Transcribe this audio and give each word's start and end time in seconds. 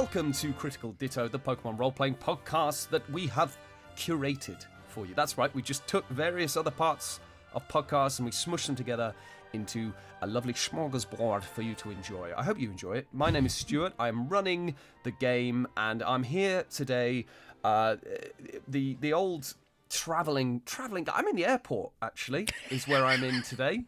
Welcome 0.00 0.32
to 0.32 0.54
Critical 0.54 0.92
Ditto, 0.92 1.28
the 1.28 1.38
Pokemon 1.38 1.78
role 1.78 1.92
playing 1.92 2.14
podcast 2.14 2.88
that 2.88 3.08
we 3.10 3.26
have 3.26 3.58
curated 3.98 4.64
for 4.88 5.04
you. 5.04 5.12
That's 5.14 5.36
right, 5.36 5.54
we 5.54 5.60
just 5.60 5.86
took 5.86 6.08
various 6.08 6.56
other 6.56 6.70
parts 6.70 7.20
of 7.52 7.68
podcasts 7.68 8.18
and 8.18 8.24
we 8.24 8.32
smushed 8.32 8.64
them 8.64 8.74
together 8.76 9.14
into 9.52 9.92
a 10.22 10.26
lovely 10.26 10.54
smorgasbord 10.54 11.42
for 11.42 11.60
you 11.60 11.74
to 11.74 11.90
enjoy. 11.90 12.32
I 12.34 12.42
hope 12.42 12.58
you 12.58 12.70
enjoy 12.70 12.94
it. 12.94 13.08
My 13.12 13.30
name 13.30 13.44
is 13.44 13.52
Stuart. 13.52 13.92
I'm 13.98 14.26
running 14.26 14.74
the 15.02 15.10
game 15.10 15.68
and 15.76 16.02
I'm 16.02 16.22
here 16.22 16.64
today. 16.70 17.26
Uh, 17.62 17.96
the 18.66 18.96
the 19.02 19.12
old 19.12 19.52
traveling 19.90 20.62
traveling. 20.64 21.06
I'm 21.12 21.28
in 21.28 21.36
the 21.36 21.44
airport 21.44 21.92
actually. 22.00 22.46
Is 22.70 22.88
where 22.88 23.04
I'm 23.04 23.22
in 23.22 23.42
today. 23.42 23.84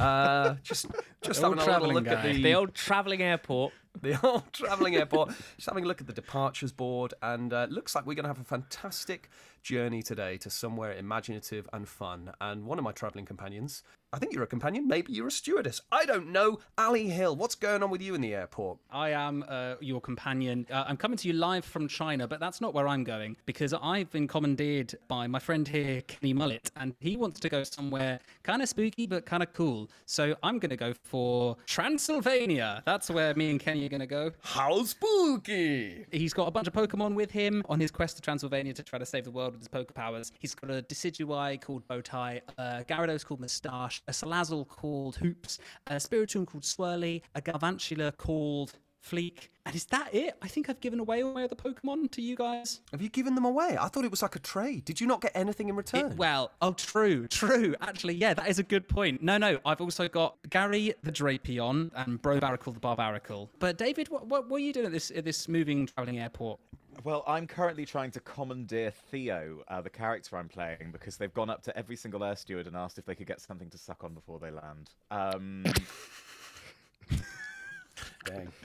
Uh, 0.00 0.54
just 0.62 0.86
just 1.20 1.42
The 1.42 1.46
having 1.50 1.58
a 1.58 1.64
little 1.64 1.92
look 1.92 2.06
at 2.06 2.22
guy. 2.22 2.32
the 2.32 2.42
The 2.42 2.54
old 2.54 2.74
travelling 2.74 3.20
airport. 3.20 3.74
the 4.02 4.18
old 4.26 4.52
travelling 4.52 4.96
airport. 4.96 5.30
Just 5.56 5.68
having 5.68 5.84
a 5.84 5.86
look 5.86 6.00
at 6.00 6.06
the 6.06 6.12
departures 6.12 6.72
board, 6.72 7.14
and 7.22 7.52
uh, 7.52 7.66
looks 7.68 7.94
like 7.94 8.06
we're 8.06 8.14
going 8.14 8.24
to 8.24 8.28
have 8.28 8.40
a 8.40 8.44
fantastic 8.44 9.28
journey 9.62 10.02
today 10.02 10.36
to 10.38 10.50
somewhere 10.50 10.92
imaginative 10.92 11.68
and 11.72 11.88
fun. 11.88 12.32
And 12.40 12.64
one 12.64 12.78
of 12.78 12.84
my 12.84 12.92
travelling 12.92 13.24
companions, 13.24 13.82
I 14.12 14.18
think 14.18 14.34
you're 14.34 14.42
a 14.42 14.46
companion, 14.48 14.86
maybe 14.86 15.12
you're 15.12 15.28
a 15.28 15.32
stewardess. 15.32 15.80
I 15.90 16.04
don't 16.04 16.28
know. 16.32 16.58
Ali 16.76 17.08
Hill, 17.08 17.34
what's 17.34 17.54
going 17.54 17.82
on 17.82 17.90
with 17.90 18.02
you 18.02 18.14
in 18.14 18.20
the 18.20 18.34
airport? 18.34 18.78
I 18.90 19.10
am 19.10 19.42
uh, 19.48 19.76
your 19.80 20.02
companion. 20.02 20.66
Uh, 20.70 20.84
I'm 20.86 20.98
coming 20.98 21.16
to 21.16 21.28
you 21.28 21.34
live 21.34 21.64
from 21.64 21.88
China, 21.88 22.28
but 22.28 22.38
that's 22.38 22.60
not 22.60 22.74
where 22.74 22.86
I'm 22.86 23.04
going 23.04 23.36
because 23.46 23.72
I've 23.72 24.10
been 24.10 24.28
commandeered 24.28 24.94
by 25.08 25.26
my 25.28 25.38
friend 25.38 25.66
here, 25.66 26.02
Kenny 26.02 26.34
Mullet, 26.34 26.70
and 26.76 26.94
he 27.00 27.16
wants 27.16 27.40
to 27.40 27.48
go 27.48 27.64
somewhere 27.64 28.20
kind 28.42 28.60
of 28.60 28.68
spooky 28.68 29.06
but 29.06 29.24
kind 29.24 29.42
of 29.42 29.52
cool. 29.54 29.90
So 30.04 30.36
I'm 30.42 30.58
going 30.58 30.70
to 30.70 30.76
go 30.76 30.92
for 31.04 31.56
Transylvania. 31.66 32.82
That's 32.84 33.08
where 33.08 33.34
me 33.34 33.50
and 33.50 33.60
Kenny 33.60 33.86
are 33.86 33.88
going 33.88 34.00
to 34.00 34.06
go. 34.06 34.32
How 34.42 34.82
spooky! 34.84 36.04
He's 36.10 36.34
got 36.34 36.48
a 36.48 36.50
bunch 36.50 36.66
of 36.66 36.74
Pokemon 36.74 37.14
with 37.14 37.30
him 37.30 37.62
on 37.68 37.80
his 37.80 37.90
quest 37.90 38.16
to 38.16 38.22
Transylvania 38.22 38.74
to 38.74 38.82
try 38.82 38.98
to 38.98 39.06
save 39.06 39.24
the 39.24 39.30
world 39.30 39.51
with 39.52 39.60
his 39.60 39.68
poker 39.68 39.92
powers. 39.92 40.32
He's 40.38 40.54
got 40.54 40.70
a 40.70 40.82
Decidueye 40.82 41.60
called 41.60 41.86
Bowtie, 41.88 42.40
a 42.58 42.84
Gyarados 42.88 43.24
called 43.24 43.40
Moustache, 43.40 44.02
a 44.08 44.12
Salazzle 44.12 44.66
called 44.66 45.16
Hoops, 45.16 45.58
a 45.86 45.94
Spiritomb 45.94 46.46
called 46.46 46.64
Swirly, 46.64 47.22
a 47.34 47.40
Galvantula 47.40 48.16
called 48.16 48.72
Fleek. 49.02 49.48
And 49.64 49.74
is 49.74 49.84
that 49.86 50.12
it? 50.14 50.36
I 50.42 50.48
think 50.48 50.68
I've 50.68 50.80
given 50.80 50.98
away 50.98 51.22
all 51.22 51.32
my 51.32 51.44
other 51.44 51.54
Pokemon 51.54 52.10
to 52.12 52.22
you 52.22 52.34
guys. 52.34 52.80
Have 52.90 53.00
you 53.00 53.08
given 53.08 53.34
them 53.34 53.44
away? 53.44 53.76
I 53.80 53.88
thought 53.88 54.04
it 54.04 54.10
was 54.10 54.22
like 54.22 54.34
a 54.34 54.40
trade. 54.40 54.84
Did 54.84 55.00
you 55.00 55.06
not 55.06 55.20
get 55.20 55.32
anything 55.34 55.68
in 55.68 55.76
return? 55.76 56.12
It- 56.12 56.16
well, 56.16 56.50
oh, 56.60 56.72
true, 56.72 57.26
true. 57.28 57.74
Actually, 57.80 58.14
yeah, 58.14 58.34
that 58.34 58.48
is 58.48 58.58
a 58.58 58.62
good 58.64 58.88
point. 58.88 59.22
No, 59.22 59.38
no, 59.38 59.58
I've 59.64 59.80
also 59.80 60.08
got 60.08 60.36
Gary 60.50 60.94
the 61.02 61.12
Drapion 61.12 61.90
and 61.94 62.20
Brobaracle 62.20 62.74
the 62.74 62.80
Barbaracle. 62.80 63.48
But 63.58 63.78
David, 63.78 64.08
what, 64.08 64.26
what, 64.26 64.48
what 64.48 64.56
are 64.56 64.64
you 64.64 64.72
doing 64.72 64.86
at 64.86 64.92
this 64.92 65.10
at 65.14 65.24
this 65.24 65.48
moving 65.48 65.86
traveling 65.86 66.18
airport? 66.18 66.58
Well, 67.04 67.24
I'm 67.26 67.46
currently 67.46 67.86
trying 67.86 68.10
to 68.12 68.20
commandeer 68.20 68.90
Theo, 68.90 69.62
uh, 69.68 69.80
the 69.80 69.90
character 69.90 70.36
I'm 70.36 70.48
playing, 70.48 70.90
because 70.92 71.16
they've 71.16 71.32
gone 71.32 71.50
up 71.50 71.62
to 71.62 71.76
every 71.76 71.96
single 71.96 72.22
air 72.22 72.36
steward 72.36 72.66
and 72.66 72.76
asked 72.76 72.98
if 72.98 73.06
they 73.06 73.14
could 73.14 73.26
get 73.26 73.40
something 73.40 73.70
to 73.70 73.78
suck 73.78 74.04
on 74.04 74.12
before 74.14 74.38
they 74.38 74.50
land. 74.50 74.90
Um, 75.10 75.64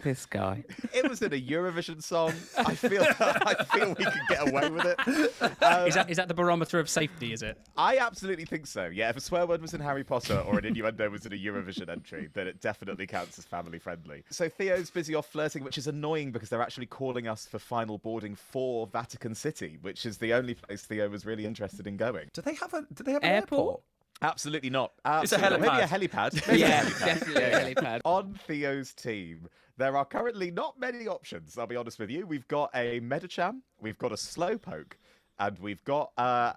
This 0.03 0.25
guy. 0.25 0.63
it 0.93 1.09
was 1.09 1.21
in 1.21 1.33
a 1.33 1.41
Eurovision 1.41 2.01
song. 2.03 2.33
I 2.57 2.75
feel 2.75 3.01
I 3.19 3.63
feel 3.73 3.89
we 3.89 4.05
could 4.05 4.13
get 4.29 4.47
away 4.47 4.69
with 4.69 4.85
it. 4.85 4.99
Um, 5.63 5.87
Is 5.87 5.95
that 5.95 6.09
is 6.09 6.17
that 6.17 6.27
the 6.27 6.33
barometer 6.33 6.79
of 6.79 6.89
safety? 6.89 7.33
Is 7.33 7.41
it? 7.41 7.57
I 7.75 7.97
absolutely 7.97 8.45
think 8.45 8.67
so. 8.67 8.85
Yeah, 8.85 9.09
if 9.09 9.17
a 9.17 9.21
swear 9.21 9.45
word 9.45 9.61
was 9.61 9.73
in 9.73 9.81
Harry 9.81 10.03
Potter 10.03 10.39
or 10.47 10.57
an 10.59 10.65
innuendo 10.65 11.09
was 11.09 11.25
in 11.25 11.33
a 11.33 11.35
Eurovision 11.35 11.89
entry, 11.89 12.29
then 12.33 12.47
it 12.47 12.61
definitely 12.61 13.07
counts 13.07 13.37
as 13.39 13.45
family 13.45 13.79
friendly. 13.79 14.23
So 14.29 14.47
Theo's 14.49 14.89
busy 14.89 15.15
off 15.15 15.27
flirting, 15.27 15.63
which 15.63 15.77
is 15.77 15.87
annoying 15.87 16.31
because 16.31 16.49
they're 16.49 16.61
actually 16.61 16.85
calling 16.87 17.27
us 17.27 17.45
for 17.45 17.59
final 17.59 17.97
boarding 17.97 18.35
for 18.35 18.87
Vatican 18.87 19.35
City, 19.35 19.77
which 19.81 20.05
is 20.05 20.17
the 20.17 20.33
only 20.33 20.53
place 20.53 20.83
Theo 20.83 21.09
was 21.09 21.25
really 21.25 21.45
interested 21.45 21.87
in 21.87 21.97
going. 21.97 22.29
do 22.33 22.41
they 22.41 22.55
have 22.55 22.73
a? 22.73 22.85
Do 22.93 23.03
they 23.03 23.11
have 23.13 23.23
an 23.23 23.29
Airport? 23.29 23.59
airport? 23.59 23.81
Absolutely 24.21 24.69
not. 24.69 24.93
It's 25.05 25.31
a 25.31 25.35
Absolutely 25.37 25.67
not. 25.67 25.73
Maybe 25.73 25.83
a 25.83 26.07
helipad. 26.09 26.47
Maybe 26.47 26.63
a 26.63 26.67
Yeah, 26.67 26.83
helipad. 26.83 27.05
definitely 27.05 27.43
a 27.43 27.75
helipad. 27.75 28.01
On 28.05 28.33
Theo's 28.47 28.93
team, 28.93 29.47
there 29.77 29.95
are 29.95 30.05
currently 30.05 30.49
not 30.51 30.79
many 30.79 31.07
options. 31.07 31.57
I'll 31.57 31.67
be 31.67 31.75
honest 31.75 31.99
with 31.99 32.09
you. 32.09 32.25
We've 32.25 32.47
got 32.47 32.71
a 32.73 32.99
Medicham, 33.01 33.61
we've 33.79 33.97
got 33.97 34.11
a 34.11 34.15
Slowpoke, 34.15 34.93
and 35.39 35.59
we've 35.59 35.83
got 35.83 36.11
uh, 36.17 36.53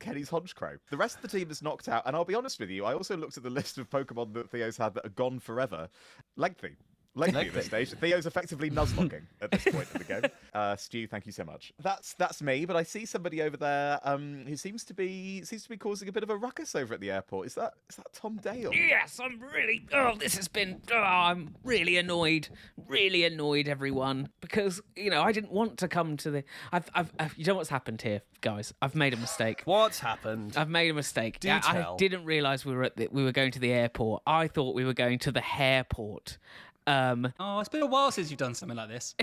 Kenny's 0.00 0.28
Honchkrow. 0.30 0.78
The 0.90 0.96
rest 0.96 1.16
of 1.16 1.22
the 1.22 1.28
team 1.28 1.50
is 1.50 1.62
knocked 1.62 1.88
out. 1.88 2.02
And 2.06 2.16
I'll 2.16 2.24
be 2.24 2.34
honest 2.34 2.58
with 2.58 2.70
you, 2.70 2.84
I 2.84 2.94
also 2.94 3.16
looked 3.16 3.36
at 3.36 3.42
the 3.44 3.50
list 3.60 3.78
of 3.78 3.88
Pokemon 3.90 4.34
that 4.34 4.50
Theo's 4.50 4.76
had 4.76 4.94
that 4.94 5.06
are 5.06 5.10
gone 5.10 5.38
forever. 5.38 5.88
Lengthy. 6.36 6.76
Lengthy 7.16 7.38
at 7.48 7.52
this 7.54 7.66
stage. 7.66 7.90
Theo's 7.92 8.26
effectively 8.26 8.70
nuzlocking 8.70 9.22
at 9.40 9.50
this 9.50 9.64
point 9.64 9.86
of 9.94 9.98
the 9.98 10.04
game. 10.04 10.22
Uh, 10.54 10.76
Stu, 10.76 11.08
thank 11.08 11.26
you 11.26 11.32
so 11.32 11.42
much. 11.42 11.72
That's 11.82 12.14
that's 12.14 12.40
me, 12.40 12.64
but 12.64 12.76
I 12.76 12.84
see 12.84 13.04
somebody 13.06 13.42
over 13.42 13.56
there 13.56 13.98
um, 14.04 14.44
who 14.46 14.54
seems 14.54 14.84
to 14.84 14.94
be 14.94 15.42
seems 15.42 15.64
to 15.64 15.68
be 15.68 15.76
causing 15.76 16.08
a 16.08 16.12
bit 16.12 16.22
of 16.22 16.30
a 16.30 16.36
ruckus 16.36 16.76
over 16.76 16.94
at 16.94 17.00
the 17.00 17.10
airport. 17.10 17.48
Is 17.48 17.54
that 17.56 17.72
is 17.90 17.96
that 17.96 18.12
Tom 18.12 18.36
Dale? 18.36 18.72
Yes, 18.72 19.18
I'm 19.20 19.40
really. 19.40 19.84
Oh, 19.92 20.14
this 20.16 20.36
has 20.36 20.46
been. 20.46 20.80
Oh, 20.92 20.96
I'm 20.96 21.56
really 21.64 21.96
annoyed. 21.96 22.48
Really 22.86 23.24
annoyed, 23.24 23.66
everyone, 23.66 24.28
because 24.40 24.80
you 24.94 25.10
know 25.10 25.22
I 25.22 25.32
didn't 25.32 25.50
want 25.50 25.78
to 25.78 25.88
come 25.88 26.16
to 26.18 26.30
the. 26.30 26.44
I've, 26.70 26.88
I've, 26.94 27.12
I've 27.18 27.36
you 27.36 27.44
know 27.46 27.56
what's 27.56 27.68
happened 27.70 28.00
here, 28.00 28.22
guys? 28.40 28.72
I've 28.80 28.94
made 28.94 29.12
a 29.12 29.16
mistake. 29.16 29.62
What's 29.64 29.98
happened? 29.98 30.54
I've 30.56 30.68
made 30.70 30.90
a 30.90 30.94
mistake. 30.94 31.40
Do 31.40 31.50
I- 31.50 31.58
tell. 31.58 31.94
I 31.94 31.96
didn't 31.96 32.26
realise 32.26 32.64
we 32.64 32.74
were 32.76 32.84
at 32.84 32.96
the, 32.96 33.08
we 33.10 33.24
were 33.24 33.32
going 33.32 33.50
to 33.50 33.58
the 33.58 33.72
airport. 33.72 34.22
I 34.24 34.46
thought 34.46 34.76
we 34.76 34.84
were 34.84 34.94
going 34.94 35.18
to 35.20 35.32
the 35.32 35.40
hairport. 35.40 36.38
Um, 36.86 37.32
Oh, 37.40 37.60
it's 37.60 37.68
been 37.68 37.82
a 37.82 37.86
while 37.86 38.10
since 38.10 38.30
you've 38.30 38.38
done 38.38 38.54
something 38.54 38.76
like 38.76 38.88
this. 38.88 39.14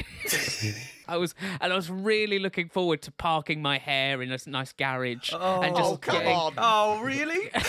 I 1.08 1.18
was 1.18 1.36
and 1.60 1.72
I 1.72 1.76
was 1.76 1.90
really 1.90 2.40
looking 2.40 2.70
forward 2.70 3.02
to 3.04 3.12
parking 3.12 3.62
my 3.62 3.78
hair 3.78 4.22
in 4.22 4.32
a 4.32 4.38
nice 4.48 4.74
garage 4.74 5.32
and 5.34 5.76
just 5.76 5.92
Oh, 5.92 5.98
come 5.98 6.16
getting, 6.16 6.36
on. 6.36 6.54
oh, 6.58 7.02
really? 7.02 7.52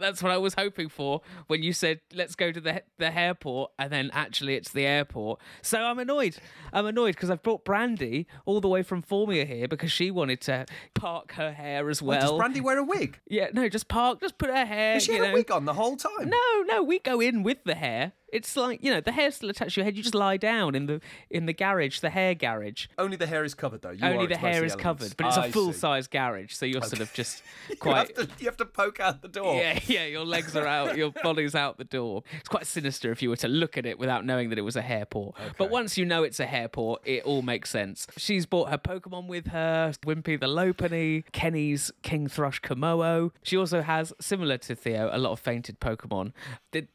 That's 0.00 0.22
what 0.22 0.32
I 0.32 0.38
was 0.38 0.54
hoping 0.54 0.88
for 0.88 1.20
when 1.46 1.62
you 1.62 1.74
said 1.74 2.00
let's 2.14 2.34
go 2.34 2.50
to 2.50 2.58
the 2.60 2.82
the 2.96 3.14
airport, 3.14 3.72
and 3.78 3.92
then 3.92 4.10
actually 4.14 4.54
it's 4.54 4.72
the 4.72 4.86
airport. 4.86 5.40
So 5.60 5.78
I'm 5.78 5.98
annoyed. 5.98 6.36
I'm 6.72 6.86
annoyed 6.86 7.14
because 7.14 7.28
I've 7.28 7.42
brought 7.42 7.66
Brandi 7.66 8.24
all 8.46 8.62
the 8.62 8.68
way 8.68 8.82
from 8.82 9.02
Formia 9.02 9.46
here 9.46 9.68
because 9.68 9.92
she 9.92 10.10
wanted 10.10 10.40
to 10.42 10.64
park 10.94 11.32
her 11.32 11.52
hair 11.52 11.90
as 11.90 12.00
well. 12.00 12.38
Does 12.38 12.40
Brandi 12.40 12.62
wear 12.62 12.78
a 12.78 12.82
wig? 12.82 13.20
yeah, 13.28 13.48
no, 13.52 13.68
just 13.68 13.88
park, 13.88 14.22
just 14.22 14.38
put 14.38 14.48
her 14.48 14.64
hair. 14.64 14.94
Does 14.94 15.04
she 15.04 15.12
you 15.12 15.18
have 15.18 15.26
know. 15.26 15.32
a 15.32 15.34
wig 15.34 15.50
on 15.50 15.66
the 15.66 15.74
whole 15.74 15.96
time? 15.96 16.30
No, 16.30 16.62
no, 16.66 16.82
we 16.82 16.98
go 16.98 17.20
in 17.20 17.42
with 17.42 17.58
the 17.64 17.74
hair. 17.74 18.12
It's 18.34 18.56
like 18.56 18.82
you 18.82 18.90
know 18.92 19.00
the 19.00 19.12
hair's 19.12 19.36
still 19.36 19.48
attached 19.48 19.76
to 19.76 19.80
your 19.80 19.84
head. 19.84 19.96
You 19.96 20.02
just 20.02 20.14
lie 20.14 20.36
down 20.36 20.74
in 20.74 20.86
the 20.86 21.00
in 21.30 21.46
the 21.46 21.52
garage, 21.52 22.00
the 22.00 22.10
hair 22.10 22.34
garage. 22.34 22.88
Only 22.98 23.16
the 23.16 23.28
hair 23.28 23.44
is 23.44 23.54
covered, 23.54 23.82
though. 23.82 23.90
You 23.92 24.04
Only 24.04 24.26
the 24.26 24.36
hair 24.36 24.64
is 24.64 24.72
elements. 24.72 24.82
covered, 24.82 25.16
but 25.16 25.26
it's 25.28 25.38
I 25.38 25.46
a 25.46 25.52
full 25.52 25.72
see. 25.72 25.78
size 25.78 26.08
garage, 26.08 26.52
so 26.52 26.66
you're 26.66 26.82
sort 26.82 27.00
of 27.00 27.12
just 27.14 27.42
You 27.70 27.76
quite. 27.76 28.16
have, 28.18 28.28
to, 28.28 28.28
you 28.40 28.46
have 28.46 28.56
to 28.56 28.64
poke 28.66 28.98
out 28.98 29.22
the 29.22 29.28
door. 29.28 29.54
Yeah, 29.54 29.78
yeah, 29.86 30.06
your 30.06 30.24
legs 30.24 30.56
are 30.56 30.66
out, 30.66 30.96
your 30.96 31.12
body's 31.22 31.54
out 31.54 31.78
the 31.78 31.84
door. 31.84 32.24
It's 32.40 32.48
quite 32.48 32.66
sinister 32.66 33.12
if 33.12 33.22
you 33.22 33.30
were 33.30 33.36
to 33.36 33.48
look 33.48 33.78
at 33.78 33.86
it 33.86 34.00
without 34.00 34.26
knowing 34.26 34.48
that 34.50 34.58
it 34.58 34.62
was 34.62 34.74
a 34.74 34.82
hairport. 34.82 35.36
But 35.56 35.70
once 35.70 35.96
you 35.96 36.04
know 36.04 36.24
it's 36.24 36.40
a 36.40 36.46
hairport, 36.46 37.02
it 37.04 37.22
all 37.22 37.42
makes 37.42 37.70
sense. 37.70 38.08
She's 38.16 38.46
brought 38.46 38.68
her 38.70 38.78
Pokemon 38.78 39.28
with 39.28 39.46
her 39.48 39.92
Wimpy 40.04 40.40
the 40.40 40.48
Lopunny, 40.48 41.22
Kenny's 41.30 41.92
King 42.02 42.26
Thrush 42.26 42.60
Kommo-o. 42.60 43.30
She 43.44 43.56
also 43.56 43.82
has, 43.82 44.12
similar 44.20 44.58
to 44.58 44.74
Theo, 44.74 45.08
a 45.12 45.18
lot 45.18 45.30
of 45.30 45.38
fainted 45.38 45.78
Pokemon. 45.78 46.32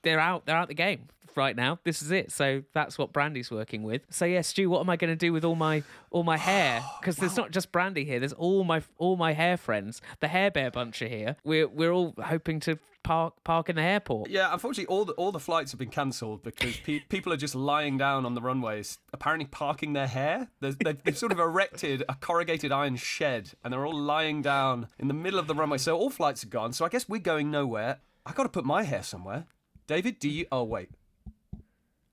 They're 0.04 0.20
out, 0.20 0.46
they're 0.46 0.58
out 0.58 0.68
the 0.68 0.74
game 0.74 1.08
right 1.36 1.56
now. 1.56 1.80
This 1.84 2.02
is 2.02 2.12
it. 2.12 2.32
So 2.32 2.64
that's 2.74 2.98
what 2.98 3.14
Brandi's 3.14 3.52
working 3.52 3.84
with. 3.84 4.02
So 4.10 4.26
yeah, 4.26 4.42
Stu, 4.42 4.70
what 4.70 4.82
am 4.82 4.90
I 4.90 4.98
going 4.98 5.12
to 5.12 5.16
do 5.16 5.34
with 5.34 5.44
all 5.44 5.56
my 5.56 5.84
all 6.12 6.24
my 6.24 6.38
hair? 6.38 6.84
Because 7.00 7.16
there's 7.16 7.38
not 7.38 7.52
just 7.52 7.72
Brandi 7.72 8.06
here. 8.06 8.20
There's 8.20 8.34
all 8.34 8.64
my 8.64 8.82
all 8.98 9.16
my 9.16 9.34
hair 9.34 9.58
friends. 9.58 10.02
The 10.20 10.28
Hair 10.28 10.52
Bear 10.52 10.70
bunch 10.70 11.02
are 11.02 11.08
here. 11.08 11.38
We're 11.44 11.68
we're 11.68 11.92
all 11.92 12.14
hoping 12.22 12.60
to 12.62 12.78
park 13.04 13.34
park 13.44 13.70
in 13.70 13.76
the 13.76 13.82
airport. 13.82 14.30
Yeah, 14.30 14.52
unfortunately, 14.54 14.94
all 14.94 15.06
the 15.06 15.14
all 15.14 15.32
the 15.32 15.40
flights 15.40 15.72
have 15.72 15.80
been 15.80 15.90
cancelled 15.90 16.44
because 16.44 16.78
pe- 16.78 17.00
people 17.10 17.34
are 17.34 17.38
just 17.38 17.56
lying 17.56 17.98
down 17.98 18.26
on 18.26 18.36
the 18.36 18.42
runways, 18.42 18.98
apparently 19.14 19.48
parking 19.48 19.94
their 19.94 20.08
hair. 20.08 20.50
They've, 20.60 20.78
they've 21.04 21.18
sort 21.18 21.32
of 21.32 21.40
erected 21.40 22.04
a 22.10 22.16
corrugated 22.16 22.72
iron 22.72 22.98
shed, 22.98 23.52
and 23.64 23.74
they're 23.74 23.86
all 23.86 23.98
lying 23.98 24.42
down 24.42 24.88
in 25.00 25.08
the 25.08 25.14
middle 25.14 25.40
of 25.40 25.48
the 25.48 25.56
runway. 25.56 25.78
So 25.78 25.98
all 25.98 26.10
flights 26.10 26.44
are 26.44 26.50
gone. 26.50 26.74
So 26.74 26.86
I 26.86 26.90
guess 26.90 27.08
we're 27.10 27.20
going 27.20 27.50
nowhere. 27.50 28.00
I 28.26 28.34
got 28.34 28.44
to 28.44 28.50
put 28.50 28.66
my 28.66 28.84
hair 28.84 29.04
somewhere. 29.04 29.46
David, 29.88 30.20
do 30.20 30.30
you? 30.30 30.46
Oh 30.52 30.64
wait, 30.64 30.90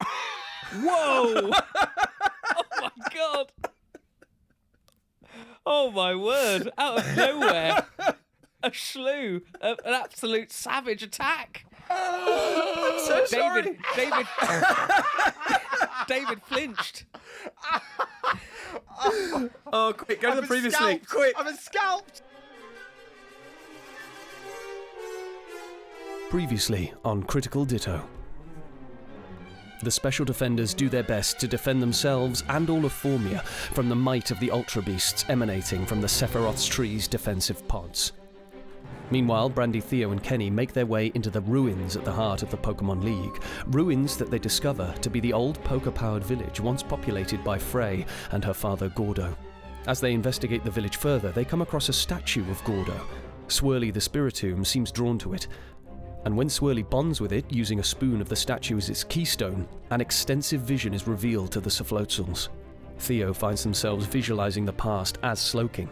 Whoa! 0.00 1.50
oh 1.54 2.62
my 2.80 2.90
god! 3.14 3.52
Oh 5.64 5.90
my 5.90 6.14
word! 6.14 6.70
Out 6.78 6.98
of 6.98 7.16
nowhere, 7.16 7.86
a 8.62 8.72
slew, 8.72 9.42
a, 9.60 9.70
an 9.84 9.94
absolute 9.94 10.52
savage 10.52 11.02
attack. 11.02 11.66
I'm 11.88 12.98
so 13.04 13.24
sorry. 13.26 13.62
David, 13.62 13.78
David, 13.94 14.26
David 16.08 16.42
flinched. 16.42 17.04
Oh, 18.98 19.50
oh, 19.72 19.94
quick, 19.96 20.20
go 20.20 20.34
to 20.34 20.40
the 20.40 20.46
previous 20.46 20.76
previously. 20.76 21.04
scalped. 21.04 21.08
Quick. 21.08 21.34
I've 21.38 21.46
been 21.46 21.56
scalped. 21.56 22.22
Previously 26.30 26.92
on 27.04 27.22
Critical 27.22 27.64
Ditto. 27.64 28.02
The 29.82 29.90
Special 29.90 30.24
Defenders 30.24 30.72
do 30.72 30.88
their 30.88 31.02
best 31.02 31.38
to 31.40 31.46
defend 31.46 31.82
themselves 31.82 32.42
and 32.48 32.70
all 32.70 32.84
of 32.86 32.92
Formia 32.92 33.44
from 33.44 33.88
the 33.88 33.94
might 33.94 34.30
of 34.30 34.40
the 34.40 34.50
Ultra 34.50 34.80
Beasts 34.80 35.26
emanating 35.28 35.84
from 35.84 36.00
the 36.00 36.06
Sephiroth's 36.06 36.66
tree's 36.66 37.06
defensive 37.06 37.66
pods. 37.68 38.12
Meanwhile, 39.10 39.50
Brandi, 39.50 39.82
Theo, 39.82 40.12
and 40.12 40.22
Kenny 40.22 40.50
make 40.50 40.72
their 40.72 40.86
way 40.86 41.12
into 41.14 41.30
the 41.30 41.42
ruins 41.42 41.94
at 41.94 42.04
the 42.04 42.12
heart 42.12 42.42
of 42.42 42.50
the 42.50 42.56
Pokemon 42.56 43.04
League. 43.04 43.42
Ruins 43.66 44.16
that 44.16 44.30
they 44.30 44.38
discover 44.38 44.94
to 45.00 45.10
be 45.10 45.20
the 45.20 45.32
old 45.32 45.62
poker 45.62 45.90
powered 45.90 46.24
village 46.24 46.58
once 46.58 46.82
populated 46.82 47.44
by 47.44 47.58
Frey 47.58 48.06
and 48.32 48.44
her 48.44 48.54
father 48.54 48.88
Gordo. 48.88 49.36
As 49.86 50.00
they 50.00 50.14
investigate 50.14 50.64
the 50.64 50.70
village 50.70 50.96
further, 50.96 51.30
they 51.30 51.44
come 51.44 51.62
across 51.62 51.88
a 51.88 51.92
statue 51.92 52.50
of 52.50 52.64
Gordo. 52.64 53.00
Swirly 53.46 53.92
the 53.92 54.00
Spiritomb 54.00 54.66
seems 54.66 54.90
drawn 54.90 55.18
to 55.18 55.34
it, 55.34 55.46
and 56.26 56.36
when 56.36 56.48
Swirly 56.48 56.82
bonds 56.90 57.20
with 57.20 57.32
it 57.32 57.44
using 57.52 57.78
a 57.78 57.84
spoon 57.84 58.20
of 58.20 58.28
the 58.28 58.34
statue 58.34 58.76
as 58.76 58.90
its 58.90 59.04
keystone, 59.04 59.66
an 59.90 60.00
extensive 60.00 60.60
vision 60.60 60.92
is 60.92 61.06
revealed 61.06 61.52
to 61.52 61.60
the 61.60 61.70
Soflotzels. 61.70 62.48
Theo 62.98 63.32
finds 63.32 63.62
themselves 63.62 64.06
visualizing 64.06 64.64
the 64.64 64.72
past 64.72 65.18
as 65.22 65.38
Slowking, 65.38 65.88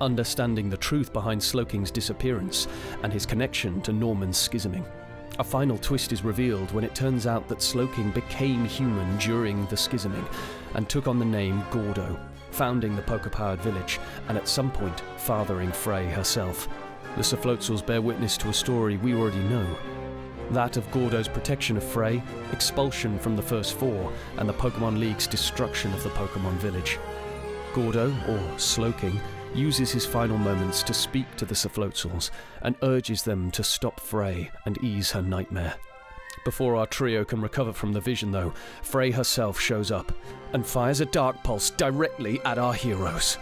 understanding 0.00 0.68
the 0.68 0.76
truth 0.76 1.12
behind 1.12 1.40
Slowking's 1.40 1.92
disappearance 1.92 2.66
and 3.04 3.12
his 3.12 3.24
connection 3.24 3.80
to 3.82 3.92
Norman's 3.92 4.36
schisming. 4.36 4.84
A 5.38 5.44
final 5.44 5.78
twist 5.78 6.10
is 6.10 6.24
revealed 6.24 6.72
when 6.72 6.82
it 6.82 6.96
turns 6.96 7.28
out 7.28 7.46
that 7.46 7.62
Slowking 7.62 8.12
became 8.12 8.64
human 8.64 9.16
during 9.18 9.66
the 9.66 9.76
schisming 9.76 10.26
and 10.74 10.88
took 10.88 11.06
on 11.06 11.20
the 11.20 11.24
name 11.24 11.62
Gordo, 11.70 12.18
founding 12.50 12.96
the 12.96 13.02
poker 13.02 13.30
powered 13.30 13.60
village 13.60 14.00
and 14.26 14.36
at 14.36 14.48
some 14.48 14.72
point 14.72 15.00
fathering 15.16 15.70
Frey 15.70 16.06
herself. 16.08 16.66
The 17.16 17.22
Soflotzels 17.22 17.84
bear 17.84 18.00
witness 18.00 18.36
to 18.38 18.48
a 18.48 18.54
story 18.54 18.96
we 18.96 19.14
already 19.14 19.40
know 19.40 19.66
that 20.50 20.76
of 20.76 20.90
Gordo's 20.90 21.28
protection 21.28 21.76
of 21.76 21.84
Frey, 21.84 22.22
expulsion 22.52 23.18
from 23.18 23.36
the 23.36 23.42
first 23.42 23.74
four, 23.74 24.12
and 24.36 24.48
the 24.48 24.54
Pokemon 24.54 24.98
League's 24.98 25.26
destruction 25.26 25.92
of 25.92 26.02
the 26.02 26.08
Pokemon 26.10 26.54
Village. 26.54 26.98
Gordo, 27.72 28.08
or 28.28 28.58
Slowking, 28.58 29.18
uses 29.54 29.90
his 29.90 30.06
final 30.06 30.38
moments 30.38 30.82
to 30.84 30.94
speak 30.94 31.36
to 31.36 31.44
the 31.44 31.54
Soflotzels 31.54 32.30
and 32.62 32.76
urges 32.82 33.22
them 33.22 33.50
to 33.52 33.64
stop 33.64 34.00
Frey 34.00 34.50
and 34.66 34.82
ease 34.82 35.10
her 35.12 35.22
nightmare. 35.22 35.74
Before 36.44 36.76
our 36.76 36.86
trio 36.86 37.24
can 37.24 37.40
recover 37.40 37.72
from 37.72 37.92
the 37.92 38.00
vision, 38.00 38.32
though, 38.32 38.54
Frey 38.82 39.10
herself 39.10 39.60
shows 39.60 39.90
up 39.90 40.12
and 40.52 40.66
fires 40.66 41.00
a 41.00 41.06
dark 41.06 41.42
pulse 41.42 41.70
directly 41.70 42.40
at 42.44 42.58
our 42.58 42.74
heroes. 42.74 43.38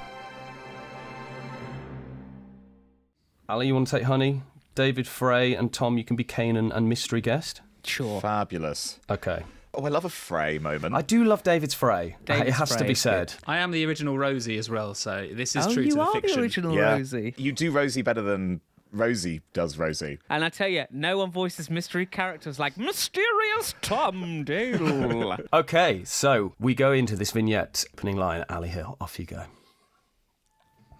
Ali, 3.49 3.69
you 3.69 3.75
want 3.75 3.89
to 3.89 3.97
take 3.97 4.05
Honey? 4.05 4.43
David, 4.75 5.09
Frey, 5.09 5.55
and 5.55 5.73
Tom, 5.73 5.97
you 5.97 6.05
can 6.05 6.17
be 6.17 6.25
Kanan 6.25 6.71
and 6.75 6.89
mystery 6.89 7.21
guest. 7.21 7.63
Sure. 7.83 8.21
Fabulous. 8.21 9.01
Okay. 9.09 9.43
Oh, 9.75 9.85
I 9.85 9.89
love 9.89 10.05
a 10.05 10.11
Frey 10.11 10.59
moment. 10.59 10.95
I 10.95 11.03
do 11.03 11.25
love 11.25 11.43
David's 11.43 11.75
Frey. 11.75 12.17
it 12.21 12.27
David's 12.27 12.57
has 12.57 12.77
to 12.77 12.85
be 12.85 12.93
is 12.93 13.01
said. 13.01 13.35
I 13.47 13.59
am 13.59 13.71
the 13.71 13.87
original 13.87 14.19
Rosie 14.19 14.59
as 14.59 14.69
well, 14.69 14.95
so 14.95 15.29
this 15.33 15.57
is 15.57 15.67
oh, 15.67 15.73
true 15.73 15.83
you 15.83 15.91
to 15.91 15.95
the 15.95 16.01
are 16.03 16.13
fiction. 16.13 16.37
the 16.37 16.43
original 16.43 16.75
yeah. 16.75 16.93
Rosie. 16.93 17.35
You 17.37 17.53
do 17.53 17.71
Rosie 17.71 18.03
better 18.03 18.23
than 18.23 18.61
Rosie 18.93 19.41
does 19.53 19.79
Rosie. 19.79 20.19
And 20.29 20.45
I 20.45 20.49
tell 20.49 20.69
you, 20.69 20.85
no 20.91 21.19
one 21.19 21.31
voices 21.31 21.71
mystery 21.71 22.07
characters 22.07 22.59
like 22.59 22.77
Mysterious 22.77 23.75
Tom 23.83 24.45
Dale. 24.45 25.39
Okay, 25.53 26.03
so 26.05 26.55
we 26.59 26.75
go 26.75 26.93
into 26.93 27.17
this 27.17 27.31
vignette. 27.31 27.85
Opening 27.95 28.17
line, 28.17 28.45
Ali 28.49 28.69
Hill. 28.69 28.97
Off 29.01 29.19
you 29.19 29.25
go. 29.25 29.45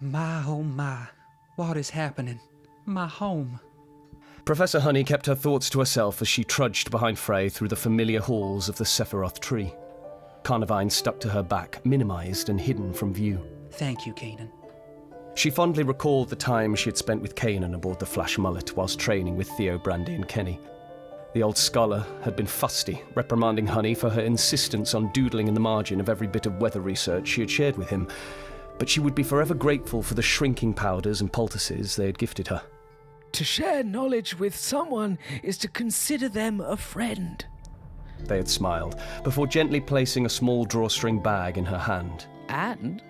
My 0.01 0.43
oh 0.45 0.63
my, 0.63 1.07
what 1.59 1.75
is 1.75 1.89
happening? 1.89 2.39
My 2.85 3.05
home. 3.05 3.59
Professor 4.45 4.79
Honey 4.79 5.03
kept 5.03 5.25
her 5.25 5.35
thoughts 5.35 5.69
to 5.71 5.79
herself 5.79 6.21
as 6.21 6.27
she 6.29 6.45
trudged 6.45 6.89
behind 6.89 7.19
Frey 7.19 7.49
through 7.49 7.67
the 7.67 7.75
familiar 7.75 8.21
halls 8.21 8.69
of 8.69 8.77
the 8.77 8.85
Sephiroth 8.85 9.41
tree. 9.41 9.73
Carnivine 10.43 10.89
stuck 10.89 11.19
to 11.19 11.27
her 11.27 11.43
back, 11.43 11.85
minimized 11.85 12.47
and 12.47 12.61
hidden 12.61 12.93
from 12.93 13.13
view. 13.13 13.45
Thank 13.71 14.05
you, 14.05 14.13
Kanan. 14.13 14.49
She 15.35 15.49
fondly 15.49 15.83
recalled 15.83 16.29
the 16.29 16.35
time 16.37 16.75
she 16.75 16.85
had 16.85 16.97
spent 16.97 17.21
with 17.21 17.35
Kanan 17.35 17.75
aboard 17.75 17.99
the 17.99 18.05
Flash 18.05 18.37
Mullet 18.37 18.77
whilst 18.77 18.97
training 18.97 19.35
with 19.35 19.49
Theo, 19.49 19.77
Brandi, 19.77 20.15
and 20.15 20.29
Kenny. 20.29 20.61
The 21.33 21.43
old 21.43 21.57
scholar 21.57 22.05
had 22.23 22.37
been 22.37 22.47
fusty, 22.47 23.03
reprimanding 23.15 23.67
Honey 23.67 23.95
for 23.95 24.09
her 24.09 24.21
insistence 24.21 24.95
on 24.95 25.11
doodling 25.11 25.49
in 25.49 25.53
the 25.55 25.59
margin 25.59 25.99
of 25.99 26.07
every 26.07 26.27
bit 26.27 26.45
of 26.45 26.61
weather 26.61 26.79
research 26.79 27.27
she 27.27 27.41
had 27.41 27.51
shared 27.51 27.75
with 27.75 27.89
him, 27.89 28.07
but 28.79 28.89
she 28.89 28.99
would 28.99 29.13
be 29.13 29.23
forever 29.23 29.53
grateful 29.53 30.01
for 30.01 30.15
the 30.15 30.21
shrinking 30.21 30.73
powders 30.73 31.21
and 31.21 31.31
poultices 31.31 31.95
they 31.95 32.07
had 32.07 32.17
gifted 32.17 32.47
her. 32.47 32.61
to 33.33 33.43
share 33.43 33.83
knowledge 33.83 34.39
with 34.39 34.55
someone 34.55 35.19
is 35.43 35.57
to 35.59 35.67
consider 35.67 36.27
them 36.27 36.59
a 36.61 36.75
friend. 36.75 37.45
They 38.21 38.37
had 38.37 38.49
smiled, 38.49 38.99
before 39.23 39.47
gently 39.47 39.79
placing 39.79 40.25
a 40.25 40.29
small 40.29 40.65
drawstring 40.65 41.21
bag 41.21 41.57
in 41.57 41.65
her 41.65 41.77
hand. 41.77 42.25
And 42.49 43.03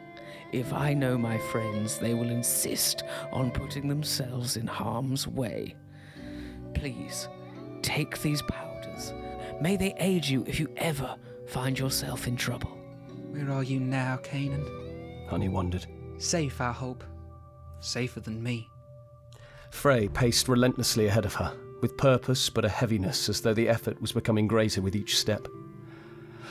if 0.51 0.73
I 0.73 0.93
know 0.93 1.17
my 1.17 1.37
friends, 1.37 1.97
they 1.97 2.13
will 2.13 2.29
insist 2.29 3.03
on 3.31 3.51
putting 3.51 3.87
themselves 3.87 4.57
in 4.57 4.67
harm's 4.67 5.27
way. 5.27 5.75
Please, 6.73 7.27
take 7.81 8.21
these 8.21 8.41
powders. 8.41 9.13
May 9.61 9.77
they 9.77 9.93
aid 9.97 10.25
you 10.25 10.43
if 10.47 10.59
you 10.59 10.69
ever 10.77 11.15
find 11.47 11.77
yourself 11.79 12.27
in 12.27 12.35
trouble. 12.35 12.71
Where 13.31 13.49
are 13.51 13.63
you 13.63 13.79
now, 13.79 14.17
Kanan? 14.17 14.67
Honey 15.29 15.49
wondered. 15.49 15.85
Safe, 16.17 16.59
I 16.59 16.71
hope. 16.71 17.03
Safer 17.79 18.19
than 18.19 18.41
me. 18.41 18.67
Frey 19.71 20.07
paced 20.07 20.47
relentlessly 20.47 21.05
ahead 21.07 21.25
of 21.25 21.35
her, 21.35 21.55
with 21.81 21.97
purpose 21.97 22.49
but 22.49 22.65
a 22.65 22.69
heaviness 22.69 23.29
as 23.29 23.41
though 23.41 23.53
the 23.53 23.69
effort 23.69 24.01
was 24.01 24.11
becoming 24.11 24.47
greater 24.47 24.81
with 24.81 24.95
each 24.95 25.17
step. 25.17 25.47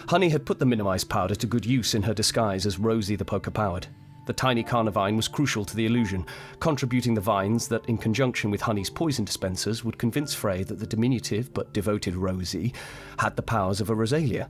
Honey 0.08 0.28
had 0.28 0.46
put 0.46 0.58
the 0.58 0.64
minimized 0.64 1.08
powder 1.08 1.34
to 1.34 1.46
good 1.46 1.66
use 1.66 1.94
in 1.94 2.02
her 2.02 2.14
disguise 2.14 2.64
as 2.64 2.78
Rosie 2.78 3.16
the 3.16 3.24
Poker 3.24 3.50
Powered. 3.50 3.88
The 4.26 4.32
tiny 4.32 4.62
carnivine 4.62 5.16
was 5.16 5.26
crucial 5.26 5.64
to 5.64 5.74
the 5.74 5.86
illusion, 5.86 6.24
contributing 6.60 7.14
the 7.14 7.20
vines 7.20 7.66
that, 7.68 7.86
in 7.86 7.98
conjunction 7.98 8.50
with 8.50 8.60
Honey's 8.60 8.90
poison 8.90 9.24
dispensers, 9.24 9.84
would 9.84 9.98
convince 9.98 10.34
Frey 10.34 10.62
that 10.64 10.78
the 10.78 10.86
diminutive 10.86 11.52
but 11.52 11.72
devoted 11.72 12.14
Rosie 12.14 12.74
had 13.18 13.36
the 13.36 13.42
powers 13.42 13.80
of 13.80 13.90
a 13.90 13.94
Roselia. 13.94 14.48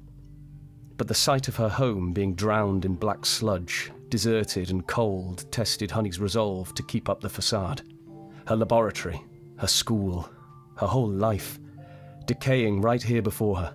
But 0.96 1.08
the 1.08 1.14
sight 1.14 1.48
of 1.48 1.56
her 1.56 1.68
home 1.68 2.12
being 2.12 2.34
drowned 2.34 2.84
in 2.84 2.96
black 2.96 3.24
sludge, 3.24 3.92
deserted 4.10 4.70
and 4.70 4.86
cold, 4.86 5.50
tested 5.52 5.90
Honey's 5.90 6.20
resolve 6.20 6.74
to 6.74 6.82
keep 6.82 7.08
up 7.08 7.20
the 7.20 7.28
facade. 7.28 7.82
Her 8.46 8.56
laboratory, 8.56 9.22
her 9.56 9.66
school, 9.66 10.28
her 10.76 10.86
whole 10.86 11.10
life, 11.10 11.58
decaying 12.26 12.80
right 12.80 13.02
here 13.02 13.22
before 13.22 13.56
her. 13.56 13.74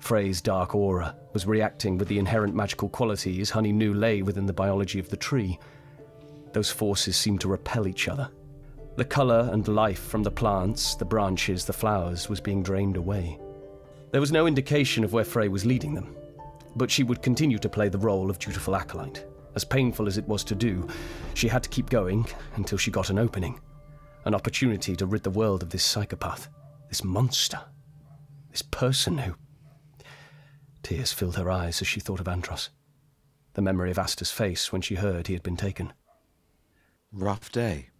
Frey's 0.00 0.40
dark 0.40 0.74
aura 0.74 1.16
was 1.32 1.46
reacting 1.46 1.98
with 1.98 2.08
the 2.08 2.18
inherent 2.18 2.54
magical 2.54 2.88
qualities 2.88 3.50
Honey 3.50 3.72
knew 3.72 3.94
lay 3.94 4.22
within 4.22 4.46
the 4.46 4.52
biology 4.52 4.98
of 4.98 5.08
the 5.08 5.16
tree. 5.16 5.58
Those 6.52 6.70
forces 6.70 7.16
seemed 7.16 7.40
to 7.40 7.48
repel 7.48 7.86
each 7.86 8.08
other. 8.08 8.30
The 8.96 9.04
colour 9.04 9.48
and 9.52 9.66
life 9.66 10.04
from 10.04 10.22
the 10.22 10.30
plants, 10.30 10.94
the 10.94 11.04
branches, 11.04 11.64
the 11.64 11.72
flowers 11.72 12.28
was 12.28 12.40
being 12.40 12.62
drained 12.62 12.96
away. 12.96 13.38
There 14.12 14.20
was 14.20 14.30
no 14.30 14.46
indication 14.46 15.02
of 15.02 15.12
where 15.12 15.24
Frey 15.24 15.48
was 15.48 15.66
leading 15.66 15.94
them, 15.94 16.14
but 16.76 16.90
she 16.90 17.02
would 17.02 17.22
continue 17.22 17.58
to 17.58 17.68
play 17.68 17.88
the 17.88 17.98
role 17.98 18.30
of 18.30 18.38
dutiful 18.38 18.76
acolyte. 18.76 19.26
As 19.54 19.64
painful 19.64 20.06
as 20.06 20.18
it 20.18 20.26
was 20.26 20.44
to 20.44 20.54
do, 20.54 20.86
she 21.34 21.48
had 21.48 21.62
to 21.62 21.68
keep 21.68 21.90
going 21.90 22.26
until 22.56 22.78
she 22.78 22.90
got 22.90 23.10
an 23.10 23.18
opening 23.18 23.60
an 24.24 24.34
opportunity 24.34 24.96
to 24.96 25.06
rid 25.06 25.22
the 25.22 25.30
world 25.30 25.62
of 25.62 25.70
this 25.70 25.84
psychopath, 25.84 26.48
this 26.88 27.04
monster, 27.04 27.60
this 28.50 28.62
person 28.62 29.18
who. 29.18 29.34
Tears 30.82 31.12
filled 31.12 31.36
her 31.36 31.50
eyes 31.50 31.80
as 31.80 31.88
she 31.88 32.00
thought 32.00 32.20
of 32.20 32.28
Andros. 32.28 32.70
The 33.54 33.62
memory 33.62 33.90
of 33.90 33.98
Asta's 33.98 34.30
face 34.30 34.72
when 34.72 34.82
she 34.82 34.96
heard 34.96 35.26
he 35.26 35.32
had 35.32 35.42
been 35.42 35.56
taken. 35.56 35.92
Rough 37.12 37.52
day. 37.52 37.90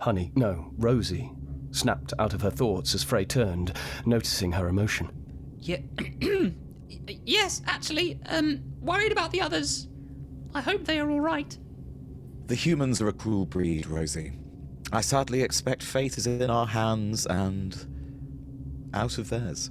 Honey, 0.00 0.32
no, 0.34 0.72
Rosie, 0.76 1.32
snapped 1.70 2.12
out 2.18 2.34
of 2.34 2.42
her 2.42 2.50
thoughts 2.50 2.94
as 2.94 3.02
Frey 3.02 3.24
turned, 3.24 3.72
noticing 4.04 4.52
her 4.52 4.68
emotion. 4.68 5.10
Yeah. 5.58 5.80
yes, 7.24 7.62
actually, 7.66 8.18
um, 8.26 8.62
worried 8.80 9.12
about 9.12 9.32
the 9.32 9.40
others. 9.40 9.88
I 10.56 10.62
hope 10.62 10.86
they 10.86 10.98
are 10.98 11.10
all 11.10 11.20
right. 11.20 11.58
The 12.46 12.54
humans 12.54 13.02
are 13.02 13.08
a 13.08 13.12
cruel 13.12 13.44
breed, 13.44 13.86
Rosie. 13.86 14.38
I 14.90 15.02
sadly 15.02 15.42
expect 15.42 15.82
fate 15.82 16.16
is 16.16 16.26
in 16.26 16.48
our 16.48 16.66
hands 16.66 17.26
and 17.26 18.88
out 18.94 19.18
of 19.18 19.28
theirs. 19.28 19.70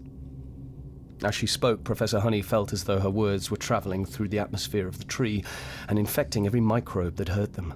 As 1.24 1.34
she 1.34 1.48
spoke, 1.48 1.84
Professor 1.84 2.20
Honey 2.20 2.44
felt 2.44 2.72
as 2.72 2.84
though 2.84 3.00
her 3.00 3.10
words 3.10 3.50
were 3.50 3.58
travelling 3.58 4.06
through 4.06 4.28
the 4.28 4.38
atmosphere 4.38 4.88
of 4.88 5.00
the 5.00 5.06
tree 5.06 5.44
and 5.90 5.98
infecting 5.98 6.46
every 6.46 6.62
microbe 6.62 7.16
that 7.16 7.30
heard 7.30 7.54
them. 7.54 7.74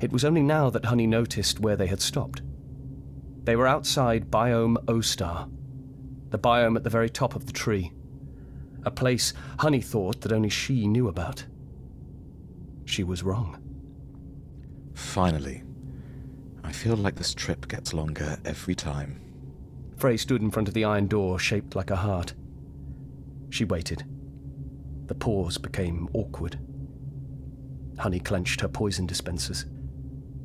It 0.00 0.12
was 0.12 0.24
only 0.24 0.42
now 0.42 0.70
that 0.70 0.84
Honey 0.84 1.08
noticed 1.08 1.58
where 1.58 1.74
they 1.74 1.88
had 1.88 2.00
stopped. 2.00 2.42
They 3.42 3.56
were 3.56 3.66
outside 3.66 4.30
Biome 4.30 4.76
O 4.86 5.00
Star, 5.00 5.48
the 6.30 6.38
biome 6.38 6.76
at 6.76 6.84
the 6.84 6.90
very 6.90 7.10
top 7.10 7.34
of 7.34 7.46
the 7.46 7.52
tree, 7.52 7.90
a 8.84 8.92
place 8.92 9.34
Honey 9.58 9.80
thought 9.80 10.20
that 10.20 10.30
only 10.30 10.50
she 10.50 10.86
knew 10.86 11.08
about. 11.08 11.44
She 12.88 13.04
was 13.04 13.22
wrong. 13.22 13.58
Finally. 14.94 15.62
I 16.64 16.72
feel 16.72 16.96
like 16.96 17.16
this 17.16 17.34
trip 17.34 17.68
gets 17.68 17.92
longer 17.92 18.38
every 18.46 18.74
time. 18.74 19.20
Frey 19.98 20.16
stood 20.16 20.40
in 20.40 20.50
front 20.50 20.68
of 20.68 20.74
the 20.74 20.86
iron 20.86 21.06
door 21.06 21.38
shaped 21.38 21.76
like 21.76 21.90
a 21.90 21.96
heart. 21.96 22.32
She 23.50 23.66
waited. 23.66 24.04
The 25.06 25.14
pause 25.14 25.58
became 25.58 26.08
awkward. 26.14 26.58
Honey 27.98 28.20
clenched 28.20 28.62
her 28.62 28.68
poison 28.68 29.06
dispensers. 29.06 29.66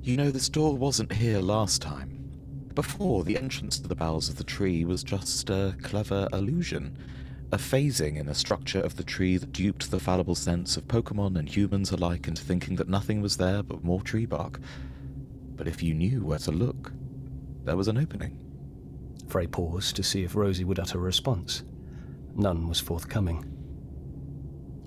You 0.02 0.18
know, 0.18 0.30
this 0.30 0.50
door 0.50 0.76
wasn't 0.76 1.14
here 1.14 1.40
last 1.40 1.82
time. 1.82 2.30
Before, 2.76 3.24
the 3.24 3.38
entrance 3.38 3.80
to 3.80 3.88
the 3.88 3.96
bowels 3.96 4.28
of 4.28 4.36
the 4.36 4.44
tree 4.44 4.84
was 4.84 5.02
just 5.02 5.50
a 5.50 5.78
clever 5.82 6.28
illusion. 6.34 6.98
A 7.54 7.58
phasing 7.58 8.18
in 8.18 8.28
a 8.28 8.34
structure 8.34 8.80
of 8.80 8.96
the 8.96 9.04
tree 9.04 9.38
that 9.38 9.52
duped 9.52 9.92
the 9.92 10.00
fallible 10.00 10.34
sense 10.34 10.76
of 10.76 10.88
Pokemon 10.88 11.38
and 11.38 11.48
humans 11.48 11.92
alike 11.92 12.28
into 12.28 12.42
thinking 12.42 12.78
that 12.78 12.90
nothing 12.90 13.22
was 13.22 13.38
there 13.38 13.62
but 13.62 13.84
more 13.84 14.02
tree 14.02 14.26
bark. 14.26 14.60
But 15.56 15.68
if 15.68 15.84
you 15.84 15.94
knew 15.94 16.24
where 16.24 16.40
to 16.40 16.52
look, 16.52 16.92
there 17.64 17.78
was 17.78 17.88
an 17.88 18.00
opening. 18.00 18.40
Frey 19.28 19.46
paused 19.46 19.96
to 19.98 20.02
see 20.02 20.24
if 20.24 20.36
Rosie 20.36 20.64
would 20.64 20.80
utter 20.80 20.98
a 20.98 21.02
response. 21.02 21.62
None 22.36 22.68
was 22.68 22.80
forthcoming. 22.80 23.46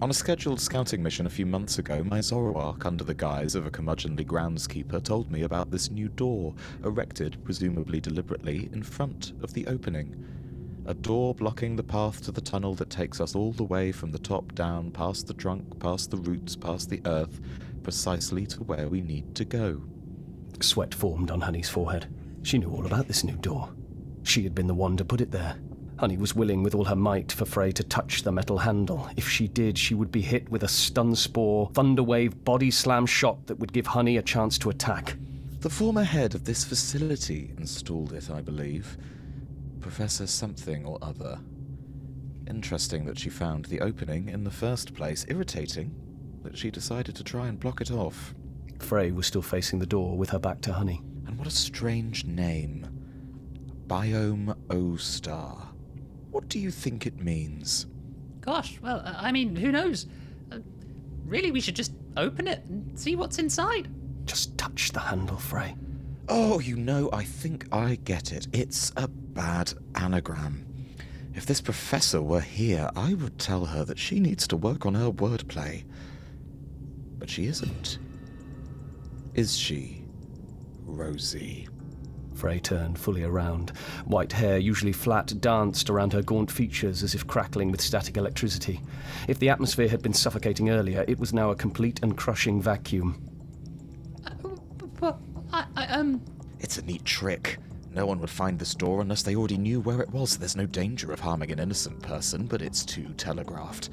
On 0.02 0.10
a 0.10 0.12
scheduled 0.12 0.60
scouting 0.60 1.04
mission 1.04 1.24
a 1.24 1.30
few 1.30 1.46
months 1.46 1.78
ago, 1.78 2.02
my 2.02 2.18
Zoroark, 2.18 2.84
under 2.84 3.04
the 3.04 3.14
guise 3.14 3.54
of 3.54 3.64
a 3.64 3.70
curmudgeonly 3.70 4.26
groundskeeper, 4.26 5.00
told 5.04 5.30
me 5.30 5.42
about 5.42 5.70
this 5.70 5.88
new 5.88 6.08
door, 6.08 6.52
erected, 6.82 7.36
presumably 7.44 8.00
deliberately, 8.00 8.68
in 8.72 8.82
front 8.82 9.34
of 9.40 9.52
the 9.52 9.68
opening. 9.68 10.35
A 10.88 10.94
door 10.94 11.34
blocking 11.34 11.74
the 11.74 11.82
path 11.82 12.22
to 12.22 12.30
the 12.30 12.40
tunnel 12.40 12.76
that 12.76 12.90
takes 12.90 13.20
us 13.20 13.34
all 13.34 13.50
the 13.50 13.64
way 13.64 13.90
from 13.90 14.12
the 14.12 14.20
top 14.20 14.54
down, 14.54 14.92
past 14.92 15.26
the 15.26 15.34
trunk, 15.34 15.80
past 15.80 16.12
the 16.12 16.16
roots, 16.16 16.54
past 16.54 16.88
the 16.88 17.02
earth, 17.06 17.40
precisely 17.82 18.46
to 18.46 18.62
where 18.62 18.88
we 18.88 19.00
need 19.00 19.34
to 19.34 19.44
go. 19.44 19.82
Sweat 20.60 20.94
formed 20.94 21.32
on 21.32 21.40
Honey's 21.40 21.68
forehead. 21.68 22.06
She 22.44 22.58
knew 22.58 22.70
all 22.70 22.86
about 22.86 23.08
this 23.08 23.24
new 23.24 23.34
door. 23.34 23.68
She 24.22 24.44
had 24.44 24.54
been 24.54 24.68
the 24.68 24.74
one 24.74 24.96
to 24.96 25.04
put 25.04 25.20
it 25.20 25.32
there. 25.32 25.56
Honey 25.98 26.18
was 26.18 26.36
willing 26.36 26.62
with 26.62 26.72
all 26.72 26.84
her 26.84 26.94
might 26.94 27.32
for 27.32 27.46
Frey 27.46 27.72
to 27.72 27.82
touch 27.82 28.22
the 28.22 28.30
metal 28.30 28.58
handle. 28.58 29.08
If 29.16 29.28
she 29.28 29.48
did, 29.48 29.76
she 29.76 29.94
would 29.94 30.12
be 30.12 30.22
hit 30.22 30.48
with 30.50 30.62
a 30.62 30.68
stun 30.68 31.16
spore, 31.16 31.68
thunderwave, 31.70 32.44
body 32.44 32.70
slam 32.70 33.06
shot 33.06 33.48
that 33.48 33.58
would 33.58 33.72
give 33.72 33.88
Honey 33.88 34.18
a 34.18 34.22
chance 34.22 34.56
to 34.58 34.70
attack. 34.70 35.16
The 35.60 35.70
former 35.70 36.04
head 36.04 36.36
of 36.36 36.44
this 36.44 36.62
facility 36.64 37.54
installed 37.58 38.12
it, 38.12 38.30
I 38.30 38.40
believe. 38.40 38.96
Professor 39.86 40.26
something 40.26 40.84
or 40.84 40.98
other. 41.00 41.38
Interesting 42.50 43.04
that 43.04 43.16
she 43.16 43.30
found 43.30 43.66
the 43.66 43.80
opening 43.80 44.30
in 44.30 44.42
the 44.42 44.50
first 44.50 44.94
place. 44.94 45.24
Irritating 45.28 45.94
that 46.42 46.58
she 46.58 46.72
decided 46.72 47.14
to 47.14 47.22
try 47.22 47.46
and 47.46 47.60
block 47.60 47.80
it 47.80 47.92
off. 47.92 48.34
Frey 48.80 49.12
was 49.12 49.28
still 49.28 49.42
facing 49.42 49.78
the 49.78 49.86
door 49.86 50.16
with 50.16 50.30
her 50.30 50.40
back 50.40 50.60
to 50.62 50.72
Honey. 50.72 51.02
And 51.28 51.38
what 51.38 51.46
a 51.46 51.52
strange 51.52 52.24
name. 52.24 52.84
Biome 53.86 54.56
O 54.70 54.96
Star. 54.96 55.68
What 56.32 56.48
do 56.48 56.58
you 56.58 56.72
think 56.72 57.06
it 57.06 57.20
means? 57.20 57.86
Gosh, 58.40 58.80
well, 58.82 59.02
uh, 59.04 59.14
I 59.16 59.30
mean, 59.30 59.54
who 59.54 59.70
knows? 59.70 60.06
Uh, 60.50 60.58
really, 61.24 61.52
we 61.52 61.60
should 61.60 61.76
just 61.76 61.92
open 62.16 62.48
it 62.48 62.64
and 62.64 62.98
see 62.98 63.14
what's 63.14 63.38
inside. 63.38 63.86
Just 64.24 64.58
touch 64.58 64.90
the 64.90 64.98
handle, 64.98 65.36
Frey. 65.36 65.76
Oh, 66.28 66.58
you 66.58 66.74
know, 66.74 67.08
I 67.12 67.22
think 67.22 67.68
I 67.70 67.94
get 68.02 68.32
it. 68.32 68.48
It's 68.52 68.90
a 68.96 69.08
bad 69.36 69.74
anagram. 69.94 70.66
If 71.34 71.44
this 71.44 71.60
professor 71.60 72.22
were 72.22 72.40
here, 72.40 72.90
I 72.96 73.12
would 73.12 73.38
tell 73.38 73.66
her 73.66 73.84
that 73.84 73.98
she 73.98 74.18
needs 74.18 74.48
to 74.48 74.56
work 74.56 74.86
on 74.86 74.94
her 74.94 75.10
wordplay. 75.12 75.84
But 77.18 77.28
she 77.28 77.46
isn't. 77.46 77.98
Is 79.34 79.54
she, 79.56 80.02
Rosie? 80.84 81.68
Frey 82.34 82.58
turned 82.58 82.98
fully 82.98 83.24
around. 83.24 83.70
White 84.06 84.32
hair, 84.32 84.56
usually 84.56 84.92
flat, 84.92 85.38
danced 85.40 85.90
around 85.90 86.14
her 86.14 86.22
gaunt 86.22 86.50
features 86.50 87.02
as 87.02 87.14
if 87.14 87.26
crackling 87.26 87.70
with 87.70 87.82
static 87.82 88.16
electricity. 88.16 88.80
If 89.28 89.38
the 89.38 89.50
atmosphere 89.50 89.88
had 89.88 90.02
been 90.02 90.14
suffocating 90.14 90.70
earlier, 90.70 91.04
it 91.06 91.18
was 91.18 91.34
now 91.34 91.50
a 91.50 91.54
complete 91.54 92.00
and 92.02 92.16
crushing 92.16 92.60
vacuum. 92.60 93.22
Uh, 94.24 94.48
but 94.98 95.18
I, 95.52 95.66
I, 95.76 95.86
um, 95.88 96.22
It's 96.60 96.78
a 96.78 96.82
neat 96.84 97.04
trick. 97.04 97.58
No 97.96 98.04
one 98.04 98.20
would 98.20 98.28
find 98.28 98.58
this 98.58 98.74
door 98.74 99.00
unless 99.00 99.22
they 99.22 99.34
already 99.34 99.56
knew 99.56 99.80
where 99.80 100.02
it 100.02 100.10
was. 100.10 100.36
There's 100.36 100.54
no 100.54 100.66
danger 100.66 101.12
of 101.12 101.18
harming 101.18 101.50
an 101.50 101.58
innocent 101.58 102.02
person, 102.02 102.44
but 102.44 102.60
it's 102.60 102.84
too 102.84 103.08
telegraphed. 103.16 103.88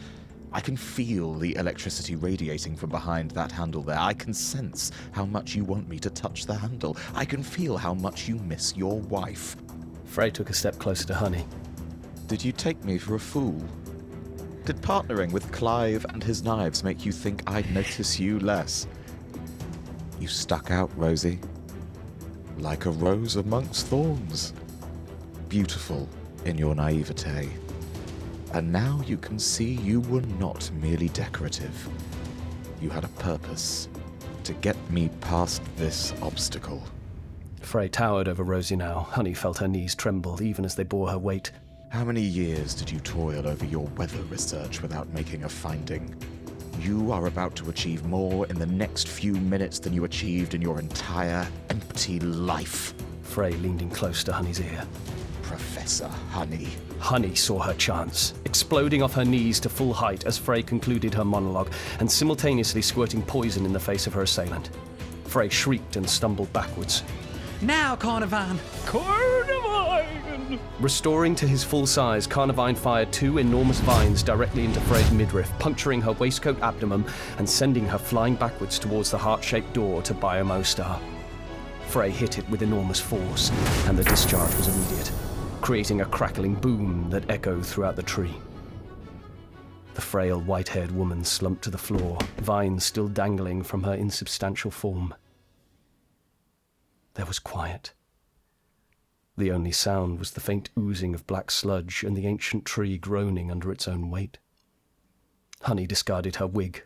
I 0.51 0.60
can 0.60 0.75
feel 0.75 1.36
the 1.36 1.55
electricity 1.55 2.17
radiating 2.17 2.75
from 2.75 2.89
behind 2.89 3.31
that 3.31 3.50
handle 3.50 3.81
there. 3.81 3.98
I 3.98 4.13
can 4.13 4.33
sense 4.33 4.91
how 5.13 5.25
much 5.25 5.55
you 5.55 5.63
want 5.63 5.88
me 5.88 6.00
to 6.00 6.10
touch 6.10 6.45
the 6.45 6.53
handle. 6.53 6.98
I 7.15 7.24
can 7.24 7.41
feel 7.41 7.77
how 7.77 7.93
much 7.93 8.27
you 8.27 8.36
miss 8.36 8.75
your 8.75 9.00
wife. 9.00 9.55
Frey 10.03 10.29
took 10.29 10.50
a 10.50 10.53
step 10.53 10.77
closer 10.79 11.07
to 11.07 11.15
Honey. 11.15 11.45
Did 12.27 12.43
you 12.43 12.51
take 12.51 12.83
me 12.83 12.98
for 12.98 13.15
a 13.15 13.19
fool? 13.19 13.63
Did 14.65 14.81
partnering 14.81 15.31
with 15.31 15.50
Clive 15.53 16.05
and 16.10 16.22
his 16.22 16.43
knives 16.43 16.83
make 16.83 17.05
you 17.05 17.13
think 17.13 17.41
I'd 17.48 17.74
notice 17.74 18.19
you 18.19 18.38
less? 18.39 18.86
You 20.19 20.27
stuck 20.27 20.72
out, 20.72 20.91
Rosie. 20.98 21.39
Like 22.57 22.86
a 22.86 22.91
rose 22.91 23.36
amongst 23.36 23.88
thorns. 23.88 24.53
Beautiful 25.50 26.07
in 26.45 26.57
your 26.57 26.75
naivete. 26.75 27.50
And 28.53 28.72
now 28.72 29.01
you 29.05 29.17
can 29.17 29.39
see 29.39 29.74
you 29.74 30.01
were 30.01 30.22
not 30.39 30.69
merely 30.74 31.10
decorative. 31.10 31.89
You 32.81 32.89
had 32.89 33.03
a 33.03 33.10
purpose 33.19 33.89
to 34.43 34.53
get 34.53 34.77
me 34.91 35.10
past 35.22 35.62
this 35.77 36.13
obstacle. 36.22 36.83
Frey 37.62 37.88
towered 37.88 38.27
over 38.27 38.43
Rosie 38.43 38.75
now. 38.75 39.00
Honey 39.00 39.33
felt 39.33 39.57
her 39.57 39.67
knees 39.67 39.95
tremble 39.95 40.41
even 40.43 40.65
as 40.65 40.75
they 40.75 40.83
bore 40.83 41.10
her 41.10 41.17
weight. 41.17 41.51
How 41.89 42.03
many 42.03 42.22
years 42.22 42.74
did 42.74 42.91
you 42.91 43.00
toil 43.00 43.48
over 43.48 43.65
your 43.65 43.88
weather 43.98 44.22
research 44.24 44.81
without 44.81 45.07
making 45.10 45.43
a 45.43 45.50
finding? 45.50 46.15
You 46.83 47.13
are 47.13 47.27
about 47.27 47.55
to 47.55 47.69
achieve 47.69 48.03
more 48.03 48.45
in 48.47 48.59
the 48.59 48.65
next 48.65 49.07
few 49.07 49.31
minutes 49.35 49.79
than 49.79 49.93
you 49.93 50.03
achieved 50.03 50.53
in 50.53 50.61
your 50.61 50.81
entire 50.81 51.47
empty 51.69 52.19
life. 52.19 52.93
Frey 53.21 53.53
leaned 53.53 53.81
in 53.81 53.89
close 53.89 54.21
to 54.25 54.33
Honey's 54.33 54.59
ear. 54.59 54.85
Professor 55.43 56.09
Honey. 56.31 56.67
Honey 56.99 57.35
saw 57.35 57.59
her 57.59 57.73
chance, 57.75 58.33
exploding 58.43 59.01
off 59.01 59.13
her 59.13 59.23
knees 59.23 59.61
to 59.61 59.69
full 59.69 59.93
height 59.93 60.25
as 60.25 60.37
Frey 60.37 60.61
concluded 60.61 61.13
her 61.13 61.23
monologue 61.23 61.71
and 62.01 62.11
simultaneously 62.11 62.81
squirting 62.81 63.21
poison 63.21 63.65
in 63.65 63.71
the 63.71 63.79
face 63.79 64.05
of 64.05 64.11
her 64.11 64.23
assailant. 64.23 64.69
Frey 65.23 65.47
shrieked 65.47 65.95
and 65.95 66.09
stumbled 66.09 66.51
backwards. 66.51 67.01
Now, 67.61 67.95
Carnivine! 67.95 68.59
Carnivine! 68.85 70.32
Restoring 70.79 71.36
to 71.36 71.48
his 71.48 71.63
full 71.63 71.86
size, 71.86 72.27
Carnivine 72.27 72.75
fired 72.75 73.12
two 73.12 73.38
enormous 73.38 73.79
vines 73.81 74.24
directly 74.24 74.65
into 74.65 74.81
Frey's 74.81 75.12
midriff, 75.12 75.51
puncturing 75.60 76.01
her 76.01 76.13
waistcoat 76.13 76.60
abdomen 76.62 77.05
and 77.38 77.50
sending 77.50 77.86
her 77.86 77.98
flying 77.98 78.36
backwards 78.36 78.79
towards 78.79 79.12
the 79.12 79.17
heart 79.17 79.43
shaped 79.43 79.74
door 79.74 80.01
to 80.01 80.13
Biome 80.13 80.65
Star. 80.65 81.00
Frey 81.88 82.10
hit 82.10 82.39
it 82.39 82.50
with 82.50 82.62
enormous 82.62 83.00
force, 83.00 83.51
and 83.88 83.98
the 83.98 84.03
discharge 84.03 84.55
was 84.55 84.67
immediate, 84.67 85.12
creating 85.62 86.01
a 86.01 86.05
crackling 86.05 86.55
boom 86.55 87.10
that 87.10 87.29
echoed 87.29 87.65
throughout 87.65 87.95
the 87.95 88.03
tree. 88.03 88.33
The 89.93 90.01
frail, 90.01 90.41
white 90.41 90.69
haired 90.69 90.91
woman 90.91 91.24
slumped 91.24 91.63
to 91.65 91.69
the 91.69 91.77
floor, 91.77 92.17
vines 92.38 92.83
still 92.83 93.07
dangling 93.07 93.62
from 93.62 93.83
her 93.83 93.93
insubstantial 93.93 94.72
form. 94.72 95.13
There 97.13 97.27
was 97.27 97.38
quiet. 97.38 97.93
The 99.35 99.51
only 99.51 99.71
sound 99.71 100.19
was 100.19 100.31
the 100.31 100.41
faint 100.41 100.69
oozing 100.77 101.15
of 101.15 101.25
black 101.25 101.49
sludge 101.49 102.03
and 102.03 102.15
the 102.15 102.27
ancient 102.27 102.65
tree 102.65 102.97
groaning 102.97 103.49
under 103.49 103.71
its 103.71 103.87
own 103.87 104.09
weight. 104.09 104.37
Honey 105.61 105.87
discarded 105.87 106.35
her 106.35 106.47
wig, 106.47 106.83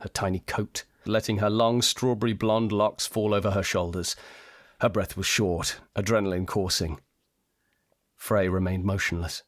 her 0.00 0.08
tiny 0.08 0.40
coat, 0.40 0.84
letting 1.04 1.38
her 1.38 1.50
long 1.50 1.82
strawberry 1.82 2.32
blonde 2.32 2.70
locks 2.70 3.06
fall 3.06 3.34
over 3.34 3.52
her 3.52 3.62
shoulders. 3.62 4.14
Her 4.80 4.88
breath 4.88 5.16
was 5.16 5.26
short, 5.26 5.80
adrenaline 5.96 6.46
coursing. 6.46 7.00
Frey 8.16 8.48
remained 8.48 8.84
motionless, 8.84 9.42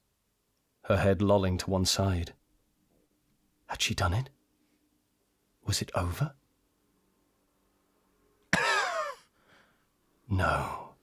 her 0.84 0.96
head 0.96 1.22
lolling 1.22 1.58
to 1.58 1.70
one 1.70 1.84
side. 1.84 2.32
Had 3.66 3.80
she 3.80 3.94
done 3.94 4.14
it? 4.14 4.30
Was 5.64 5.80
it 5.80 5.92
over? 5.94 6.34
no. 10.28 10.94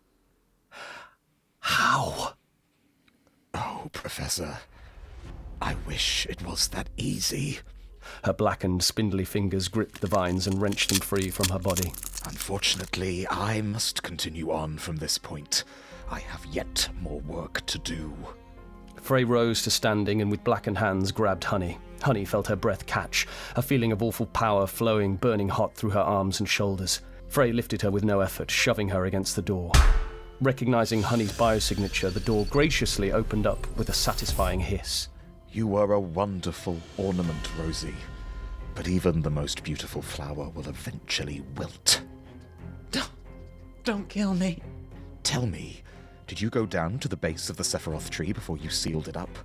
How? 1.59 2.33
Oh, 3.53 3.89
Professor. 4.19 4.57
I 5.61 5.77
wish 5.87 6.27
it 6.29 6.45
was 6.45 6.67
that 6.67 6.89
easy. 6.97 7.59
Her 8.25 8.33
blackened, 8.33 8.83
spindly 8.83 9.23
fingers 9.23 9.69
gripped 9.69 10.01
the 10.01 10.07
vines 10.07 10.45
and 10.45 10.61
wrenched 10.61 10.89
them 10.89 10.99
free 10.99 11.29
from 11.29 11.47
her 11.47 11.57
body. 11.57 11.93
Unfortunately, 12.25 13.25
I 13.29 13.61
must 13.61 14.03
continue 14.03 14.51
on 14.51 14.77
from 14.77 14.97
this 14.97 15.17
point. 15.17 15.63
I 16.11 16.19
have 16.19 16.45
yet 16.47 16.89
more 17.01 17.21
work 17.21 17.65
to 17.67 17.79
do. 17.79 18.13
Frey 19.01 19.23
rose 19.23 19.61
to 19.61 19.71
standing 19.71 20.21
and 20.21 20.29
with 20.29 20.43
blackened 20.43 20.79
hands 20.79 21.13
grabbed 21.13 21.45
Honey. 21.45 21.77
Honey 22.01 22.25
felt 22.25 22.47
her 22.47 22.57
breath 22.57 22.85
catch, 22.87 23.25
a 23.55 23.61
feeling 23.61 23.93
of 23.93 24.03
awful 24.03 24.25
power 24.25 24.67
flowing 24.67 25.15
burning 25.15 25.47
hot 25.47 25.75
through 25.75 25.91
her 25.91 26.01
arms 26.01 26.41
and 26.41 26.49
shoulders. 26.49 26.99
Frey 27.29 27.53
lifted 27.53 27.83
her 27.83 27.89
with 27.89 28.03
no 28.03 28.19
effort, 28.19 28.51
shoving 28.51 28.89
her 28.89 29.05
against 29.05 29.37
the 29.37 29.41
door. 29.41 29.71
Recognizing 30.41 31.01
Honey's 31.01 31.33
biosignature, 31.33 32.13
the 32.13 32.21
door 32.21 32.45
graciously 32.49 33.11
opened 33.11 33.45
up 33.45 33.67
with 33.75 33.89
a 33.89 33.93
satisfying 33.93 34.61
hiss. 34.61 35.09
You 35.51 35.67
were 35.67 35.91
a 35.91 35.99
wonderful 35.99 36.77
ornament, 36.97 37.49
Rosie. 37.59 37.95
But 38.73 38.87
even 38.87 39.21
the 39.21 39.29
most 39.29 39.63
beautiful 39.63 40.01
flower 40.01 40.49
will 40.49 40.69
eventually 40.69 41.43
wilt. 41.57 42.03
Don't 43.83 44.07
kill 44.07 44.33
me. 44.33 44.61
Tell 45.23 45.45
me, 45.45 45.81
did 46.27 46.39
you 46.39 46.49
go 46.49 46.65
down 46.65 46.99
to 46.99 47.07
the 47.07 47.17
base 47.17 47.49
of 47.49 47.57
the 47.57 47.63
Sephiroth 47.63 48.09
tree 48.09 48.31
before 48.31 48.57
you 48.57 48.69
sealed 48.69 49.07
it 49.07 49.17
up? 49.17 49.35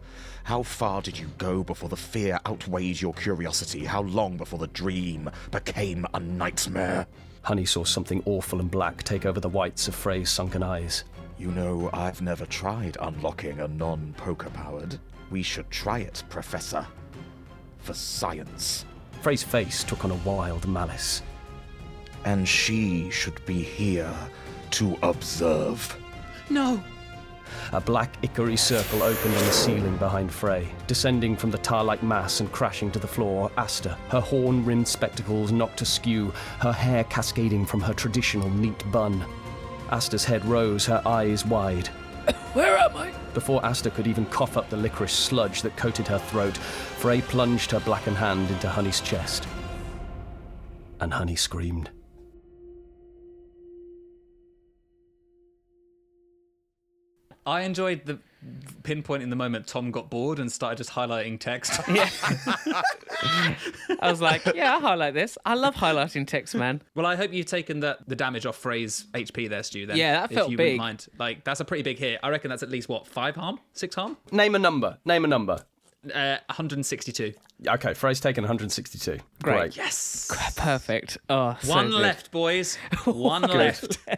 How 0.45 0.63
far 0.63 1.03
did 1.03 1.19
you 1.19 1.29
go 1.39 1.65
before 1.65 1.89
the 1.89 1.97
fear 1.97 2.39
outweighed 2.47 3.01
your 3.01 3.15
curiosity? 3.15 3.85
How 3.85 4.03
long 4.03 4.37
before 4.37 4.59
the 4.59 4.67
dream 4.69 5.31
became 5.51 6.07
a 6.15 6.21
nightmare? 6.21 7.07
Honey 7.45 7.67
saw 7.67 7.85
something 7.85 8.23
awful 8.25 8.59
and 8.59 8.71
black 8.71 9.03
take 9.03 9.27
over 9.27 9.39
the 9.39 9.51
whites 9.51 9.87
of 9.87 9.95
Frey's 9.95 10.31
sunken 10.31 10.63
eyes. 10.63 11.05
You 11.39 11.51
know, 11.51 11.91
I've 11.93 12.23
never 12.23 12.47
tried 12.47 12.97
unlocking 13.03 13.61
a 13.61 13.69
non 13.69 14.15
poker 14.17 14.49
powered. 14.49 14.99
We 15.31 15.43
should 15.43 15.71
try 15.71 15.99
it, 15.99 16.23
Professor. 16.31 16.87
For 17.81 17.93
science. 17.93 18.87
Frey's 19.21 19.43
face 19.43 19.85
took 19.85 20.07
on 20.07 20.11
a 20.11 20.21
wild 20.25 20.67
malice. 20.67 21.21
And 22.25 22.49
she 22.49 23.11
should 23.11 23.45
be 23.45 23.63
here 23.63 24.15
to 24.71 24.97
observe. 25.03 25.99
No. 26.49 26.83
A 27.73 27.81
black 27.81 28.21
Ikari 28.23 28.59
circle 28.59 29.03
opened 29.03 29.35
on 29.35 29.45
the 29.45 29.53
ceiling 29.53 29.97
behind 29.97 30.33
Frey, 30.33 30.69
descending 30.87 31.37
from 31.37 31.51
the 31.51 31.59
tar 31.59 31.85
like 31.85 32.03
mass 32.03 32.41
and 32.41 32.51
crashing 32.53 32.91
to 32.93 32.99
the 32.99 33.07
floor. 33.07 33.51
Asta, 33.57 33.99
her 34.09 34.21
horn 34.21 34.65
rimmed 34.65 34.89
spectacles 34.89 35.53
knocked 35.53 35.83
askew, 35.83 36.33
her 36.61 36.73
hair 36.73 37.05
cascading 37.05 37.67
from 37.67 37.81
her 37.81 37.95
traditional 37.95 38.51
neat 38.51 38.91
bun. 38.91 39.25
Asta's 39.91 40.25
head 40.25 40.45
rose, 40.45 40.87
her 40.87 41.03
eyes 41.07 41.45
wide. 41.45 41.89
Where 42.55 42.77
am 42.77 42.97
I? 42.97 43.13
Before 43.35 43.65
Asta 43.65 43.91
could 43.91 44.07
even 44.07 44.27
cough 44.27 44.57
up 44.57 44.71
the 44.71 44.77
licorice 44.77 45.13
sludge 45.13 45.63
that 45.63 45.77
coated 45.77 46.07
her 46.09 46.19
throat, 46.19 46.57
Frey 46.57 47.21
plunged 47.21 47.71
her 47.73 47.81
blackened 47.81 48.17
hand 48.17 48.51
into 48.51 48.69
Honey's 48.69 49.01
chest. 49.01 49.47
And 51.01 51.13
Honey 51.13 51.37
screamed. 51.37 51.91
I 57.47 57.63
enjoyed 57.63 58.05
the 58.07 58.19
pinpointing 58.83 59.31
the 59.31 59.37
moment 59.37 59.67
Tom 59.67 59.91
got 59.91 60.11
bored 60.11 60.39
and 60.39 60.51
started 60.53 60.77
just 60.77 60.91
highlighting 60.91 61.39
text. 61.41 61.81
Yeah. 61.89 62.09
I 64.01 64.11
was 64.11 64.21
like, 64.21 64.45
yeah, 64.55 64.75
I'll 64.75 64.81
highlight 64.81 65.15
this. 65.15 65.39
I 65.47 65.55
love 65.55 65.75
highlighting 65.75 66.27
text, 66.27 66.55
man. 66.55 66.83
well, 66.95 67.07
I 67.07 67.17
hope 67.17 67.33
you've 67.33 67.47
taken 67.47 67.81
that 67.81 68.07
the 68.09 68.17
damage 68.17 68.45
off 68.45 68.57
Frey's 68.57 69.07
HP 69.15 69.49
there, 69.49 69.63
Stu. 69.63 69.87
Then, 69.87 69.97
Yeah, 69.97 70.21
that 70.21 70.31
if 70.31 70.37
felt 70.37 70.51
you 70.51 70.57
wouldn't 70.59 70.73
big. 70.75 70.79
Mind. 70.79 71.07
Like 71.19 71.45
that's 71.45 71.61
a 71.61 71.65
pretty 71.65 71.83
big 71.83 71.99
hit. 71.99 72.21
I 72.23 72.29
reckon 72.29 72.51
that's 72.51 72.63
at 72.63 72.71
least 72.71 72.89
what 72.89 73.07
five 73.07 73.37
harm, 73.37 73.61
six 73.73 73.95
harm, 73.95 74.17
Name 74.33 74.55
a 74.55 74.59
number. 74.59 74.99
Name 75.05 75.25
a 75.25 75.29
number. 75.29 75.59
uh, 76.15 76.37
162. 76.49 77.33
Okay, 77.67 77.95
Frey's 77.95 78.21
taken 78.21 78.43
162. 78.45 79.19
Great. 79.43 79.75
Yes. 79.77 80.31
Perfect. 80.57 81.17
Oh, 81.31 81.57
so 81.63 81.71
One 81.71 81.91
left, 81.93 82.31
boys. 82.31 82.77
One 83.05 83.43
left. 83.43 83.99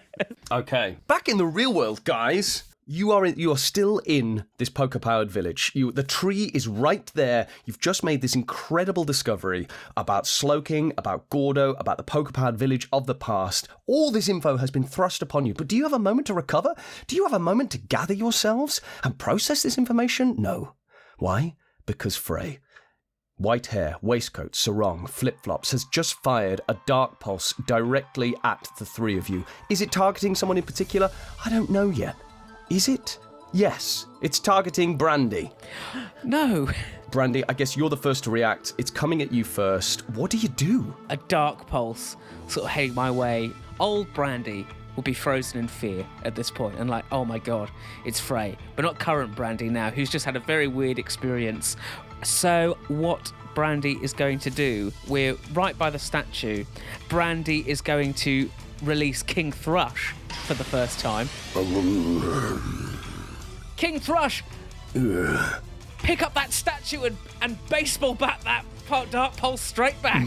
Okay. 0.51 0.97
Back 1.09 1.29
in 1.29 1.37
the 1.39 1.45
real 1.45 1.73
world, 1.75 2.05
guys. 2.05 2.63
You 2.89 3.11
are 3.11 3.27
in, 3.27 3.37
you 3.37 3.51
are 3.51 3.59
still 3.59 3.99
in 4.07 4.45
this 4.59 4.69
poker 4.69 5.01
powered 5.01 5.29
village. 5.29 5.73
You 5.75 5.91
the 5.91 6.05
tree 6.05 6.53
is 6.55 6.69
right 6.69 7.05
there. 7.15 7.49
You've 7.65 7.81
just 7.81 8.05
made 8.05 8.21
this 8.21 8.37
incredible 8.37 9.03
discovery 9.03 9.67
about 9.97 10.25
Slowking, 10.25 10.93
about 10.97 11.29
Gordo, 11.29 11.73
about 11.81 11.97
the 11.97 12.05
poker 12.05 12.31
powered 12.31 12.57
village 12.57 12.87
of 12.93 13.09
the 13.09 13.15
past. 13.17 13.67
All 13.87 14.13
this 14.13 14.29
info 14.29 14.59
has 14.59 14.71
been 14.71 14.85
thrust 14.85 15.21
upon 15.21 15.47
you. 15.47 15.55
But 15.55 15.67
do 15.67 15.77
you 15.77 15.83
have 15.83 15.93
a 15.93 15.99
moment 15.99 16.29
to 16.29 16.35
recover? 16.35 16.77
Do 17.09 17.17
you 17.17 17.25
have 17.25 17.33
a 17.33 17.41
moment 17.41 17.73
to 17.73 17.79
gather 17.79 18.15
yourselves 18.15 18.81
and 19.03 19.19
process 19.19 19.65
this 19.65 19.79
information? 19.79 20.37
No. 20.39 20.75
Why? 21.19 21.57
Because 21.87 22.15
Frey, 22.15 22.61
White 23.39 23.67
hair, 23.67 23.97
waistcoat, 24.01 24.55
sarong, 24.55 25.07
flip 25.09 25.39
flops 25.43 25.73
has 25.73 25.85
just 25.87 26.15
fired 26.23 26.61
a 26.69 26.77
dark 26.87 27.21
pulse 27.21 27.53
directly 27.67 28.35
at 28.45 28.67
the 28.79 28.87
three 28.87 29.19
of 29.19 29.29
you. 29.29 29.45
Is 29.69 29.83
it 29.83 29.93
targeting 29.93 30.35
someone 30.35 30.57
in 30.57 30.63
particular? 30.63 31.11
I 31.45 31.51
don't 31.51 31.69
know 31.69 31.91
yet. 31.91 32.17
Is 32.69 32.89
it? 32.89 33.21
Yes, 33.53 34.07
it's 34.23 34.41
targeting 34.41 34.99
Brandi. 34.99 35.53
No. 36.25 36.69
Brandi, 37.11 37.45
I 37.49 37.53
guess 37.53 37.77
you're 37.77 37.89
the 37.89 37.97
first 37.97 38.25
to 38.25 38.31
react. 38.31 38.75
It's 38.79 38.91
coming 38.91 39.23
at 39.23 39.31
you 39.31 39.45
first. 39.45 40.01
What 40.11 40.33
do 40.33 40.39
you 40.39 40.49
do? 40.49 40.93
A 41.09 41.17
dark 41.17 41.69
pulse 41.69 42.17
sort 42.49 42.65
of 42.65 42.71
heading 42.71 42.95
my 42.95 43.13
way. 43.13 43.53
Old 43.79 44.13
Brandi 44.13 44.67
will 44.97 45.05
be 45.05 45.15
frozen 45.15 45.61
in 45.61 45.69
fear 45.69 46.05
at 46.25 46.35
this 46.35 46.51
point 46.51 46.75
and 46.81 46.91
like, 46.91 47.05
oh 47.13 47.25
my 47.25 47.39
god, 47.39 47.71
it's 48.05 48.19
Frey. 48.19 48.57
But 48.75 48.85
not 48.85 48.99
current 48.99 49.37
Brandi 49.37 49.71
now, 49.71 49.91
who's 49.91 50.11
just 50.11 50.25
had 50.25 50.35
a 50.35 50.41
very 50.41 50.67
weird 50.67 50.99
experience. 50.99 51.77
So, 52.25 52.77
what 52.89 53.33
Brandi 53.55 54.03
is 54.03 54.13
going 54.13 54.41
to 54.41 54.51
do, 54.51 54.93
we're 55.07 55.37
right 55.53 55.79
by 55.79 55.91
the 55.91 55.99
statue. 55.99 56.65
Brandi 57.09 57.65
is 57.65 57.81
going 57.81 58.15
to 58.15 58.51
release 58.87 59.23
King 59.23 59.53
Thrush 59.53 60.15
for 60.47 60.55
the 60.55 60.65
first 60.65 61.01
time. 61.01 61.29
King 63.77 64.01
Thrush! 64.01 64.43
Pick 65.99 66.23
up 66.23 66.35
that 66.35 66.53
statue 66.53 67.03
and, 67.05 67.17
and 67.43 67.59
baseball 67.69 68.15
bat 68.15 68.41
that 68.45 68.65
po- 68.87 69.07
dark 69.07 69.37
pulse 69.37 69.61
straight 69.61 70.01
back. 70.03 70.27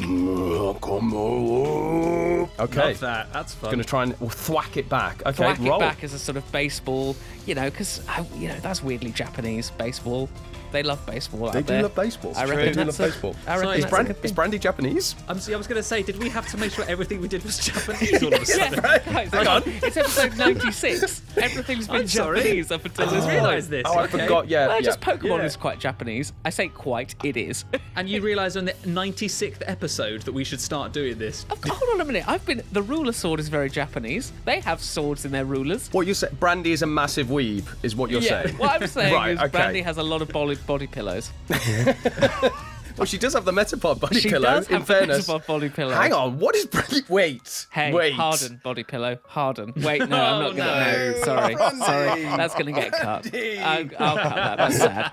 Okay. 2.59 2.87
Love 2.89 2.99
that. 2.99 3.31
That's 3.33 3.53
fun. 3.53 3.71
Gonna 3.71 3.83
try 3.83 4.03
and 4.03 4.15
thwack 4.17 4.77
it 4.77 4.89
back. 4.89 5.21
Okay, 5.25 5.31
Thwack 5.43 5.59
roll. 5.59 5.77
it 5.77 5.79
back 5.79 6.03
as 6.03 6.13
a 6.13 6.19
sort 6.19 6.37
of 6.37 6.51
baseball, 6.51 7.15
you 7.45 7.55
know, 7.55 7.69
because 7.69 8.01
oh, 8.09 8.27
you 8.35 8.49
know 8.49 8.59
that's 8.59 8.83
weirdly 8.83 9.11
Japanese 9.11 9.71
baseball. 9.71 10.29
They 10.71 10.83
love 10.83 11.03
baseball. 11.05 11.49
They 11.51 11.61
do 11.61 11.67
there. 11.67 11.83
love 11.83 11.95
baseball. 11.95 12.33
I 12.35 12.45
They 12.45 12.71
do 12.71 12.83
love 12.83 12.99
a- 12.99 13.03
baseball. 13.03 13.35
I 13.47 13.55
reckon 13.55 13.63
Sorry, 13.63 13.79
Is, 13.79 13.85
Brand- 13.85 14.15
is. 14.23 14.31
Brandi 14.31 14.59
Japanese? 14.59 15.15
I'm, 15.27 15.39
see, 15.39 15.53
I 15.53 15.57
was 15.57 15.67
going 15.67 15.77
to 15.81 15.83
say, 15.83 16.03
did 16.03 16.17
we 16.17 16.29
have 16.29 16.47
to 16.51 16.57
make 16.57 16.71
sure 16.71 16.85
everything 16.87 17.21
we 17.21 17.27
did 17.27 17.43
was 17.43 17.57
Japanese 17.59 18.21
all 18.23 18.33
of 18.33 18.41
a 18.41 18.45
sudden? 18.45 18.79
Guys, 18.79 19.29
hang 19.31 19.47
on. 19.47 19.63
It's 19.65 19.97
episode 19.97 20.37
96. 20.37 21.21
Everything's 21.37 21.87
been 21.87 21.95
I'm 21.97 22.07
sorry. 22.07 22.39
Japanese 22.41 22.71
up 22.71 22.85
until 22.85 23.03
I 23.03 23.05
this 23.07 23.13
just 23.15 23.27
point. 23.27 23.35
realised 23.41 23.69
this. 23.69 23.83
Oh, 23.87 23.93
I 23.97 24.03
okay. 24.03 24.19
forgot. 24.19 24.47
Yeah, 24.47 24.67
Well, 24.67 24.75
yeah. 24.77 24.81
just 24.81 25.01
Pokemon 25.01 25.39
Yeah. 25.39 25.45
is 25.45 25.55
quite 25.55 25.79
Japanese. 25.79 26.33
I 26.45 26.49
say 26.49 26.67
quite, 26.69 27.15
it 27.23 27.37
is. 27.37 27.65
And 27.95 28.09
you 28.09 28.21
realised 28.21 28.57
on 28.57 28.65
the 28.65 28.73
96th 28.85 29.61
episode 29.65 30.21
that 30.23 30.31
we 30.31 30.43
should 30.43 30.61
start 30.61 30.93
doing 30.93 31.17
this. 31.17 31.45
Hold 31.49 31.89
on 31.93 32.01
a 32.01 32.05
minute. 32.05 32.23
I've 32.27 32.45
been. 32.45 32.61
The 32.71 32.81
ruler 32.81 33.11
sword 33.11 33.39
is 33.39 33.49
very 33.49 33.69
Japanese. 33.69 34.31
They 34.45 34.59
have 34.61 34.81
swords 34.81 35.25
in 35.25 35.31
their 35.31 35.45
rulers. 35.45 35.89
What 35.91 36.07
you 36.07 36.13
say? 36.13 36.27
Brandi 36.27 36.67
is 36.67 36.81
a 36.81 36.87
massive 36.87 37.27
weeb, 37.27 37.65
is 37.83 37.95
what 37.95 38.09
you're 38.11 38.21
yeah. 38.21 38.43
saying. 38.43 38.57
What 38.57 38.81
I'm 38.81 38.87
saying 38.99 39.13
Right, 39.13 39.31
is 39.33 39.39
okay. 39.39 39.57
Brandi 39.57 39.83
has 39.83 39.97
a 39.97 40.03
lot 40.03 40.21
of 40.21 40.29
body, 40.29 40.57
body 40.59 40.87
pillows. 40.87 41.31
Well, 42.97 43.05
she 43.05 43.17
does 43.17 43.33
have 43.33 43.45
the 43.45 43.51
Metapod 43.51 43.99
body 43.99 44.19
She 44.19 44.29
pillow. 44.29 44.49
does 44.49 44.67
in 44.67 44.73
have 44.73 44.81
the 44.87 44.93
fairness, 44.93 45.27
Metapod 45.27 45.45
body 45.47 45.69
pillow. 45.69 45.93
Hang 45.93 46.13
on, 46.13 46.39
what 46.39 46.55
is? 46.55 46.67
Wait, 47.09 47.67
Hey, 47.71 47.91
wait. 47.93 48.13
Harden 48.13 48.59
body 48.63 48.83
pillow. 48.83 49.17
Harden. 49.25 49.73
Wait, 49.77 49.99
no, 50.07 50.17
I'm 50.17 50.41
not 50.41 50.51
Oh, 50.53 50.53
gonna. 50.53 51.11
No, 51.11 51.21
sorry, 51.23 51.55
sorry. 51.55 52.21
That's 52.23 52.53
gonna 52.55 52.71
get 52.71 52.91
cut. 52.91 53.33
I'll, 53.35 53.89
I'll 53.99 54.17
cut 54.17 54.35
that. 54.35 54.57
That's 54.57 54.77
sad. 54.77 55.11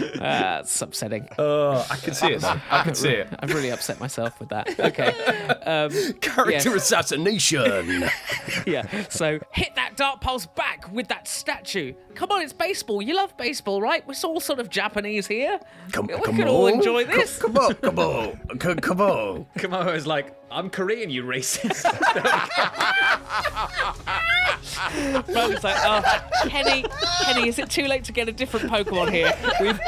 Uh, 0.00 0.18
that's 0.18 0.82
upsetting. 0.82 1.28
Oh, 1.38 1.84
I 1.90 1.96
can 1.96 2.14
see 2.14 2.28
it. 2.32 2.42
Now. 2.42 2.60
I 2.70 2.82
can 2.84 2.94
see 2.94 3.08
it. 3.10 3.28
I've 3.38 3.52
really 3.52 3.70
upset 3.70 3.98
myself 4.00 4.38
with 4.38 4.50
that. 4.50 4.78
Okay. 4.78 5.08
Um, 5.64 5.90
Character 6.20 6.50
Yes. 6.50 6.66
assassination. 6.66 8.08
yeah. 8.66 8.86
So 9.08 9.38
hit 9.52 9.74
that 9.76 9.96
dark 9.96 10.20
pulse 10.20 10.46
back 10.46 10.90
with 10.92 11.08
that 11.08 11.26
statue. 11.28 11.94
Come 12.14 12.30
on, 12.30 12.42
it's 12.42 12.52
baseball. 12.52 13.02
You 13.02 13.16
love 13.16 13.36
baseball, 13.36 13.80
right? 13.80 14.06
We're 14.06 14.14
all 14.24 14.40
sort 14.40 14.58
of 14.60 14.68
Japanese 14.70 15.26
here. 15.26 15.58
Come, 15.92 16.06
we 16.06 16.14
come 16.14 16.36
can 16.36 16.42
on. 16.42 16.48
all 16.48 16.66
enjoy 16.66 17.04
Co- 17.06 17.21
this. 17.22 17.38
Come, 17.38 17.56
on, 17.56 17.74
come 17.74 17.98
on, 17.98 18.58
come, 18.58 18.78
come 18.78 19.00
on. 19.00 19.46
Kommo-o 19.56 19.94
is 19.94 20.06
like, 20.06 20.36
I'm 20.50 20.70
Korean, 20.70 21.10
you 21.10 21.24
racist. 21.24 21.82
Brandi's 25.26 25.64
like, 25.64 25.76
oh, 25.78 26.02
Kenny, 26.48 26.84
Kenny, 27.22 27.48
is 27.48 27.58
it 27.58 27.70
too 27.70 27.84
late 27.84 28.04
to 28.04 28.12
get 28.12 28.28
a 28.28 28.32
different 28.32 28.70
Pokemon 28.70 29.12
here? 29.12 29.32
We've 29.60 29.80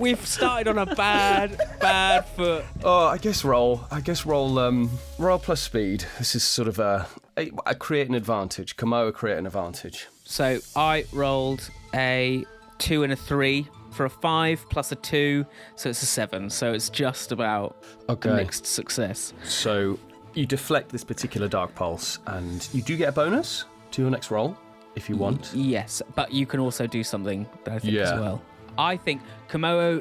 we've 0.00 0.26
started 0.26 0.68
on 0.68 0.78
a 0.78 0.94
bad, 0.94 1.58
bad 1.80 2.26
foot. 2.26 2.64
Oh, 2.84 3.06
I 3.06 3.18
guess 3.18 3.44
roll. 3.44 3.84
I 3.90 4.00
guess 4.00 4.26
roll. 4.26 4.58
Um, 4.58 4.90
roll 5.18 5.38
plus 5.38 5.60
speed. 5.60 6.04
This 6.18 6.34
is 6.34 6.44
sort 6.44 6.68
of 6.68 6.78
a, 6.78 7.06
a, 7.36 7.50
a 7.66 7.74
create 7.74 8.08
an 8.08 8.14
advantage. 8.14 8.76
Kommo-o 8.76 9.12
create 9.12 9.38
an 9.38 9.46
advantage. 9.46 10.06
So 10.24 10.58
I 10.76 11.04
rolled 11.12 11.70
a 11.94 12.44
two 12.78 13.02
and 13.02 13.12
a 13.12 13.16
three 13.16 13.68
for 13.92 14.04
a 14.06 14.10
five 14.10 14.64
plus 14.70 14.90
a 14.92 14.96
two, 14.96 15.44
so 15.76 15.90
it's 15.90 16.02
a 16.02 16.06
seven. 16.06 16.50
So 16.50 16.72
it's 16.72 16.88
just 16.88 17.32
about 17.32 17.76
Okay. 18.08 18.30
a 18.30 18.34
mixed 18.34 18.66
success. 18.66 19.32
So 19.44 19.98
you 20.34 20.46
deflect 20.46 20.90
this 20.90 21.04
particular 21.04 21.48
dark 21.48 21.74
pulse, 21.74 22.18
and 22.26 22.66
you 22.72 22.82
do 22.82 22.96
get 22.96 23.08
a 23.08 23.12
bonus 23.12 23.64
to 23.92 24.02
your 24.02 24.10
next 24.10 24.30
roll 24.30 24.56
if 24.96 25.08
you 25.08 25.16
want. 25.16 25.50
Yes, 25.54 26.02
but 26.14 26.32
you 26.32 26.46
can 26.46 26.60
also 26.60 26.86
do 26.86 27.04
something 27.04 27.46
that 27.64 27.74
I 27.74 27.78
think 27.78 27.94
as 27.98 28.10
Yeah. 28.10 28.20
well. 28.20 28.42
I 28.78 28.96
think 28.96 29.20
Kommo-o 29.48 30.00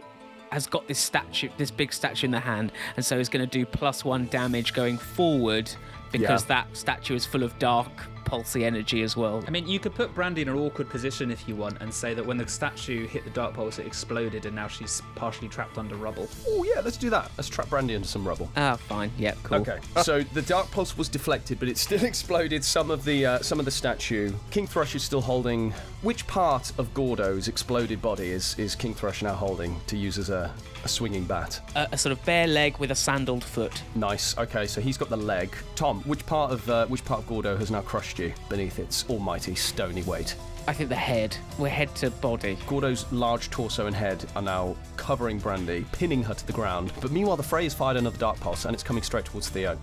has 0.52 0.68
got 0.68 0.88
this 0.88 1.00
statue, 1.00 1.50
this 1.58 1.72
big 1.72 1.94
statue 1.94 2.26
in 2.26 2.32
the 2.32 2.40
hand, 2.40 2.72
and 2.98 3.06
so 3.06 3.18
is 3.18 3.30
going 3.30 3.46
to 3.48 3.50
do 3.60 3.66
plus 3.66 4.04
one 4.04 4.28
damage 4.28 4.74
going 4.74 4.98
forward 4.98 5.72
because 6.12 6.44
Yeah. 6.44 6.48
that 6.64 6.68
statue 6.78 7.16
is 7.16 7.26
full 7.26 7.44
of 7.44 7.58
dark 7.60 7.90
pulsey 8.32 8.64
energy 8.64 9.02
as 9.02 9.18
well. 9.18 9.44
I 9.46 9.52
mean, 9.52 9.68
you 9.68 9.78
could 9.78 9.94
put 9.94 10.16
Brandi 10.16 10.40
in 10.40 10.48
an 10.48 10.56
awkward 10.56 10.90
position 10.90 11.30
if 11.32 11.48
you 11.48 11.56
want 11.56 11.82
and 11.82 11.94
say 11.94 12.14
that 12.14 12.26
when 12.26 12.38
the 12.38 12.48
statue 12.48 13.06
hit 13.06 13.26
the 13.26 13.30
dark 13.32 13.54
pulse, 13.54 13.78
it 13.78 13.86
exploded 13.86 14.46
and 14.46 14.56
now 14.56 14.70
she's 14.70 15.02
partially 15.16 15.50
trapped 15.50 15.78
under 15.78 15.96
rubble. 15.96 16.30
Oh 16.48 16.64
yeah, 16.64 16.82
let's 16.82 16.98
do 16.98 17.10
that. 17.10 17.30
Let's 17.38 17.50
trap 17.50 17.68
Brandi 17.68 17.92
into 17.92 18.08
some 18.08 18.26
rubble. 18.26 18.50
Ah, 18.56 18.78
fine. 18.78 19.12
Yep, 19.18 19.38
cool. 19.44 19.58
Okay. 19.58 19.80
so 20.02 20.24
the 20.34 20.42
dark 20.44 20.72
pulse 20.72 20.98
was 20.98 21.10
deflected, 21.10 21.60
but 21.60 21.68
it 21.68 21.78
still 21.78 22.04
exploded 22.12 22.64
some 22.64 22.90
of 22.90 23.04
the 23.04 23.26
uh, 23.26 23.40
some 23.40 23.60
of 23.60 23.66
the 23.66 23.72
statue. 23.72 24.32
King 24.50 24.66
Thrush 24.66 24.96
is 24.96 25.04
still 25.04 25.22
holding. 25.22 25.74
Which 26.02 26.26
part 26.26 26.72
of 26.80 26.94
Gordo's 26.94 27.48
exploded 27.48 28.02
body 28.02 28.30
is 28.30 28.58
is 28.58 28.76
King 28.76 28.94
Thrush 28.94 29.22
now 29.22 29.36
holding 29.36 29.80
to 29.88 29.98
use 29.98 30.18
as 30.18 30.30
a, 30.30 30.52
a 30.84 30.88
swinging 30.88 31.24
bat? 31.24 31.60
A, 31.76 31.88
a 31.92 31.98
sort 31.98 32.12
of 32.12 32.24
bare 32.26 32.48
leg 32.48 32.78
with 32.78 32.92
a 32.92 32.96
sandaled 32.96 33.44
foot. 33.44 33.82
Nice. 33.96 34.38
Okay, 34.38 34.68
so 34.68 34.82
he's 34.82 34.98
got 34.98 35.10
the 35.10 35.18
leg. 35.18 35.56
Tom, 35.76 36.02
which 36.02 36.26
part 36.26 36.52
of 36.52 36.70
uh, 36.70 36.86
which 36.88 37.04
part 37.06 37.22
of 37.22 37.28
Gordo 37.28 37.58
has 37.58 37.72
now 37.72 37.82
crushed 37.82 38.20
you 38.20 38.34
beneath 38.50 38.80
its 38.80 39.10
almighty 39.10 39.56
stony 39.56 40.04
weight? 40.04 40.36
I 40.68 40.74
think 40.74 40.90
the 40.90 40.96
head. 40.96 41.36
We're 41.58 41.70
head 41.70 41.94
to 41.96 42.12
body. 42.12 42.58
Gordo's 42.68 43.12
large 43.12 43.50
torso 43.50 43.88
and 43.88 43.96
head 43.96 44.24
are 44.36 44.42
now 44.42 44.76
covering 44.96 45.42
Brandi, 45.42 45.92
pinning 45.92 46.24
her 46.24 46.34
to 46.34 46.48
the 46.48 46.54
ground. 46.54 46.94
But 47.02 47.12
meanwhile, 47.12 47.36
the 47.36 47.44
Frey 47.44 47.64
has 47.64 47.74
fired 47.74 47.98
another 47.98 48.18
dark 48.18 48.40
pulse 48.40 48.66
and 48.66 48.74
it's 48.74 48.84
coming 48.84 49.02
straight 49.04 49.26
towards 49.26 49.50
Theo. 49.50 49.78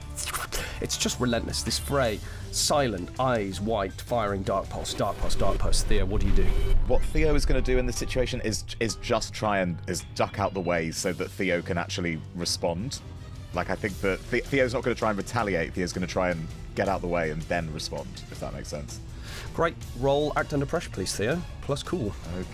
It's 0.81 0.97
just 0.97 1.19
relentless. 1.21 1.63
This 1.63 1.79
Frey, 1.79 2.21
silent, 2.53 3.11
eyes 3.19 3.61
white, 3.61 3.93
firing 3.93 4.43
dark 4.45 4.69
pulse, 4.69 4.95
dark 4.95 5.19
pulse, 5.19 5.35
dark 5.35 5.59
pulse. 5.59 5.83
Theo, 5.83 6.05
what 6.07 6.21
do 6.21 6.29
you 6.29 6.33
do? 6.35 6.45
What 6.87 7.03
Theo 7.03 7.35
is 7.35 7.45
going 7.45 7.63
to 7.63 7.73
do 7.73 7.79
in 7.79 7.85
this 7.87 7.97
situation 7.97 8.41
is 8.45 8.65
is 8.79 8.95
just 8.97 9.35
try 9.35 9.59
and 9.59 9.77
is 9.89 10.05
duck 10.15 10.39
out 10.39 10.55
the 10.55 10.61
way 10.61 10.93
so 10.93 11.13
that 11.13 11.31
Theo 11.33 11.61
can 11.61 11.77
actually 11.77 12.21
respond. 12.37 13.01
Like 13.53 13.69
I 13.69 13.75
think 13.75 14.01
that 14.01 14.21
the- 14.31 14.41
Theo's 14.41 14.73
not 14.75 14.85
going 14.85 14.95
to 14.95 14.99
try 14.99 15.11
and 15.11 15.19
retaliate. 15.19 15.75
Theo's 15.75 15.93
going 15.93 16.07
to 16.07 16.13
try 16.13 16.31
and 16.31 16.47
get 16.77 16.89
out 16.89 17.01
the 17.01 17.09
way 17.09 17.31
and 17.31 17.43
then 17.43 17.73
respond. 17.75 18.09
If 18.31 18.39
that 18.41 18.55
makes 18.55 18.69
sense. 18.69 19.01
Great. 19.59 19.75
Roll 19.99 20.33
act 20.37 20.55
under 20.55 20.65
pressure, 20.65 20.89
please, 20.91 21.13
Theo. 21.17 21.43
Plus 21.63 21.83
cool. 21.83 22.15
Okay. 22.37 22.49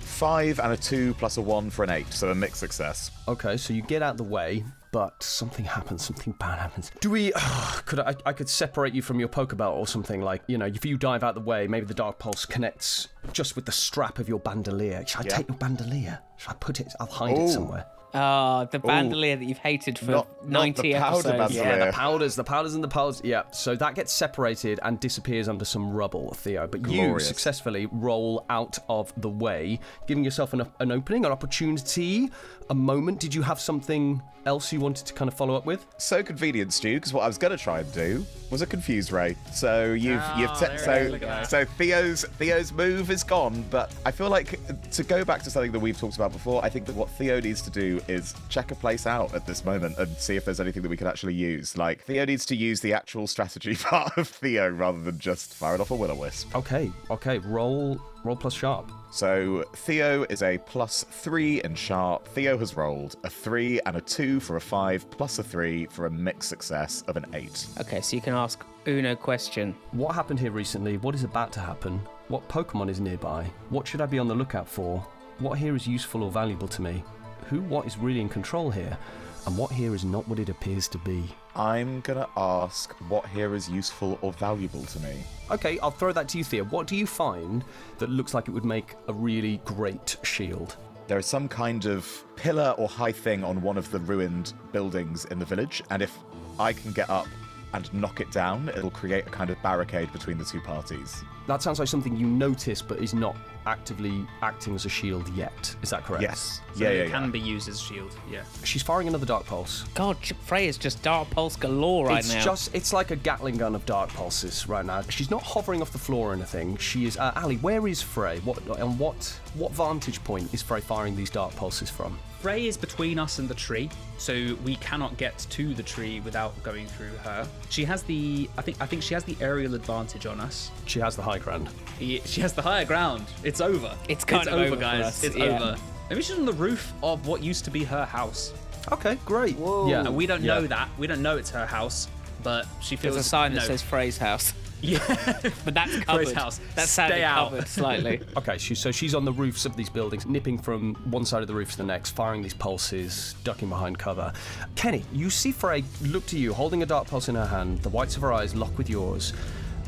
Five 0.00 0.58
and 0.58 0.72
a 0.72 0.76
two 0.76 1.14
plus 1.14 1.36
a 1.36 1.40
one 1.40 1.70
for 1.70 1.84
an 1.84 1.90
eight, 1.90 2.12
so 2.12 2.28
a 2.30 2.34
mixed 2.34 2.58
success. 2.58 3.12
Okay, 3.28 3.56
so 3.56 3.72
you 3.72 3.80
get 3.82 4.02
out 4.02 4.16
the 4.16 4.24
way, 4.24 4.64
but 4.90 5.22
something 5.22 5.64
happens. 5.64 6.04
Something 6.04 6.32
bad 6.40 6.58
happens. 6.58 6.90
Do 7.00 7.10
we? 7.10 7.32
could 7.84 8.00
I? 8.00 8.16
I 8.26 8.32
could 8.32 8.48
separate 8.48 8.92
you 8.92 9.02
from 9.02 9.20
your 9.20 9.28
Pokebelt 9.28 9.76
or 9.76 9.86
something 9.86 10.20
like 10.20 10.42
you 10.48 10.58
know. 10.58 10.66
If 10.66 10.84
you 10.84 10.98
dive 10.98 11.22
out 11.22 11.36
the 11.36 11.40
way, 11.40 11.68
maybe 11.68 11.86
the 11.86 11.94
Dark 11.94 12.18
Pulse 12.18 12.44
connects 12.44 13.06
just 13.32 13.54
with 13.54 13.66
the 13.66 13.70
strap 13.70 14.18
of 14.18 14.28
your 14.28 14.40
bandolier. 14.40 15.04
Should 15.06 15.20
I 15.20 15.24
Yeah. 15.26 15.36
take 15.36 15.46
your 15.46 15.58
bandolier? 15.58 16.18
Should 16.38 16.50
I 16.50 16.54
put 16.54 16.80
it? 16.80 16.92
I'll 16.98 17.06
hide 17.06 17.38
it 17.38 17.50
somewhere. 17.50 17.84
Ah, 18.16 18.64
the 18.64 18.78
bandolier 18.78 19.36
that 19.36 19.44
you've 19.44 19.58
hated 19.58 19.98
for 19.98 20.10
Not- 20.10 20.26
not 20.48 20.60
90 20.60 20.92
the 20.92 20.98
powder 20.98 21.16
episodes. 21.16 21.36
bandolier. 21.38 21.62
Yeah, 21.62 21.76
Yeah. 21.76 21.84
the 21.86 21.92
powders, 21.92 22.34
the 22.36 22.44
powders 22.44 22.74
and 22.74 22.82
the 22.82 22.88
powders. 22.88 23.20
Yeah, 23.22 23.42
so 23.50 23.76
that 23.76 23.94
gets 23.94 24.12
separated 24.12 24.80
and 24.82 24.98
disappears 24.98 25.48
under 25.48 25.64
some 25.64 25.92
rubble, 25.92 26.32
Theo. 26.34 26.66
But 26.66 26.88
you 26.88 27.18
successfully 27.20 27.86
roll 27.92 28.44
out 28.48 28.78
of 28.88 29.12
the 29.16 29.28
way, 29.28 29.78
giving 30.06 30.24
yourself 30.24 30.52
an, 30.54 30.66
an 30.80 30.90
opening, 30.92 31.24
an 31.26 31.32
opportunity, 31.32 32.30
a 32.70 32.74
moment. 32.74 33.20
Did 33.20 33.34
you 33.34 33.42
have 33.42 33.60
something 33.60 34.20
else 34.46 34.72
you 34.72 34.78
wanted 34.78 35.04
to 35.04 35.12
kind 35.12 35.28
of 35.28 35.34
follow 35.34 35.54
up 35.56 35.66
with? 35.66 35.84
So 35.98 36.22
convenient, 36.22 36.72
Stu, 36.72 36.94
because 36.94 37.12
what 37.12 37.22
I 37.24 37.26
was 37.26 37.36
going 37.38 37.50
to 37.50 37.62
try 37.62 37.80
and 37.80 37.92
do 37.92 38.24
was 38.50 38.62
a 38.62 38.66
confused 38.66 39.10
ray. 39.10 39.36
So 39.52 39.86
you've 39.92 40.22
you've 40.38 40.50
Ah, 40.50 40.56
te- 40.70 40.78
so 40.78 40.92
is, 40.92 41.10
look 41.12 41.22
at 41.22 41.28
that. 41.28 41.50
so 41.50 41.64
Theo's 41.64 42.24
Theo's 42.38 42.72
move 42.72 43.10
is 43.10 43.24
gone, 43.24 43.64
but 43.70 43.92
I 44.04 44.10
feel 44.12 44.28
like 44.30 44.58
to 44.92 45.02
go 45.02 45.24
back 45.24 45.42
to 45.42 45.50
something 45.50 45.72
that 45.72 45.80
we've 45.80 45.98
talked 45.98 46.16
about 46.16 46.32
before. 46.32 46.64
I 46.64 46.68
think 46.68 46.86
that 46.86 46.94
what 46.94 47.10
Theo 47.10 47.40
needs 47.40 47.60
to 47.62 47.70
do 47.70 48.00
is 48.08 48.34
check 48.48 48.70
a 48.70 48.76
place 48.76 49.06
out 49.06 49.34
at 49.34 49.46
this 49.46 49.64
moment 49.64 49.98
and 49.98 50.16
see 50.16 50.36
if 50.36 50.44
there's 50.44 50.60
anything 50.60 50.82
that 50.82 50.88
we 50.88 50.96
can 50.96 51.06
actually 51.08 51.34
use. 51.34 51.76
Like 51.76 52.02
Theo 52.04 52.24
needs 52.24 52.46
to 52.46 52.56
use 52.56 52.80
the 52.80 52.92
actual 52.92 53.26
strategy 53.26 53.74
part 53.80 54.16
of 54.16 54.28
Theo 54.28 54.68
rather 54.68 55.00
than 55.00 55.18
just 55.18 55.54
firing 55.54 55.80
off 55.80 55.90
a 55.90 55.94
will 55.96 56.10
o 56.10 56.14
wisp. 56.14 56.54
Okay, 56.54 56.92
okay. 57.10 57.38
Roll, 57.38 58.00
roll 58.24 58.36
plus 58.36 58.54
sharp. 58.54 58.90
So 59.16 59.64
Theo 59.72 60.26
is 60.28 60.42
a 60.42 60.58
plus 60.58 61.02
three 61.10 61.62
in 61.62 61.74
sharp. 61.74 62.28
Theo 62.28 62.58
has 62.58 62.76
rolled 62.76 63.16
a 63.24 63.30
three 63.30 63.80
and 63.86 63.96
a 63.96 64.00
two 64.02 64.40
for 64.40 64.56
a 64.56 64.60
five, 64.60 65.10
plus 65.10 65.38
a 65.38 65.42
three 65.42 65.86
for 65.86 66.04
a 66.04 66.10
mixed 66.10 66.50
success 66.50 67.02
of 67.08 67.16
an 67.16 67.24
eight. 67.32 67.66
Okay, 67.80 68.02
so 68.02 68.14
you 68.14 68.20
can 68.20 68.34
ask 68.34 68.62
Uno 68.86 69.16
question. 69.16 69.74
What 69.92 70.14
happened 70.14 70.38
here 70.38 70.50
recently? 70.50 70.98
What 70.98 71.14
is 71.14 71.24
about 71.24 71.50
to 71.52 71.60
happen? 71.60 71.98
What 72.28 72.46
Pokemon 72.50 72.90
is 72.90 73.00
nearby? 73.00 73.50
What 73.70 73.88
should 73.88 74.02
I 74.02 74.06
be 74.06 74.18
on 74.18 74.28
the 74.28 74.34
lookout 74.34 74.68
for? 74.68 74.98
What 75.38 75.56
here 75.56 75.74
is 75.74 75.88
useful 75.88 76.22
or 76.22 76.30
valuable 76.30 76.68
to 76.68 76.82
me? 76.82 77.02
Who, 77.48 77.62
what 77.62 77.86
is 77.86 77.96
really 77.96 78.20
in 78.20 78.28
control 78.28 78.70
here? 78.70 78.98
And 79.46 79.56
what 79.56 79.70
here 79.70 79.94
is 79.94 80.04
not 80.04 80.26
what 80.26 80.40
it 80.40 80.48
appears 80.48 80.88
to 80.88 80.98
be? 80.98 81.24
I'm 81.54 82.00
gonna 82.00 82.28
ask 82.36 82.92
what 83.08 83.26
here 83.28 83.54
is 83.54 83.68
useful 83.68 84.18
or 84.20 84.32
valuable 84.32 84.82
to 84.82 85.00
me. 85.00 85.22
Okay, 85.52 85.78
I'll 85.78 85.92
throw 85.92 86.12
that 86.12 86.28
to 86.30 86.38
you, 86.38 86.44
Thea. 86.44 86.64
What 86.64 86.88
do 86.88 86.96
you 86.96 87.06
find 87.06 87.64
that 87.98 88.10
looks 88.10 88.34
like 88.34 88.48
it 88.48 88.50
would 88.50 88.64
make 88.64 88.94
a 89.06 89.12
really 89.12 89.60
great 89.64 90.16
shield? 90.24 90.76
There 91.06 91.18
is 91.18 91.26
some 91.26 91.48
kind 91.48 91.86
of 91.86 92.24
pillar 92.34 92.74
or 92.76 92.88
high 92.88 93.12
thing 93.12 93.44
on 93.44 93.62
one 93.62 93.78
of 93.78 93.88
the 93.92 94.00
ruined 94.00 94.52
buildings 94.72 95.26
in 95.26 95.38
the 95.38 95.44
village, 95.44 95.80
and 95.90 96.02
if 96.02 96.18
I 96.58 96.72
can 96.72 96.90
get 96.90 97.08
up 97.08 97.28
and 97.72 97.92
knock 97.92 98.20
it 98.20 98.30
down, 98.30 98.68
it'll 98.70 98.90
create 98.90 99.26
a 99.26 99.30
kind 99.30 99.50
of 99.50 99.60
barricade 99.62 100.12
between 100.12 100.38
the 100.38 100.44
two 100.44 100.60
parties. 100.60 101.22
That 101.46 101.62
sounds 101.62 101.78
like 101.78 101.88
something 101.88 102.16
you 102.16 102.26
notice 102.26 102.82
but 102.82 102.98
is 102.98 103.14
not 103.14 103.36
actively 103.66 104.26
acting 104.42 104.74
as 104.74 104.84
a 104.84 104.88
shield 104.88 105.28
yet. 105.30 105.74
Is 105.82 105.90
that 105.90 106.04
correct? 106.04 106.22
Yes. 106.22 106.60
So 106.74 106.84
yeah, 106.84 106.90
it 106.90 106.96
yeah, 106.96 107.02
yeah. 107.04 107.10
can 107.10 107.30
be 107.30 107.38
used 107.38 107.68
as 107.68 107.76
a 107.76 107.84
shield. 107.84 108.16
Yeah. 108.30 108.42
She's 108.64 108.82
firing 108.82 109.08
another 109.08 109.26
Dark 109.26 109.46
Pulse. 109.46 109.84
God, 109.94 110.16
Frey 110.44 110.66
is 110.66 110.78
just 110.78 111.02
dark 111.02 111.30
pulse 111.30 111.56
galore 111.56 112.06
right 112.06 112.18
it's 112.18 112.30
now. 112.30 112.36
It's 112.36 112.44
just 112.44 112.74
it's 112.74 112.92
like 112.92 113.10
a 113.10 113.16
Gatling 113.16 113.58
gun 113.58 113.74
of 113.74 113.84
dark 113.86 114.10
pulses 114.10 114.68
right 114.68 114.84
now. 114.84 115.02
She's 115.02 115.30
not 115.30 115.42
hovering 115.42 115.82
off 115.82 115.92
the 115.92 115.98
floor 115.98 116.30
or 116.30 116.32
anything. 116.32 116.76
She 116.76 117.06
is 117.06 117.16
uh, 117.16 117.32
Ali, 117.36 117.56
where 117.56 117.86
is 117.86 118.02
Frey? 118.02 118.38
What 118.40 118.58
and 118.78 118.98
what 118.98 119.40
what 119.54 119.72
vantage 119.72 120.22
point 120.24 120.52
is 120.52 120.62
Frey 120.62 120.80
firing 120.80 121.16
these 121.16 121.30
dark 121.30 121.54
pulses 121.56 121.90
from? 121.90 122.18
Frey 122.46 122.68
is 122.68 122.76
between 122.76 123.18
us 123.18 123.40
and 123.40 123.48
the 123.48 123.56
tree, 123.56 123.90
so 124.18 124.56
we 124.62 124.76
cannot 124.76 125.16
get 125.16 125.36
to 125.50 125.74
the 125.74 125.82
tree 125.82 126.20
without 126.20 126.54
going 126.62 126.86
through 126.86 127.10
her. 127.24 127.44
She 127.70 127.84
has 127.84 128.04
the 128.04 128.48
I 128.56 128.62
think 128.62 128.76
I 128.80 128.86
think 128.86 129.02
she 129.02 129.14
has 129.14 129.24
the 129.24 129.36
aerial 129.40 129.74
advantage 129.74 130.26
on 130.26 130.38
us. 130.38 130.70
She 130.86 131.00
has 131.00 131.16
the 131.16 131.22
high 131.22 131.40
ground. 131.40 131.68
He- 131.98 132.22
She 132.24 132.40
has 132.42 132.52
the 132.52 132.62
higher 132.62 132.84
ground. 132.84 133.24
It's 133.42 133.60
over. 133.60 133.92
It's 134.08 134.24
kind 134.24 134.42
it's 134.42 134.48
of 134.52 134.54
over, 134.60 134.66
over 134.66 134.76
for 134.76 134.80
guys. 134.80 135.04
us, 135.06 135.24
It's 135.24 135.34
yeah. 135.34 135.56
over. 135.56 135.76
Maybe 136.08 136.22
she's 136.22 136.38
on 136.38 136.44
the 136.46 136.52
roof 136.52 136.92
of 137.02 137.26
what 137.26 137.42
used 137.42 137.64
to 137.64 137.70
be 137.72 137.82
her 137.82 138.04
house. 138.04 138.52
Okay, 138.92 139.18
great. 139.24 139.56
Yeah, 139.58 140.06
And 140.06 140.14
we 140.14 140.26
don't 140.28 140.44
yeah. 140.44 140.54
know 140.60 140.68
that. 140.68 140.88
We 140.98 141.08
don't 141.08 141.22
know 141.22 141.36
it's 141.38 141.50
her 141.50 141.66
house, 141.66 142.06
but 142.44 142.68
she 142.80 142.94
feels 142.94 143.14
There's 143.16 143.26
a 143.26 143.28
sign 143.28 143.54
that 143.54 143.64
says 143.64 143.82
Frey's 143.82 144.18
house. 144.18 144.52
Yeah. 144.86 145.50
But 145.64 145.74
that's 145.74 145.96
covered. 146.04 146.32
house. 146.32 146.60
That's 146.74 146.90
Stay 146.90 147.08
sadly 147.08 147.24
out. 147.24 147.50
covered 147.50 147.68
slightly. 147.68 148.20
Okay, 148.36 148.58
she, 148.58 148.74
so 148.74 148.90
she's 148.92 149.14
on 149.14 149.24
the 149.24 149.32
roofs 149.32 149.64
of 149.66 149.76
these 149.76 149.88
buildings, 149.88 150.26
nipping 150.26 150.58
from 150.58 150.94
one 151.10 151.24
side 151.24 151.42
of 151.42 151.48
the 151.48 151.54
roof 151.54 151.72
to 151.72 151.76
the 151.78 151.84
next, 151.84 152.10
firing 152.10 152.42
these 152.42 152.54
pulses, 152.54 153.34
ducking 153.44 153.68
behind 153.68 153.98
cover. 153.98 154.32
Kenny, 154.76 155.02
you 155.12 155.30
see 155.30 155.52
Frey 155.52 155.82
look 156.02 156.26
to 156.26 156.38
you, 156.38 156.52
holding 156.54 156.82
a 156.82 156.86
dark 156.86 157.08
pulse 157.08 157.28
in 157.28 157.34
her 157.34 157.46
hand, 157.46 157.82
the 157.82 157.88
whites 157.88 158.16
of 158.16 158.22
her 158.22 158.32
eyes 158.32 158.54
lock 158.54 158.76
with 158.78 158.88
yours, 158.90 159.32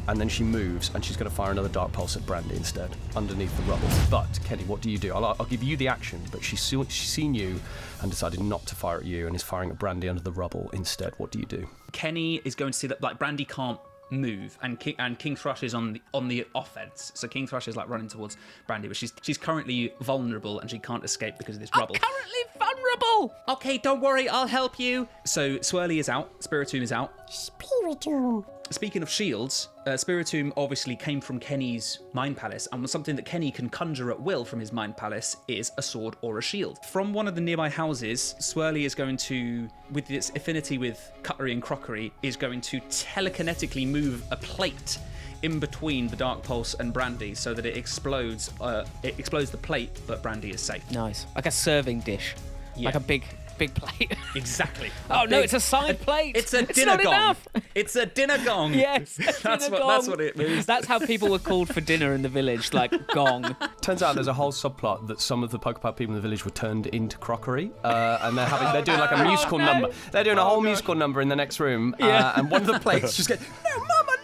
and 0.09 0.19
then 0.19 0.29
she 0.29 0.43
moves 0.43 0.91
and 0.95 1.05
she's 1.05 1.17
going 1.19 1.29
to 1.29 1.35
fire 1.37 1.51
another 1.51 1.69
dark 1.69 1.93
pulse 1.93 2.17
at 2.17 2.23
Brandi 2.23 2.53
instead, 2.57 2.91
underneath 3.15 3.55
the 3.59 3.63
rubble. 3.65 3.89
But, 4.11 4.41
Kenny, 4.45 4.65
what 4.65 4.81
do 4.81 4.91
you 4.91 4.97
do? 4.99 5.13
I'll, 5.13 5.25
I'll 5.39 5.47
give 5.47 5.63
you 5.63 5.77
the 5.77 5.89
action, 5.89 6.21
but 6.33 6.43
she's, 6.43 6.61
se- 6.63 6.83
she's 6.89 7.09
seen 7.11 7.35
you 7.35 7.61
and 8.01 8.11
decided 8.11 8.41
not 8.41 8.65
to 8.67 8.75
fire 8.75 8.99
at 8.99 9.05
you 9.05 9.27
and 9.27 9.37
is 9.37 9.43
firing 9.43 9.69
at 9.71 9.79
Brandi 9.79 10.09
under 10.09 10.23
the 10.23 10.33
rubble 10.33 10.71
instead. 10.73 11.13
What 11.19 11.31
do 11.31 11.39
you 11.39 11.45
do? 11.45 11.69
Kenny 11.93 12.41
is 12.45 12.55
going 12.55 12.73
to 12.73 12.79
see 12.79 12.87
that 12.87 13.03
like 13.03 13.19
Brandi 13.19 13.47
can't 13.47 13.79
move 14.11 14.59
and 14.63 14.79
King 14.79 14.95
and 14.99 15.19
King 15.19 15.37
Thrush 15.37 15.63
is 15.63 15.75
on 15.75 15.93
the 15.95 16.03
on 16.15 16.29
the 16.29 16.47
offense. 16.55 17.13
So 17.15 17.29
King 17.29 17.47
Thrush 17.47 17.69
is 17.69 17.77
like 17.77 17.89
running 17.89 18.09
towards 18.09 18.37
Brandi, 18.69 18.89
but 18.89 18.97
she's 18.97 19.13
she's 19.23 19.39
currently 19.39 19.93
vulnerable 20.01 20.61
and 20.61 20.71
she 20.71 20.79
can't 20.79 21.05
escape 21.05 21.39
because 21.39 21.57
of 21.57 21.61
this 21.61 21.71
rubble. 21.77 21.95
Currently 21.95 22.41
vulnerable. 22.59 23.35
Okay, 23.49 23.79
don't 23.79 24.01
worry, 24.01 24.29
I'll 24.29 24.47
help 24.47 24.79
you. 24.79 25.09
So 25.25 25.59
Swirly 25.59 25.99
is 25.99 26.09
out, 26.09 26.41
Spiritomb 26.41 26.83
is 26.83 26.93
out. 26.93 27.29
Spiritomb. 27.29 28.45
Speaking 28.71 29.03
of 29.03 29.09
shields, 29.09 29.69
uh, 29.87 29.91
Spiritomb 29.91 30.53
obviously 30.57 30.95
came 30.95 31.23
from 31.23 31.41
Kenny's 31.41 32.01
Mind 32.13 32.37
Palace, 32.37 32.69
and 32.71 32.89
something 32.89 33.17
that 33.17 33.25
Kenny 33.25 33.51
can 33.51 33.71
conjure 33.71 34.11
at 34.11 34.21
will 34.21 34.45
from 34.45 34.61
his 34.61 34.73
Mind 34.75 34.95
Palace 34.95 35.39
is 35.49 35.73
a 35.79 35.83
sword 35.83 36.17
or 36.21 36.37
a 36.37 36.43
shield. 36.43 36.79
From 36.85 37.15
one 37.15 37.27
of 37.27 37.35
the 37.35 37.41
nearby 37.41 37.71
houses, 37.71 38.35
Swirly 38.41 38.85
is 38.85 38.95
going 38.95 39.17
to, 39.17 39.69
with 39.91 40.11
its 40.11 40.31
affinity 40.37 40.77
with 40.77 41.11
cutlery 41.23 41.53
and 41.53 41.63
crockery, 41.63 42.13
is 42.23 42.37
going 42.37 42.61
to 42.61 42.79
telekinetically 42.83 43.87
move 43.87 44.23
a 44.31 44.37
plate 44.37 44.99
in 45.43 45.59
between 45.59 46.09
the 46.09 46.17
Dark 46.17 46.43
Pulse 46.43 46.75
and 46.75 46.93
Brandi 46.93 47.35
so 47.35 47.55
that 47.55 47.65
it 47.65 47.77
explodes. 47.77 48.51
Uh, 48.61 48.85
it 49.03 49.19
explodes 49.19 49.51
the 49.51 49.57
plate, 49.57 49.99
but 50.07 50.23
Brandi 50.23 50.53
is 50.53 50.61
safe. 50.61 50.89
Nice. 50.91 51.27
Like 51.35 51.47
a 51.47 51.51
serving 51.51 52.01
dish. 52.01 52.35
Yeah. 52.77 52.87
Like 52.87 52.97
a 52.97 53.01
big, 53.01 53.25
big 53.59 53.75
plate. 53.75 54.15
Exactly. 54.35 54.91
oh 55.11 55.25
no, 55.25 55.41
it's 55.41 55.53
a 55.55 55.59
side 55.61 56.01
plate. 56.07 56.37
It's 56.37 56.55
a 56.55 56.61
it's 56.61 56.75
dinner 56.75 56.93
not 56.93 57.03
gong. 57.03 57.13
enough. 57.15 57.49
It's 57.75 57.97
a 57.97 58.07
dinner 58.07 58.39
gong. 58.45 58.73
Yes, 58.89 59.17
That's 59.17 59.43
dinner 59.67 59.79
what- 59.85 59.89
that's 59.89 60.09
what 60.09 60.21
it 60.21 60.37
means. 60.37 60.65
That's 60.67 60.87
how 60.87 60.99
people 61.01 61.29
were 61.31 61.39
called 61.39 61.69
for 61.75 61.81
dinner 61.81 62.13
in 62.15 62.23
the 62.23 62.29
village, 62.29 62.73
like 62.73 62.93
gong. 63.09 63.57
Turns 63.81 64.03
out 64.03 64.15
there's 64.15 64.29
a 64.29 64.33
whole 64.35 64.53
subplot 64.53 65.07
that 65.09 65.21
some 65.21 65.43
of 65.43 65.51
the 65.51 65.59
Pokepad 65.59 65.97
people 65.97 66.15
in 66.15 66.17
the 66.17 66.21
village 66.29 66.45
were 66.45 66.51
turned 66.53 66.87
into 66.89 67.19
crockery, 67.19 67.71
uh, 67.85 68.19
and 68.23 68.37
they're 68.39 68.47
having 68.47 68.73
they're 68.73 68.83
doing 68.83 69.01
like 69.01 69.13
a 69.19 69.25
musical 69.25 69.59
number. 69.59 69.89
They're 70.13 70.25
doing 70.25 70.39
a 70.39 70.45
whole 70.45 70.61
musical 70.61 70.95
number 70.95 71.21
in 71.21 71.29
the 71.29 71.37
next 71.37 71.59
room, 71.59 71.95
uh, 72.01 72.07
Yeah. 72.07 72.33
and 72.37 72.51
one 72.51 72.61
of 72.61 72.67
the 72.69 72.79
plates 72.79 73.17
just 73.17 73.29
goes, 73.29 73.41
"No, 73.41 73.77
Mama, 73.79 74.13
no!" 74.17 74.18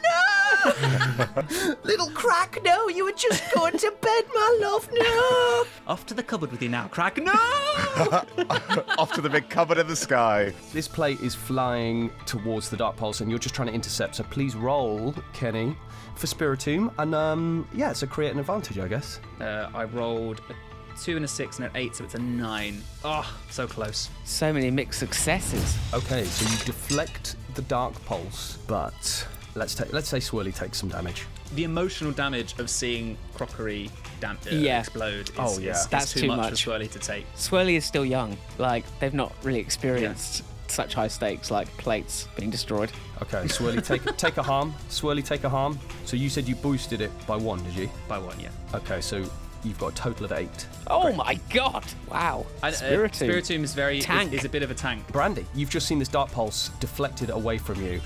Little 1.84 2.10
crack, 2.10 2.58
no, 2.64 2.88
you 2.88 3.04
were 3.04 3.12
just 3.12 3.54
going 3.54 3.76
to 3.78 3.92
bed, 4.00 4.24
my 4.34 4.58
love, 4.60 4.88
no. 4.92 5.64
Off 5.86 6.06
to 6.06 6.14
the 6.14 6.22
cupboard 6.22 6.50
with 6.50 6.62
you 6.62 6.68
now, 6.68 6.88
crack. 6.88 7.18
No! 7.18 7.32
Off 8.98 9.12
to 9.12 9.20
the 9.20 9.28
big 9.30 9.48
cupboard 9.48 9.78
in 9.78 9.86
the 9.86 9.96
sky. 9.96 10.52
This 10.72 10.88
plate 10.88 11.20
is 11.20 11.34
flying 11.34 12.10
towards 12.26 12.70
the 12.70 12.76
Dark 12.76 12.96
Pulse, 12.96 13.20
and 13.20 13.30
you're 13.30 13.38
just 13.38 13.54
trying 13.54 13.68
to 13.68 13.74
intercept. 13.74 14.16
So 14.16 14.24
please 14.24 14.56
roll, 14.56 15.14
Kenny, 15.32 15.76
for 16.16 16.26
Spiritomb, 16.26 16.92
and 16.98 17.14
um, 17.14 17.68
yeah, 17.74 17.92
so 17.92 18.06
create 18.06 18.32
an 18.32 18.38
advantage, 18.38 18.78
I 18.78 18.88
guess. 18.88 19.20
Uh, 19.40 19.68
I 19.74 19.84
rolled 19.84 20.40
a 20.50 20.54
two 20.96 21.16
and 21.16 21.24
a 21.24 21.28
six 21.28 21.58
and 21.58 21.66
an 21.66 21.72
eight, 21.74 21.96
so 21.96 22.04
it's 22.04 22.14
a 22.14 22.18
nine. 22.18 22.82
Oh, 23.04 23.28
so 23.50 23.66
close. 23.66 24.08
So 24.24 24.52
many 24.52 24.70
mixed 24.70 25.00
successes. 25.00 25.76
Okay, 25.92 26.24
so 26.24 26.50
you 26.50 26.64
deflect 26.64 27.36
the 27.54 27.62
Dark 27.62 27.94
Pulse, 28.04 28.58
but 28.66 29.26
let's 29.54 29.74
take 29.74 29.92
let's 29.92 30.08
say 30.08 30.18
Swirly 30.18 30.54
takes 30.54 30.78
some 30.78 30.88
damage. 30.88 31.26
The 31.54 31.64
emotional 31.64 32.12
damage 32.12 32.58
of 32.58 32.68
seeing 32.68 33.16
crockery 33.34 33.90
dam- 34.20 34.38
uh, 34.50 34.54
Yeah. 34.54 34.80
explode 34.80 35.28
is, 35.28 35.34
Oh, 35.38 35.58
yeah. 35.58 35.72
is, 35.72 35.78
is 35.80 35.86
That's 35.86 36.12
too, 36.12 36.20
too 36.22 36.26
much, 36.28 36.38
much. 36.50 36.64
for 36.64 36.70
Swirly 36.72 36.90
to 36.90 36.98
take. 36.98 37.26
Swirly 37.36 37.76
is 37.76 37.84
still 37.84 38.04
young. 38.04 38.36
Like 38.58 38.84
they've 38.98 39.14
not 39.14 39.32
really 39.42 39.60
experienced 39.60 40.42
such 40.66 40.94
high 40.94 41.08
stakes 41.08 41.50
like 41.50 41.68
plates 41.76 42.26
being 42.36 42.50
destroyed. 42.50 42.90
Okay, 43.22 43.42
Swirly, 43.44 43.84
take 43.84 44.04
take 44.16 44.36
a 44.38 44.42
harm. 44.42 44.74
Swirly, 44.90 45.24
take 45.24 45.44
a 45.44 45.48
harm. 45.48 45.78
So 46.04 46.16
you 46.16 46.28
said 46.28 46.48
you 46.48 46.54
boosted 46.56 47.00
it 47.00 47.10
by 47.26 47.36
one, 47.36 47.62
did 47.64 47.74
you? 47.74 47.90
By 48.08 48.18
one, 48.18 48.38
yeah. 48.40 48.48
Okay, 48.74 49.00
so 49.00 49.24
you've 49.62 49.78
got 49.78 49.92
a 49.92 49.94
total 49.94 50.24
of 50.26 50.32
eight. 50.32 50.66
Oh 50.88 51.12
my 51.12 51.38
god! 51.50 51.84
Wow. 52.10 52.44
And, 52.62 52.74
uh, 52.74 52.78
Spiritomb. 52.78 53.28
Spiritomb 53.30 53.62
is 53.62 53.72
very 53.74 54.00
Tank. 54.00 54.32
is 54.32 54.44
a 54.44 54.48
bit 54.48 54.62
of 54.62 54.70
a 54.70 54.74
tank. 54.74 55.06
Brandi, 55.12 55.44
you've 55.54 55.70
just 55.70 55.86
seen 55.86 55.98
this 55.98 56.08
Dark 56.08 56.30
Pulse 56.32 56.70
deflected 56.80 57.30
away 57.30 57.56
from 57.58 57.80
you. 57.84 58.00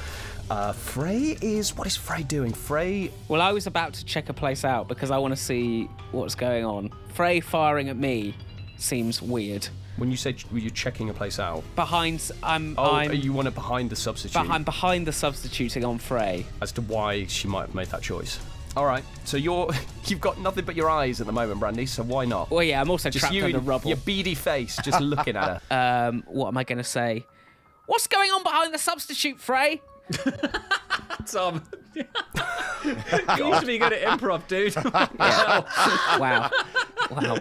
Uh, 0.50 0.72
Frey 0.72 1.36
is 1.42 1.76
what 1.76 1.86
is 1.86 1.96
Frey 1.96 2.22
doing? 2.22 2.52
Frey 2.52 3.10
Well, 3.28 3.42
I 3.42 3.52
was 3.52 3.66
about 3.66 3.92
to 3.94 4.04
check 4.04 4.28
a 4.30 4.32
place 4.32 4.64
out 4.64 4.88
because 4.88 5.10
I 5.10 5.18
want 5.18 5.32
to 5.32 5.40
see 5.40 5.84
what's 6.10 6.34
going 6.34 6.64
on. 6.64 6.90
Frey 7.12 7.40
firing 7.40 7.88
at 7.90 7.96
me 7.96 8.34
seems 8.78 9.20
weird. 9.20 9.68
When 9.98 10.10
you 10.10 10.16
said 10.16 10.42
you're 10.52 10.70
checking 10.70 11.10
a 11.10 11.12
place 11.12 11.38
out, 11.38 11.64
Behind, 11.74 12.30
I'm, 12.42 12.76
oh, 12.78 12.92
I'm, 12.92 13.12
you 13.12 13.32
want 13.32 13.48
it 13.48 13.54
behind 13.54 13.90
the 13.90 13.96
substitute 13.96 14.34
but 14.34 14.48
I'm 14.48 14.62
behind 14.62 15.06
the 15.06 15.12
substituting 15.12 15.84
on 15.84 15.98
Frey. 15.98 16.46
as 16.62 16.72
to 16.72 16.82
why 16.82 17.26
she 17.26 17.48
might 17.48 17.66
have 17.66 17.74
made 17.74 17.88
that 17.88 18.02
choice. 18.02 18.38
All 18.76 18.86
right, 18.86 19.02
so 19.24 19.36
you're 19.36 19.68
you've 20.06 20.20
got 20.20 20.38
nothing 20.38 20.64
but 20.64 20.76
your 20.76 20.88
eyes 20.88 21.20
at 21.20 21.26
the 21.26 21.32
moment, 21.32 21.60
Brandi. 21.60 21.86
So 21.88 22.04
why 22.04 22.24
not? 22.24 22.50
Well, 22.50 22.62
yeah, 22.62 22.80
I'm 22.80 22.90
also 22.90 23.10
just 23.10 23.22
trapped 23.22 23.34
you 23.34 23.44
under 23.44 23.58
and 23.58 23.66
rubble. 23.66 23.88
your 23.88 23.96
beady 23.98 24.34
face, 24.34 24.78
just 24.82 25.00
looking 25.00 25.36
at 25.36 25.44
her. 25.44 25.60
Um, 26.08 26.22
what 26.26 26.48
am 26.48 26.56
I 26.56 26.64
going 26.64 26.78
to 26.78 26.84
say? 26.84 27.26
What's 27.86 28.06
going 28.06 28.30
on 28.30 28.42
behind 28.42 28.72
the 28.72 28.78
substitute, 28.78 29.40
Frey? 29.40 29.82
Tom. 31.30 31.62
You 31.94 33.46
used 33.46 33.60
to 33.60 33.66
be 33.66 33.78
good 33.78 33.92
at 33.92 34.02
improv, 34.18 34.46
dude. 34.48 34.74
Wow. 36.18 36.50
wow. 37.10 37.38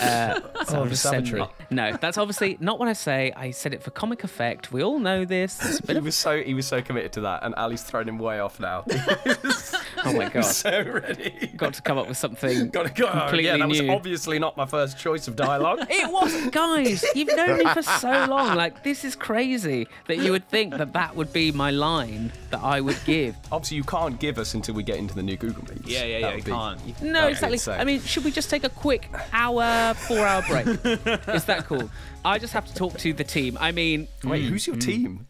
Uh, 0.00 0.40
so 0.64 0.78
Oh, 0.78 0.82
I'm 0.82 0.88
just 0.88 1.02
sending- 1.02 1.26
savagery. 1.26 1.44
No, 1.70 1.96
that's 2.00 2.18
obviously 2.18 2.56
not 2.60 2.78
what 2.78 2.88
I 2.88 2.92
say. 2.92 3.32
I 3.36 3.50
said 3.50 3.72
it 3.72 3.82
for 3.82 3.90
comic 3.90 4.24
effect. 4.24 4.72
We 4.72 4.82
all 4.82 4.98
know 4.98 5.24
this. 5.24 5.58
It's 5.64 5.86
He 5.88 5.96
of, 5.96 6.04
was 6.04 6.14
so 6.16 6.42
he 6.42 6.54
was 6.54 6.66
so 6.66 6.82
committed 6.82 7.12
to 7.14 7.20
that, 7.22 7.42
and 7.44 7.54
Ali's 7.54 7.82
thrown 7.82 8.08
him 8.08 8.18
way 8.18 8.40
off 8.40 8.60
now. 8.60 8.84
oh 8.88 10.12
my 10.12 10.28
god. 10.32 10.42
so 10.42 10.82
ready. 10.82 11.50
Got 11.56 11.74
to 11.74 11.82
come 11.82 11.98
up 11.98 12.08
with 12.08 12.16
something 12.18 12.68
Got 12.70 12.86
to 12.86 12.92
go. 12.92 13.10
completely 13.10 13.44
yeah, 13.46 13.56
that 13.56 13.68
was 13.68 13.80
obviously 13.80 14.38
not 14.38 14.56
my 14.56 14.66
first 14.66 14.98
choice 14.98 15.28
of 15.28 15.36
dialogue. 15.36 15.86
It 15.88 16.10
wasn't, 16.10 16.52
guys. 16.52 17.04
You've 17.14 17.34
known 17.36 17.58
me 17.58 17.64
for 17.72 17.82
so 17.82 18.26
long. 18.28 18.54
Like 18.56 18.84
this 18.84 19.04
is 19.04 19.16
crazy 19.16 19.86
that 20.08 20.18
you 20.18 20.30
would 20.32 20.48
think 20.48 20.74
that 20.76 20.92
that 20.92 21.16
would 21.16 21.32
be 21.32 21.52
my 21.52 21.70
line 21.70 22.32
that 22.50 22.60
I 22.62 22.80
would 22.80 22.98
give. 23.04 23.34
Obviously, 23.50 23.78
you 23.78 23.84
can't 23.84 23.95
give 24.18 24.38
us 24.38 24.54
until 24.54 24.74
we 24.74 24.82
get 24.82 24.96
into 24.96 25.14
the 25.14 25.22
new 25.22 25.36
Google 25.36 25.64
Meets. 25.64 25.88
yeah, 25.88 26.04
yeah, 26.04 26.18
yeah. 26.18 26.26
would 26.28 26.36
You 26.38 26.42
be- 26.44 26.50
can't. 26.50 26.80
You- 26.86 26.94
No, 27.12 27.20
Okay, 27.24 27.30
exactly. 27.32 27.58
so- 27.58 27.72
I 27.72 27.84
mean, 27.84 28.00
should 28.02 28.24
we 28.24 28.30
just 28.30 28.50
take 28.50 28.64
a 28.64 28.68
quick 28.68 29.10
hour, 29.32 29.94
four-hour 29.94 30.42
break? 30.48 30.66
is 31.28 31.44
that 31.44 31.64
cool? 31.66 31.90
I 32.24 32.38
just 32.38 32.52
have 32.52 32.66
to 32.66 32.74
talk 32.74 32.98
to 32.98 33.12
the 33.12 33.24
team. 33.24 33.56
I 33.60 33.72
mean, 33.72 34.08
Wait, 34.24 34.44
mm, 34.44 34.48
who's 34.48 34.66
your 34.66 34.76
mm. 34.76 34.80
team? 34.84 35.26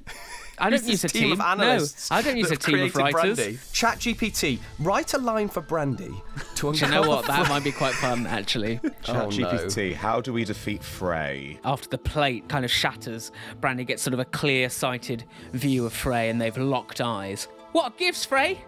I 0.59 0.71
don't 0.71 0.83
use 0.85 1.01
a 1.05 1.09
this 1.09 1.13
team, 1.13 1.33
of 1.33 1.41
analysts. 1.43 2.11
No. 2.11 2.17
I 2.17 2.23
don't 2.23 2.39
use 2.39 2.51
a 2.51 2.57
team 2.57 2.81
of 2.81 2.97
writers. 2.97 3.39
Brandi? 3.39 3.73
Chat 3.73 3.99
GPT, 3.99 4.59
write 4.79 5.13
a 5.13 5.19
line 5.19 5.49
for 5.49 5.61
Brandi 5.61 6.19
to 6.55 6.73
Do 6.73 6.79
you 6.79 6.91
know 6.91 7.03
what? 7.07 7.27
That 7.27 7.47
might 7.51 7.63
be 7.63 7.73
quite 7.73 7.93
fun, 7.93 8.27
actually. 8.27 8.81
Oh, 9.09 9.29
no. 9.29 9.95
How 9.95 10.23
do 10.23 10.33
we 10.33 10.45
defeat 10.45 10.83
Frey? 10.83 11.61
After 11.63 11.91
the 11.91 11.99
plate 11.99 12.49
kind 12.49 12.65
of 12.65 12.71
shatters, 12.71 13.33
Brandi 13.61 13.87
gets 13.87 14.03
sort 14.03 14.15
of 14.15 14.21
a 14.21 14.25
clear-sighted 14.25 15.25
view 15.53 15.85
of 15.85 15.93
Frey, 15.93 16.31
and 16.31 16.41
they've 16.41 16.57
locked 16.57 17.03
eyes. 17.03 17.49
What 17.77 17.99
gives, 17.99 18.25
Frey? 18.25 18.65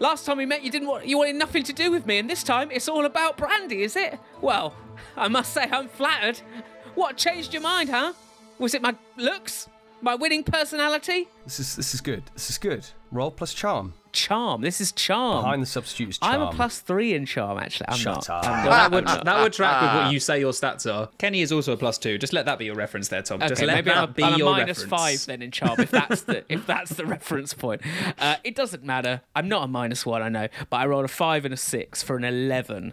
Last 0.00 0.24
time 0.24 0.38
we 0.38 0.46
met, 0.46 0.64
you 0.64 0.70
didn't 0.70 0.88
want 0.88 1.06
you 1.06 1.18
wanted 1.18 1.36
nothing 1.36 1.62
to 1.64 1.72
do 1.74 1.90
with 1.90 2.06
me, 2.06 2.16
and 2.18 2.30
this 2.30 2.42
time 2.42 2.70
it's 2.70 2.88
all 2.88 3.04
about 3.04 3.36
Brandi, 3.36 3.80
is 3.80 3.94
it? 3.94 4.18
Well, 4.40 4.72
I 5.18 5.28
must 5.28 5.52
say 5.52 5.68
I'm 5.70 5.88
flattered. 5.88 6.40
What 6.94 7.18
changed 7.18 7.52
your 7.52 7.60
mind, 7.60 7.90
huh? 7.90 8.14
Was 8.58 8.72
it 8.72 8.80
my 8.80 8.96
looks? 9.18 9.68
My 10.00 10.14
winning 10.14 10.44
personality? 10.44 11.28
This 11.44 11.60
is 11.60 11.76
this 11.76 11.92
is 11.92 12.00
good. 12.00 12.22
This 12.32 12.48
is 12.48 12.56
good. 12.56 12.86
Roll 13.12 13.30
plus 13.30 13.52
charm. 13.52 13.92
Charm. 14.14 14.62
This 14.62 14.80
is 14.80 14.92
charm. 14.92 15.42
Behind 15.42 15.60
the 15.62 15.66
substitute 15.66 16.10
is 16.10 16.18
charm. 16.18 16.34
I'm 16.34 16.40
a 16.42 16.52
plus 16.52 16.78
three 16.80 17.14
in 17.14 17.26
charm, 17.26 17.58
actually. 17.58 17.88
I'm 17.88 17.96
Shut 17.98 18.28
not. 18.28 18.30
up. 18.30 18.46
I'm 18.46 18.64
not. 18.64 18.70
that 18.70 18.90
would 18.92 19.26
that 19.26 19.42
would 19.42 19.52
track 19.52 19.82
with 19.82 20.04
what 20.04 20.12
you 20.12 20.20
say 20.28 20.38
your 20.40 20.52
stats 20.52 20.90
are. 20.92 21.08
Kenny 21.18 21.40
is 21.42 21.50
also 21.52 21.72
a 21.72 21.76
plus 21.76 21.98
two. 21.98 22.16
Just 22.16 22.32
let 22.32 22.46
that 22.46 22.58
be 22.58 22.64
your 22.66 22.76
reference 22.76 23.08
there, 23.08 23.22
Tom. 23.22 23.40
Just 23.40 23.52
Okay, 23.54 23.66
let 23.66 23.74
maybe 23.74 23.90
that 23.90 23.96
I'm, 23.98 24.12
be 24.12 24.22
I'm 24.22 24.40
a 24.40 24.44
minus 24.44 24.84
reference. 24.84 24.90
five 25.22 25.26
then 25.26 25.42
in 25.42 25.50
charm 25.50 25.80
if 25.80 25.90
that's 25.90 26.22
the 26.22 26.44
if 26.48 26.66
that's 26.66 26.90
the 26.94 27.04
reference 27.06 27.52
point. 27.54 27.82
Uh, 28.18 28.36
it 28.44 28.54
doesn't 28.54 28.84
matter. 28.84 29.20
I'm 29.34 29.48
not 29.48 29.64
a 29.64 29.68
minus 29.68 30.06
one, 30.06 30.22
I 30.22 30.28
know, 30.28 30.48
but 30.70 30.76
I 30.76 30.86
rolled 30.86 31.04
a 31.04 31.08
five 31.08 31.44
and 31.44 31.52
a 31.52 31.56
six 31.56 32.02
for 32.02 32.16
an 32.16 32.24
eleven. 32.24 32.92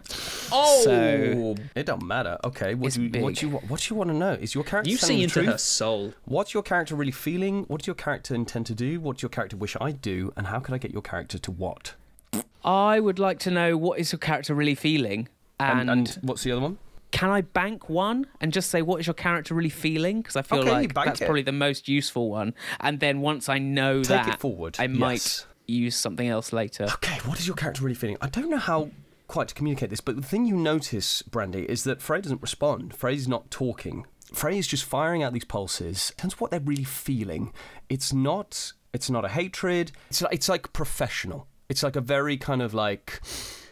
Oh, 0.50 0.82
So- 0.84 1.54
it 1.76 1.86
don't 1.86 2.04
matter. 2.04 2.36
Okay, 2.44 2.74
what 2.74 2.88
It's 2.88 2.96
do 2.96 3.02
you, 3.04 3.22
what 3.22 3.34
do 3.36 3.46
you 3.46 3.52
what 3.52 3.80
do 3.80 3.94
you 3.94 3.96
want 3.98 4.10
to 4.10 4.16
know? 4.16 4.32
Is 4.32 4.54
your 4.54 4.64
character 4.64 4.90
You 4.90 4.96
telling 4.96 5.16
see 5.18 5.22
into 5.22 5.34
truth? 5.34 5.46
her 5.46 5.58
soul. 5.58 6.14
What's 6.24 6.52
your 6.52 6.62
character 6.64 6.94
really 6.96 7.12
feeling? 7.12 7.62
What 7.68 7.80
does 7.80 7.86
your 7.86 7.94
character 7.94 8.34
intend 8.34 8.66
to 8.66 8.74
do? 8.74 8.98
What 9.00 9.18
does 9.18 9.22
your 9.22 9.30
character 9.30 9.56
wish 9.56 9.76
I 9.80 9.92
do? 9.92 10.32
And 10.36 10.48
how 10.48 10.58
can 10.58 10.74
I 10.74 10.78
get 10.78 10.90
your 10.92 11.00
character 11.02 11.11
to 11.20 11.50
what? 11.50 11.94
I 12.64 13.00
would 13.00 13.18
like 13.18 13.38
to 13.40 13.50
know 13.50 13.76
what 13.76 13.98
is 13.98 14.12
your 14.12 14.18
character 14.18 14.54
really 14.54 14.74
feeling, 14.74 15.28
and, 15.60 15.80
And, 15.80 15.90
and 15.90 16.18
what's 16.22 16.42
the 16.42 16.52
other 16.52 16.60
one? 16.60 16.78
can 17.10 17.28
I 17.28 17.42
bank 17.42 17.90
one 17.90 18.26
and 18.40 18.52
just 18.54 18.70
say 18.70 18.80
what 18.80 18.98
is 19.00 19.06
your 19.06 19.12
character 19.14 19.54
really 19.54 19.68
feeling? 19.68 20.22
Because 20.22 20.34
I 20.36 20.40
feel 20.42 20.60
Okay, 20.60 20.68
you 20.68 20.74
like 20.74 20.94
bank 20.94 21.06
that's 21.08 21.20
it. 21.20 21.24
probably 21.26 21.42
the 21.42 21.52
most 21.52 21.86
useful 21.86 22.30
one. 22.30 22.54
And 22.80 23.00
then 23.00 23.20
once 23.20 23.50
I 23.50 23.58
know 23.58 23.98
Take 23.98 24.08
that, 24.08 24.28
it 24.28 24.40
forward, 24.40 24.76
I 24.78 24.86
might 24.86 25.44
use 25.66 25.94
something 25.94 26.26
else 26.26 26.52
later. 26.54 26.84
Okay, 26.94 27.18
what 27.26 27.38
is 27.38 27.46
your 27.46 27.54
character 27.56 27.82
really 27.82 27.94
feeling? 27.94 28.16
I 28.22 28.28
don't 28.28 28.48
know 28.48 28.56
how 28.56 28.90
quite 29.28 29.48
to 29.48 29.54
communicate 29.54 29.90
this, 29.90 30.00
but 30.00 30.16
the 30.16 30.22
thing 30.22 30.46
you 30.46 30.56
notice, 30.56 31.22
Brandi, 31.30 31.64
is 31.66 31.84
that 31.84 32.00
Frey 32.00 32.20
doesn't 32.22 32.40
respond. 32.40 32.94
Frey's 32.94 33.28
not 33.28 33.50
talking. 33.50 34.06
Frey 34.32 34.56
is 34.56 34.66
just 34.66 34.84
firing 34.84 35.22
out 35.22 35.34
these 35.34 35.44
pulses. 35.44 36.12
Terms 36.16 36.40
what 36.40 36.50
they're 36.50 36.60
really 36.60 36.84
feeling, 36.84 37.52
it's 37.90 38.12
not 38.14 38.72
it's 38.92 39.10
not 39.10 39.24
a 39.24 39.28
hatred. 39.28 39.92
It's 40.10 40.22
like, 40.22 40.34
it's 40.34 40.48
like 40.48 40.72
professional. 40.72 41.48
It's 41.68 41.82
like 41.82 41.96
a 41.96 42.00
very 42.00 42.36
kind 42.36 42.60
of 42.62 42.74
like 42.74 43.20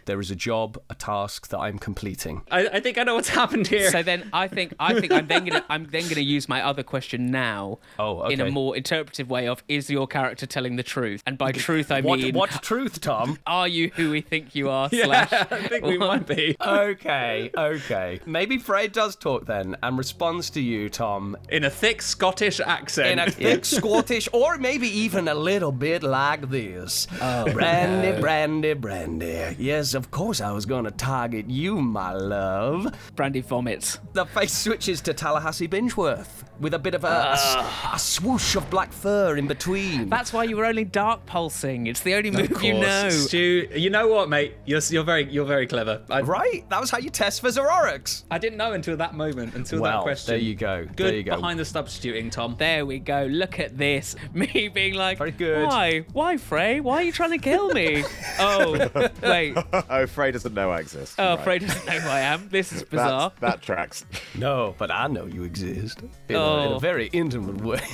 there 0.06 0.20
is 0.20 0.30
a 0.30 0.36
job, 0.36 0.80
a 0.90 0.94
task 0.94 1.48
that 1.48 1.58
I'm 1.58 1.78
completing. 1.78 2.42
I, 2.50 2.66
I 2.68 2.80
think 2.80 2.98
I 2.98 3.02
know 3.04 3.14
what's 3.16 3.28
happened 3.42 3.66
here. 3.66 3.90
So 3.90 4.02
then 4.02 4.28
I 4.32 4.48
think 4.48 4.74
I 4.78 4.98
think 5.00 5.12
I'm 5.12 5.26
then 5.26 5.44
gonna 5.44 5.64
I'm 5.68 5.86
then 5.86 6.08
gonna 6.08 6.20
use 6.20 6.48
my 6.48 6.62
other 6.62 6.82
question 6.82 7.30
now 7.30 7.78
Oh, 7.98 8.20
okay. 8.22 8.34
in 8.34 8.40
a 8.40 8.50
more 8.50 8.76
interpretive 8.76 9.28
way 9.30 9.48
of 9.48 9.62
is 9.68 9.90
your 9.90 10.06
character 10.06 10.46
telling 10.46 10.76
the 10.76 10.82
truth? 10.82 11.22
And 11.26 11.36
by 11.38 11.52
truth 11.52 11.90
I 11.90 12.00
What 12.00 12.20
mean 12.20 12.34
what 12.34 12.50
truth, 12.62 13.00
Tom? 13.00 13.38
are 13.46 13.68
you 13.68 13.90
who 13.94 14.10
we 14.10 14.20
think 14.20 14.54
you 14.54 14.68
are? 14.70 14.88
slash 14.90 15.32
I 15.32 15.44
think 15.68 15.84
we 15.84 15.98
might 15.98 16.26
be 16.26 16.56
okay, 16.60 17.50
okay. 17.56 18.20
Maybe 18.26 18.58
Frey 18.58 18.88
does 18.88 19.16
talk 19.16 19.46
then 19.46 19.76
and 19.82 19.98
responds 19.98 20.50
to 20.50 20.60
you, 20.60 20.88
Tom, 20.88 21.36
in 21.48 21.64
a 21.64 21.70
thick 21.70 22.02
Scottish 22.02 22.60
accent. 22.60 23.08
in 23.08 23.18
a 23.18 23.30
thick 23.30 23.64
Scottish, 23.64 24.28
or 24.32 24.56
maybe 24.58 24.88
even 24.88 25.28
a 25.28 25.34
little 25.34 25.72
bit 25.72 26.02
like 26.02 26.48
this. 26.50 27.06
Oh, 27.14 27.44
brandi, 27.48 28.18
brandi, 28.20 28.74
brandi. 28.74 29.56
Yes, 29.58 29.89
of 29.94 30.10
course 30.10 30.40
I 30.40 30.52
was 30.52 30.66
going 30.66 30.84
to 30.84 30.90
target 30.90 31.48
you, 31.48 31.80
my 31.80 32.12
love. 32.12 32.84
Brandi 33.16 33.44
vomits. 33.44 33.98
The 34.12 34.26
face 34.26 34.56
switches 34.56 35.00
to 35.02 35.14
Tallahassee 35.14 35.68
Bingeworth 35.68 36.44
with 36.60 36.74
a 36.74 36.78
bit 36.78 36.94
of 36.94 37.04
ah. 37.04 37.90
a 37.94 37.98
swoosh 37.98 38.54
of 38.54 38.68
black 38.70 38.92
fur 38.92 39.36
in 39.36 39.46
between. 39.46 40.08
That's 40.08 40.32
why 40.32 40.44
you 40.44 40.56
were 40.56 40.66
only 40.66 40.84
dark 40.84 41.24
pulsing. 41.26 41.86
It's 41.86 42.00
the 42.00 42.14
only 42.14 42.30
move 42.30 42.50
you 42.62 42.72
course. 42.74 42.86
know. 42.86 43.08
Stu, 43.08 43.68
you 43.74 43.90
know 43.90 44.08
what, 44.08 44.28
mate? 44.28 44.54
You're, 44.66 44.80
you're 44.90 45.04
very 45.04 45.30
you're 45.30 45.46
very 45.46 45.66
clever. 45.66 46.02
I, 46.10 46.20
right? 46.20 46.68
That 46.70 46.80
was 46.80 46.90
how 46.90 46.98
you 46.98 47.10
test 47.10 47.40
for 47.40 47.48
Zoroarks. 47.48 48.24
I 48.30 48.38
didn't 48.38 48.58
know 48.58 48.72
until 48.72 48.96
that 48.98 49.14
moment, 49.14 49.54
until 49.54 49.80
Well, 49.80 49.98
that 49.98 50.02
question. 50.02 50.32
there 50.32 50.40
you 50.40 50.54
go. 50.54 50.84
Good 50.84 50.96
There 50.96 51.14
you 51.14 51.22
go. 51.22 51.36
behind 51.36 51.58
the 51.58 51.64
substituting, 51.64 52.30
Tom. 52.30 52.56
There 52.58 52.84
we 52.84 52.98
go. 52.98 53.24
Look 53.30 53.58
at 53.58 53.76
this. 53.78 54.14
Me 54.34 54.68
being 54.72 54.94
like, 54.94 55.18
Very 55.18 55.30
good. 55.30 55.66
Why? 55.66 56.00
Why, 56.12 56.36
Frey? 56.36 56.80
Why 56.80 56.96
are 56.96 57.02
you 57.02 57.12
trying 57.12 57.30
to 57.32 57.38
kill 57.38 57.70
me? 57.70 58.04
oh, 58.38 58.88
wait. 59.22 59.56
Oh, 59.88 60.06
Frey 60.06 60.30
doesn't 60.30 60.52
know 60.54 60.70
I 60.70 60.80
exist. 60.80 61.14
Oh, 61.18 61.36
Right. 61.36 61.44
Frey 61.44 61.58
doesn't 61.60 61.86
know 61.86 61.98
who 62.00 62.08
I 62.08 62.20
am. 62.20 62.48
This 62.50 62.72
is 62.72 62.80
That's- 62.82 62.90
bizarre. 62.90 63.32
That 63.40 63.62
tracks. 63.62 64.04
No, 64.34 64.74
but 64.78 64.90
I 64.90 65.06
know 65.06 65.26
you 65.26 65.44
exist. 65.44 66.00
In 66.28 66.36
Oh, 66.36 66.49
uh, 66.58 66.66
in 66.66 66.72
Oh. 66.72 66.76
a 66.76 66.80
very 66.80 67.06
intimate 67.12 67.60
way. 67.62 67.80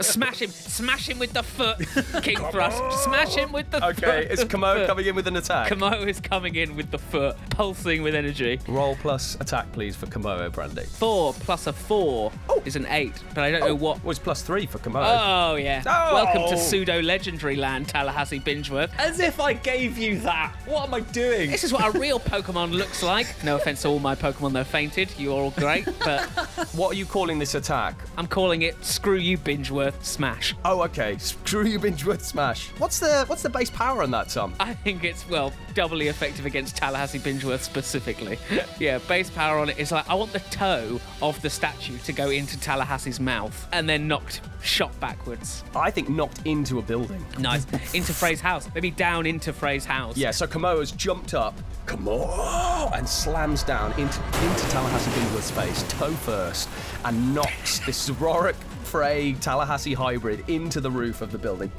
smash 0.00 0.40
him, 0.42 0.50
smash 0.50 1.08
him 1.08 1.18
with 1.18 1.32
the 1.32 1.42
foot, 1.42 1.78
king 2.22 2.36
thrust. 2.50 2.82
Smash 3.04 3.34
him 3.34 3.52
with 3.52 3.70
the 3.70 3.84
okay, 3.88 4.26
foot. 4.28 4.38
is 4.38 4.44
Kommo-o 4.44 4.86
coming 4.86 5.06
in 5.06 5.14
with 5.14 5.26
an 5.26 5.36
attack? 5.36 5.70
Kommo-o 5.70 6.02
is 6.04 6.20
coming 6.20 6.54
in 6.56 6.76
with 6.76 6.90
the 6.90 6.98
foot, 6.98 7.36
pulsing 7.50 8.02
with 8.02 8.14
energy. 8.14 8.58
Roll 8.68 8.96
plus 8.96 9.36
attack, 9.40 9.70
please, 9.72 9.96
for 9.96 10.06
Kommo-o, 10.06 10.50
Brandi. 10.50 10.86
Four 10.86 11.32
plus 11.34 11.66
a 11.66 11.72
four 11.72 12.32
is 12.64 12.76
an 12.76 12.86
eight, 12.90 13.14
but 13.34 13.44
I 13.44 13.50
don't 13.50 13.60
know 13.60 13.74
what. 13.74 14.02
Was 14.04 14.18
plus 14.18 14.42
three 14.42 14.66
for 14.66 14.78
Kommo-o. 14.78 15.52
Oh 15.52 15.56
yeah. 15.56 15.82
Oh. 15.86 16.14
Welcome 16.14 16.48
to 16.50 16.56
pseudo 16.56 17.00
legendary 17.02 17.56
land, 17.56 17.88
Tallahassee 17.88 18.40
Bingeworth. 18.40 18.90
As 18.98 19.20
if 19.20 19.40
I 19.40 19.52
gave 19.52 19.98
you 19.98 20.18
that. 20.20 20.52
What 20.66 20.88
am 20.88 20.94
I 20.94 21.00
doing? 21.00 21.50
This 21.50 21.64
is 21.64 21.72
what 21.72 21.94
a 21.94 21.98
real 21.98 22.20
Pokemon 22.20 22.72
looks 22.72 23.02
like. 23.02 23.26
No 23.44 23.56
offense 23.56 23.82
to 23.82 23.88
all 23.88 23.98
my 23.98 24.14
Pokemon, 24.14 24.52
they're 24.52 24.64
fainted. 24.64 25.10
You're 25.18 25.32
all 25.40 25.50
great, 25.52 25.86
but 25.98 26.24
What 26.72 26.92
are 26.92 26.94
you 26.94 27.06
calling 27.06 27.38
this 27.38 27.54
attack? 27.54 27.96
I'm 28.16 28.26
calling 28.26 28.62
it 28.62 28.82
Screw 28.84 29.16
You 29.16 29.38
Bingeworth 29.38 30.02
Smash. 30.04 30.54
Oh, 30.64 30.82
okay. 30.82 31.16
Screw 31.18 31.64
you, 31.66 31.78
Bingeworth 31.78 32.20
Smash. 32.22 32.68
What's 32.78 32.98
the 33.00 33.24
what's 33.26 33.42
the 33.42 33.50
base 33.50 33.70
power 33.70 34.02
on 34.02 34.10
that, 34.12 34.28
Tom? 34.28 34.54
I 34.60 34.74
think 34.74 35.04
it's 35.04 35.28
well 35.28 35.52
doubly 35.74 36.08
effective 36.08 36.46
against 36.46 36.76
Tallahassee 36.76 37.18
Bingeworth 37.18 37.60
specifically. 37.60 38.38
yeah, 38.78 38.98
base 39.08 39.30
power 39.30 39.58
on 39.58 39.68
it 39.68 39.78
is 39.78 39.92
like 39.92 40.08
I 40.08 40.14
want 40.14 40.32
the 40.32 40.40
toe 40.50 41.00
of 41.22 41.40
the 41.42 41.50
statue 41.50 41.98
to 41.98 42.12
go 42.12 42.30
into 42.30 42.56
Tallahassee's 42.58 43.20
mouth 43.20 43.68
and 43.72 43.88
then 43.88 44.06
knocked 44.08 44.40
shot 44.62 44.98
backwards. 45.00 45.64
I 45.74 45.90
think 45.90 46.08
knocked 46.08 46.46
into 46.46 46.78
a 46.78 46.82
building. 46.82 47.24
Nice 47.38 47.66
into 47.94 48.12
Frey's 48.12 48.40
house, 48.40 48.68
maybe 48.74 48.90
down 48.90 49.26
into 49.26 49.52
Frey's 49.52 49.84
house. 49.84 50.16
Yeah, 50.16 50.30
so 50.30 50.46
Kommo-o 50.46 50.78
has 50.80 50.92
jumped 50.92 51.34
up, 51.34 51.54
Kommo-o, 51.86 52.90
and 52.94 53.08
slams 53.08 53.62
down 53.62 53.90
into, 53.92 54.20
into 54.20 54.68
Tallahassee 54.70 55.10
Bingeworth's 55.10 55.50
face, 55.50 55.79
toe 55.88 56.12
first, 56.12 56.68
and 57.04 57.34
knocks 57.34 57.78
this 57.80 58.08
Zoroark 58.08 58.54
Frey 58.84 59.34
Tallahassee 59.34 59.94
hybrid 59.94 60.48
into 60.48 60.80
the 60.80 60.90
roof 60.90 61.22
of 61.22 61.30
the 61.30 61.38
building. 61.38 61.70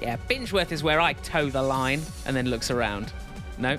Yeah, 0.00 0.16
Bingeworth 0.28 0.72
is 0.72 0.82
where 0.82 1.00
I 1.00 1.12
toe 1.12 1.48
the 1.48 1.62
line 1.62 2.02
and 2.26 2.34
then 2.34 2.48
looks 2.48 2.70
around. 2.70 3.12
No, 3.58 3.76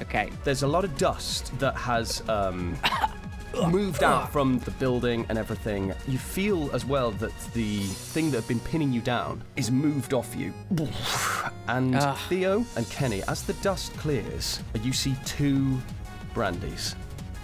okay. 0.00 0.30
There's 0.44 0.62
a 0.62 0.66
lot 0.66 0.84
of 0.84 0.96
dust 0.96 1.56
that 1.58 1.74
has 1.74 2.26
um, 2.28 2.76
moved 3.68 4.02
out 4.02 4.32
from 4.32 4.60
the 4.60 4.70
building 4.72 5.26
and 5.28 5.36
everything. 5.36 5.92
You 6.06 6.16
feel 6.16 6.70
as 6.72 6.86
well 6.86 7.10
that 7.12 7.32
the 7.52 7.80
thing 7.80 8.30
that 8.30 8.38
had 8.38 8.48
been 8.48 8.60
pinning 8.60 8.92
you 8.92 9.00
down 9.00 9.42
is 9.56 9.70
moved 9.70 10.14
off 10.14 10.34
you. 10.34 10.54
And. 11.66 12.00
Theo 12.30 12.64
and 12.76 12.88
Kenny, 12.88 13.22
as 13.24 13.42
the 13.42 13.52
dust 13.54 13.92
clears, 13.98 14.60
you 14.82 14.94
see 14.94 15.14
two 15.26 15.78
brandis, 16.32 16.94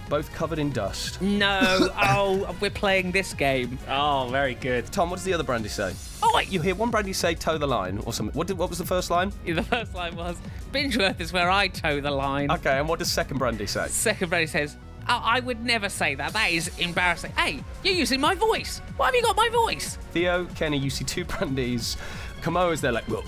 both 0.09 0.33
covered 0.33 0.59
in 0.59 0.71
dust. 0.71 1.21
No, 1.23 1.61
oh, 2.03 2.57
we're 2.61 2.71
playing 2.71 3.13
this 3.13 3.35
game. 3.35 3.79
Oh, 3.89 4.29
very 4.31 4.55
good. 4.55 4.87
Tom, 4.93 5.11
what 5.11 5.17
does 5.17 5.25
the 5.25 5.33
other 5.33 5.45
brandi 5.45 5.69
say? 5.69 5.95
Oh 6.23 6.31
wait, 6.35 6.51
You 6.51 6.61
hear 6.61 6.75
one 6.75 6.91
brandi 6.91 7.15
say 7.15 7.35
toe 7.35 7.59
the 7.59 7.67
line 7.67 7.99
or 8.07 8.13
something. 8.13 8.35
What, 8.37 8.47
did, 8.47 8.59
what 8.59 8.69
was 8.71 8.79
the 8.79 8.87
first 8.87 9.11
line? 9.11 9.33
the 9.45 9.63
first 9.63 9.95
line 9.95 10.17
was 10.17 10.37
Bingeworth 10.73 11.21
is 11.21 11.33
where 11.33 11.51
I 11.51 11.69
toe 11.69 12.01
the 12.01 12.11
line. 12.11 12.51
Okay, 12.51 12.79
and 12.79 12.89
what 12.89 12.99
does 12.99 13.13
second 13.13 13.39
brandi 13.41 13.69
say? 13.69 13.89
Second 13.89 14.31
brandi 14.31 14.49
says, 14.49 14.77
oh, 15.09 15.21
I 15.23 15.41
would 15.41 15.65
never 15.65 15.89
say 15.89 16.15
that. 16.15 16.33
That 16.33 16.51
is 16.51 16.71
embarrassing. 16.79 17.33
Hey, 17.37 17.63
you're 17.83 17.95
using 17.95 18.21
my 18.21 18.35
voice. 18.35 18.81
Why 18.97 19.07
have 19.07 19.15
you 19.15 19.23
got 19.23 19.37
my 19.37 19.49
voice? 19.51 19.97
Theo, 20.13 20.47
Kenny, 20.55 20.79
you 20.79 20.91
see 20.91 21.05
two 21.05 21.25
brandis. 21.27 21.97
Kommo-o 22.45 22.73
is 22.73 22.83
there 22.83 22.93
like, 22.93 23.09
well, 23.09 23.23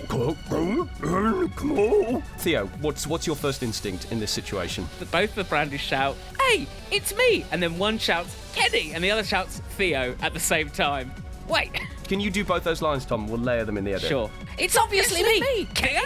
come 0.50 1.72
on. 1.72 2.22
Theo, 2.36 2.66
what's 2.82 3.06
what's 3.06 3.26
your 3.26 3.34
first 3.34 3.62
instinct 3.62 4.12
in 4.12 4.20
this 4.20 4.30
situation? 4.30 4.86
Both 5.10 5.34
the 5.34 5.44
brandis 5.44 5.80
shout, 5.80 6.16
hey, 6.38 6.66
it's 6.90 7.16
me. 7.16 7.46
And 7.50 7.62
then 7.62 7.78
one 7.78 7.96
shouts, 7.96 8.36
Kenny. 8.54 8.92
And 8.92 9.02
the 9.02 9.10
other 9.10 9.24
shouts, 9.24 9.60
Theo 9.70 10.14
at 10.20 10.34
the 10.34 10.40
same 10.40 10.68
time. 10.68 11.10
Wait, 11.48 11.70
Can 12.08 12.20
you 12.20 12.30
do 12.30 12.44
both 12.44 12.62
those 12.62 12.82
lines, 12.82 13.06
Tom? 13.06 13.26
We'll 13.26 13.40
layer 13.40 13.64
them 13.64 13.78
in 13.78 13.84
the 13.84 13.94
edit. 13.94 14.06
sure. 14.06 14.30
It's 14.58 14.76
obviously 14.76 15.22
me, 15.22 15.64
Theo. 15.74 16.02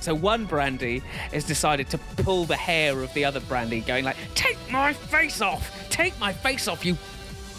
So 0.00 0.14
one 0.14 0.48
brandi 0.48 1.02
has 1.32 1.44
decided 1.44 1.90
to 1.90 1.98
pull 1.98 2.46
the 2.46 2.56
hair 2.56 3.02
of 3.02 3.12
the 3.12 3.26
other 3.26 3.40
brandi, 3.40 3.84
going 3.86 4.06
like, 4.06 4.16
"Take 4.34 4.56
my 4.70 4.94
face 4.94 5.42
off! 5.42 5.70
Take 5.90 6.18
my 6.18 6.32
face 6.32 6.66
off, 6.66 6.82
you 6.82 6.96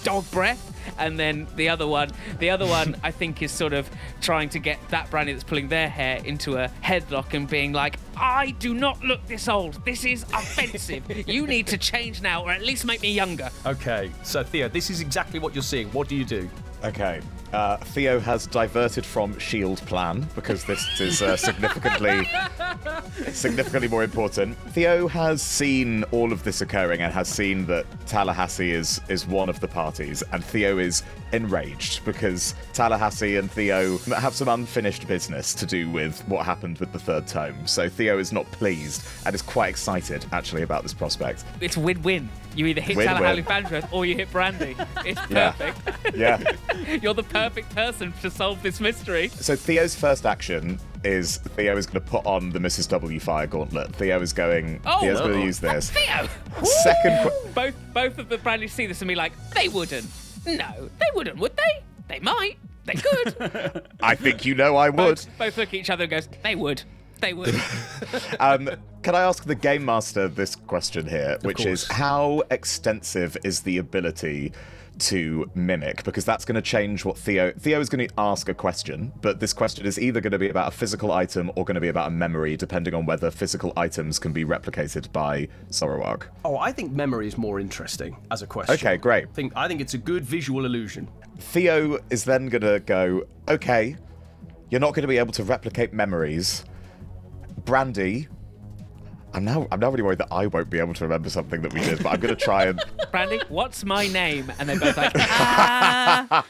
dog 0.04 0.30
breath!" 0.32 0.72
And 0.98 1.20
then 1.20 1.48
the 1.56 1.70
other 1.70 1.88
one, 1.88 2.12
the 2.40 2.50
other 2.50 2.66
one, 2.66 2.96
I 3.04 3.12
think 3.12 3.42
is 3.42 3.52
sort 3.52 3.74
of 3.74 3.90
trying 4.22 4.50
to 4.50 4.60
get 4.60 4.80
that 4.90 5.10
brandi 5.12 5.34
that's 5.34 5.44
pulling 5.44 5.68
their 5.68 5.90
hair 5.90 6.22
into 6.24 6.58
a 6.58 6.70
headlock 6.84 7.34
and 7.34 7.50
being 7.50 7.74
like, 7.74 7.98
"I 8.18 8.52
do 8.60 8.74
not 8.74 9.02
look 9.04 9.26
this 9.28 9.48
old. 9.48 9.84
This 9.86 10.06
is 10.06 10.24
offensive. 10.34 11.04
you 11.28 11.48
need 11.48 11.68
to 11.68 11.78
change 11.78 12.22
now, 12.22 12.44
or 12.44 12.52
at 12.52 12.62
least 12.62 12.86
make 12.86 13.02
me 13.02 13.12
younger." 13.12 13.50
Okay, 13.66 14.12
so 14.24 14.44
Theo, 14.44 14.70
this 14.70 14.90
is 14.90 15.02
exactly 15.02 15.40
what 15.40 15.54
you're 15.54 15.64
seeing. 15.64 15.90
What 15.90 16.08
do 16.08 16.16
you 16.16 16.26
do? 16.26 16.50
Okay. 16.84 17.22
Uh, 17.56 17.78
Theo 17.78 18.20
has 18.20 18.48
diverted 18.48 19.06
from 19.06 19.40
shield 19.40 19.80
plan 19.86 20.28
because 20.36 20.66
this 20.66 21.00
is 21.00 21.22
uh, 21.22 21.38
significantly 21.38 22.28
significantly 23.32 23.88
more 23.88 24.04
important. 24.04 24.58
Theo 24.74 25.08
has 25.08 25.42
seen 25.42 26.04
all 26.12 26.34
of 26.34 26.44
this 26.44 26.60
occurring 26.60 27.00
and 27.00 27.14
has 27.14 27.30
seen 27.30 27.66
that 27.68 27.86
Tallahassee 28.08 28.72
is 28.72 29.00
is 29.08 29.26
one 29.26 29.48
of 29.48 29.62
the 29.62 29.70
parties, 29.70 30.22
and 30.34 30.44
Theo 30.44 30.80
is 30.80 31.04
enraged 31.32 32.04
because 32.04 32.56
Tallahassee 32.74 33.38
and 33.38 33.50
Theo 33.50 34.00
have 34.20 34.34
some 34.34 34.50
unfinished 34.50 35.08
business 35.08 35.54
to 35.54 35.66
do 35.66 35.90
with 35.90 36.28
what 36.28 36.46
happened 36.46 36.80
with 36.80 36.92
the 36.92 37.00
third 37.00 37.26
tome. 37.26 37.66
So 37.68 37.88
Theo 37.88 38.20
is 38.20 38.34
not 38.34 38.52
pleased 38.52 39.08
and 39.26 39.34
is 39.34 39.42
quite 39.42 39.70
excited 39.70 40.26
actually 40.34 40.64
about 40.64 40.84
this 40.84 40.94
prospect. 40.94 41.46
It's 41.62 41.78
win-win. 41.78 42.28
You 42.56 42.66
either 42.68 42.82
hit. 42.82 42.96
Tallahassee 42.96 43.42
Banjo 43.42 43.82
or 43.92 44.06
you 44.06 44.16
hit 44.16 44.32
Brandi. 44.32 44.76
It's 45.06 45.20
perfect. 45.22 46.16
Yeah. 46.16 46.42
You're 47.02 47.14
the 47.14 47.24
perfect 47.24 47.74
person 47.76 48.14
to 48.22 48.30
solve 48.30 48.64
this 48.64 48.80
mystery. 48.80 49.28
So 49.30 49.56
Theo's 49.56 49.96
first 49.96 50.26
action 50.26 50.80
is 51.04 51.38
Theo 51.38 51.76
is 51.78 51.86
going 51.86 52.04
to 52.04 52.10
put 52.10 52.26
on 52.26 52.50
the 52.52 52.60
Mrs. 52.60 52.88
W 52.90 53.20
fire 53.20 53.48
gauntlet. 53.48 53.96
Theo 53.96 54.22
is 54.22 54.34
going. 54.34 54.80
Oh, 54.86 55.02
Theo's 55.02 55.20
going 55.20 55.32
oh. 55.34 55.40
to 55.40 55.46
use 55.46 55.60
this. 55.60 55.92
Theo! 55.92 56.28
Second. 56.64 57.30
Qu- 57.30 57.50
Both 57.54 57.76
both 57.94 58.18
of 58.18 58.30
the 58.30 58.38
Brandi 58.38 58.70
see 58.70 58.86
this 58.86 59.02
and 59.02 59.08
be 59.08 59.16
like, 59.16 59.34
they 59.52 59.68
wouldn't. 59.68 60.06
No, 60.46 60.90
they 61.00 61.08
wouldn't, 61.14 61.38
would 61.38 61.56
they? 61.58 61.84
They 62.08 62.20
might. 62.20 62.58
They 62.86 62.94
could. 62.94 63.88
I 64.02 64.16
think 64.16 64.46
you 64.46 64.56
know 64.56 64.76
I 64.76 64.90
would. 64.90 64.96
both, 64.98 65.38
both 65.38 65.58
look 65.58 65.70
at 65.70 65.74
each 65.74 65.90
other 65.90 66.04
and 66.04 66.12
goes, 66.12 66.30
they 66.44 66.56
would. 66.56 66.84
They 67.22 67.34
would. 67.34 67.56
Um, 68.40 68.70
can 69.02 69.16
I 69.16 69.22
ask 69.22 69.46
the 69.46 69.56
game 69.56 69.86
master 69.86 70.28
this 70.28 70.56
question 70.56 71.08
here, 71.08 71.38
which 71.42 71.66
is 71.66 71.88
how 71.88 72.44
extensive 72.52 73.38
is 73.44 73.62
the 73.62 73.78
ability 73.78 74.52
to 75.00 75.50
mimic? 75.56 76.04
Because 76.04 76.26
that's 76.26 76.44
going 76.46 76.56
to 76.56 76.62
change 76.62 77.06
what 77.06 77.18
Theo. 77.18 77.52
Theo 77.52 77.80
is 77.80 77.90
going 77.90 78.08
to 78.08 78.14
ask 78.18 78.50
a 78.50 78.54
question, 78.54 79.14
but 79.22 79.40
this 79.40 79.54
question 79.54 79.86
is 79.86 80.00
either 80.00 80.22
going 80.22 80.32
to 80.32 80.40
be 80.40 80.50
about 80.50 80.68
a 80.68 80.72
physical 80.72 81.12
item 81.12 81.52
or 81.56 81.66
going 81.66 81.76
to 81.76 81.82
be 81.82 81.88
about 81.88 82.08
a 82.08 82.12
memory, 82.12 82.58
depending 82.58 82.94
on 82.94 83.06
whether 83.06 83.32
physical 83.32 83.72
items 83.78 84.20
can 84.20 84.34
be 84.34 84.44
replicated 84.44 85.12
by 85.12 85.48
Zoroark. 85.70 86.24
Oh, 86.44 86.58
I 86.58 86.72
think 86.72 86.92
memory 86.92 87.28
is 87.28 87.38
more 87.38 87.60
interesting 87.60 88.18
as 88.32 88.42
a 88.42 88.48
question. 88.48 88.74
Okay, 88.76 88.98
great. 88.98 89.26
I 89.26 89.32
think 89.32 89.54
I 89.56 89.68
think 89.68 89.82
it's 89.82 89.94
a 89.94 90.00
good 90.00 90.26
visual 90.26 90.66
illusion. 90.66 91.08
Theo 91.38 92.00
is 92.10 92.24
then 92.24 92.48
going 92.48 92.62
to 92.62 92.80
go, 92.80 93.26
okay, 93.48 93.96
you're 94.70 94.82
not 94.82 94.94
going 94.94 95.04
to 95.04 95.08
be 95.08 95.18
able 95.18 95.34
to 95.34 95.44
replicate 95.44 95.94
memories. 95.94 96.66
Brandi, 97.66 98.28
I'm 99.34 99.44
now 99.44 99.68
I'm 99.72 99.80
now 99.80 99.90
really 99.90 100.04
worried 100.04 100.20
that 100.20 100.32
I 100.32 100.48
won't 100.48 100.70
be 100.70 100.80
able 100.80 100.94
to 100.94 101.04
remember 101.04 101.30
something 101.30 101.62
that 101.62 101.74
we 101.74 101.82
did, 101.82 102.02
but 102.02 102.10
I'm 102.14 102.20
going 102.20 102.36
to 102.36 102.42
try 102.42 102.66
and. 102.66 102.80
Brandi, 103.14 103.48
what's 103.50 103.84
my 103.84 104.08
name? 104.08 104.52
And 104.60 104.70
they're 104.70 104.80
both 104.80 104.98
like, 104.98 105.12
ah. 105.16 106.46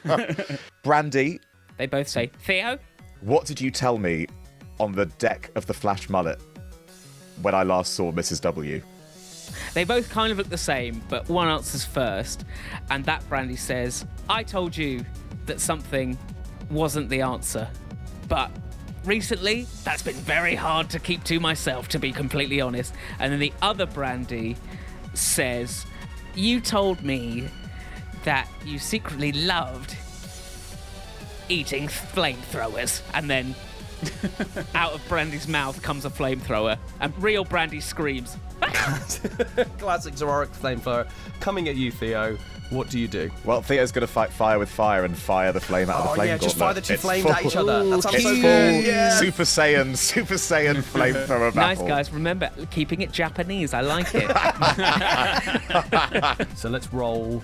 Brandi, 0.84 1.40
They 1.78 1.88
both 1.88 2.08
say, 2.08 2.32
Theo? 2.44 2.78
what 3.22 3.46
did 3.46 3.60
you 3.60 3.72
tell 3.72 3.98
me 3.98 4.28
on 4.80 4.92
the 4.92 5.06
deck 5.06 5.50
of 5.56 5.66
the 5.66 5.74
Flash 5.74 6.10
Mullet 6.10 6.40
when 7.42 7.56
I 7.56 7.64
last 7.64 7.94
saw 7.94 8.12
Mrs. 8.12 8.42
W? 8.42 8.82
They 9.74 9.84
both 9.84 10.10
kind 10.10 10.32
of 10.32 10.38
look 10.38 10.50
the 10.50 10.58
same, 10.58 11.02
but 11.10 11.28
one 11.30 11.48
answers 11.48 11.86
first. 11.86 12.46
And 12.90 13.06
that 13.06 13.28
Brandi 13.30 13.58
says, 13.58 14.06
I 14.30 14.44
told 14.44 14.76
you 14.76 15.06
that 15.46 15.60
something 15.62 16.18
wasn't 16.70 17.10
the 17.10 17.22
answer. 17.22 17.68
But 18.28 18.52
recently, 19.06 19.68
that's 19.84 20.02
been 20.02 20.16
very 20.16 20.56
hard 20.56 20.90
to 20.92 21.00
keep 21.00 21.24
to 21.26 21.40
myself, 21.40 21.88
to 21.90 22.00
be 22.00 22.12
completely 22.12 22.62
honest. 22.62 22.94
And 23.20 23.32
then 23.32 23.40
the 23.40 23.54
other 23.62 23.86
Brandi 23.86 24.58
says, 25.14 25.86
You 26.36 26.60
told 26.60 27.04
me 27.04 27.48
that 28.24 28.48
you 28.66 28.80
secretly 28.80 29.32
loved 29.32 29.96
eating 31.50 31.88
flamethrowers. 31.88 33.02
And 33.14 33.30
then 33.30 33.56
out 34.76 34.94
of 34.94 35.02
Brandi's 35.08 35.48
mouth 35.48 35.82
comes 35.82 36.06
a 36.06 36.10
flamethrower. 36.10 36.78
And 37.00 37.14
real 37.22 37.46
Brandi 37.46 37.82
screams, 37.82 38.38
Classic 38.62 40.14
Zoroark 40.14 40.56
flamethrower 40.56 41.08
coming 41.40 41.68
at 41.68 41.76
you, 41.76 41.92
Theo. 41.92 42.38
What 42.72 42.90
do 42.90 43.00
you 43.00 43.08
do? 43.08 43.30
Well, 43.44 43.62
Theo's 43.62 43.92
going 43.92 44.06
to 44.08 44.12
fight 44.12 44.32
fire 44.32 44.58
with 44.58 44.70
fire 44.70 45.06
and 45.06 45.16
fire 45.18 45.52
the 45.52 45.62
flame 45.62 45.90
out 45.90 45.98
of 45.98 46.04
the 46.06 46.10
Oh 46.10 46.14
flame 46.16 46.28
yeah, 46.30 46.38
just 46.38 46.58
gauntlet. 46.58 46.66
fire 46.66 46.74
the 46.74 46.82
two 46.82 46.94
It's 46.94 47.02
flames 47.04 47.24
full- 47.24 47.34
at 47.34 47.46
each 47.46 47.56
other. 47.56 47.84
That 47.90 48.02
sounds 48.04 48.16
It's 48.16 48.24
so 48.24 48.30
full. 48.36 48.42
Yeah. 48.42 49.20
Super 49.20 49.44
Saiyan, 49.44 49.96
Super 49.96 50.34
Saiyan 50.34 50.78
flamethrower 50.78 51.54
Nice 51.54 51.80
guys. 51.82 52.12
Remember 52.12 52.50
keeping 52.72 53.02
it 53.02 53.12
Japanese. 53.12 53.74
I 53.74 53.82
like 53.82 54.08
it. 54.16 54.30
So 56.56 56.70
let's 56.70 56.92
roll. 56.92 57.44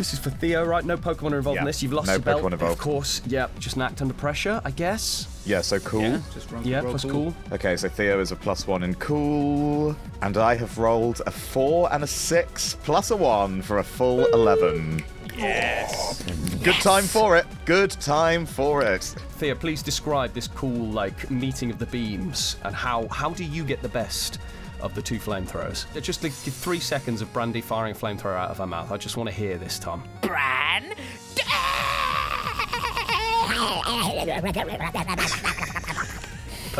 This 0.00 0.14
is 0.14 0.18
for 0.18 0.30
Theo, 0.30 0.64
right? 0.64 0.82
No 0.82 0.96
Pokemon 0.96 1.32
are 1.32 1.36
involved 1.36 1.58
in 1.58 1.66
this. 1.66 1.82
You've 1.82 1.92
lost 1.92 2.06
no 2.06 2.14
your 2.14 2.22
belt, 2.22 2.40
Pokemon 2.42 2.52
involved. 2.52 2.72
of 2.72 2.78
course. 2.78 3.20
Yeah, 3.26 3.48
just 3.58 3.76
an 3.76 3.82
act 3.82 4.00
under 4.00 4.14
pressure, 4.14 4.58
I 4.64 4.70
guess. 4.70 5.42
Yeah, 5.44 5.60
so 5.60 5.78
cool. 5.80 6.22
Just 6.32 6.50
roll, 6.50 6.62
Yeah, 6.62 6.80
roll 6.80 6.92
that's 6.92 7.04
cool. 7.04 7.34
Okay, 7.52 7.76
so 7.76 7.86
Theo 7.90 8.18
is 8.18 8.32
a 8.32 8.36
plus 8.36 8.66
one 8.66 8.82
in 8.82 8.94
cool, 8.94 9.94
and 10.22 10.38
I 10.38 10.54
have 10.54 10.78
rolled 10.78 11.20
a 11.26 11.30
four 11.30 11.92
and 11.92 12.02
a 12.02 12.06
six 12.06 12.78
plus 12.82 13.10
a 13.10 13.16
one 13.18 13.60
for 13.60 13.80
a 13.80 13.84
full 13.84 14.24
eleven. 14.28 15.04
Yes. 15.36 16.22
Good 16.62 16.76
time 16.76 17.04
for 17.04 17.36
it. 17.36 17.44
Good 17.66 17.90
time 17.90 18.46
for 18.46 18.82
it. 18.82 19.02
Theo, 19.32 19.54
please 19.54 19.82
describe 19.82 20.32
this 20.32 20.48
cool 20.48 20.86
like 20.86 21.30
meeting 21.30 21.70
of 21.70 21.78
the 21.78 21.84
beams 21.84 22.56
and 22.64 22.74
how 22.74 23.06
how 23.08 23.28
do 23.34 23.44
you 23.44 23.64
get 23.64 23.82
the 23.82 23.88
best 23.90 24.38
of 24.80 24.94
the 24.94 25.02
two 25.02 25.18
flamethrowers? 25.18 25.86
Just 26.02 26.22
like 26.22 26.32
three 26.32 26.80
seconds 26.80 27.22
of 27.22 27.32
Brandi 27.32 27.62
firing 27.62 27.92
a 27.92 27.94
flamethrower 27.94 28.36
out 28.36 28.50
of 28.50 28.58
her 28.58 28.66
mouth. 28.66 28.90
I 28.90 28.96
just 28.96 29.16
want 29.16 29.28
to 29.28 29.34
hear 29.34 29.58
this, 29.58 29.78
Tom. 29.78 30.02
Bran. 30.22 30.94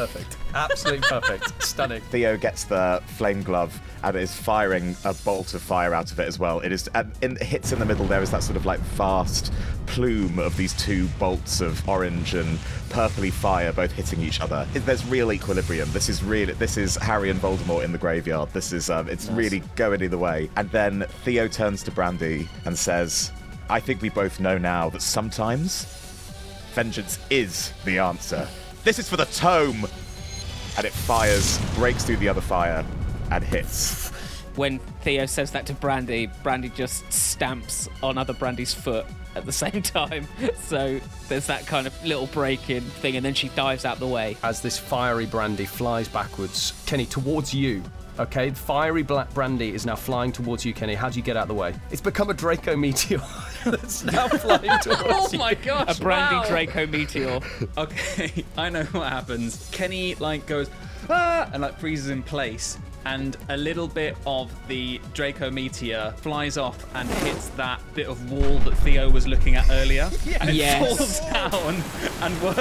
Perfect. 0.07 0.37
Absolutely 0.55 1.01
perfect. 1.09 1.63
Stunning. 1.63 2.01
Theo 2.03 2.37
gets 2.39 2.65
the 2.65 3.03
flame 3.07 3.43
glove 3.43 3.79
and 4.03 4.17
is 4.17 4.35
firing 4.35 4.97
a 5.05 5.13
bolt 5.13 5.53
of 5.53 5.61
fire 5.61 5.93
out 5.93 6.11
of 6.11 6.19
it 6.19 6.27
as 6.27 6.39
well. 6.39 6.61
It 6.61 6.73
is 6.73 6.89
and 6.95 7.13
in, 7.21 7.37
it 7.37 7.43
hits 7.43 7.73
in 7.73 7.79
the 7.79 7.85
middle. 7.85 8.07
There 8.07 8.23
is 8.23 8.31
that 8.31 8.43
sort 8.43 8.57
of 8.57 8.65
like 8.65 8.81
vast 8.81 9.53
plume 9.87 10.39
of 10.39 10.57
these 10.57 10.73
two 10.75 11.07
bolts 11.19 11.61
of 11.61 11.87
orange 11.87 12.33
and 12.33 12.59
purpley 12.89 13.31
fire, 13.31 13.73
both 13.75 13.93
hitting 13.93 14.23
each 14.23 14.41
other. 14.41 14.67
It- 14.75 14.87
There's 14.87 15.05
real 15.07 15.33
equilibrium. 15.33 15.91
This 15.93 16.09
is 16.09 16.23
really 16.25 16.55
this 16.55 16.79
is 16.79 16.97
Harry 16.97 17.29
and 17.29 17.39
Voldemort 17.39 17.85
in 17.85 17.93
the 17.93 17.99
graveyard. 17.99 18.49
This 18.55 18.73
is 18.73 18.89
um, 18.89 19.07
it's 19.09 19.29
really 19.29 19.63
going 19.77 20.03
either 20.03 20.17
way. 20.19 20.49
And 20.57 20.71
then 20.71 21.05
Theo 21.25 21.47
turns 21.47 21.83
to 21.83 21.91
Brandi 21.91 22.49
and 22.65 22.79
says, 22.79 23.33
"I 23.69 23.81
think 23.81 24.01
we 24.01 24.09
both 24.09 24.41
know 24.41 24.57
now 24.57 24.89
that 24.91 25.03
sometimes 25.03 25.85
vengeance 26.73 27.19
is 27.29 27.73
the 27.85 27.99
answer. 27.99 28.49
This 28.85 28.99
is 28.99 29.09
for 29.09 29.16
the 29.16 29.26
tome." 29.26 29.87
And 30.76 30.87
it 30.87 30.93
fires, 30.93 31.59
breaks 31.74 32.05
through 32.05 32.18
the 32.18 32.28
other 32.28 32.41
fire, 32.41 32.85
and 33.31 33.45
hits. 33.45 34.11
When 34.57 34.78
Theo 35.03 35.26
says 35.26 35.53
that 35.53 35.66
to 35.66 35.74
Brandi, 35.74 36.31
Brandi 36.43 36.74
just 36.74 37.11
stamps 37.12 37.89
on 38.03 38.18
other 38.18 38.35
Brandi's 38.35 38.74
foot 38.74 39.07
at 39.35 39.47
the 39.47 39.53
same 39.64 39.83
time. 39.83 40.26
So 40.62 41.01
there's 41.28 41.47
that 41.47 41.66
kind 41.66 41.87
of 41.87 42.05
little 42.05 42.26
break 42.26 42.70
in 42.70 42.83
thing, 42.83 43.16
and 43.16 43.24
then 43.24 43.35
she 43.35 43.49
dives 43.51 43.85
out 43.85 43.99
the 43.99 44.07
way. 44.07 44.37
As 44.43 44.61
this 44.61 44.78
fiery 44.78 45.26
brandi 45.26 45.66
flies 45.66 46.09
backwards, 46.09 46.72
Kenny, 46.87 47.07
towards 47.07 47.55
you. 47.55 47.83
Okay, 48.19 48.51
fiery 48.51 49.03
black 49.03 49.33
brandi 49.33 49.73
is 49.73 49.87
now 49.87 49.97
flying 49.97 50.31
towards 50.33 50.65
you, 50.65 50.75
Kenny. 50.75 50.95
How 50.95 51.09
do 51.09 51.19
you 51.19 51.23
get 51.25 51.37
out 51.37 51.43
of 51.43 51.49
the 51.49 51.55
way? 51.55 51.75
It's 51.91 52.01
become 52.03 52.29
a 52.31 52.35
Draco 52.35 52.77
meteor 52.77 53.23
that's 53.65 54.05
now 54.05 54.29
flying 54.29 54.79
towards 54.83 55.03
Oh 55.07 55.29
you. 55.33 55.39
my 55.39 55.55
gosh! 55.55 55.99
A 55.99 56.03
Brandi 56.03 56.33
wow. 56.33 56.45
Draco 56.49 56.87
meteor. 56.87 57.41
Okay, 57.79 58.45
I 58.59 58.69
know 58.69 58.85
what 58.85 59.09
happens. 59.09 59.69
Kenny 59.73 60.15
like 60.17 60.47
goes 60.47 60.69
ah 61.09 61.49
and 61.53 61.63
like 61.63 61.79
freezes 61.79 62.11
in 62.11 62.23
place, 62.23 62.77
and 63.07 63.37
a 63.49 63.57
little 63.57 63.89
bit 63.89 64.17
of 64.27 64.51
the 64.69 65.01
Draco 65.15 65.51
meteor 65.51 66.13
flies 66.19 66.57
off 66.59 66.85
and 66.95 67.09
hits 67.09 67.49
that 67.51 67.81
bit 67.95 68.07
of 68.09 68.31
wall 68.31 68.59
that 68.61 68.77
Theo 68.79 69.11
was 69.11 69.27
looking 69.27 69.57
at 69.57 69.69
earlier, 69.71 70.11
and 70.41 70.51
it 70.51 70.57
Yes. 70.57 70.97
falls 70.99 71.21
down 71.33 71.83
and 72.23 72.43
work, 72.43 72.57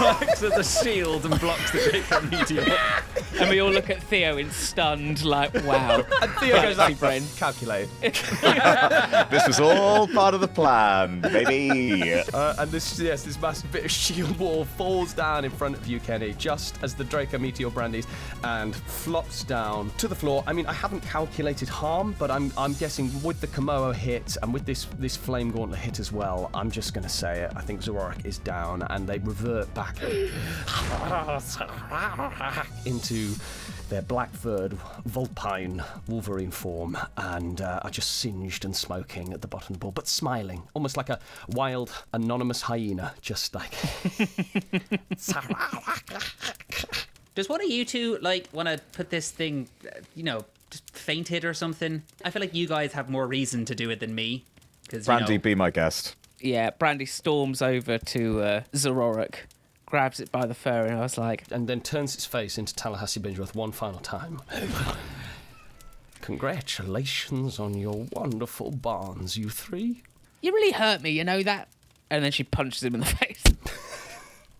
works 0.00 0.42
as 0.42 0.52
a 0.52 0.64
shield 0.84 1.24
and 1.26 1.38
blocks 1.40 1.70
the 1.70 1.78
Draco 1.90 2.20
meteor. 2.26 2.76
and 3.40 3.50
we 3.50 3.60
all 3.60 3.70
look 3.70 3.90
at 3.90 4.02
Theo 4.04 4.36
in 4.36 4.50
stunned, 4.50 5.24
like, 5.24 5.52
wow. 5.64 6.04
And 6.22 6.30
Theo 6.34 6.56
goes 6.62 6.76
Fancy 6.76 6.78
like, 6.78 6.98
brain. 7.00 7.22
calculate. 7.36 7.88
This 9.30 9.46
was 9.46 9.60
all 9.60 10.06
part 10.08 10.34
of 10.34 10.40
the 10.40 10.48
plan, 10.48 11.20
baby. 11.20 11.70
Uh, 12.34 12.54
and 12.58 12.70
this, 12.70 12.98
yes, 12.98 13.22
this 13.24 13.40
massive 13.40 13.70
bit 13.72 13.84
of 13.84 13.90
shield 13.90 14.38
wall 14.38 14.64
falls 14.64 15.12
down 15.12 15.44
in 15.44 15.50
front 15.50 15.76
of 15.76 15.86
you, 15.86 15.98
Kenny, 16.00 16.32
just 16.34 16.76
as 16.82 16.94
the 16.94 17.02
Draco 17.04 17.38
Meteor 17.38 17.70
brandis, 17.70 18.06
and 18.44 18.74
flops 18.74 19.42
down 19.44 19.69
to 19.98 20.08
the 20.08 20.14
floor. 20.14 20.42
I 20.46 20.52
mean, 20.52 20.66
I 20.66 20.72
haven't 20.72 21.02
calculated 21.02 21.68
harm, 21.68 22.14
but 22.18 22.30
I'm 22.30 22.52
I'm 22.56 22.74
guessing 22.74 23.10
with 23.22 23.40
the 23.40 23.46
Kommo-o 23.46 23.92
hit 23.92 24.36
and 24.42 24.52
with 24.52 24.66
this 24.66 24.86
this 24.98 25.16
Flame 25.16 25.50
Gauntlet 25.50 25.78
hit 25.78 25.98
as 25.98 26.12
well, 26.12 26.50
I'm 26.54 26.70
just 26.70 26.94
going 26.94 27.04
to 27.04 27.10
say 27.10 27.42
it. 27.42 27.52
I 27.56 27.60
think 27.60 27.80
Zoroark 27.80 28.24
is 28.24 28.38
down, 28.38 28.82
and 28.90 29.06
they 29.06 29.18
revert 29.18 29.72
back 29.74 29.96
into 32.84 33.34
their 33.90 34.02
black 34.02 34.32
furred 34.32 34.72
vulpine 35.04 35.82
wolverine 36.06 36.50
form 36.50 36.96
and 37.16 37.60
uh, 37.60 37.80
are 37.82 37.90
just 37.90 38.18
singed 38.18 38.64
and 38.64 38.74
smoking 38.74 39.32
at 39.32 39.42
the 39.42 39.48
bottom 39.48 39.74
of 39.74 39.74
the 39.74 39.78
ball, 39.80 39.92
but 39.92 40.06
smiling, 40.06 40.62
almost 40.74 40.96
like 40.96 41.08
a 41.08 41.18
wild 41.48 41.92
anonymous 42.12 42.62
hyena, 42.62 43.14
just 43.20 43.54
like. 43.54 43.74
Does 47.34 47.48
one 47.48 47.62
of 47.62 47.68
you 47.70 47.84
two 47.84 48.18
like 48.20 48.48
want 48.52 48.68
to 48.68 48.80
put 48.92 49.10
this 49.10 49.30
thing, 49.30 49.68
uh, 49.86 50.00
you 50.14 50.22
know, 50.22 50.44
just 50.70 50.88
faint 50.96 51.30
it 51.30 51.44
or 51.44 51.54
something? 51.54 52.02
I 52.24 52.30
feel 52.30 52.40
like 52.40 52.54
you 52.54 52.66
guys 52.66 52.92
have 52.92 53.08
more 53.08 53.26
reason 53.26 53.64
to 53.66 53.74
do 53.74 53.90
it 53.90 54.00
than 54.00 54.14
me. 54.14 54.44
Because 54.82 55.06
Brandi, 55.06 55.28
you 55.28 55.34
know, 55.34 55.42
be 55.42 55.54
my 55.54 55.70
guest. 55.70 56.16
Yeah, 56.40 56.70
Brandi 56.70 57.06
storms 57.08 57.62
over 57.62 57.98
to 57.98 58.40
uh, 58.40 58.62
Zoroark, 58.72 59.34
grabs 59.86 60.20
it 60.20 60.32
by 60.32 60.46
the 60.46 60.54
fur, 60.54 60.86
and 60.86 60.96
I 60.96 61.00
was 61.02 61.18
like, 61.18 61.44
and 61.50 61.68
then 61.68 61.80
turns 61.80 62.14
its 62.14 62.24
face 62.24 62.58
into 62.58 62.74
Tallahassee 62.74 63.20
Bingeworth 63.20 63.54
one 63.54 63.72
final 63.72 64.00
time. 64.00 64.40
Congratulations 66.22 67.58
on 67.58 67.74
your 67.74 68.06
wonderful 68.12 68.70
barns, 68.70 69.36
you 69.36 69.48
three. 69.48 70.02
You 70.40 70.52
really 70.52 70.72
hurt 70.72 71.02
me, 71.02 71.10
you 71.10 71.24
know 71.24 71.42
that? 71.42 71.68
And 72.10 72.24
then 72.24 72.32
she 72.32 72.42
punches 72.42 72.82
him 72.82 72.94
in 72.94 73.00
the 73.00 73.06
face. 73.20 73.42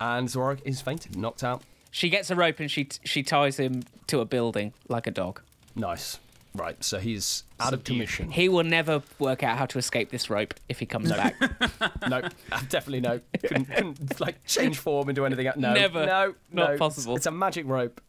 And 0.00 0.28
Zoroark 0.28 0.60
is 0.64 0.80
fainted, 0.80 1.16
knocked 1.16 1.42
out. 1.42 1.62
She 1.90 2.08
gets 2.08 2.30
a 2.30 2.36
rope 2.36 2.60
and 2.60 2.70
she 2.70 2.88
she 3.04 3.22
ties 3.22 3.56
him 3.58 3.82
to 4.08 4.20
a 4.20 4.24
building 4.24 4.72
like 4.88 5.06
a 5.06 5.10
dog. 5.10 5.40
Nice. 5.74 6.18
Right, 6.52 6.82
so 6.82 6.98
he's 6.98 7.44
out 7.60 7.72
of 7.74 7.84
commission. 7.84 8.28
He 8.32 8.48
will 8.48 8.64
never 8.64 9.02
work 9.20 9.44
out 9.44 9.56
how 9.56 9.66
to 9.66 9.78
escape 9.78 10.10
this 10.10 10.28
rope 10.28 10.52
if 10.68 10.80
he 10.80 10.86
comes 10.86 11.12
back. 11.12 11.36
no, 12.08 12.22
uh, 12.50 12.60
definitely 12.68 13.02
no. 13.02 13.20
Couldn't, 13.40 13.66
couldn't 13.66 14.20
like 14.20 14.44
change 14.46 14.76
form 14.78 15.08
into 15.08 15.24
anything. 15.24 15.46
else. 15.46 15.56
No, 15.56 15.74
Never. 15.74 16.06
No, 16.06 16.34
Not 16.50 16.70
no. 16.72 16.76
possible. 16.76 17.14
It's 17.14 17.26
a 17.26 17.30
magic 17.30 17.68
rope. 17.68 18.00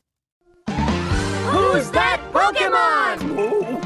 Who's 0.67 1.91
that 1.91 2.19
Pokemon? 2.33 3.81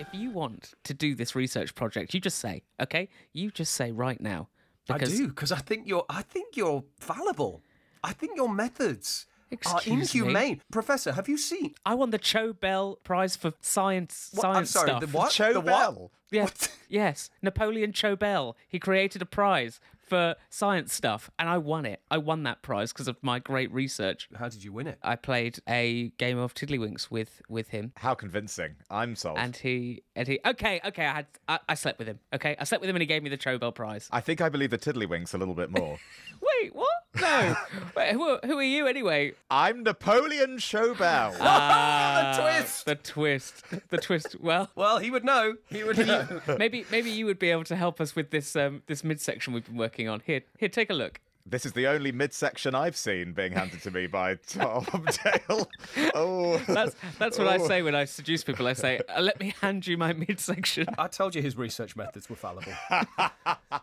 if 0.00 0.08
you 0.12 0.30
want 0.32 0.72
to 0.82 0.92
do 0.92 1.14
this 1.14 1.36
research 1.36 1.76
project, 1.76 2.14
you 2.14 2.20
just 2.20 2.38
say, 2.38 2.62
okay? 2.80 3.08
You 3.32 3.52
just 3.52 3.74
say 3.74 3.92
right 3.92 4.20
now. 4.20 4.48
I 4.90 4.98
do 4.98 5.28
because 5.28 5.52
I 5.52 5.58
think 5.58 5.86
you're. 5.86 6.04
I 6.08 6.22
think 6.22 6.56
you're 6.56 6.82
fallible. 6.98 7.62
I 8.02 8.12
think 8.12 8.36
your 8.36 8.48
methods 8.48 9.26
Excuse 9.50 9.86
are 9.86 9.90
me? 9.90 10.00
inhumane. 10.00 10.60
Professor, 10.72 11.12
have 11.12 11.28
you 11.28 11.36
seen? 11.36 11.74
I 11.84 11.94
won 11.94 12.10
the 12.10 12.18
Cho 12.18 12.52
Bell 12.52 12.98
Prize 13.04 13.36
for 13.36 13.52
science. 13.60 14.30
What- 14.34 14.46
I'm 14.46 14.64
sorry. 14.66 14.88
stuff. 14.88 15.00
The 15.02 15.06
what? 15.08 15.30
Cho 15.32 15.52
the 15.52 15.60
what? 15.60 15.66
Bell. 15.66 16.10
Yes, 16.30 16.48
What? 16.48 16.70
yes. 16.88 17.30
Napoleon 17.42 17.92
Chobel. 17.92 18.56
He 18.66 18.78
created 18.78 19.20
a 19.20 19.26
prize 19.26 19.78
for 20.08 20.34
science 20.48 20.92
stuff, 20.94 21.30
and 21.38 21.48
I 21.48 21.58
won 21.58 21.84
it. 21.86 22.00
I 22.10 22.16
won 22.18 22.42
that 22.44 22.62
prize 22.62 22.92
because 22.92 23.08
of 23.08 23.16
my 23.22 23.38
great 23.38 23.70
research. 23.72 24.28
How 24.38 24.48
did 24.48 24.64
you 24.64 24.72
win 24.72 24.86
it? 24.86 24.98
I 25.02 25.16
played 25.16 25.58
a 25.68 26.08
game 26.16 26.38
of 26.38 26.54
Tiddlywinks 26.54 27.10
with 27.10 27.42
with 27.50 27.68
him, 27.68 27.92
How 27.96 28.14
convincing. 28.14 28.76
I'm 28.90 29.14
sold. 29.16 29.36
and 29.38 29.54
he 29.54 30.02
and 30.16 30.26
he. 30.26 30.38
Okay, 30.46 30.80
okay. 30.86 31.04
I 31.06 31.12
had 31.12 31.26
I, 31.48 31.58
I 31.68 31.74
slept 31.74 31.98
with 31.98 32.08
him. 32.08 32.18
Okay, 32.34 32.56
I 32.58 32.64
slept 32.64 32.80
with 32.80 32.88
him, 32.88 32.96
and 32.96 33.02
he 33.02 33.06
gave 33.06 33.22
me 33.22 33.28
the 33.28 33.36
Chobel 33.36 33.72
prize. 33.72 34.08
I 34.10 34.20
think 34.22 34.40
I 34.40 34.48
believe 34.48 34.70
the 34.70 34.78
Tiddlywinks 34.78 35.34
a 35.34 35.38
little 35.38 35.54
bit 35.54 35.70
more. 35.70 35.98
Wait, 36.62 36.74
what? 36.74 36.88
No. 37.20 37.56
Wait, 37.96 38.12
who, 38.12 38.38
who 38.44 38.58
are 38.58 38.62
you 38.62 38.86
anyway? 38.86 39.32
I'm 39.50 39.82
Napoleon 39.82 40.58
Showbell. 40.58 41.36
Ah, 41.40 42.38
twist. 42.40 42.84
The 42.86 42.94
twist. 42.94 43.64
The 43.90 43.98
twist. 43.98 44.36
Well, 44.40 44.70
Well, 44.76 44.98
he 44.98 45.10
would 45.10 45.24
know. 45.24 45.54
He 45.68 45.84
would 45.84 45.98
know. 45.98 46.40
maybe 46.58 46.86
maybe 46.90 47.10
you 47.10 47.26
would 47.26 47.38
be 47.38 47.50
able 47.50 47.64
to 47.64 47.76
help 47.76 48.00
us 48.00 48.16
with 48.16 48.30
this 48.30 48.56
um 48.56 48.82
this 48.86 49.04
midsection 49.04 49.52
we've 49.52 49.64
been 49.66 49.76
working 49.76 50.08
on. 50.08 50.22
Here, 50.24 50.42
here, 50.58 50.68
take 50.68 50.88
a 50.90 50.94
look. 50.94 51.20
this 51.44 51.66
is 51.66 51.72
the 51.72 51.86
only 51.86 52.12
midsection 52.12 52.74
I've 52.74 52.96
seen 52.96 53.32
being 53.32 53.52
handed 53.52 53.82
to 53.82 53.90
me 53.90 54.06
by 54.06 54.36
Tom 54.46 54.86
Dale. 55.24 55.68
Oh, 56.14 56.58
That's 56.66 56.94
that's 57.18 57.38
what 57.38 57.48
I 57.48 57.56
Oh. 57.58 57.66
say 57.68 57.82
when 57.82 57.94
I 57.94 58.04
seduce 58.04 58.44
people. 58.44 58.66
I 58.66 58.72
say, 58.74 59.00
uh, 59.08 59.20
"Let 59.20 59.38
me 59.40 59.52
hand 59.60 59.86
you 59.86 59.98
my 59.98 60.12
midsection." 60.12 60.86
I 60.98 61.08
told 61.08 61.34
you 61.34 61.42
his 61.42 61.56
research 61.56 61.94
methods 61.96 62.30
were 62.30 62.36
fallible. 62.36 62.72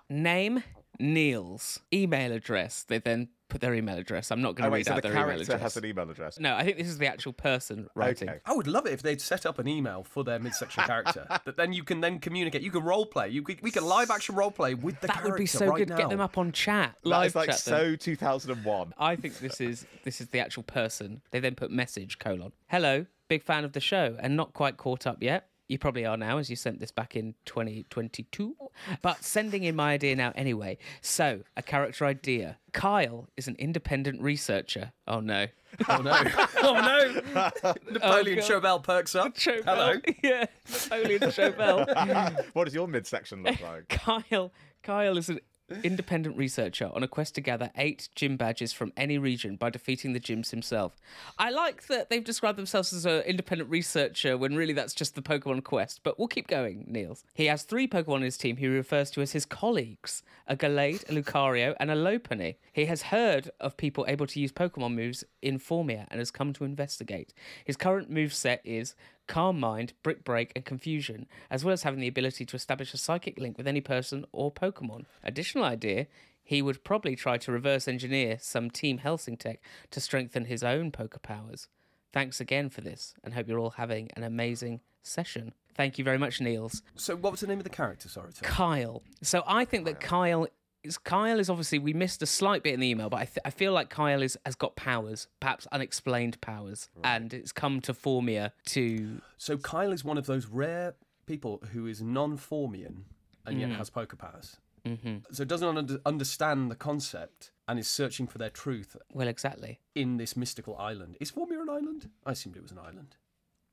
Name 0.10 0.64
Niels. 1.00 1.80
Email 1.94 2.32
address. 2.32 2.84
They 2.84 2.98
then 3.00 3.30
put 3.50 3.62
their 3.62 3.74
email 3.74 3.98
address. 3.98 4.30
I'm 4.30 4.42
not 4.42 4.56
going 4.56 4.66
Oh 4.66 4.70
to 4.70 4.74
wait, 4.74 4.78
read 4.80 4.86
so 4.86 4.94
out 4.94 5.02
the 5.02 5.10
their 5.10 5.12
email 5.24 5.42
address. 5.42 5.62
has 5.62 5.78
an 5.78 5.86
email 5.86 6.10
address. 6.10 6.40
No, 6.40 6.56
I 6.56 6.64
think 6.64 6.78
this 6.78 6.88
is 6.88 7.00
the 7.00 7.08
actual 7.08 7.34
person 7.34 7.88
writing. 7.96 8.30
Okay. 8.30 8.40
I 8.46 8.54
would 8.54 8.68
love 8.68 8.86
it 8.86 8.94
if 8.94 9.02
they'd 9.02 9.20
set 9.20 9.46
up 9.46 9.58
an 9.58 9.68
email 9.68 10.04
for 10.04 10.24
their 10.24 10.38
midsection 10.40 10.84
character 10.84 11.26
that 11.46 11.58
then 11.58 11.74
you 11.74 11.84
can 11.84 12.00
then 12.02 12.20
communicate. 12.20 12.62
You 12.62 12.70
can 12.72 12.84
role 12.84 13.06
play. 13.08 13.30
You 13.30 13.42
could, 13.42 13.62
we 13.62 13.72
can 13.72 13.86
live 13.86 14.12
action 14.12 14.36
role 14.36 14.52
play 14.52 14.76
with 14.76 15.00
the 15.02 15.08
character. 15.08 15.24
That 15.24 15.32
would 15.34 15.40
be 15.40 15.46
so 15.48 15.66
right 15.68 15.78
good. 15.80 15.90
now. 15.90 15.98
Get 15.98 16.10
them 16.10 16.22
up 16.22 16.38
on 16.38 16.52
chat. 16.52 16.96
That 17.04 17.10
Live 17.10 17.28
is 17.28 17.36
like 17.36 17.50
chat 17.50 17.60
them. 17.60 17.80
so 17.80 17.96
2001. 17.96 18.94
I 18.98 19.16
think 19.16 19.40
this 19.40 19.60
is 19.60 19.86
this 20.04 20.22
is 20.22 20.28
the 20.28 20.40
actual 20.40 20.64
person. 20.64 21.22
They 21.32 21.40
then 21.40 21.56
put 21.56 21.72
message 21.72 22.20
colon. 22.20 22.52
Hello, 22.68 23.06
big 23.30 23.44
fan 23.44 23.64
of 23.66 23.74
the 23.74 23.80
show 23.80 24.16
and 24.20 24.36
not 24.36 24.54
quite 24.54 24.78
caught 24.78 25.08
up 25.08 25.24
yet. 25.24 25.48
You 25.70 25.78
probably 25.78 26.04
are 26.04 26.18
now, 26.18 26.40
as 26.40 26.50
you 26.50 26.56
sent 26.56 26.80
this 26.80 26.90
back 26.90 27.16
in 27.16 27.36
2022. 27.46 28.56
But 29.04 29.24
sending 29.24 29.64
in 29.64 29.76
my 29.76 29.94
idea 29.94 30.16
now 30.16 30.34
anyway. 30.36 30.80
So, 31.02 31.42
a 31.56 31.62
character 31.62 32.08
idea. 32.08 32.58
Kyle 32.74 33.30
is 33.38 33.48
an 33.48 33.56
independent 33.60 34.20
researcher. 34.20 34.94
Oh 35.08 35.20
no. 35.20 35.46
Oh 35.88 36.02
no! 36.02 36.18
oh 36.64 36.74
no! 36.74 37.52
Oh, 37.64 37.74
Napoleon 37.92 38.40
God. 38.40 38.48
Chauvel 38.48 38.84
perks 38.84 39.14
up. 39.14 39.36
Chauvel. 39.36 39.64
Hello. 39.64 39.94
Yeah, 40.24 40.46
Napoleon 40.68 41.22
Chauvel. 41.32 42.46
what 42.54 42.66
does 42.66 42.74
your 42.74 42.88
midsection 42.88 43.44
look 43.44 43.62
like? 43.62 43.90
Kyle 43.90 44.52
Kyle 44.82 45.18
is 45.18 45.30
an 45.30 45.40
independent 45.84 46.38
researcher 46.38 46.90
on 46.94 47.04
a 47.04 47.08
quest 47.08 47.36
to 47.36 47.42
gather 47.42 47.72
eight 47.78 48.10
gym 48.16 48.38
badges 48.38 48.74
from 48.74 48.94
any 48.98 49.18
region 49.18 49.56
by 49.56 49.70
defeating 49.70 50.14
the 50.14 50.20
gyms 50.20 50.52
himself. 50.52 50.96
I 51.38 51.50
like 51.50 51.88
that 51.88 52.10
they've 52.10 52.24
described 52.24 52.58
themselves 52.58 52.94
as 52.94 53.06
an 53.06 53.22
independent 53.22 53.70
researcher 53.70 54.38
when 54.38 54.56
really 54.56 54.74
that's 54.74 54.94
just 54.94 55.16
the 55.16 55.22
Pokemon 55.22 55.64
quest, 55.64 56.02
but 56.04 56.18
we'll 56.18 56.28
keep 56.28 56.48
going, 56.48 56.86
Niels. 56.88 57.24
He 57.34 57.46
has 57.46 57.64
three 57.64 57.88
Pokemon 57.88 58.18
in 58.18 58.24
his 58.24 58.38
team 58.38 58.58
he 58.58 58.68
refers 58.68 59.12
to 59.12 59.22
as 59.22 59.32
his 59.32 59.46
colleagues 59.46 60.24
a 60.48 60.56
Gallade, 60.56 61.08
a 61.10 61.14
Lucario, 61.14 61.76
and 61.80 61.92
a 61.92 61.96
Lopunny. 61.96 62.56
He 62.74 62.86
has 62.86 63.04
heard 63.04 63.52
of 63.60 63.78
people 63.78 64.06
able 64.08 64.26
to 64.28 64.40
use 64.40 64.52
Pokemon 64.52 64.96
moves 64.96 65.24
in 65.42 65.60
Formia 65.60 66.08
and 66.10 66.20
has 66.20 66.32
come 66.32 66.54
to 66.54 66.64
investigate. 66.64 67.34
His 67.64 67.78
current 67.78 68.10
move 68.10 68.34
set 68.34 68.62
is 68.64 68.96
Calm 69.30 69.60
Mind, 69.60 69.94
Brick 70.02 70.26
Break, 70.26 70.52
and 70.56 70.66
Confusion, 70.66 71.28
as 71.52 71.64
well 71.64 71.72
as 71.72 71.84
having 71.84 72.00
the 72.00 72.08
ability 72.08 72.46
to 72.46 72.56
establish 72.56 72.94
a 72.94 72.98
psychic 72.98 73.40
link 73.40 73.58
with 73.58 73.68
any 73.68 73.80
person 73.80 74.26
or 74.32 74.52
Pokemon. 74.52 75.06
Additional 75.24 75.64
idea, 75.64 76.08
he 76.44 76.64
would 76.64 76.84
probably 76.84 77.16
try 77.16 77.38
to 77.38 77.52
reverse 77.52 77.88
engineer 77.88 78.38
some 78.42 78.72
Team 78.72 78.98
Helsing 78.98 79.38
tech 79.38 79.62
to 79.92 80.02
strengthen 80.02 80.46
his 80.46 80.64
own 80.64 80.92
poker 80.92 81.20
powers. 81.20 81.68
Thanks 82.12 82.42
again 82.42 82.70
for 82.70 82.82
this, 82.82 83.14
and 83.24 83.36
hope 83.36 83.48
you're 83.48 83.60
all 83.60 83.70
having 83.70 84.10
an 84.16 84.24
amazing 84.24 84.82
session. 85.04 85.54
Thank 85.76 86.00
you 86.00 86.04
very 86.04 86.18
much, 86.18 86.42
Niels. 86.42 86.82
So, 86.96 87.16
what 87.16 87.32
was 87.32 87.42
the 87.42 87.48
name 87.48 87.60
of 87.60 87.64
the 87.64 87.70
character? 87.70 88.10
Sorry, 88.10 88.34
Tom. 88.34 88.50
Kyle. 88.50 89.04
So 89.22 89.44
I 89.46 89.64
think 89.64 89.86
that 89.86 90.02
Kyle 90.02 90.48
is 90.84 90.98
Kyle 90.98 91.40
is 91.40 91.50
obviously 91.50 91.80
we 91.80 91.94
missed 91.94 92.22
a 92.22 92.26
slight 92.26 92.64
bit 92.64 92.74
in 92.74 92.80
the 92.80 92.88
email, 92.88 93.10
but 93.10 93.18
I, 93.18 93.26
th- 93.26 93.40
I 93.46 93.50
feel 93.50 93.74
like 93.74 93.90
Kyle 93.90 94.22
is 94.22 94.38
has 94.46 94.56
got 94.56 94.76
powers, 94.76 95.28
perhaps 95.40 95.68
unexplained 95.72 96.40
powers, 96.42 96.90
and 97.04 97.34
it's 97.34 97.52
come 97.52 97.82
to 97.82 97.94
Formia 97.94 98.52
to 98.68 99.22
So 99.38 99.58
Kyle 99.58 99.92
is 99.92 100.04
one 100.06 100.18
of 100.18 100.26
those 100.26 100.46
rare 100.48 100.96
people 101.26 101.62
who 101.74 101.86
is 101.88 102.02
non-Formian 102.02 103.04
and 103.46 103.58
Mm. 103.58 103.62
yet 103.62 103.70
has 103.72 103.90
poker 103.90 104.16
powers. 104.16 104.58
Mm-hmm. 104.86 105.18
So 105.32 105.44
doesn't 105.46 105.78
under- 105.78 106.02
understand 106.06 106.72
the 106.72 106.76
concept 106.76 107.52
and 107.68 107.78
is 107.80 107.88
searching 107.88 108.28
for 108.28 108.38
their 108.38 108.50
truth 108.50 108.96
well 109.14 109.28
exactly. 109.28 109.80
in 109.96 110.18
this 110.18 110.36
mystical 110.38 110.76
island. 110.78 111.18
Is 111.20 111.32
Formia 111.32 111.62
an 111.62 111.70
island? 111.70 112.10
I 112.26 112.32
assumed 112.32 112.56
it 112.56 112.64
was 112.64 112.72
an 112.72 112.80
island. 112.80 113.16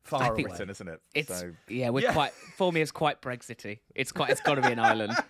Far 0.06 0.22
I 0.22 0.28
away. 0.28 0.42
Britain, 0.44 0.70
isn't 0.70 0.88
it? 0.88 1.00
It's 1.14 1.28
So 1.28 1.52
yeah, 1.68 1.90
we're 1.90 2.04
Yeah. 2.04 2.12
quite 2.12 2.32
Formia's 2.56 2.92
quite 2.92 3.20
Brexity. 3.20 3.80
It's 3.94 4.12
quite 4.12 4.30
it's 4.30 4.40
got 4.40 4.54
to 4.54 4.62
be 4.62 4.72
an 4.72 4.78
island. 4.78 5.12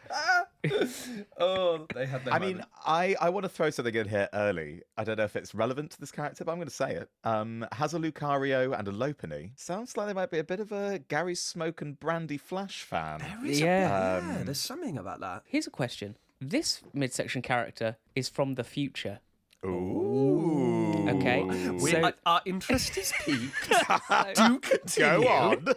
Oh, 1.39 1.87
they 1.95 2.07
had 2.07 2.25
their 2.25 2.35
I 2.35 2.39
mean. 2.41 2.63
I, 2.85 3.15
I 3.21 3.29
want 3.29 3.45
to 3.45 3.49
throw 3.49 3.71
something 3.71 3.95
in 3.95 4.09
here 4.09 4.29
early. 4.33 4.83
I 4.97 5.05
don't 5.05 5.17
know 5.17 5.25
if 5.25 5.37
it's 5.37 5.55
relevant 5.55 5.93
to 5.93 6.01
this 6.01 6.11
character, 6.11 6.45
but 6.45 6.51
I'm 6.53 6.59
going 6.59 6.67
to 6.69 6.75
say 6.75 6.95
it. 6.97 7.09
Um, 7.23 7.65
has 7.73 7.95
a 7.95 7.99
Lucario 7.99 8.77
and 8.77 8.89
a 8.89 8.91
Lopunny. 8.91 9.51
Sounds 9.55 9.97
like 9.97 10.09
they 10.09 10.13
might 10.13 10.31
be 10.31 10.39
a 10.39 10.45
bit 10.45 10.59
of 10.59 10.73
a 10.73 10.99
Gary 10.99 11.35
Smoke 11.37 11.83
and 11.83 12.01
Brandi 12.01 12.41
Flash 12.41 12.83
fan. 12.83 13.21
There 13.21 13.47
is 13.51 13.61
yeah. 13.61 14.17
a 14.17 14.21
bit, 14.21 14.29
yeah, 14.29 14.43
there's 14.45 14.59
something 14.61 14.99
about 14.99 15.21
that. 15.21 15.43
Here's 15.47 15.67
a 15.69 15.71
question: 15.71 16.17
This 16.41 16.83
midsection 16.93 17.43
character 17.43 17.97
is 18.17 18.29
from 18.29 18.55
the 18.57 18.65
future. 18.65 19.21
Ooh. 19.65 20.76
Okay, 21.09 21.43
We, 21.73 21.91
so 21.93 22.03
our- 22.03 22.15
our 22.27 22.43
interest 22.45 22.97
is 22.99 23.13
piqued. 23.25 23.69
Do 24.35 24.59
continue. 24.59 25.23
Go 25.23 25.29
on. 25.29 25.67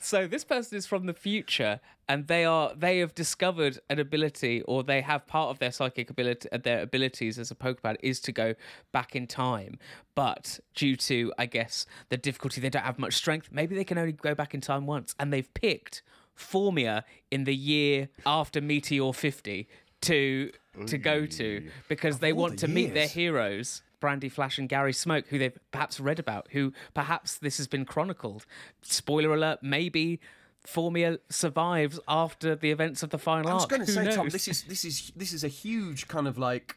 So 0.00 0.26
this 0.26 0.42
person 0.42 0.78
is 0.78 0.86
from 0.86 1.04
the 1.04 1.12
future, 1.12 1.80
and 2.08 2.26
they 2.28 2.46
are 2.46 2.72
they 2.74 3.00
have 3.00 3.14
discovered 3.14 3.78
an 3.90 3.98
ability, 3.98 4.62
or 4.62 4.82
they 4.82 5.02
have 5.02 5.26
part 5.26 5.50
of 5.50 5.58
their 5.58 5.70
psychic 5.70 6.08
ability, 6.08 6.48
uh, 6.50 6.56
their 6.56 6.80
abilities 6.80 7.38
as 7.38 7.50
a 7.50 7.54
Pokemon 7.54 7.96
is 8.02 8.20
to 8.20 8.32
go 8.32 8.54
back 8.90 9.14
in 9.14 9.26
time. 9.26 9.78
But 10.14 10.60
due 10.74 10.96
to, 10.96 11.34
I 11.38 11.44
guess, 11.44 11.84
the 12.08 12.16
difficulty, 12.16 12.62
they 12.62 12.70
don't 12.70 12.84
have 12.84 12.98
much 12.98 13.12
strength. 13.12 13.50
Maybe 13.52 13.74
they 13.76 13.84
can 13.84 13.98
only 13.98 14.12
go 14.12 14.34
back 14.34 14.54
in 14.54 14.62
time 14.62 14.86
once, 14.86 15.14
and 15.20 15.30
they've 15.30 15.52
picked 15.52 16.00
Formia 16.38 17.02
in 17.30 17.44
the 17.44 17.54
year 17.54 18.08
after 18.24 18.62
Meteor 18.62 19.12
fifty 19.12 19.68
to 20.02 20.50
to 20.86 20.96
go 20.96 21.26
to 21.26 21.68
because 21.88 22.20
they 22.20 22.32
want 22.32 22.52
the 22.52 22.66
to 22.66 22.68
meet 22.68 22.94
their 22.94 23.08
heroes. 23.08 23.82
Brandi 24.00 24.30
Flash 24.30 24.58
and 24.58 24.68
Gary 24.68 24.92
Smoke, 24.92 25.26
who 25.28 25.38
they've 25.38 25.58
perhaps 25.70 26.00
read 26.00 26.18
about, 26.18 26.48
who 26.52 26.72
perhaps 26.94 27.38
this 27.38 27.58
has 27.58 27.66
been 27.66 27.84
chronicled. 27.84 28.46
Spoiler 28.82 29.34
alert, 29.34 29.60
maybe 29.62 30.20
Formia 30.66 31.18
survives 31.28 31.98
after 32.08 32.54
the 32.54 32.70
events 32.70 33.02
of 33.02 33.10
the 33.10 33.18
final 33.18 33.50
I 33.50 33.54
was 33.54 33.62
arc. 33.62 33.70
going 33.70 33.80
to 33.84 33.86
Who 33.86 33.92
say, 33.92 34.14
Tom, 34.14 34.28
this 34.28 34.48
is 34.48 34.62
this 34.64 34.84
is 34.84 35.12
this 35.16 35.32
is 35.32 35.44
a 35.44 35.48
huge 35.48 36.08
kind 36.08 36.28
of 36.28 36.36
like 36.38 36.76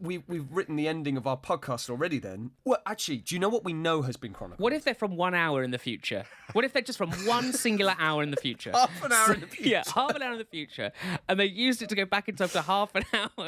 we 0.00 0.18
we've 0.28 0.46
written 0.52 0.76
the 0.76 0.86
ending 0.86 1.16
of 1.16 1.26
our 1.26 1.36
podcast 1.36 1.90
already. 1.90 2.18
Then, 2.18 2.52
well, 2.64 2.78
actually, 2.86 3.18
do 3.18 3.34
you 3.34 3.40
know 3.40 3.48
what 3.48 3.64
we 3.64 3.72
know 3.72 4.02
has 4.02 4.16
been 4.16 4.32
chronicled? 4.32 4.60
What 4.62 4.72
if 4.72 4.84
they're 4.84 4.94
from 4.94 5.16
one 5.16 5.34
hour 5.34 5.62
in 5.62 5.72
the 5.72 5.78
future? 5.78 6.24
What 6.52 6.64
if 6.64 6.72
they're 6.72 6.82
just 6.82 6.98
from 6.98 7.10
one 7.26 7.52
singular 7.52 7.96
hour 7.98 8.22
in 8.22 8.30
the 8.30 8.36
future? 8.36 8.70
Half 8.74 9.04
an 9.04 9.12
hour 9.12 9.34
in 9.34 9.40
the 9.40 9.46
future. 9.48 9.70
Yeah, 9.70 9.82
half 9.92 10.14
an 10.14 10.22
hour 10.22 10.32
in 10.32 10.38
the 10.38 10.44
future. 10.44 10.92
And 11.28 11.40
they 11.40 11.46
used 11.46 11.82
it 11.82 11.88
to 11.88 11.96
go 11.96 12.04
back 12.04 12.28
in 12.28 12.36
time 12.36 12.50
to 12.50 12.62
half 12.62 12.94
an 12.94 13.04
hour. 13.12 13.46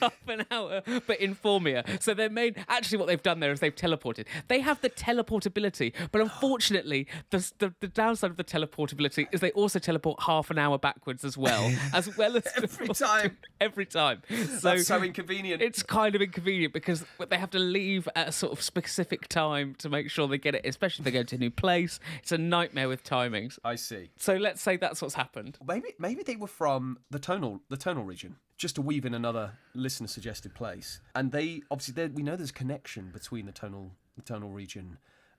half 0.00 0.28
an 0.28 0.46
hour, 0.50 0.82
but 1.06 1.20
informia. 1.20 2.02
So 2.02 2.14
they're 2.14 2.30
made 2.30 2.64
actually 2.68 2.98
what 2.98 3.06
they've 3.08 3.22
done 3.22 3.40
there 3.40 3.52
is 3.52 3.60
they've 3.60 3.74
teleported. 3.74 4.26
They 4.48 4.60
have 4.60 4.80
the 4.80 4.90
teleportability, 4.90 5.92
but 6.10 6.20
unfortunately, 6.22 7.06
the, 7.30 7.50
the, 7.58 7.74
the 7.80 7.88
downside 7.88 8.30
of 8.30 8.36
the 8.36 8.44
teleportability 8.44 9.26
is 9.32 9.40
they 9.40 9.50
also 9.52 9.78
teleport 9.78 10.22
half 10.22 10.50
an 10.50 10.58
hour 10.58 10.78
backwards 10.78 11.24
as 11.24 11.36
well. 11.36 11.70
As 11.92 12.16
well 12.16 12.36
as 12.36 12.46
Every 12.56 12.88
time. 12.88 13.36
Every 13.60 13.86
time. 13.86 14.22
So 14.30 14.70
That's 14.70 14.86
so 14.86 15.02
inconvenient. 15.02 15.62
It's 15.66 15.82
kind 15.82 16.14
of 16.14 16.22
inconvenient 16.22 16.72
because 16.72 17.04
they 17.28 17.36
have 17.36 17.50
to 17.50 17.58
leave 17.58 18.08
at 18.14 18.28
a 18.28 18.32
sort 18.32 18.52
of 18.52 18.62
specific 18.62 19.26
time 19.26 19.74
to 19.78 19.88
make 19.88 20.08
sure 20.10 20.28
they 20.28 20.38
get 20.38 20.54
it, 20.54 20.64
especially 20.64 21.02
if 21.02 21.04
they 21.04 21.10
go 21.10 21.24
to 21.24 21.34
a 21.34 21.38
new 21.38 21.50
place. 21.50 21.98
It's 22.20 22.30
a 22.30 22.38
nightmare 22.38 22.88
with 22.88 23.02
timings. 23.02 23.58
I 23.64 23.74
see. 23.74 24.10
So 24.16 24.36
let's 24.36 24.62
say 24.62 24.76
that's 24.76 25.02
what's 25.02 25.14
happened. 25.14 25.58
Maybe 25.66 25.94
maybe 25.98 26.22
they 26.22 26.36
were 26.36 26.46
from 26.46 26.98
the 27.10 27.18
tonal 27.18 27.60
the 27.68 27.76
tonal 27.76 28.04
region, 28.04 28.36
just 28.56 28.76
to 28.76 28.82
weave 28.82 29.04
in 29.04 29.14
another 29.14 29.52
listener 29.74 30.06
suggested 30.06 30.54
place. 30.54 31.00
And 31.16 31.32
they 31.32 31.62
obviously 31.70 32.06
we 32.08 32.22
know 32.22 32.36
there's 32.36 32.50
a 32.50 32.54
connection 32.54 33.10
between 33.10 33.46
the 33.46 33.52
tonal 33.52 33.90
the 34.14 34.22
tonal 34.22 34.50
region 34.50 34.98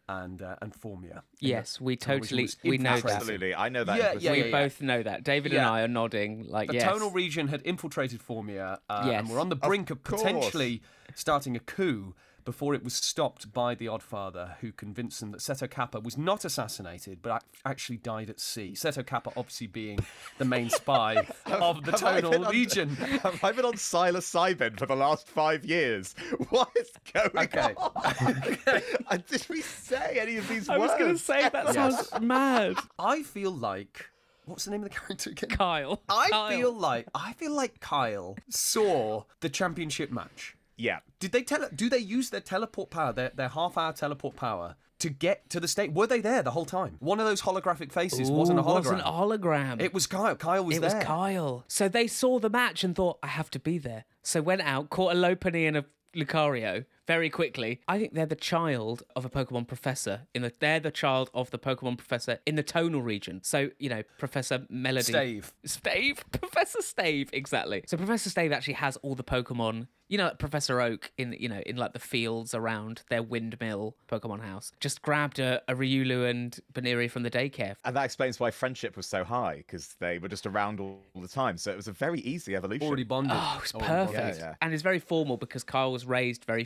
and 0.09 0.41
uh, 0.41 0.55
and 0.61 0.73
Formia. 0.73 1.21
Yes, 1.39 1.81
we 1.81 1.95
totally 1.95 2.49
we 2.63 2.77
know 2.77 2.99
that. 2.99 3.11
Absolutely. 3.11 3.53
I 3.53 3.69
know 3.69 3.83
that. 3.83 3.97
Yeah, 3.97 4.05
implicitly. 4.07 4.25
yeah, 4.25 4.31
we 4.31 4.37
yeah, 4.39 4.45
yeah. 4.57 4.63
both 4.63 4.81
know 4.81 5.03
that. 5.03 5.23
David 5.23 5.53
and 5.53 5.65
I 5.65 5.81
are 5.81 5.87
nodding 5.87 6.45
like 6.47 6.69
The 6.69 6.75
yes. 6.75 6.91
tonal 6.91 7.11
region 7.11 7.47
had 7.47 7.61
infiltrated 7.63 8.21
Formia, 8.21 8.79
uh, 8.89 9.11
and 9.13 9.29
we're 9.29 9.39
on 9.39 9.49
the 9.49 9.55
brink 9.55 9.89
of, 9.89 10.03
course. 10.03 10.21
potentially 10.21 10.81
starting 11.15 11.55
a 11.55 11.59
coup 11.59 12.15
before 12.47 12.73
it 12.73 12.81
was 12.81 12.93
stopped 12.93 13.51
by 13.51 13.75
the 13.75 13.87
Oddfather, 13.87 14.55
who 14.61 14.71
convinced 14.71 15.19
them 15.19 15.31
that 15.31 15.41
Seto 15.41 15.69
Kappa 15.69 15.99
was 15.99 16.17
not 16.17 16.45
assassinated, 16.45 17.21
but 17.21 17.43
actually 17.65 17.97
died 17.97 18.29
at 18.29 18.39
sea. 18.39 18.71
Seto 18.73 19.05
Kappa, 19.05 19.31
obviously 19.35 19.67
being 19.67 19.99
the 20.37 20.45
main 20.45 20.69
spy 20.69 21.17
of 21.45 21.83
the 21.83 21.91
Have 21.91 22.03
I 22.05 22.21
been 22.21 22.31
Tonal 22.31 22.45
on- 22.45 22.51
region. 22.53 22.95
Have 22.95 23.43
I 23.43 23.51
been 23.51 23.65
on 23.65 23.75
Silas 23.75 24.31
psilocybin 24.31 24.79
for 24.79 24.85
the 24.85 24.95
last 24.95 25.27
five 25.27 25.65
years? 25.65 26.15
What 26.49 26.69
is 26.79 26.89
going 27.13 27.31
Okay. 27.47 27.73
on? 27.75 28.97
And 29.11 29.25
did 29.27 29.45
we 29.49 29.59
say 29.61 30.17
any 30.21 30.37
of 30.37 30.47
these 30.47 30.69
words? 30.69 30.69
I 30.69 30.77
was 30.77 30.91
going 30.91 31.11
to 31.11 31.17
say 31.19 31.49
that 31.49 31.73
sounds 31.73 32.09
mad. 32.21 32.77
I 32.97 33.23
feel 33.23 33.51
like 33.51 34.05
what's 34.45 34.63
the 34.63 34.71
name 34.71 34.83
of 34.83 34.89
the 34.89 34.95
character 34.97 35.31
again? 35.31 35.49
Kyle. 35.49 36.01
I 36.07 36.29
Kyle. 36.31 36.49
feel 36.49 36.71
like 36.71 37.07
I 37.13 37.33
feel 37.33 37.51
like 37.53 37.81
Kyle 37.81 38.37
saw 38.49 39.23
the 39.41 39.49
championship 39.49 40.11
match. 40.11 40.55
Yeah. 40.77 40.99
Did 41.19 41.31
they 41.31 41.41
tell? 41.43 41.67
do 41.73 41.89
they 41.89 41.97
use 41.97 42.29
their 42.29 42.41
teleport 42.41 42.89
power, 42.91 43.11
their, 43.11 43.31
their 43.35 43.49
half 43.49 43.77
hour 43.77 43.91
teleport 43.93 44.35
power, 44.35 44.75
to 44.99 45.09
get 45.09 45.49
to 45.49 45.59
the 45.59 45.67
state? 45.67 45.91
Were 45.93 46.07
they 46.07 46.21
there 46.21 46.41
the 46.43 46.51
whole 46.51 46.65
time? 46.65 46.97
One 46.99 47.19
of 47.19 47.25
those 47.25 47.41
holographic 47.41 47.91
faces 47.91 48.29
wasn't 48.31 48.59
a 48.59 48.61
Ooh, 48.61 48.65
hologram. 48.65 48.75
wasn't 48.75 49.01
a 49.01 49.03
hologram. 49.05 49.81
it 49.81 49.93
was 49.93 50.05
Kyle. 50.07 50.35
Kyle 50.35 50.63
was 50.63 50.77
It 50.77 50.81
there. 50.81 50.95
was 50.95 51.03
Kyle. 51.03 51.65
So 51.67 51.87
they 51.89 52.07
saw 52.07 52.39
the 52.39 52.49
match 52.49 52.83
and 52.83 52.95
thought, 52.95 53.17
I 53.23 53.27
have 53.27 53.49
to 53.51 53.59
be 53.59 53.77
there. 53.79 54.05
So 54.21 54.41
went 54.41 54.61
out, 54.61 54.89
caught 54.89 55.13
a 55.13 55.15
Lopunny 55.15 55.67
and 55.67 55.77
a 55.77 55.85
Lucario, 56.15 56.85
very 57.07 57.29
quickly. 57.29 57.81
I 57.87 57.97
think 57.97 58.13
they're 58.13 58.25
the 58.25 58.35
child 58.35 59.03
of 59.15 59.25
a 59.25 59.29
Pokemon 59.29 59.67
professor. 59.67 60.21
In 60.35 60.41
the 60.41 60.51
they're 60.59 60.79
the 60.79 60.91
child 60.91 61.29
of 61.33 61.49
the 61.51 61.59
Pokemon 61.59 61.97
professor 61.97 62.39
in 62.45 62.55
the 62.55 62.63
tonal 62.63 63.01
region. 63.01 63.41
So 63.43 63.69
you 63.79 63.89
know, 63.89 64.03
Professor 64.17 64.65
Melody. 64.69 65.03
Stave. 65.03 65.53
Stave, 65.65 66.23
Professor 66.31 66.81
Stave, 66.81 67.29
exactly. 67.33 67.83
So 67.87 67.97
Professor 67.97 68.29
Stave 68.29 68.51
actually 68.51 68.75
has 68.75 68.97
all 68.97 69.15
the 69.15 69.23
Pokemon. 69.23 69.87
You 70.09 70.17
know, 70.17 70.25
like 70.25 70.39
Professor 70.39 70.79
Oak 70.79 71.11
in 71.17 71.35
you 71.37 71.49
know 71.49 71.61
in 71.65 71.75
like 71.75 71.91
the 71.91 71.99
fields 71.99 72.53
around 72.53 73.03
their 73.09 73.21
windmill 73.21 73.95
Pokemon 74.09 74.39
house. 74.41 74.71
Just 74.79 75.01
grabbed 75.01 75.37
a, 75.39 75.61
a 75.67 75.75
Riolu 75.75 76.29
and 76.29 76.57
Buneary 76.73 77.09
from 77.09 77.23
the 77.23 77.29
daycare. 77.29 77.75
And 77.83 77.93
that 77.95 78.05
explains 78.05 78.39
why 78.39 78.51
friendship 78.51 78.95
was 78.95 79.05
so 79.05 79.25
high, 79.25 79.57
because 79.57 79.95
they 79.99 80.17
were 80.17 80.29
just 80.29 80.45
around 80.45 80.79
all 80.79 81.01
all 81.13 81.21
the 81.21 81.27
time. 81.27 81.57
So 81.57 81.71
it 81.71 81.75
was 81.75 81.87
a 81.87 81.91
very 81.91 82.19
easy 82.21 82.55
evolution. 82.55 82.87
Already 82.87 83.03
bonded. 83.03 83.35
Oh, 83.35 83.59
it's 83.61 83.73
Already 83.73 83.89
bonded. 83.89 84.15
perfect. 84.15 84.39
Yeah, 84.39 84.45
yeah. 84.45 84.55
And 84.61 84.73
it's 84.73 84.83
very 84.83 84.99
formal 84.99 85.35
because 85.37 85.63
Kyle 85.63 85.91
was 85.91 86.05
raised 86.05 86.45
very 86.45 86.63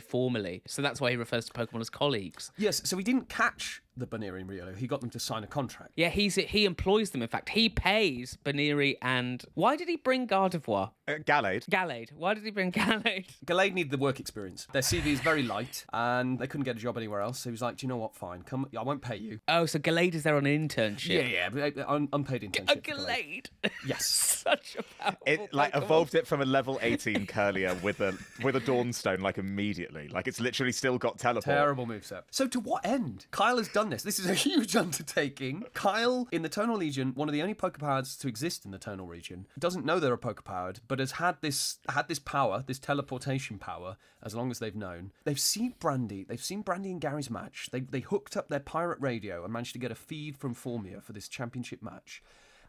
So 0.66 0.82
that's 0.82 1.00
why 1.00 1.10
he 1.10 1.16
refers 1.16 1.46
to 1.46 1.52
Pokemon 1.52 1.80
as 1.80 1.90
colleagues. 1.90 2.52
Yes, 2.56 2.80
so 2.84 2.96
he 2.96 3.04
didn't 3.04 3.28
catch 3.28 3.82
the 3.96 4.06
Buneary 4.06 4.40
and 4.40 4.50
Riolu. 4.50 4.76
He 4.76 4.86
got 4.86 5.00
them 5.00 5.10
to 5.10 5.18
sign 5.18 5.44
a 5.44 5.46
contract. 5.46 5.92
Yeah, 5.96 6.08
he's 6.08 6.34
he 6.36 6.64
employs 6.64 7.10
them. 7.10 7.22
In 7.22 7.28
fact, 7.28 7.50
he 7.50 7.68
pays 7.68 8.36
Buneary 8.44 8.96
and 9.02 9.44
why 9.54 9.76
did 9.76 9.88
he 9.88 9.96
bring 9.96 10.26
Gardevoir? 10.26 10.90
Uh, 11.08 11.14
Gallade. 11.24 11.68
Gallade. 11.68 12.12
Why 12.12 12.34
did 12.34 12.44
he 12.44 12.50
bring 12.50 12.70
Gallade? 12.72 13.26
Gallade 13.44 13.74
needed 13.74 13.90
the 13.90 13.98
work 13.98 14.20
experience. 14.20 14.66
Their 14.72 14.82
CV 14.82 15.06
is 15.06 15.20
very 15.20 15.42
light, 15.42 15.84
and 15.92 16.38
they 16.38 16.46
couldn't 16.46 16.64
get 16.64 16.76
a 16.76 16.78
job 16.78 16.96
anywhere 16.96 17.20
else. 17.20 17.40
So 17.40 17.50
he 17.50 17.52
was 17.52 17.60
like, 17.62 17.76
"Do 17.76 17.84
you 17.86 17.88
know 17.88 17.96
what? 17.96 18.14
Fine, 18.14 18.42
come. 18.42 18.66
I 18.78 18.82
won't 18.82 19.02
pay 19.02 19.16
you." 19.16 19.40
Oh, 19.48 19.66
so 19.66 19.78
Gallade 19.78 20.14
is 20.14 20.22
there 20.22 20.36
on 20.36 20.46
an 20.46 20.68
internship. 20.68 21.08
Yeah, 21.08 21.20
yeah, 21.22 21.48
but, 21.48 21.76
uh, 21.78 21.84
un- 21.88 22.08
unpaid 22.12 22.42
internship. 22.42 22.70
A 22.70 22.74
for 22.76 22.80
Gallade. 22.80 23.46
Yes. 23.86 24.06
Such 24.06 24.76
a 24.78 24.82
powerful 25.02 25.18
It 25.26 25.52
like 25.52 25.72
Pokemon. 25.72 25.82
evolved 25.82 26.14
it 26.14 26.26
from 26.26 26.40
a 26.40 26.44
level 26.44 26.78
18 26.82 27.26
Kirlia 27.26 27.80
with 27.82 28.00
a 28.00 28.16
with 28.42 28.54
a 28.56 28.60
Dawnstone 28.60 29.20
like 29.20 29.38
immediately. 29.38 30.08
Like 30.08 30.28
it's 30.28 30.40
literally 30.40 30.72
still 30.72 30.98
got 30.98 31.18
teleport. 31.18 31.44
Terrible 31.56 31.86
moveset. 31.86 32.22
So 32.30 32.46
to 32.48 32.60
what 32.60 32.86
end? 32.86 33.26
Kyle 33.32 33.56
has 33.58 33.68
done 33.68 33.81
this. 33.90 34.02
This 34.02 34.18
is 34.18 34.28
a 34.28 34.34
huge 34.48 34.76
undertaking. 34.76 35.64
Kyle, 35.74 36.28
in 36.32 36.42
the 36.42 36.48
Tonal 36.48 36.76
Legion, 36.76 37.12
one 37.14 37.28
of 37.28 37.32
the 37.32 37.42
only 37.42 37.54
Pokepowered 37.54 38.18
to 38.20 38.28
exist 38.28 38.64
in 38.64 38.70
the 38.70 38.78
Tonal 38.78 39.06
region, 39.06 39.46
doesn't 39.58 39.84
know 39.84 39.98
they're 39.98 40.14
a 40.14 40.18
Pokepowered, 40.18 40.80
but 40.88 40.98
has 40.98 41.12
had 41.12 41.36
this 41.40 41.78
had 41.88 42.08
this 42.08 42.18
power, 42.18 42.64
this 42.66 42.78
teleportation 42.78 43.58
power, 43.58 43.96
as 44.22 44.34
long 44.34 44.50
as 44.50 44.58
they've 44.58 44.74
known. 44.74 45.12
They've 45.24 45.38
seen 45.38 45.74
Brandi. 45.80 46.26
They've 46.26 46.42
seen 46.42 46.62
Brandi 46.62 46.90
and 46.90 47.00
Gary's 47.00 47.30
match. 47.30 47.68
They 47.72 47.80
they 47.80 48.00
hooked 48.00 48.36
up 48.36 48.48
their 48.48 48.60
pirate 48.60 49.00
radio 49.00 49.44
and 49.44 49.52
managed 49.52 49.72
to 49.74 49.78
get 49.78 49.92
a 49.92 49.96
feed 49.96 50.36
from 50.36 50.54
Formia 50.54 51.02
for 51.02 51.12
this 51.12 51.28
championship 51.28 51.82
match. 51.82 52.22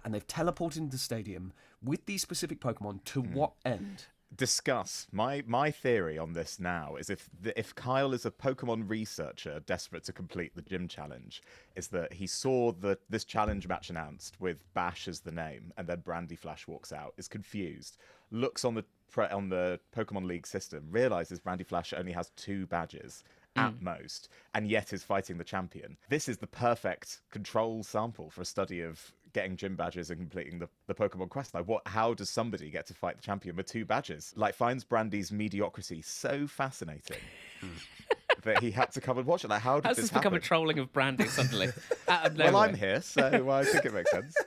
And 0.05 0.13
they've 0.13 0.27
teleported 0.27 0.77
into 0.77 0.91
the 0.91 0.97
stadium 0.97 1.53
with 1.81 2.05
these 2.05 2.21
specific 2.21 2.59
Pokemon. 2.59 3.03
To 3.05 3.21
hmm. 3.21 3.33
what 3.33 3.53
end? 3.65 4.05
Discuss 4.35 5.05
my 5.11 5.43
my 5.45 5.69
theory 5.69 6.17
on 6.17 6.33
this 6.33 6.59
now 6.59 6.95
is 6.95 7.09
if 7.09 7.29
the, 7.39 7.57
if 7.59 7.75
Kyle 7.75 8.13
is 8.13 8.25
a 8.25 8.31
Pokemon 8.31 8.89
researcher 8.89 9.59
desperate 9.65 10.03
to 10.05 10.13
complete 10.13 10.55
the 10.55 10.61
gym 10.61 10.87
challenge, 10.87 11.43
is 11.75 11.87
that 11.89 12.13
he 12.13 12.25
saw 12.25 12.71
the 12.71 12.97
this 13.09 13.25
challenge 13.25 13.67
match 13.67 13.89
announced 13.89 14.39
with 14.39 14.57
Bash 14.73 15.07
as 15.07 15.19
the 15.19 15.31
name, 15.31 15.71
and 15.77 15.87
then 15.87 15.97
Brandi 16.01 16.37
Flash 16.37 16.67
walks 16.67 16.91
out, 16.91 17.13
is 17.17 17.27
confused, 17.27 17.97
looks 18.31 18.65
on 18.65 18.73
the 18.73 18.85
on 19.31 19.49
the 19.49 19.79
Pokemon 19.95 20.25
League 20.25 20.47
system, 20.47 20.87
realizes 20.89 21.39
Brandi 21.39 21.65
Flash 21.65 21.93
only 21.95 22.13
has 22.13 22.31
two 22.35 22.65
badges. 22.67 23.23
Hmm. 23.55 23.59
At 23.59 23.81
most, 23.83 24.29
and 24.55 24.67
yet 24.67 24.93
is 24.93 25.03
fighting 25.03 25.37
the 25.37 25.43
champion. 25.43 25.95
This 26.09 26.27
is 26.27 26.39
the 26.39 26.47
perfect 26.47 27.21
control 27.29 27.83
sample 27.83 28.31
for 28.31 28.41
a 28.41 28.45
study 28.45 28.81
of 28.81 29.13
getting 29.33 29.57
gym 29.57 29.75
badges 29.75 30.09
and 30.09 30.19
completing 30.19 30.59
the, 30.59 30.69
the 30.87 30.93
Pokemon 30.93 31.29
quest. 31.29 31.53
Like, 31.53 31.67
what? 31.67 31.81
How 31.87 32.13
does 32.13 32.29
somebody 32.29 32.69
get 32.69 32.85
to 32.87 32.93
fight 32.93 33.17
the 33.17 33.21
champion 33.21 33.55
with 33.55 33.65
two 33.65 33.85
badges? 33.85 34.33
Like, 34.35 34.55
finds 34.55 34.83
Brandi's 34.83 35.31
mediocrity 35.31 36.01
so 36.01 36.47
fascinating 36.47 37.17
that 38.43 38.61
he 38.61 38.71
had 38.71 38.91
to 38.93 39.01
come 39.01 39.17
and 39.17 39.27
watch 39.27 39.43
it. 39.43 39.49
Like, 39.49 39.61
how 39.61 39.75
did 39.75 39.85
How's 39.85 39.97
this 39.97 40.09
this 40.09 40.17
become 40.17 40.33
a 40.33 40.39
trolling 40.39 40.79
of 40.79 40.93
Brandi 40.93 41.27
suddenly? 41.27 41.69
Out 42.07 42.27
of 42.27 42.37
well. 42.37 42.57
I'm 42.57 42.75
here, 42.75 43.01
so 43.01 43.49
I 43.51 43.63
think 43.63 43.85
it 43.85 43.93
makes 43.93 44.11
sense. 44.11 44.35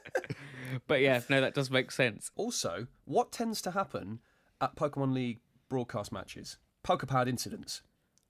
But 0.88 1.00
yeah, 1.00 1.20
no, 1.30 1.40
that 1.40 1.54
does 1.54 1.70
make 1.70 1.92
sense. 1.92 2.32
Also, 2.34 2.88
what 3.04 3.30
tends 3.30 3.62
to 3.62 3.70
happen 3.70 4.20
at 4.60 4.74
Pokemon 4.74 5.14
League 5.14 5.38
broadcast 5.68 6.10
matches? 6.12 6.58
Pokepowered 6.84 7.28
incidents. 7.28 7.82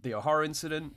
The 0.02 0.14
O'Hara 0.14 0.44
incident, 0.44 0.96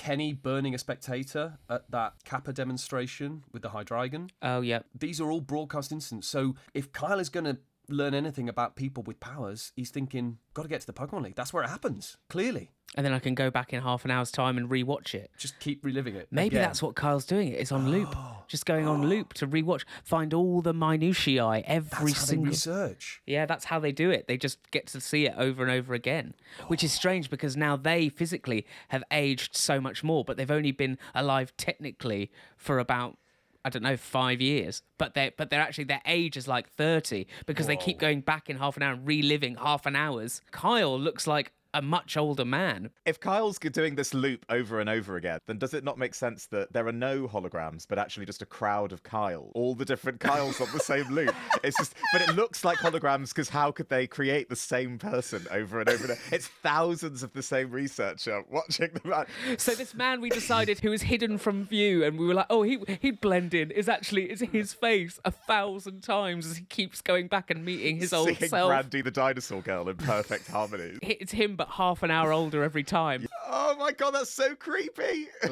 Kenny 0.00 0.32
burning 0.32 0.74
a 0.74 0.78
spectator 0.78 1.58
at 1.68 1.90
that 1.90 2.14
Kappa 2.24 2.54
demonstration 2.54 3.44
with 3.52 3.60
the 3.60 3.68
Hydreigon. 3.68 4.30
Oh 4.40 4.62
yeah. 4.62 4.78
These 4.98 5.20
are 5.20 5.30
all 5.30 5.42
broadcast 5.42 5.92
incidents. 5.92 6.26
So 6.26 6.54
if 6.72 6.90
Kyle 6.90 7.20
is 7.20 7.28
going 7.28 7.44
to 7.44 7.58
learn 7.92 8.14
anything 8.14 8.48
about 8.48 8.76
people 8.76 9.02
with 9.02 9.20
powers, 9.20 9.72
he's 9.76 9.90
thinking, 9.90 10.38
got 10.54 10.62
to 10.62 10.68
get 10.68 10.80
to 10.82 10.86
the 10.86 10.92
Pokemon 10.92 11.22
League. 11.22 11.34
That's 11.36 11.52
where 11.52 11.62
it 11.62 11.68
happens, 11.68 12.16
clearly. 12.28 12.70
And 12.96 13.06
then 13.06 13.12
I 13.12 13.20
can 13.20 13.36
go 13.36 13.50
back 13.52 13.72
in 13.72 13.82
half 13.82 14.04
an 14.04 14.10
hour's 14.10 14.32
time 14.32 14.58
and 14.58 14.68
rewatch 14.68 15.14
it. 15.14 15.30
Just 15.38 15.60
keep 15.60 15.84
reliving 15.84 16.16
it. 16.16 16.26
Maybe 16.32 16.56
again. 16.56 16.62
that's 16.62 16.82
what 16.82 16.96
Kyle's 16.96 17.24
doing. 17.24 17.48
It's 17.52 17.70
on 17.70 17.88
loop. 17.88 18.12
Just 18.48 18.66
going 18.66 18.88
on 18.88 19.08
loop 19.08 19.32
to 19.34 19.46
rewatch, 19.46 19.84
find 20.02 20.34
all 20.34 20.60
the 20.60 20.74
minutiae, 20.74 21.62
every 21.64 21.88
That's 21.88 21.94
how 22.00 22.04
they 22.04 22.12
single. 22.30 22.46
research. 22.46 23.22
Yeah, 23.24 23.46
that's 23.46 23.66
how 23.66 23.78
they 23.78 23.92
do 23.92 24.10
it. 24.10 24.26
They 24.26 24.36
just 24.36 24.58
get 24.72 24.88
to 24.88 25.00
see 25.00 25.26
it 25.26 25.34
over 25.36 25.62
and 25.62 25.70
over 25.70 25.94
again, 25.94 26.34
which 26.66 26.82
is 26.82 26.90
strange 26.92 27.30
because 27.30 27.56
now 27.56 27.76
they 27.76 28.08
physically 28.08 28.66
have 28.88 29.04
aged 29.12 29.54
so 29.54 29.80
much 29.80 30.02
more, 30.02 30.24
but 30.24 30.36
they've 30.36 30.50
only 30.50 30.72
been 30.72 30.98
alive 31.14 31.52
technically 31.56 32.32
for 32.56 32.80
about 32.80 33.18
I 33.64 33.70
don't 33.70 33.82
know 33.82 33.96
five 33.96 34.40
years. 34.40 34.82
But 34.98 35.14
they 35.14 35.32
but 35.36 35.50
they're 35.50 35.60
actually 35.60 35.84
their 35.84 36.02
age 36.06 36.36
is 36.36 36.48
like 36.48 36.68
thirty 36.70 37.26
because 37.46 37.66
they 37.66 37.76
keep 37.76 37.98
going 37.98 38.20
back 38.20 38.48
in 38.50 38.56
half 38.56 38.76
an 38.76 38.82
hour 38.82 38.92
and 38.94 39.06
reliving 39.06 39.56
half 39.56 39.86
an 39.86 39.96
hour's. 39.96 40.40
Kyle 40.50 40.98
looks 40.98 41.26
like 41.26 41.52
a 41.74 41.82
much 41.82 42.16
older 42.16 42.44
man. 42.44 42.90
If 43.06 43.20
Kyle's 43.20 43.58
doing 43.58 43.94
this 43.94 44.14
loop 44.14 44.44
over 44.48 44.80
and 44.80 44.88
over 44.88 45.16
again, 45.16 45.38
then 45.46 45.58
does 45.58 45.74
it 45.74 45.84
not 45.84 45.98
make 45.98 46.14
sense 46.14 46.46
that 46.46 46.72
there 46.72 46.86
are 46.86 46.92
no 46.92 47.28
holograms, 47.28 47.86
but 47.88 47.98
actually 47.98 48.26
just 48.26 48.42
a 48.42 48.46
crowd 48.46 48.92
of 48.92 49.02
Kyle, 49.02 49.50
all 49.54 49.74
the 49.74 49.84
different 49.84 50.20
Kyles 50.20 50.60
on 50.60 50.68
the 50.72 50.80
same 50.80 51.08
loop? 51.10 51.34
It's 51.62 51.76
just, 51.76 51.94
but 52.12 52.22
it 52.22 52.34
looks 52.34 52.64
like 52.64 52.78
holograms 52.78 53.28
because 53.28 53.48
how 53.48 53.70
could 53.70 53.88
they 53.88 54.06
create 54.06 54.48
the 54.48 54.56
same 54.56 54.98
person 54.98 55.46
over 55.50 55.80
and 55.80 55.88
over? 55.88 56.04
And 56.04 56.12
over? 56.12 56.20
It's 56.32 56.48
thousands 56.48 57.22
of 57.22 57.32
the 57.32 57.42
same 57.42 57.70
researcher 57.70 58.42
watching 58.50 58.90
the 58.92 59.08
match. 59.08 59.28
So 59.58 59.74
this 59.74 59.94
man 59.94 60.20
we 60.20 60.30
decided 60.30 60.80
who 60.80 60.90
was 60.90 61.02
hidden 61.02 61.36
from 61.36 61.64
view, 61.64 62.02
and 62.04 62.18
we 62.18 62.26
were 62.26 62.34
like, 62.34 62.46
oh, 62.50 62.62
he 62.62 62.78
he'd 63.00 63.20
blend 63.20 63.52
in. 63.52 63.70
Is 63.70 63.88
actually 63.88 64.30
is 64.30 64.40
his 64.40 64.72
face 64.72 65.18
a 65.24 65.30
thousand 65.30 66.02
times 66.02 66.46
as 66.46 66.56
he 66.56 66.64
keeps 66.64 67.00
going 67.02 67.28
back 67.28 67.50
and 67.50 67.64
meeting 67.64 67.98
his 67.98 68.12
old 68.12 68.28
Seeing 68.28 68.48
self. 68.48 68.70
Brandi 68.70 69.04
the 69.04 69.10
dinosaur 69.10 69.60
girl 69.60 69.88
in 69.88 69.96
perfect 69.96 70.48
harmony. 70.48 70.98
It's 71.02 71.32
him, 71.32 71.56
but 71.60 71.68
half 71.68 72.02
an 72.02 72.10
hour 72.10 72.32
older 72.32 72.62
every 72.62 72.82
time. 72.82 73.28
Oh 73.46 73.76
my 73.78 73.92
god, 73.92 74.12
that's 74.12 74.30
so 74.30 74.54
creepy. 74.54 75.28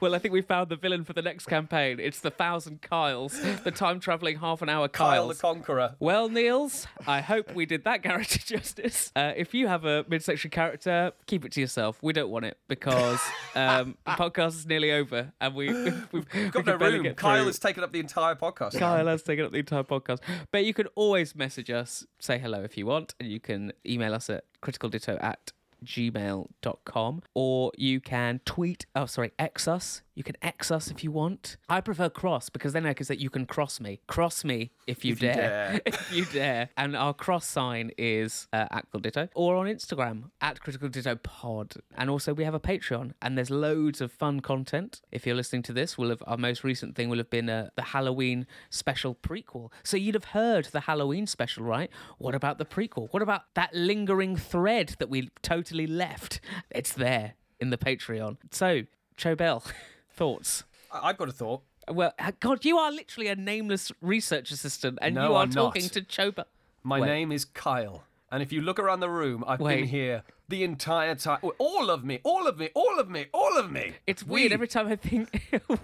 Well, 0.00 0.14
I 0.14 0.18
think 0.18 0.32
we 0.32 0.40
found 0.40 0.70
the 0.70 0.76
villain 0.76 1.04
for 1.04 1.12
the 1.12 1.22
next 1.22 1.46
campaign. 1.46 2.00
It's 2.00 2.20
the 2.20 2.30
thousand 2.30 2.82
Kyles, 2.82 3.38
the 3.62 3.70
time 3.70 4.00
traveling 4.00 4.38
half 4.38 4.62
an 4.62 4.68
hour 4.68 4.88
Kyle 4.88 5.28
the 5.28 5.34
Conqueror. 5.34 5.94
Well, 6.00 6.28
Niels, 6.28 6.86
I 7.06 7.20
hope 7.20 7.54
we 7.54 7.66
did 7.66 7.84
that 7.84 8.02
character 8.02 8.38
justice. 8.38 9.12
Uh, 9.14 9.32
if 9.36 9.54
you 9.54 9.68
have 9.68 9.84
a 9.84 10.04
midsection 10.08 10.50
character, 10.50 11.12
keep 11.26 11.44
it 11.44 11.52
to 11.52 11.60
yourself. 11.60 11.98
We 12.02 12.12
don't 12.12 12.30
want 12.30 12.46
it 12.46 12.58
because 12.68 13.20
um, 13.54 13.96
the 14.04 14.12
podcast 14.12 14.54
is 14.54 14.66
nearly 14.66 14.92
over 14.92 15.32
and 15.40 15.54
we, 15.54 15.72
we've, 15.72 16.08
we've 16.12 16.28
Got 16.50 16.64
can 16.64 16.78
no 16.78 16.86
room. 16.86 17.14
Kyle 17.14 17.44
has 17.44 17.58
taken 17.58 17.84
up 17.84 17.92
the 17.92 18.00
entire 18.00 18.34
podcast. 18.34 18.78
Kyle 18.78 19.06
has 19.06 19.22
taken 19.22 19.44
up 19.44 19.52
the 19.52 19.58
entire 19.58 19.84
podcast. 19.84 20.18
But 20.50 20.64
you 20.64 20.74
can 20.74 20.86
always 20.94 21.36
message 21.36 21.70
us, 21.70 22.06
say 22.18 22.38
hello 22.38 22.62
if 22.62 22.76
you 22.76 22.86
want, 22.86 23.14
and 23.20 23.30
you 23.30 23.40
can 23.40 23.72
email 23.86 24.14
us 24.14 24.30
at 24.30 24.44
criticalditto 24.62 25.22
at 25.22 25.52
gmail.com 25.84 27.22
or 27.34 27.72
you 27.76 28.00
can 28.00 28.40
tweet 28.44 28.86
oh 28.94 29.06
sorry 29.06 29.32
x 29.38 29.66
us 29.66 30.02
you 30.20 30.24
can 30.24 30.36
x 30.42 30.70
us 30.70 30.90
if 30.90 31.02
you 31.02 31.10
want. 31.10 31.56
I 31.66 31.80
prefer 31.80 32.10
cross 32.10 32.50
because 32.50 32.74
then 32.74 32.84
i 32.84 32.92
can 32.92 33.06
say 33.06 33.14
you 33.14 33.30
can 33.30 33.46
cross 33.46 33.80
me. 33.80 34.00
Cross 34.06 34.44
me 34.44 34.70
if 34.86 35.02
you, 35.02 35.12
If 35.14 35.22
you 35.22 35.28
dare. 35.28 35.34
dare. 35.34 35.80
if 35.86 36.12
you 36.12 36.24
dare. 36.26 36.68
And 36.76 36.94
our 36.94 37.14
cross 37.14 37.46
sign 37.46 37.90
is 37.96 38.46
uh, 38.52 38.66
at 38.70 38.84
Critical 38.90 39.00
ditto 39.00 39.28
or 39.34 39.56
on 39.56 39.64
instagram 39.64 40.24
at 40.42 40.60
critical 40.60 40.90
ditto 40.90 41.14
pod. 41.16 41.76
And 41.96 42.10
also 42.10 42.34
we 42.34 42.44
have 42.44 42.52
a 42.52 42.60
patreon 42.60 43.12
and 43.22 43.38
there's 43.38 43.48
loads 43.50 44.02
of 44.02 44.12
fun 44.12 44.40
content. 44.40 45.00
If 45.10 45.24
you're 45.24 45.34
listening 45.34 45.62
to 45.62 45.72
this 45.72 45.96
will 45.96 46.10
have 46.10 46.22
our 46.26 46.36
most 46.36 46.64
recent 46.64 46.96
thing 46.96 47.08
will 47.08 47.16
have 47.16 47.30
been 47.30 47.48
uh, 47.48 47.70
the 47.76 47.86
halloween 47.94 48.46
special 48.68 49.14
prequel. 49.14 49.72
So 49.82 49.96
you'd 49.96 50.16
have 50.16 50.26
heard 50.40 50.66
the 50.66 50.80
halloween 50.80 51.26
special 51.26 51.64
right? 51.64 51.88
What 52.18 52.34
about 52.34 52.58
the 52.58 52.66
prequel? 52.66 53.08
What 53.10 53.22
about 53.22 53.44
that 53.54 53.72
lingering 53.72 54.36
thread 54.36 54.96
that 54.98 55.08
we 55.08 55.30
totally 55.40 55.86
left? 55.86 56.42
It's 56.70 56.92
there 56.92 57.36
in 57.58 57.70
the 57.70 57.78
patreon. 57.78 58.36
So 58.50 58.82
chobel 59.16 59.62
thoughts 60.20 60.64
I- 60.92 61.08
I've 61.08 61.16
got 61.18 61.28
a 61.28 61.32
thought. 61.32 61.62
well, 61.88 62.12
God, 62.40 62.64
you 62.64 62.76
are 62.78 62.92
literally 62.92 63.28
a 63.28 63.36
nameless 63.36 63.90
research 64.02 64.50
assistant, 64.50 64.98
and 65.00 65.14
No, 65.14 65.28
you 65.28 65.34
are 65.34 65.42
I'm 65.44 65.50
talking 65.50 65.82
not. 65.84 65.92
to 65.92 66.02
Choba. 66.02 66.44
My 66.82 67.00
Wait. 67.00 67.06
name 67.08 67.32
is 67.32 67.44
Kyle. 67.44 68.04
And 68.32 68.42
if 68.42 68.52
you 68.52 68.60
look 68.60 68.78
around 68.78 69.00
the 69.00 69.08
room, 69.10 69.42
I've 69.46 69.60
Wait. 69.60 69.76
been 69.80 69.88
here 69.88 70.22
the 70.48 70.62
entire 70.64 71.14
time. 71.14 71.38
All 71.58 71.90
of 71.90 72.04
me, 72.04 72.20
all 72.22 72.46
of 72.46 72.58
me, 72.58 72.68
all 72.74 72.98
of 73.00 73.08
me, 73.08 73.26
all 73.32 73.56
of 73.58 73.70
me. 73.72 73.94
It's 74.06 74.22
weird 74.24 74.52
every 74.52 74.68
time 74.68 74.86
I 74.88 74.96
think 74.96 75.26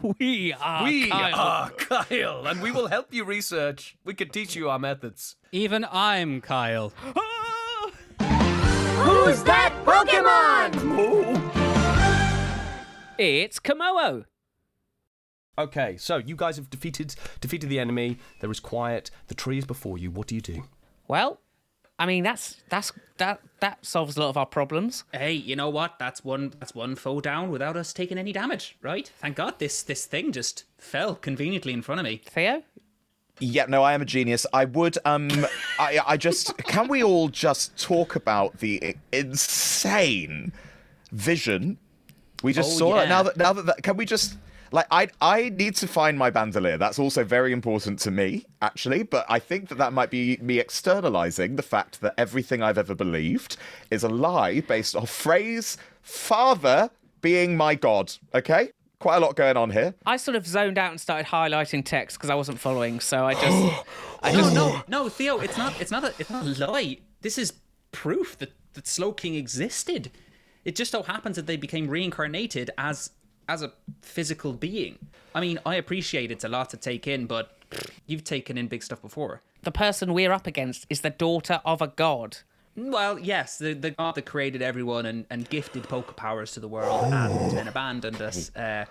we 0.20 0.52
are. 0.52 0.84
We 0.84 1.08
Kyle. 1.08 1.34
are 1.34 1.70
Kyle, 1.70 2.46
and 2.46 2.60
we 2.62 2.70
will 2.72 2.88
help 2.88 3.12
you 3.14 3.24
research. 3.24 3.96
We 4.04 4.14
could 4.14 4.32
teach 4.32 4.54
you 4.54 4.68
our 4.70 4.78
methods. 4.78 5.36
Even 5.52 5.84
I'm 5.90 6.40
Kyle. 6.40 6.92
Who's 7.00 7.14
Who's 9.06 9.42
that 9.44 9.72
Pokemon? 9.84 11.45
It's 13.18 13.58
Kommo-o. 13.58 14.24
Okay, 15.58 15.96
so 15.96 16.18
you 16.18 16.36
guys 16.36 16.56
have 16.56 16.68
defeated 16.68 17.14
defeated 17.40 17.70
the 17.70 17.78
enemy. 17.78 18.18
There 18.40 18.50
is 18.50 18.60
quiet. 18.60 19.10
The 19.28 19.34
tree 19.34 19.58
is 19.58 19.64
before 19.64 19.96
you. 19.96 20.10
What 20.10 20.26
do 20.26 20.34
you 20.34 20.40
do? 20.42 20.64
Well, 21.08 21.40
I 21.98 22.04
mean 22.04 22.24
that's 22.24 22.62
that's 22.68 22.92
that 23.16 23.40
that 23.60 23.84
solves 23.84 24.16
a 24.16 24.20
lot 24.20 24.28
of 24.28 24.36
our 24.36 24.44
problems. 24.44 25.04
Hey, 25.14 25.32
you 25.32 25.56
know 25.56 25.70
what? 25.70 25.98
That's 25.98 26.22
one 26.22 26.52
that's 26.58 26.74
one 26.74 26.94
foe 26.94 27.22
down 27.22 27.50
without 27.50 27.74
us 27.76 27.94
taking 27.94 28.18
any 28.18 28.34
damage, 28.34 28.76
right? 28.82 29.10
Thank 29.18 29.36
God 29.36 29.58
this 29.58 29.82
this 29.82 30.04
thing 30.04 30.30
just 30.30 30.64
fell 30.76 31.14
conveniently 31.14 31.72
in 31.72 31.80
front 31.80 32.00
of 32.00 32.04
me. 32.04 32.20
Theo, 32.26 32.62
Yeah, 33.40 33.64
no, 33.66 33.82
I 33.82 33.94
am 33.94 34.02
a 34.02 34.04
genius. 34.04 34.46
I 34.52 34.66
would, 34.66 34.98
um, 35.06 35.30
I, 35.78 36.00
I 36.06 36.16
just, 36.18 36.56
can 36.58 36.88
we 36.88 37.02
all 37.02 37.28
just 37.28 37.78
talk 37.82 38.14
about 38.14 38.58
the 38.58 38.96
insane 39.12 40.52
vision 41.12 41.78
we 42.42 42.52
just 42.52 42.74
Oh, 42.74 42.78
saw? 42.78 43.02
yeah. 43.02 43.08
Now 43.08 43.22
that, 43.24 43.36
now 43.36 43.52
that, 43.52 43.66
that, 43.66 43.82
can 43.82 43.96
we 43.96 44.04
just, 44.04 44.36
like, 44.72 44.86
I, 44.90 45.08
I 45.20 45.48
need 45.50 45.76
to 45.76 45.86
find 45.88 46.18
my 46.18 46.30
bandolier. 46.30 46.76
That's 46.76 46.98
also 46.98 47.24
very 47.24 47.52
important 47.52 47.98
to 48.00 48.10
me, 48.10 48.44
actually. 48.60 49.02
But 49.04 49.24
I 49.28 49.38
think 49.38 49.68
that 49.68 49.78
that 49.78 49.92
might 49.92 50.10
be 50.10 50.36
me 50.40 50.58
externalizing 50.58 51.56
the 51.56 51.62
fact 51.62 52.00
that 52.00 52.14
everything 52.18 52.62
I've 52.62 52.78
ever 52.78 52.94
believed 52.94 53.56
is 53.90 54.02
a 54.02 54.08
lie 54.08 54.60
based 54.60 54.96
off 54.96 55.08
Frey's 55.10 55.78
father 56.02 56.90
being 57.22 57.56
my 57.56 57.74
god. 57.74 58.12
Okay, 58.34 58.70
quite 58.98 59.16
a 59.16 59.20
lot 59.20 59.36
going 59.36 59.56
on 59.56 59.70
here. 59.70 59.94
I 60.04 60.16
sort 60.16 60.36
of 60.36 60.46
zoned 60.46 60.78
out 60.78 60.90
and 60.90 61.00
started 61.00 61.26
highlighting 61.26 61.84
text 61.84 62.18
because 62.18 62.30
I 62.30 62.34
wasn't 62.34 62.58
following, 62.60 63.00
so 63.00 63.24
I 63.24 63.34
just 63.34 63.84
I 64.22 64.32
No, 64.32 64.38
just 64.38 64.54
no, 64.54 64.82
no, 64.88 65.08
Theo, 65.08 65.38
it's 65.38 65.56
not 65.56 65.80
it's 65.80 65.90
not 65.90 66.04
a 66.04 66.12
it's 66.18 66.30
not 66.30 66.44
a 66.44 66.66
lie. 66.70 66.98
This 67.22 67.38
is 67.38 67.54
proof 67.92 68.36
that, 68.38 68.52
that 68.74 68.84
Slowking 68.84 69.36
existed. 69.36 70.10
It 70.66 70.74
just 70.74 70.90
so 70.90 71.04
happens 71.04 71.36
that 71.36 71.46
they 71.46 71.56
became 71.56 71.86
reincarnated 71.88 72.70
as 72.76 73.10
as 73.48 73.62
a 73.62 73.72
physical 74.02 74.52
being. 74.52 74.98
I 75.32 75.40
mean, 75.40 75.60
I 75.64 75.76
appreciate 75.76 76.32
it's 76.32 76.42
a 76.42 76.48
lot 76.48 76.68
to 76.70 76.76
take 76.76 77.06
in, 77.06 77.26
but 77.26 77.56
you've 78.06 78.24
taken 78.24 78.58
in 78.58 78.66
big 78.66 78.82
stuff 78.82 79.00
before. 79.00 79.40
the 79.62 79.70
person 79.70 80.12
we're 80.12 80.32
up 80.32 80.46
against 80.48 80.84
is 80.90 81.00
the 81.02 81.10
daughter 81.10 81.60
of 81.64 81.80
a 81.80 81.86
god. 81.86 82.38
Well, 82.76 83.18
yes, 83.18 83.58
the, 83.58 83.72
the 83.74 83.92
god 83.92 84.16
that 84.16 84.26
created 84.26 84.60
everyone 84.62 85.06
and, 85.06 85.24
and 85.30 85.48
gifted 85.48 85.84
poker 85.84 86.12
powers 86.12 86.50
to 86.54 86.60
the 86.60 86.68
world 86.68 87.04
and 87.04 87.52
then 87.56 87.68
abandoned 87.68 88.20
us. 88.20 88.50
Uh, 88.56 88.84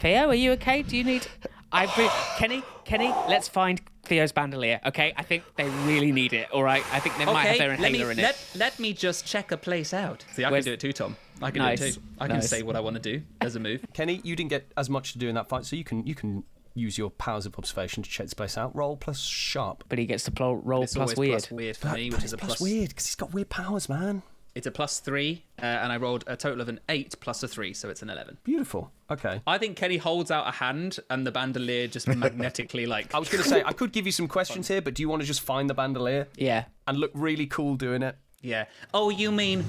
Theo, 0.00 0.28
are 0.28 0.34
you 0.34 0.52
okay? 0.52 0.82
Do 0.82 0.96
you 0.96 1.04
need? 1.04 1.26
I 1.72 1.84
re- 1.98 2.10
Kenny, 2.38 2.62
Kenny, 2.84 3.08
let's 3.28 3.46
find 3.48 3.80
Theo's 4.04 4.32
bandolier. 4.32 4.80
Okay, 4.86 5.12
I 5.16 5.22
think 5.22 5.44
they 5.56 5.68
really 5.86 6.12
need 6.12 6.32
it. 6.32 6.50
All 6.50 6.62
right, 6.62 6.82
I 6.92 7.00
think 7.00 7.18
they 7.18 7.26
might 7.26 7.42
have 7.44 7.56
okay, 7.56 7.58
their 7.58 7.68
let 7.76 7.80
me 7.80 7.86
inhaler 8.00 8.10
in 8.12 8.18
it. 8.18 8.22
let, 8.22 8.50
let 8.56 8.78
me 8.80 8.94
just 8.94 9.26
check 9.26 9.52
a 9.52 9.56
place 9.58 9.92
out. 9.92 10.24
See, 10.32 10.44
I 10.44 10.50
Where's- 10.50 10.64
can 10.64 10.70
do 10.70 10.74
it 10.74 10.80
too, 10.80 10.92
Tom. 10.92 11.16
I 11.42 11.50
can 11.50 11.58
Nice, 11.60 11.78
do 11.80 11.84
it 11.86 11.94
too. 11.94 12.00
I 12.18 12.26
can 12.26 12.36
nice. 12.36 12.48
say 12.48 12.62
what 12.62 12.74
I 12.74 12.80
want 12.80 12.96
to 12.96 13.02
do 13.02 13.22
as 13.40 13.54
a 13.54 13.60
move. 13.60 13.84
Kenny, 13.92 14.20
you 14.24 14.34
didn't 14.34 14.50
get 14.50 14.72
as 14.76 14.88
much 14.90 15.12
to 15.12 15.18
do 15.18 15.28
in 15.28 15.34
that 15.36 15.48
fight, 15.48 15.66
so 15.66 15.76
you 15.76 15.84
can 15.84 16.06
you 16.06 16.14
can 16.14 16.42
use 16.74 16.96
your 16.96 17.10
powers 17.10 17.44
of 17.44 17.56
observation 17.58 18.02
to 18.02 18.08
check 18.10 18.26
this 18.26 18.34
place 18.34 18.56
out. 18.56 18.74
Roll 18.74 18.96
plus 18.96 19.20
sharp. 19.20 19.84
But 19.88 19.98
he 19.98 20.06
gets 20.06 20.24
to 20.24 20.30
pl- 20.30 20.56
roll 20.56 20.82
It's 20.84 20.94
plus 20.94 21.16
weird. 21.16 21.32
plus 21.40 21.50
weird 21.50 21.76
for 21.76 21.88
me, 21.88 22.10
which 22.10 22.24
is 22.24 22.32
a 22.32 22.38
plus 22.38 22.56
plus. 22.56 22.60
weird 22.60 22.88
because 22.90 23.06
he's 23.06 23.14
got 23.14 23.32
weird 23.34 23.50
powers, 23.50 23.88
man. 23.88 24.22
It's 24.58 24.66
a 24.66 24.72
plus 24.72 24.98
three, 24.98 25.44
uh, 25.62 25.66
and 25.66 25.92
I 25.92 25.98
rolled 25.98 26.24
a 26.26 26.36
total 26.36 26.60
of 26.60 26.68
an 26.68 26.80
eight 26.88 27.14
plus 27.20 27.44
a 27.44 27.48
three, 27.48 27.72
so 27.72 27.88
it's 27.90 28.02
an 28.02 28.10
eleven. 28.10 28.38
Beautiful. 28.42 28.90
Okay. 29.08 29.40
I 29.46 29.56
think 29.56 29.76
Kenny 29.76 29.98
holds 29.98 30.32
out 30.32 30.48
a 30.48 30.50
hand, 30.50 30.98
and 31.10 31.24
the 31.24 31.30
bandolier 31.30 31.86
just 31.86 32.08
magnetically 32.24 32.84
like. 32.84 33.14
I 33.14 33.20
was 33.20 33.28
going 33.28 33.44
to 33.44 33.48
say 33.48 33.62
I 33.64 33.72
could 33.72 33.92
give 33.92 34.04
you 34.04 34.10
some 34.10 34.26
questions 34.36 34.66
here, 34.66 34.82
but 34.82 34.94
do 34.94 35.02
you 35.02 35.08
want 35.08 35.22
to 35.22 35.26
just 35.28 35.42
find 35.42 35.70
the 35.70 35.74
bandolier 35.74 36.26
Yeah. 36.34 36.64
and 36.88 36.98
look 36.98 37.12
really 37.14 37.46
cool 37.46 37.76
doing 37.76 38.02
it? 38.02 38.16
yeah. 38.42 38.64
Oh, 38.92 39.10
you 39.10 39.30
mean 39.30 39.64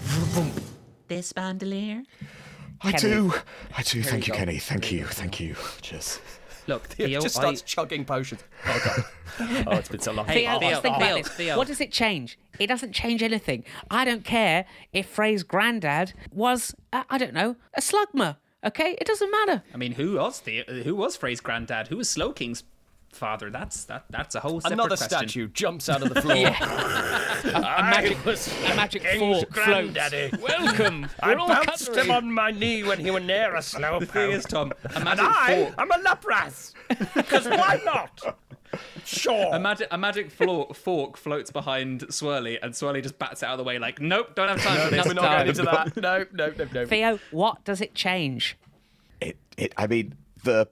this 1.07 1.33
bandolier? 1.33 2.01
I 2.81 2.93
Kenny. 2.93 3.13
do. 3.13 3.33
I 3.77 3.83
do. 3.83 4.01
Thank 4.01 4.25
you, 4.27 4.33
go. 4.33 4.39
Kenny. 4.39 4.57
Thank 4.57 4.91
you. 4.91 5.05
Thank 5.05 5.39
you. 5.39 5.55
Cheers. 5.81 6.19
Look, 6.69 6.93
He 6.97 7.05
Theo, 7.05 7.19
just 7.19 7.37
I, 7.37 7.41
starts 7.41 7.61
chugging 7.63 8.05
potions. 8.05 8.43
Oh 8.65 8.81
god. 8.85 9.65
oh, 9.67 9.77
it's 9.77 9.89
been 9.89 9.99
so 9.99 10.11
long. 10.11 10.27
Hey, 10.27 10.45
Theo, 10.45 10.59
Theo, 10.59 10.81
think 10.81 10.97
Theo, 10.97 11.05
about 11.05 11.23
this. 11.23 11.27
Theo. 11.33 11.57
What 11.57 11.67
does 11.67 11.81
it 11.81 11.91
change? 11.91 12.37
It 12.59 12.67
doesn't 12.67 12.93
change 12.93 13.23
anything. 13.23 13.63
I 13.89 14.05
don't 14.05 14.23
care 14.23 14.65
if 14.93 15.07
Frey's 15.07 15.43
granddad 15.43 16.13
was, 16.31 16.75
uh, 16.93 17.03
I 17.09 17.17
don't 17.17 17.33
know, 17.33 17.55
a 17.73 17.81
slugma. 17.81 18.37
Okay, 18.63 18.95
it 18.99 19.07
doesn't 19.07 19.31
matter. 19.31 19.63
I 19.73 19.77
mean, 19.77 19.93
who 19.93 20.15
was 20.15 20.41
the 20.41 20.63
who 20.83 20.95
was 20.95 21.15
Frey's 21.15 21.39
granddad? 21.41 21.87
Who 21.87 21.97
was 21.97 22.09
Slowking's 22.09 22.63
father? 23.11 23.49
That's 23.49 23.85
that. 23.85 24.05
That's 24.09 24.35
a 24.35 24.39
whole 24.39 24.61
Another 24.65 24.89
question. 24.97 25.09
statue 25.09 25.47
jumps 25.49 25.89
out 25.89 26.01
of 26.01 26.13
the 26.13 26.21
floor. 26.21 26.47
A 27.53 27.81
magic, 27.83 28.17
a 28.25 28.75
magic 28.75 29.05
fork 29.17 29.53
floats. 29.53 30.41
Welcome. 30.41 31.07
We're 31.25 31.37
all 31.37 31.47
cutlery. 31.47 32.09
on 32.09 32.31
my 32.31 32.51
knee 32.51 32.83
when 32.83 32.99
he 32.99 33.11
was 33.11 33.23
near 33.23 33.55
a 33.55 33.61
slow 33.61 33.99
The 33.99 34.05
thing 34.05 34.31
is, 34.31 34.45
Tom, 34.45 34.71
a 34.85 34.95
And 34.95 35.03
magic 35.03 35.25
I 35.25 35.63
fork. 35.65 35.75
am 35.77 35.91
a 35.91 35.97
lapras. 36.03 36.73
Because 37.15 37.47
why 37.47 37.79
not? 37.85 38.37
Sure. 39.05 39.55
A 39.55 39.59
magic, 39.59 39.87
a 39.91 39.97
magic 39.97 40.31
flo- 40.31 40.71
fork 40.73 41.17
floats 41.17 41.51
behind 41.51 42.01
Swirly, 42.07 42.57
and 42.61 42.73
Swirly 42.73 43.01
just 43.01 43.17
bats 43.19 43.41
it 43.41 43.45
out 43.47 43.53
of 43.53 43.57
the 43.57 43.63
way, 43.63 43.79
like, 43.79 43.99
nope, 43.99 44.35
don't 44.35 44.47
have 44.47 44.61
time 44.61 44.87
for 44.89 44.95
this. 44.95 45.05
We're 45.07 45.13
not 45.13 45.37
going 45.37 45.47
into 45.47 45.63
that. 45.63 45.95
No, 45.97 46.25
no, 46.33 46.53
no, 46.57 46.67
no. 46.73 46.85
Theo, 46.85 47.19
what 47.31 47.63
does 47.65 47.81
it 47.81 47.95
change? 47.95 48.57
It. 49.21 49.37
It. 49.57 49.73
I 49.77 49.87
mean 49.87 50.15
the. 50.43 50.67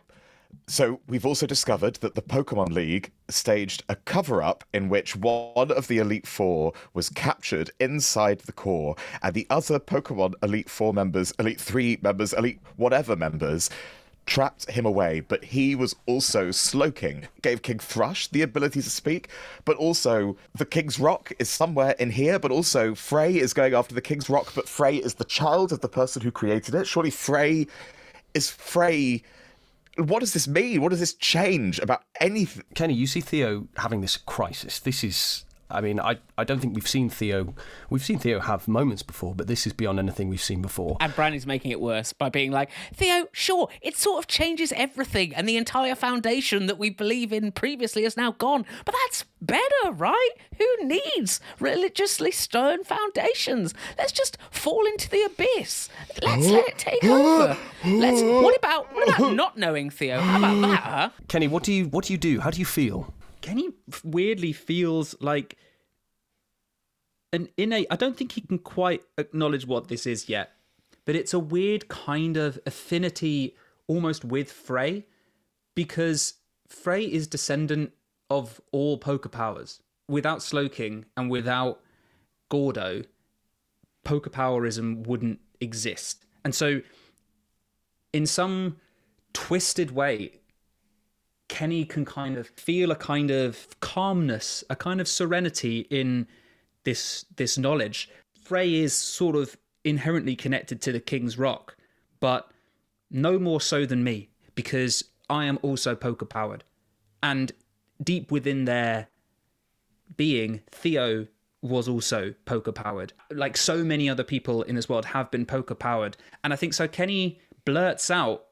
So 0.69 0.99
we've 1.07 1.25
also 1.25 1.47
discovered 1.47 1.95
that 1.95 2.15
the 2.15 2.21
Pokemon 2.21 2.73
League 2.73 3.13
staged 3.29 3.85
a 3.87 3.95
cover-up 3.95 4.65
in 4.73 4.89
which 4.89 5.15
one 5.15 5.71
of 5.71 5.87
the 5.87 5.99
Elite 5.99 6.27
Four 6.27 6.73
was 6.93 7.07
captured 7.07 7.71
inside 7.79 8.39
the 8.39 8.51
core, 8.51 8.97
and 9.23 9.33
the 9.33 9.47
other 9.49 9.79
Pokemon 9.79 10.33
Elite 10.43 10.69
Four 10.69 10.93
members, 10.93 11.31
Elite 11.39 11.61
Three 11.61 11.97
members, 12.01 12.33
Elite 12.33 12.59
whatever 12.75 13.15
members, 13.15 13.69
trapped 14.25 14.69
him 14.69 14.85
away. 14.85 15.21
But 15.21 15.45
he 15.45 15.73
was 15.73 15.95
also 16.05 16.49
Slowking, 16.49 17.27
gave 17.41 17.61
King 17.61 17.79
Thrush 17.79 18.27
the 18.27 18.41
ability 18.41 18.81
to 18.81 18.89
speak, 18.89 19.29
but 19.63 19.77
also 19.77 20.35
the 20.53 20.65
King's 20.65 20.99
Rock 20.99 21.31
is 21.39 21.49
somewhere 21.49 21.95
in 21.97 22.11
here. 22.11 22.39
But 22.39 22.51
also 22.51 22.93
Frey 22.93 23.37
is 23.37 23.53
going 23.53 23.73
after 23.73 23.95
the 23.95 24.01
King's 24.01 24.29
Rock, 24.29 24.51
but 24.53 24.67
Frey 24.67 24.97
is 24.97 25.13
the 25.13 25.23
child 25.23 25.71
of 25.71 25.79
the 25.79 25.87
person 25.87 26.21
who 26.21 26.29
created 26.29 26.75
it. 26.75 26.85
Surely 26.87 27.09
Frey 27.09 27.67
is 28.33 28.49
Frey. 28.51 29.23
What 29.97 30.19
does 30.19 30.33
this 30.33 30.47
mean? 30.47 30.81
What 30.81 30.89
does 30.89 30.99
this 30.99 31.13
change 31.13 31.79
about 31.79 32.03
anything? 32.19 32.63
Kenny, 32.75 32.93
you 32.93 33.07
see 33.07 33.21
Theo 33.21 33.67
having 33.77 34.01
this 34.01 34.17
crisis. 34.17 34.79
This 34.79 35.03
is. 35.03 35.43
I 35.69 35.81
mean, 35.81 35.99
I, 35.99 36.17
I 36.37 36.43
don't 36.45 36.59
think 36.59 36.75
we've 36.75 36.87
seen 36.87 37.09
Theo. 37.09 37.53
We've 37.89 38.03
seen 38.03 38.19
Theo 38.19 38.39
have 38.39 38.67
moments 38.67 39.03
before, 39.03 39.35
but 39.35 39.47
this 39.47 39.67
is 39.67 39.73
beyond 39.73 39.99
anything 39.99 40.29
we've 40.29 40.41
seen 40.41 40.61
before. 40.61 40.95
And 41.01 41.13
Brandi's 41.13 41.45
making 41.45 41.71
it 41.71 41.81
worse 41.81 42.13
by 42.13 42.29
being 42.29 42.51
like, 42.51 42.69
Theo, 42.93 43.27
sure, 43.33 43.67
it 43.81 43.97
sort 43.97 44.19
of 44.19 44.27
changes 44.27 44.71
everything, 44.73 45.35
and 45.35 45.47
the 45.47 45.57
entire 45.57 45.95
foundation 45.95 46.67
that 46.67 46.77
we 46.77 46.89
believe 46.89 47.33
in 47.33 47.51
previously 47.51 48.05
is 48.05 48.15
now 48.15 48.31
gone. 48.31 48.65
But 48.85 48.95
that's 49.03 49.25
better, 49.41 49.91
right? 49.91 50.29
Who 50.57 50.85
needs 50.85 51.41
religiously 51.59 52.31
stern 52.31 52.83
foundations? 52.85 53.73
Let's 53.97 54.13
just 54.13 54.37
fall 54.49 54.85
into 54.85 55.09
the 55.09 55.23
abyss. 55.23 55.89
Let's 56.23 56.47
let 56.47 56.67
it 56.67 56.77
take 56.77 57.03
over. 57.03 57.57
Let's. 57.85 58.21
What 58.21 58.55
about 58.57 58.93
what 58.93 59.07
about 59.07 59.35
not 59.35 59.57
knowing 59.57 59.89
Theo? 59.89 60.19
How 60.19 60.37
about 60.37 60.61
that, 60.69 60.79
huh? 60.79 61.09
Kenny, 61.27 61.47
what 61.47 61.63
do 61.63 61.73
you 61.73 61.85
what 61.85 62.05
do 62.05 62.13
you 62.13 62.17
do? 62.17 62.39
How 62.39 62.51
do 62.51 62.59
you 62.59 62.65
feel? 62.65 63.13
Kenny 63.47 63.69
weirdly 64.03 64.51
feels 64.51 65.15
like 65.21 65.55
an 67.31 67.47
innate. 67.55 67.87
I 67.89 67.95
don't 67.95 68.17
think 68.17 68.33
he 68.33 68.41
can 68.41 68.59
quite 68.59 69.03
acknowledge 69.17 69.65
what 69.65 69.87
this 69.87 70.05
is 70.05 70.27
yet, 70.27 70.51
but 71.05 71.15
it's 71.15 71.33
a 71.33 71.39
weird 71.39 71.87
kind 71.87 72.35
of 72.35 72.59
affinity 72.65 73.55
almost 73.87 74.25
with 74.25 74.51
Frey 74.51 75.05
because 75.75 76.33
Frey 76.67 77.05
is 77.05 77.25
descendant 77.25 77.93
of 78.29 78.59
all 78.73 78.97
poker 78.97 79.29
powers. 79.29 79.81
Without 80.09 80.39
Slowking 80.39 81.05
and 81.15 81.31
without 81.31 81.79
Gordo, 82.49 83.03
poker 84.03 84.29
powerism 84.29 85.07
wouldn't 85.07 85.39
exist. 85.61 86.25
And 86.43 86.53
so, 86.53 86.81
in 88.11 88.25
some 88.25 88.75
twisted 89.31 89.91
way, 89.91 90.41
Kenny 91.57 91.85
can 91.85 92.05
kind 92.05 92.37
of 92.37 92.47
feel 92.49 92.91
a 92.91 92.95
kind 92.95 93.31
of 93.31 93.67
calmness, 93.79 94.63
a 94.69 94.75
kind 94.75 95.01
of 95.01 95.07
serenity 95.07 95.87
in 95.89 96.27
this 96.83 97.25
this 97.37 97.57
knowledge. 97.57 98.11
Frey 98.39 98.75
is 98.75 98.93
sort 98.93 99.35
of 99.35 99.57
inherently 99.83 100.35
connected 100.35 100.83
to 100.83 100.91
the 100.91 100.99
King's 100.99 101.35
Rock, 101.35 101.75
but 102.19 102.51
no 103.09 103.39
more 103.39 103.59
so 103.59 103.87
than 103.87 104.03
me, 104.03 104.29
because 104.53 105.03
I 105.31 105.45
am 105.45 105.57
also 105.63 105.95
poker 105.95 106.25
powered. 106.25 106.63
And 107.23 107.51
deep 108.03 108.31
within 108.31 108.65
their 108.65 109.07
being, 110.15 110.61
Theo 110.69 111.25
was 111.63 111.89
also 111.89 112.35
poker 112.45 112.71
powered. 112.71 113.13
Like 113.31 113.57
so 113.57 113.83
many 113.83 114.07
other 114.07 114.23
people 114.23 114.61
in 114.61 114.75
this 114.75 114.87
world 114.87 115.05
have 115.05 115.31
been 115.31 115.47
poker 115.47 115.73
powered. 115.73 116.17
And 116.43 116.53
I 116.53 116.55
think 116.55 116.75
so 116.75 116.87
Kenny 116.87 117.39
blurts 117.65 118.11
out, 118.11 118.45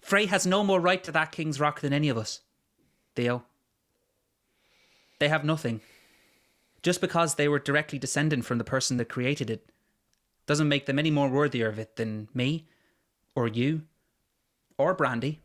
Frey 0.00 0.26
has 0.26 0.46
no 0.46 0.62
more 0.62 0.78
right 0.78 1.02
to 1.02 1.10
that 1.10 1.32
King's 1.32 1.58
Rock 1.58 1.80
than 1.80 1.92
any 1.92 2.08
of 2.08 2.16
us. 2.16 2.40
Theo. 3.14 3.44
They 5.18 5.28
have 5.28 5.44
nothing. 5.44 5.80
Just 6.82 7.00
because 7.00 7.36
they 7.36 7.48
were 7.48 7.58
directly 7.58 7.98
descended 7.98 8.44
from 8.44 8.58
the 8.58 8.64
person 8.64 8.96
that 8.96 9.08
created 9.08 9.50
it 9.50 9.68
doesn't 10.46 10.68
make 10.68 10.86
them 10.86 10.98
any 10.98 11.10
more 11.10 11.28
worthier 11.28 11.68
of 11.68 11.78
it 11.78 11.96
than 11.96 12.28
me, 12.34 12.66
or 13.34 13.46
you, 13.46 13.82
or 14.76 14.96
Brandi. 14.96 15.38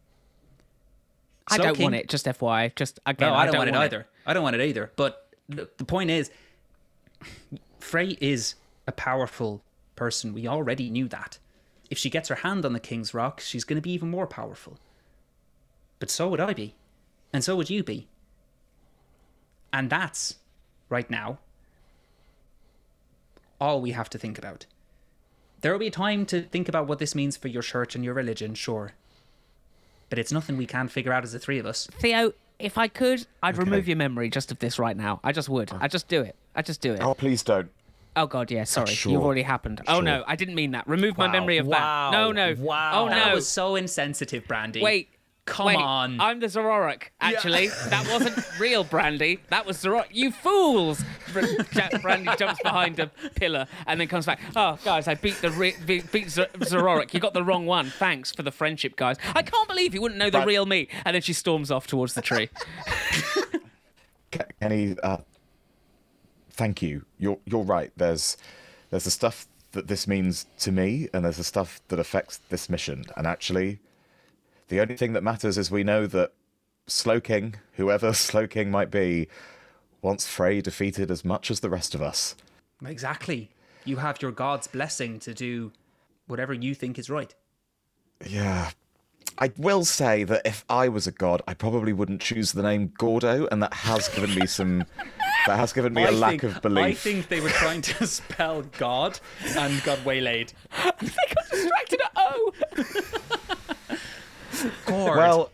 I 1.49 1.55
Slow 1.57 1.65
don't 1.65 1.75
King- 1.75 1.83
want 1.83 1.95
it. 1.95 2.09
Just 2.09 2.25
FYI. 2.25 2.75
Just 2.75 2.99
again. 3.05 3.29
No, 3.29 3.35
I 3.35 3.45
don't, 3.45 3.57
want, 3.57 3.69
it 3.69 3.73
want 3.73 3.83
either. 3.83 4.07
I 4.25 4.33
don't 4.33 4.43
want 4.43 4.55
it 4.55 4.61
either. 4.61 4.91
But 4.95 5.29
the, 5.47 5.69
the 5.77 5.85
point 5.85 6.09
is, 6.09 6.31
Frey 7.79 8.17
is 8.19 8.55
a 8.87 8.91
powerful 8.91 9.61
person. 9.95 10.33
We 10.33 10.47
already 10.47 10.89
knew 10.89 11.07
that. 11.09 11.37
If 11.89 11.97
she 11.97 12.09
gets 12.09 12.27
her 12.29 12.35
hand 12.35 12.65
on 12.65 12.73
the 12.73 12.79
King's 12.79 13.13
Rock, 13.13 13.39
she's 13.39 13.63
going 13.63 13.77
to 13.77 13.81
be 13.81 13.91
even 13.91 14.09
more 14.09 14.27
powerful. 14.27 14.77
But 15.99 16.09
so 16.09 16.27
would 16.27 16.39
I 16.41 16.53
be. 16.53 16.75
And 17.33 17.43
so 17.43 17.55
would 17.55 17.69
you 17.69 17.83
be. 17.83 18.07
And 19.73 19.89
that's, 19.89 20.35
right 20.89 21.09
now, 21.09 21.39
all 23.59 23.81
we 23.81 23.91
have 23.91 24.09
to 24.11 24.17
think 24.17 24.37
about. 24.37 24.65
There 25.61 25.71
will 25.71 25.79
be 25.79 25.89
time 25.89 26.25
to 26.27 26.41
think 26.43 26.69
about 26.69 26.87
what 26.87 26.99
this 26.99 27.15
means 27.15 27.35
for 27.35 27.47
your 27.47 27.63
church 27.63 27.95
and 27.95 28.03
your 28.03 28.13
religion, 28.13 28.53
sure. 28.53 28.93
But 30.09 30.19
it's 30.19 30.31
nothing 30.31 30.55
we 30.57 30.65
can't 30.65 30.91
figure 30.91 31.11
out 31.11 31.23
as 31.23 31.33
the 31.33 31.39
three 31.39 31.59
of 31.59 31.65
us. 31.65 31.87
Theo, 31.99 32.33
if 32.59 32.77
I 32.77 32.87
could, 32.87 33.25
I'd 33.43 33.57
remove 33.57 33.87
your 33.87 33.97
memory 33.97 34.29
just 34.29 34.51
of 34.51 34.59
this 34.59 34.79
right 34.79 34.95
now. 34.95 35.19
I 35.23 35.31
just 35.31 35.49
would. 35.49 35.71
Oh. 35.73 35.77
I 35.81 35.87
just 35.87 36.07
do 36.07 36.21
it. 36.21 36.35
I 36.55 36.61
just 36.61 36.79
do 36.81 36.93
it. 36.93 37.01
Oh, 37.01 37.13
please 37.13 37.43
don't. 37.43 37.69
Oh 38.15 38.25
God, 38.25 38.49
yeah. 38.49 38.63
Sorry, 38.63 38.87
sure. 38.87 39.11
you've 39.11 39.21
already 39.23 39.43
happened. 39.43 39.81
Oh 39.87 39.99
no, 39.99 40.23
I 40.25 40.35
didn't 40.35 40.55
mean 40.55 40.71
that. 40.71 40.87
Remove 40.87 41.19
my 41.19 41.27
memory 41.27 41.59
of 41.59 41.67
Wow. 41.67 42.09
that. 42.09 42.17
No, 42.17 42.31
no. 42.31 42.55
Wow. 42.57 43.03
Oh 43.05 43.09
That 43.09 43.27
no. 43.27 43.35
was 43.35 43.47
so 43.47 43.75
insensitive, 43.75 44.45
Brandi. 44.47 44.81
Wait. 44.81 45.09
Come 45.47 45.65
wait, 45.67 45.77
on. 45.77 46.19
I'm 46.19 46.39
the 46.39 46.47
Zoroark, 46.47 47.03
actually. 47.21 47.69
That 47.89 48.07
wasn't 48.11 48.37
real 48.59 48.83
Brandi. 48.85 49.39
That 49.49 49.65
was 49.65 49.77
Zoroark. 49.77 50.07
You 50.11 50.31
fools! 50.31 51.01
Br- 51.33 51.39
Brandi 52.03 52.37
jumps 52.37 52.61
behind 52.61 52.99
a 52.99 53.07
pillar 53.35 53.65
and 53.87 53.99
then 53.99 54.07
comes 54.07 54.25
back. 54.25 54.41
Oh, 54.55 54.77
guys, 54.83 55.07
I 55.07 55.15
beat 55.15 55.35
the 55.41 55.49
re- 55.51 55.75
beat, 55.85 56.11
beat 56.11 56.29
Zor- 56.29 56.47
Zoroark. 56.59 57.13
You 57.13 57.19
got 57.21 57.33
the 57.33 57.43
wrong 57.43 57.65
one. 57.65 57.89
Thanks 57.89 58.31
for 58.31 58.43
the 58.43 58.51
friendship, 58.51 58.95
guys. 58.97 59.15
I 59.35 59.41
can't 59.41 59.67
believe 59.67 59.93
you 59.93 60.01
wouldn't 60.01 60.19
know 60.19 60.29
the 60.29 60.39
But- 60.39 60.47
real 60.47 60.65
me. 60.65 60.89
And 61.05 61.15
then 61.15 61.21
she 61.21 61.33
storms 61.33 61.71
off 61.71 61.87
towards 61.87 62.13
the 62.13 62.21
tree. 62.21 62.49
Ke- 64.31 64.51
Kenny, 64.59 64.95
uh, 65.01 65.17
thank 66.51 66.81
you. 66.81 67.05
You're 67.17 67.39
you're 67.45 67.63
right. 67.63 67.91
There's 67.95 68.37
there's 68.89 69.05
the 69.05 69.11
stuff 69.11 69.47
that 69.71 69.87
this 69.87 70.07
means 70.07 70.45
to 70.59 70.71
me, 70.71 71.07
and 71.13 71.23
there's 71.25 71.37
the 71.37 71.43
stuff 71.43 71.81
that 71.87 71.99
affects 71.99 72.39
this 72.49 72.69
mission. 72.69 73.05
And 73.15 73.25
actually, 73.25 73.79
the 74.67 74.79
only 74.79 74.97
thing 74.97 75.13
that 75.13 75.23
matters 75.23 75.57
is 75.57 75.71
we 75.71 75.83
know 75.83 76.05
that 76.07 76.33
Slowking, 76.87 77.55
whoever 77.73 78.09
Slowking 78.13 78.69
might 78.69 78.91
be, 78.91 79.27
wants 80.01 80.27
Frey 80.27 80.61
defeated 80.61 81.11
as 81.11 81.25
much 81.25 81.51
as 81.51 81.59
the 81.59 81.69
rest 81.69 81.95
of 81.95 82.01
us. 82.01 82.35
Exactly. 82.85 83.49
You 83.85 83.97
have 83.97 84.21
your 84.21 84.31
God's 84.31 84.67
blessing 84.67 85.19
to 85.19 85.33
do 85.33 85.71
whatever 86.27 86.53
you 86.53 86.75
think 86.75 86.99
is 86.99 87.09
right. 87.09 87.33
Yeah. 88.25 88.71
I 89.39 89.51
will 89.57 89.85
say 89.85 90.23
that 90.23 90.41
if 90.45 90.65
I 90.69 90.87
was 90.87 91.05
a 91.05 91.11
god, 91.11 91.41
I 91.47 91.53
probably 91.53 91.93
wouldn't 91.93 92.21
choose 92.21 92.53
the 92.53 92.63
name 92.63 92.91
Gordo, 92.97 93.47
and 93.51 93.61
that 93.61 93.73
has 93.73 94.09
given 94.09 94.33
me 94.35 94.45
some. 94.47 94.85
That 95.45 95.59
has 95.59 95.71
given 95.71 95.93
me 95.93 96.03
a 96.03 96.07
I 96.07 96.09
lack 96.09 96.43
of 96.43 96.61
belief. 96.61 96.83
I 96.83 96.93
think 96.93 97.29
they 97.29 97.39
were 97.39 97.47
trying 97.47 97.81
to 97.81 98.05
spell 98.07 98.63
God 98.77 99.17
and 99.55 99.81
got 99.83 100.03
waylaid. 100.03 100.51
They 100.75 101.07
got 101.07 101.49
distracted 101.49 102.01
at 102.01 102.06
O. 102.06 102.06
Gord. 105.07 105.17
Well, 105.17 105.49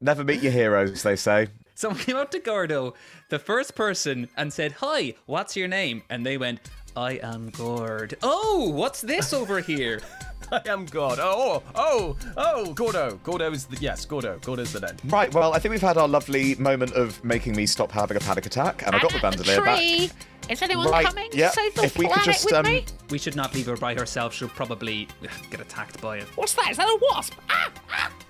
never 0.00 0.24
meet 0.24 0.42
your 0.42 0.52
heroes, 0.52 1.02
they 1.02 1.16
say. 1.16 1.48
Someone 1.74 2.00
came 2.00 2.16
up 2.16 2.30
to 2.32 2.40
Gordo, 2.40 2.94
the 3.28 3.38
first 3.38 3.76
person, 3.76 4.28
and 4.36 4.52
said, 4.52 4.72
Hi, 4.80 5.14
what's 5.26 5.56
your 5.56 5.68
name? 5.68 6.02
And 6.10 6.26
they 6.26 6.36
went, 6.36 6.60
I 6.96 7.12
am 7.22 7.50
Gord. 7.50 8.16
Oh, 8.22 8.68
what's 8.70 9.00
this 9.00 9.32
over 9.32 9.60
here? 9.60 10.00
I 10.52 10.60
am 10.66 10.86
God. 10.86 11.18
Oh, 11.20 11.62
oh, 11.74 12.16
oh, 12.36 12.72
Gordo. 12.72 13.20
Gordo 13.22 13.52
is 13.52 13.66
the 13.66 13.76
yes. 13.76 14.04
Gordo. 14.04 14.38
Gordo's 14.42 14.72
the 14.72 14.80
name. 14.80 14.96
Right, 15.04 15.32
well, 15.32 15.52
I 15.52 15.58
think 15.58 15.70
we've 15.72 15.80
had 15.80 15.96
our 15.98 16.08
lovely 16.08 16.54
moment 16.56 16.92
of 16.92 17.22
making 17.22 17.54
me 17.54 17.66
stop 17.66 17.92
having 17.92 18.16
a 18.16 18.20
panic 18.20 18.46
attack, 18.46 18.84
and 18.86 18.96
I 18.96 18.98
got 18.98 19.12
the 19.12 19.20
bandolier 19.20 19.60
back. 19.62 19.78
tree. 19.78 20.10
Is 20.48 20.62
anyone 20.62 20.90
Right, 20.90 21.06
coming 21.06 21.28
yeah, 21.34 21.50
save 21.50 21.74
the 21.74 21.84
if 21.84 21.98
we 21.98 22.08
could 22.08 22.22
just, 22.24 22.46
with 22.46 22.54
um, 22.54 22.64
me? 22.64 22.84
We 23.10 23.18
should 23.18 23.36
not 23.36 23.54
leave 23.54 23.66
her 23.66 23.76
by 23.76 23.94
herself. 23.94 24.32
She'll 24.32 24.48
probably 24.48 25.06
get 25.50 25.60
attacked 25.60 26.00
by 26.00 26.16
it. 26.18 26.24
What's 26.36 26.54
that? 26.54 26.70
Is 26.70 26.78
that 26.78 26.88
a 26.88 26.98
wasp? 27.12 27.34
Ah, 27.50 27.70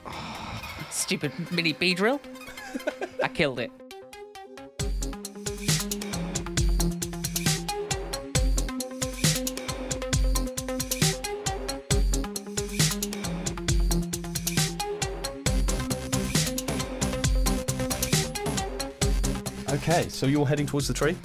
ah. 0.07 0.65
Stupid 0.91 1.33
mini 1.51 1.73
Beedrill. 1.73 2.21
I 3.23 3.29
killed 3.29 3.61
it. 3.61 3.71
Okay, 19.71 20.09
so 20.09 20.27
you're 20.27 20.47
heading 20.47 20.67
towards 20.67 20.87
the 20.89 20.95
tree. 20.95 21.17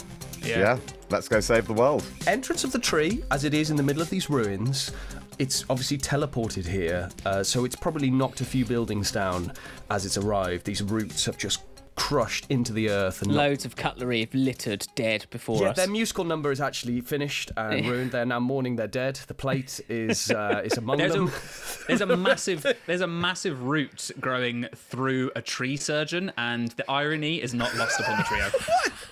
Yeah. 0.43 0.77
let's 1.09 1.27
go 1.27 1.39
save 1.39 1.67
the 1.67 1.73
world. 1.73 2.03
entrance 2.27 2.63
of 2.63 2.71
the 2.71 2.79
tree, 2.79 3.23
as 3.31 3.43
it 3.43 3.53
is 3.53 3.69
in 3.69 3.77
the 3.77 3.83
middle 3.83 4.01
of 4.01 4.09
these 4.09 4.29
ruins, 4.29 4.91
it's 5.39 5.65
obviously 5.69 5.97
teleported 5.97 6.65
here, 6.65 7.09
uh, 7.25 7.43
so 7.43 7.65
it's 7.65 7.75
probably 7.75 8.09
knocked 8.11 8.41
a 8.41 8.45
few 8.45 8.65
buildings 8.65 9.11
down 9.11 9.51
as 9.89 10.05
it's 10.05 10.17
arrived. 10.17 10.65
These 10.65 10.83
roots 10.83 11.25
have 11.25 11.37
just 11.37 11.63
crushed 11.95 12.47
into 12.49 12.73
the 12.73 12.89
earth 12.89 13.21
and 13.21 13.29
knocked- 13.31 13.37
Loads 13.49 13.65
of 13.65 13.75
cutlery 13.75 14.21
have 14.21 14.33
littered 14.33 14.85
dead 14.95 15.27
before 15.29 15.61
Yeah, 15.61 15.69
us. 15.69 15.75
their 15.75 15.87
musical 15.87 16.23
number 16.23 16.51
is 16.51 16.59
actually 16.59 17.01
finished 17.01 17.51
and 17.55 17.87
ruined. 17.87 18.11
They're 18.11 18.25
now 18.25 18.39
mourning 18.39 18.75
their 18.77 18.87
dead. 18.87 19.19
The 19.27 19.35
plate 19.35 19.79
is 19.89 20.31
uh, 20.31 20.61
is 20.65 20.75
among 20.77 20.97
There's 20.97 21.13
them. 21.13 21.27
a, 21.27 21.31
there's 21.87 22.01
a 22.01 22.17
massive 22.17 22.65
there's 22.87 23.01
a 23.01 23.07
massive 23.07 23.61
root 23.63 24.09
growing 24.19 24.65
through 24.73 25.31
a 25.35 25.41
tree 25.43 25.77
surgeon, 25.77 26.31
and 26.35 26.69
the 26.71 26.89
irony 26.89 27.39
is 27.41 27.53
not 27.53 27.75
lost 27.75 27.99
upon 27.99 28.17
the 28.17 28.23
trio. 28.23 28.49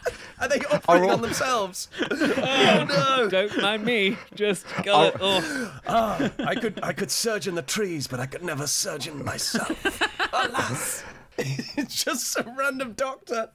Are 0.42 0.48
they 0.48 0.60
operating 0.72 1.10
on 1.12 1.22
themselves? 1.22 1.88
oh 2.12 2.86
no! 2.88 3.30
Don't 3.30 3.62
mind 3.62 3.86
me. 3.86 4.18
Just 4.36 4.66
go. 4.84 4.94
Our- 4.96 5.12
Oh. 5.22 5.82
Ah, 5.88 6.32
I 6.39 6.56
could 6.56 6.80
I 6.84 6.94
could 6.94 7.12
surge 7.12 7.48
in 7.48 7.56
the 7.56 7.62
trees, 7.62 8.08
but 8.08 8.20
I 8.20 8.26
could 8.26 8.44
never 8.44 8.66
surge 8.68 9.08
in 9.08 9.24
myself. 9.24 10.02
Alas, 10.34 11.04
it's 11.38 12.04
just 12.04 12.32
some 12.32 12.58
random 12.58 12.94
doctor. 12.94 13.50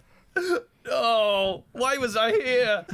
Oh, 0.91 1.64
why 1.72 1.97
was 1.97 2.16
I 2.16 2.32
here? 2.32 2.87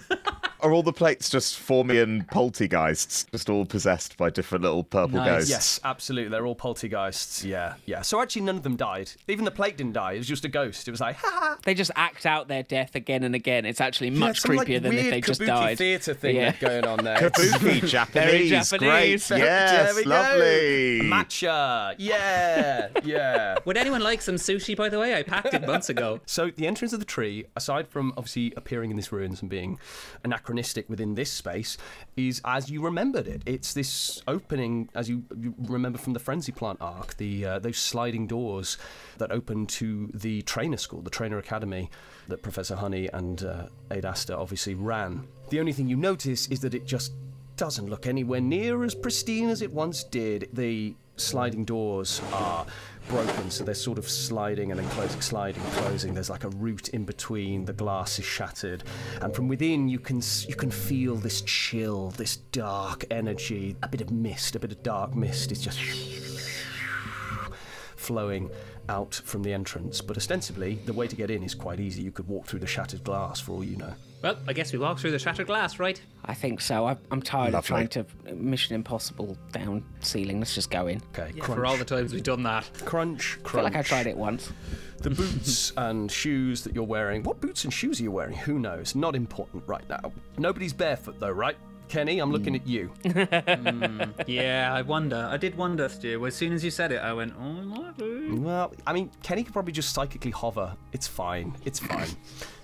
Are 0.61 0.72
all 0.72 0.82
the 0.84 0.93
plates 0.93 1.28
just 1.28 1.59
Formian 1.59 2.28
poltergeists, 2.30 3.26
just 3.32 3.51
all 3.51 3.66
possessed 3.66 4.16
by 4.16 4.30
different 4.30 4.62
little 4.62 4.84
purple 4.84 5.16
Nice. 5.16 5.26
ghosts? 5.28 5.51
Yes, 5.51 5.80
absolutely. 5.82 6.30
They're 6.30 6.47
all 6.47 6.55
poltergeists. 6.55 7.45
Yeah, 7.45 7.74
yeah. 7.84 8.03
So 8.03 8.20
actually, 8.22 8.43
none 8.43 8.57
of 8.57 8.62
them 8.62 8.76
died. 8.76 9.11
Even 9.26 9.45
the 9.45 9.51
plate 9.51 9.76
didn't 9.76 9.95
die. 9.95 10.12
It 10.12 10.18
was 10.18 10.28
just 10.28 10.45
a 10.45 10.49
ghost. 10.49 10.86
It 10.86 10.93
was 10.93 11.01
like, 11.01 11.16
ha 11.20 11.28
ha. 11.32 11.59
They 11.64 11.74
just 11.74 11.90
act 11.97 12.26
out 12.26 12.47
their 12.49 12.62
death 12.62 12.95
again 12.95 13.24
and 13.24 13.34
again. 13.34 13.64
It's 13.66 13.80
actually 13.80 14.11
much 14.11 14.40
some, 14.40 14.55
like, 14.55 14.68
creepier 14.68 14.80
than 14.82 14.93
if 14.93 15.01
weird 15.03 15.12
they 15.14 15.20
just 15.20 15.40
kabuki 15.40 15.47
died. 15.47 15.78
theatre 15.78 16.14
thing 16.14 16.36
Yeah. 16.36 16.53
going 16.61 16.84
on 16.86 17.03
there. 17.05 17.16
Kabuki, 17.18 17.84
Japanese, 17.88 18.51
Japanese. 18.51 18.78
great, 18.78 19.20
There 19.20 19.38
yes, 19.38 19.97
we 19.97 20.05
go. 20.05 20.11
lovely. 20.11 21.01
Matcha. 21.03 21.95
Yeah, 21.99 22.88
yeah. 23.05 23.57
Would 23.64 23.76
anyone 23.76 24.01
like 24.03 24.22
some 24.22 24.36
sushi? 24.36 24.76
By 24.76 24.88
the 24.88 24.99
way, 25.01 25.14
I 25.14 25.22
packed 25.24 25.55
it 25.55 25.66
months 25.66 25.88
ago. 25.88 26.20
So 26.26 26.51
the 26.51 26.66
entrance 26.68 26.93
of 26.93 27.01
the 27.01 27.05
tree, 27.07 27.47
aside 27.57 27.81
from 27.88 28.12
obviously 28.16 28.52
appearing 28.56 28.90
in 28.90 28.96
these 28.96 29.12
ruins 29.12 29.40
and 29.40 29.50
being 29.50 29.78
anachronistic 30.24 30.88
within 30.88 31.14
this 31.14 31.30
space, 31.30 31.76
is 32.16 32.40
as 32.44 32.70
you 32.70 32.82
remembered 32.82 33.26
it. 33.26 33.42
It's 33.46 33.72
this 33.72 34.22
opening, 34.26 34.88
as 34.94 35.08
you, 35.08 35.24
you 35.38 35.54
remember 35.58 35.98
from 35.98 36.12
the 36.12 36.20
frenzy 36.20 36.52
plant 36.52 36.78
arc, 36.80 37.16
the 37.16 37.44
uh, 37.44 37.58
those 37.58 37.78
sliding 37.78 38.26
doors 38.26 38.78
that 39.18 39.30
open 39.30 39.66
to 39.66 40.10
the 40.14 40.42
trainer 40.42 40.76
school, 40.76 41.02
the 41.02 41.10
trainer 41.10 41.38
academy 41.38 41.90
that 42.28 42.42
Professor 42.42 42.76
Honey 42.76 43.08
and 43.12 43.44
uh, 43.44 43.66
Aid 43.90 44.04
obviously 44.04 44.74
ran. 44.74 45.26
The 45.50 45.60
only 45.60 45.72
thing 45.72 45.88
you 45.88 45.96
notice 45.96 46.48
is 46.48 46.60
that 46.60 46.74
it 46.74 46.86
just 46.86 47.12
doesn't 47.56 47.88
look 47.88 48.06
anywhere 48.06 48.40
near 48.40 48.84
as 48.84 48.94
pristine 48.94 49.48
as 49.48 49.62
it 49.62 49.72
once 49.72 50.04
did. 50.04 50.48
The 50.52 50.94
sliding 51.16 51.64
doors 51.64 52.20
are 52.32 52.66
broken, 53.08 53.50
so 53.50 53.64
they're 53.64 53.74
sort 53.74 53.98
of 53.98 54.08
sliding 54.08 54.70
and 54.70 54.80
then 54.80 54.88
closing, 54.90 55.20
sliding, 55.20 55.62
closing. 55.62 56.14
There's 56.14 56.30
like 56.30 56.44
a 56.44 56.50
root 56.50 56.88
in 56.88 57.04
between. 57.04 57.64
The 57.64 57.72
glass 57.72 58.18
is 58.18 58.24
shattered, 58.24 58.84
and 59.20 59.34
from 59.34 59.48
within 59.48 59.88
you 59.88 59.98
can 59.98 60.22
you 60.48 60.54
can 60.54 60.70
feel 60.70 61.16
this 61.16 61.42
chill, 61.42 62.10
this 62.10 62.36
dark 62.36 63.04
energy. 63.10 63.76
A 63.82 63.88
bit 63.88 64.00
of 64.00 64.10
mist, 64.10 64.56
a 64.56 64.60
bit 64.60 64.72
of 64.72 64.82
dark 64.82 65.14
mist 65.14 65.52
is 65.52 65.60
just 65.60 65.80
flowing 67.96 68.50
out 68.88 69.14
from 69.24 69.42
the 69.42 69.52
entrance, 69.52 70.00
but 70.00 70.16
ostensibly 70.16 70.76
the 70.86 70.92
way 70.92 71.06
to 71.06 71.16
get 71.16 71.30
in 71.30 71.42
is 71.42 71.54
quite 71.54 71.80
easy. 71.80 72.02
You 72.02 72.10
could 72.12 72.28
walk 72.28 72.46
through 72.46 72.60
the 72.60 72.66
shattered 72.66 73.04
glass 73.04 73.40
for 73.40 73.52
all 73.52 73.64
you 73.64 73.76
know. 73.76 73.94
Well, 74.22 74.36
I 74.46 74.52
guess 74.52 74.72
we 74.72 74.78
walk 74.78 75.00
through 75.00 75.10
the 75.10 75.18
shattered 75.18 75.48
glass, 75.48 75.80
right? 75.80 76.00
I 76.24 76.34
think 76.34 76.60
so. 76.60 76.86
I, 76.86 76.96
I'm 77.10 77.20
tired 77.20 77.54
of 77.56 77.66
trying 77.66 77.88
to 77.88 78.06
Mission 78.34 78.76
Impossible 78.76 79.36
down 79.50 79.84
ceiling. 80.00 80.38
Let's 80.38 80.54
just 80.54 80.70
go 80.70 80.86
in. 80.86 81.02
Okay, 81.12 81.32
Yeah, 81.34 81.42
crunch, 81.42 81.58
for 81.58 81.66
all 81.66 81.76
the 81.76 81.84
times 81.84 82.12
we've 82.12 82.22
done 82.22 82.44
that. 82.44 82.70
crunch, 82.84 83.32
I 83.32 83.36
feel 83.38 83.42
crunch. 83.44 83.64
like 83.64 83.76
I 83.76 83.82
tried 83.82 84.06
it 84.06 84.16
once. 84.16 84.52
The 84.98 85.10
boots 85.10 85.72
and 85.76 86.10
shoes 86.10 86.62
that 86.62 86.72
you're 86.72 86.84
wearing. 86.84 87.24
What 87.24 87.40
boots 87.40 87.64
and 87.64 87.72
shoes 87.72 87.98
are 87.98 88.04
you 88.04 88.12
wearing? 88.12 88.36
Who 88.36 88.60
knows? 88.60 88.94
Not 88.94 89.16
important 89.16 89.64
right 89.66 89.88
now. 89.88 90.12
Nobody's 90.38 90.72
barefoot 90.72 91.18
though, 91.18 91.30
right? 91.32 91.56
Kenny, 91.93 92.20
I'm 92.20 92.32
looking 92.32 92.55
at 92.57 92.66
you. 92.66 92.90
Hmm, 93.12 94.03
yeah, 94.26 94.72
I 94.72 94.80
wonder. 94.80 95.28
I 95.30 95.36
did 95.36 95.57
wonder, 95.57 95.88
Stu. 95.90 96.24
As 96.26 96.34
soon 96.34 96.55
as 96.55 96.64
you 96.64 96.70
said 96.70 96.90
it, 96.90 97.03
I 97.03 97.12
went, 97.12 97.34
oh, 97.38 97.59
it 97.59 97.64
might 97.66 97.97
be. 97.99 98.30
Well, 98.30 98.72
I 98.86 98.95
mean, 98.95 99.11
Kenny 99.22 99.45
could 99.45 99.53
probably 99.53 99.72
just 99.72 99.93
psychically 99.93 100.30
hover. 100.30 100.74
It's 100.93 101.07
fine. 101.07 101.55
It's 101.64 101.78
fine. 101.78 102.09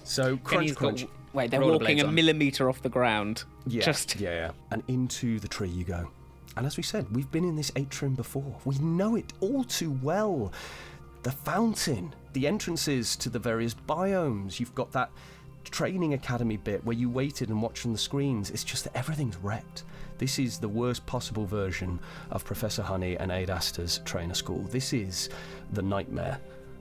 So 0.05 0.39
crunch, 0.39 0.75
Kenny's 0.75 0.75
got. 0.75 1.05
Wait, 1.35 1.51
they're 1.51 1.61
walking 1.61 2.01
a 2.01 2.07
on. 2.07 2.15
millimeter 2.15 2.71
off 2.71 2.81
the 2.81 2.89
ground. 2.89 3.45
Yeah, 3.67 3.83
Just 3.85 4.19
yeah, 4.19 4.31
yeah. 4.31 4.51
And 4.71 4.83
into 4.89 5.39
the 5.39 5.49
tree 5.49 5.69
you 5.69 5.85
go. 5.85 6.09
And 6.57 6.65
as 6.65 6.79
we 6.79 6.83
said, 6.83 7.15
we've 7.15 7.31
been 7.31 7.45
in 7.45 7.57
this 7.57 7.71
atrium 7.77 8.15
before. 8.15 8.57
We 8.65 8.79
know 8.79 9.17
it 9.17 9.35
all 9.41 9.65
too 9.65 9.91
well. 10.03 10.51
The 11.25 11.31
fountain, 11.33 12.15
the 12.33 12.47
entrances 12.47 13.17
to 13.17 13.29
the 13.29 13.39
various 13.39 13.75
biomes. 13.75 14.59
You've 14.59 14.75
got 14.75 14.93
that 14.93 15.11
training 15.69 16.15
academy 16.15 16.57
bit 16.57 16.85
where 16.85 16.97
you 16.97 17.11
waited 17.11 17.49
and 17.49 17.61
watched 17.61 17.79
from 17.79 17.93
the 17.93 17.99
screens. 17.99 18.51
It's 18.51 18.65
just 18.65 18.85
that 18.85 18.97
everything's 18.97 19.37
wrecked. 19.37 19.85
This 20.19 20.39
is 20.39 20.59
the 20.59 20.69
worst 20.69 21.07
possible 21.07 21.47
version 21.47 22.01
of 22.31 22.45
Professor 22.45 22.83
Honey 22.83 23.17
and 23.17 23.31
Aid 23.31 23.51
Astor's 23.51 24.01
trainer 24.05 24.35
school. 24.35 24.63
This 24.65 24.93
is 24.93 25.29
the 25.73 25.83
nightmare 25.83 26.41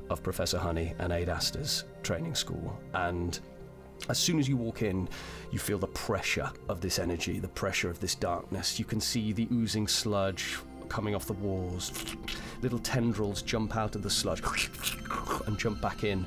of 0.10 0.24
Professor 0.24 0.58
Honey 0.58 0.94
and 1.00 1.12
Aid 1.12 1.30
Astor's 1.30 1.84
training 2.04 2.36
school. 2.36 2.80
And 2.94 3.40
as 4.10 4.18
soon 4.18 4.40
as 4.40 4.48
you 4.48 4.58
walk 4.58 4.82
in, 4.82 5.08
you 5.52 5.60
feel 5.60 5.78
the 5.78 5.88
pressure 5.88 6.50
of 6.70 6.82
this 6.82 7.00
energy, 7.00 7.40
the 7.40 7.48
pressure 7.48 7.90
of 7.90 8.00
this 8.00 8.16
darkness. 8.16 8.80
You 8.80 8.86
can 8.86 9.00
see 9.00 9.34
the 9.34 9.48
oozing 9.52 9.88
sludge 9.88 10.58
coming 10.90 11.14
off 11.14 11.26
the 11.26 11.34
walls. 11.34 11.92
Little 12.62 12.80
tendrils 12.80 13.42
jump 13.42 13.76
out 13.76 13.96
of 13.96 14.04
the 14.04 14.10
sludge 14.10 14.42
and 15.46 15.58
jump 15.58 15.82
back 15.82 16.04
in. 16.04 16.26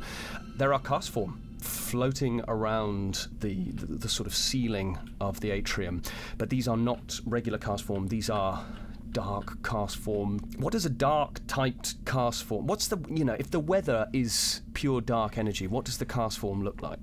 There 0.56 0.72
are 0.74 0.80
Castform 0.80 1.38
floating 1.62 2.42
around 2.48 3.28
the, 3.40 3.70
the, 3.72 3.86
the 3.86 4.08
sort 4.08 4.26
of 4.26 4.34
ceiling 4.34 4.98
of 5.20 5.40
the 5.40 5.50
atrium, 5.50 6.02
but 6.38 6.50
these 6.50 6.68
are 6.68 6.76
not 6.76 7.20
regular 7.24 7.58
Castform. 7.58 8.08
These 8.08 8.30
are 8.30 8.64
dark 9.12 9.60
Castform. 9.62 10.58
What 10.58 10.74
is 10.74 10.86
a 10.86 10.90
dark 10.90 11.40
typed 11.46 12.04
Castform? 12.04 12.62
What's 12.62 12.88
the 12.88 12.98
you 13.08 13.24
know 13.24 13.36
if 13.38 13.50
the 13.50 13.60
weather 13.60 14.08
is 14.12 14.62
pure 14.74 15.00
dark 15.00 15.38
energy? 15.38 15.66
What 15.66 15.84
does 15.84 15.98
the 15.98 16.06
Castform 16.06 16.62
look 16.62 16.82
like? 16.82 16.98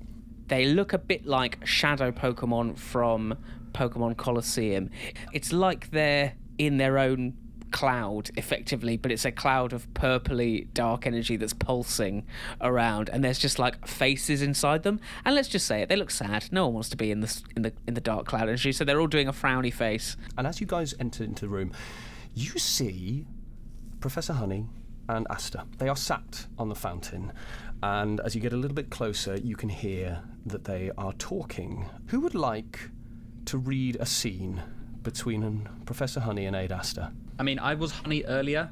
they 0.47 0.65
look 0.65 0.93
a 0.93 0.97
bit 0.97 1.25
like 1.25 1.65
shadow 1.65 2.11
Pokemon 2.11 2.77
from 2.77 3.37
Pokemon 3.73 4.17
Colosseum. 4.17 4.89
It's 5.33 5.51
like 5.51 5.91
they're 5.91 6.33
in 6.57 6.77
their 6.77 6.97
own 6.97 7.35
cloud, 7.71 8.29
effectively, 8.35 8.97
but 8.97 9.11
it's 9.11 9.25
a 9.25 9.31
cloud 9.31 9.73
of 9.73 9.91
purpley 9.93 10.67
dark 10.73 11.05
energy 11.05 11.35
that's 11.35 11.53
pulsing 11.53 12.25
around, 12.61 13.09
and 13.09 13.23
there's 13.23 13.39
just 13.39 13.59
like 13.59 13.87
faces 13.87 14.41
inside 14.41 14.83
them. 14.83 14.99
And 15.25 15.35
let's 15.35 15.47
just 15.47 15.65
say 15.65 15.81
it, 15.81 15.89
they 15.89 15.95
look 15.95 16.11
sad. 16.11 16.47
No 16.51 16.65
one 16.65 16.75
wants 16.75 16.89
to 16.89 16.97
be 16.97 17.11
in 17.11 17.21
the 17.21 17.43
in 17.55 17.61
the 17.61 17.73
in 17.87 17.93
the 17.93 18.01
dark 18.01 18.25
cloud 18.25 18.43
energy, 18.43 18.71
so 18.71 18.83
they're 18.83 18.99
all 18.99 19.07
doing 19.07 19.27
a 19.27 19.33
frowny 19.33 19.73
face. 19.73 20.17
And 20.37 20.47
as 20.47 20.61
you 20.61 20.67
guys 20.67 20.93
enter 20.99 21.23
into 21.23 21.45
the 21.45 21.49
room, 21.49 21.71
you 22.33 22.57
see 22.59 23.25
Professor 23.99 24.33
Honey 24.33 24.65
and 25.09 25.25
Asta. 25.29 25.65
They 25.77 25.89
are 25.89 25.95
sat 25.95 26.47
on 26.57 26.69
the 26.69 26.75
fountain, 26.75 27.33
and 27.83 28.19
as 28.21 28.35
you 28.35 28.41
get 28.41 28.53
a 28.53 28.57
little 28.57 28.75
bit 28.75 28.89
closer, 28.89 29.37
you 29.37 29.55
can 29.55 29.69
hear 29.69 30.21
that 30.45 30.65
they 30.65 30.91
are 30.97 31.13
talking. 31.13 31.89
Who 32.07 32.21
would 32.21 32.35
like 32.35 32.89
to 33.45 33.57
read 33.57 33.97
a 33.99 34.05
scene 34.05 34.61
between 35.03 35.69
Professor 35.85 36.19
Honey 36.19 36.45
and 36.45 36.55
Aide 36.55 36.71
Asta? 36.71 37.13
I 37.39 37.43
mean, 37.43 37.59
I 37.59 37.75
was 37.75 37.91
honey 37.91 38.23
earlier. 38.23 38.69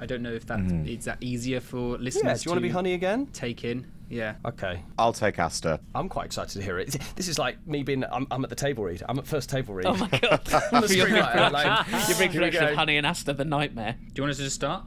I 0.00 0.06
don't 0.06 0.22
know 0.22 0.32
if 0.32 0.46
that 0.46 0.60
mm-hmm. 0.60 0.86
is 0.86 1.04
that 1.06 1.18
easier 1.20 1.60
for 1.60 1.98
listeners 1.98 2.24
Yeah, 2.24 2.34
do 2.34 2.42
you 2.44 2.50
want 2.50 2.58
to 2.58 2.62
be 2.62 2.68
Honey 2.68 2.94
again? 2.94 3.26
take 3.32 3.64
in. 3.64 3.86
Yeah. 4.08 4.36
Okay. 4.44 4.82
I'll 4.98 5.12
take 5.12 5.38
Asta. 5.38 5.80
I'm 5.94 6.08
quite 6.08 6.26
excited 6.26 6.58
to 6.58 6.62
hear 6.62 6.78
it. 6.78 6.96
This 7.16 7.28
is 7.28 7.38
like 7.38 7.66
me 7.66 7.82
being. 7.82 8.04
I'm, 8.04 8.26
I'm 8.30 8.42
at 8.42 8.48
the 8.48 8.56
table 8.56 8.84
read. 8.84 9.02
I'm 9.06 9.18
at 9.18 9.26
first 9.26 9.50
table 9.50 9.74
read. 9.74 9.86
Oh 9.86 9.96
my 9.96 10.08
god! 10.08 10.40
I'm 10.72 10.80
the 10.80 10.86
screenwriter. 10.88 11.52
Like, 11.52 12.08
Your 12.08 12.18
big 12.18 12.30
here 12.30 12.40
we 12.40 12.46
production 12.46 12.68
of. 12.68 12.74
Honey 12.76 12.96
and 12.96 13.06
Asta, 13.06 13.34
the 13.34 13.44
nightmare. 13.44 13.96
Do 13.98 14.12
you 14.14 14.22
want 14.22 14.30
us 14.30 14.38
to 14.38 14.44
just 14.44 14.56
start? 14.56 14.84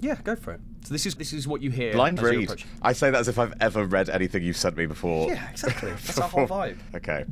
Yeah, 0.00 0.16
go 0.24 0.34
for 0.34 0.52
it. 0.52 0.60
So 0.84 0.94
this 0.94 1.06
is 1.06 1.14
this 1.14 1.32
is 1.32 1.46
what 1.46 1.62
you 1.62 1.70
hear. 1.70 1.92
Blind 1.92 2.20
read. 2.20 2.50
I 2.82 2.92
say 2.92 3.10
that 3.10 3.20
as 3.20 3.28
if 3.28 3.38
I've 3.38 3.54
ever 3.60 3.84
read 3.84 4.10
anything 4.10 4.42
you've 4.42 4.56
sent 4.56 4.76
me 4.76 4.86
before. 4.86 5.28
Yeah, 5.28 5.48
exactly. 5.50 5.90
That's 5.90 6.18
our 6.18 6.28
whole 6.28 6.46
vibe. 6.46 6.78
Okay. 6.94 7.24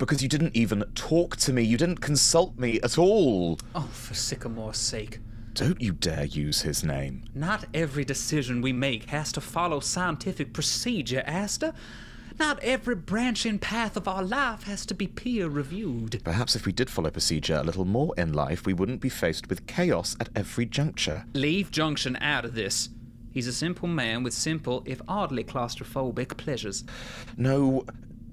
Because 0.00 0.22
you 0.22 0.30
didn't 0.30 0.56
even 0.56 0.82
talk 0.94 1.36
to 1.36 1.52
me. 1.52 1.62
You 1.62 1.76
didn't 1.76 2.00
consult 2.00 2.58
me 2.58 2.80
at 2.80 2.96
all. 2.96 3.58
Oh, 3.74 3.88
for 3.92 4.14
Sycamore's 4.14 4.78
sake. 4.78 5.18
Don't 5.52 5.78
you 5.78 5.92
dare 5.92 6.24
use 6.24 6.62
his 6.62 6.82
name. 6.82 7.24
Not 7.34 7.66
every 7.74 8.06
decision 8.06 8.62
we 8.62 8.72
make 8.72 9.10
has 9.10 9.30
to 9.32 9.42
follow 9.42 9.78
scientific 9.78 10.54
procedure, 10.54 11.22
Asta. 11.26 11.74
Not 12.38 12.58
every 12.60 12.94
branching 12.94 13.58
path 13.58 13.94
of 13.94 14.08
our 14.08 14.22
life 14.22 14.62
has 14.62 14.86
to 14.86 14.94
be 14.94 15.06
peer 15.06 15.50
reviewed. 15.50 16.22
Perhaps 16.24 16.56
if 16.56 16.64
we 16.64 16.72
did 16.72 16.88
follow 16.88 17.10
procedure 17.10 17.56
a 17.56 17.62
little 17.62 17.84
more 17.84 18.14
in 18.16 18.32
life, 18.32 18.64
we 18.64 18.72
wouldn't 18.72 19.02
be 19.02 19.10
faced 19.10 19.50
with 19.50 19.66
chaos 19.66 20.16
at 20.18 20.30
every 20.34 20.64
juncture. 20.64 21.26
Leave 21.34 21.70
Junction 21.70 22.16
out 22.22 22.46
of 22.46 22.54
this. 22.54 22.88
He's 23.32 23.46
a 23.46 23.52
simple 23.52 23.86
man 23.86 24.22
with 24.22 24.32
simple, 24.32 24.82
if 24.86 25.02
oddly 25.06 25.44
claustrophobic, 25.44 26.38
pleasures. 26.38 26.84
No 27.36 27.84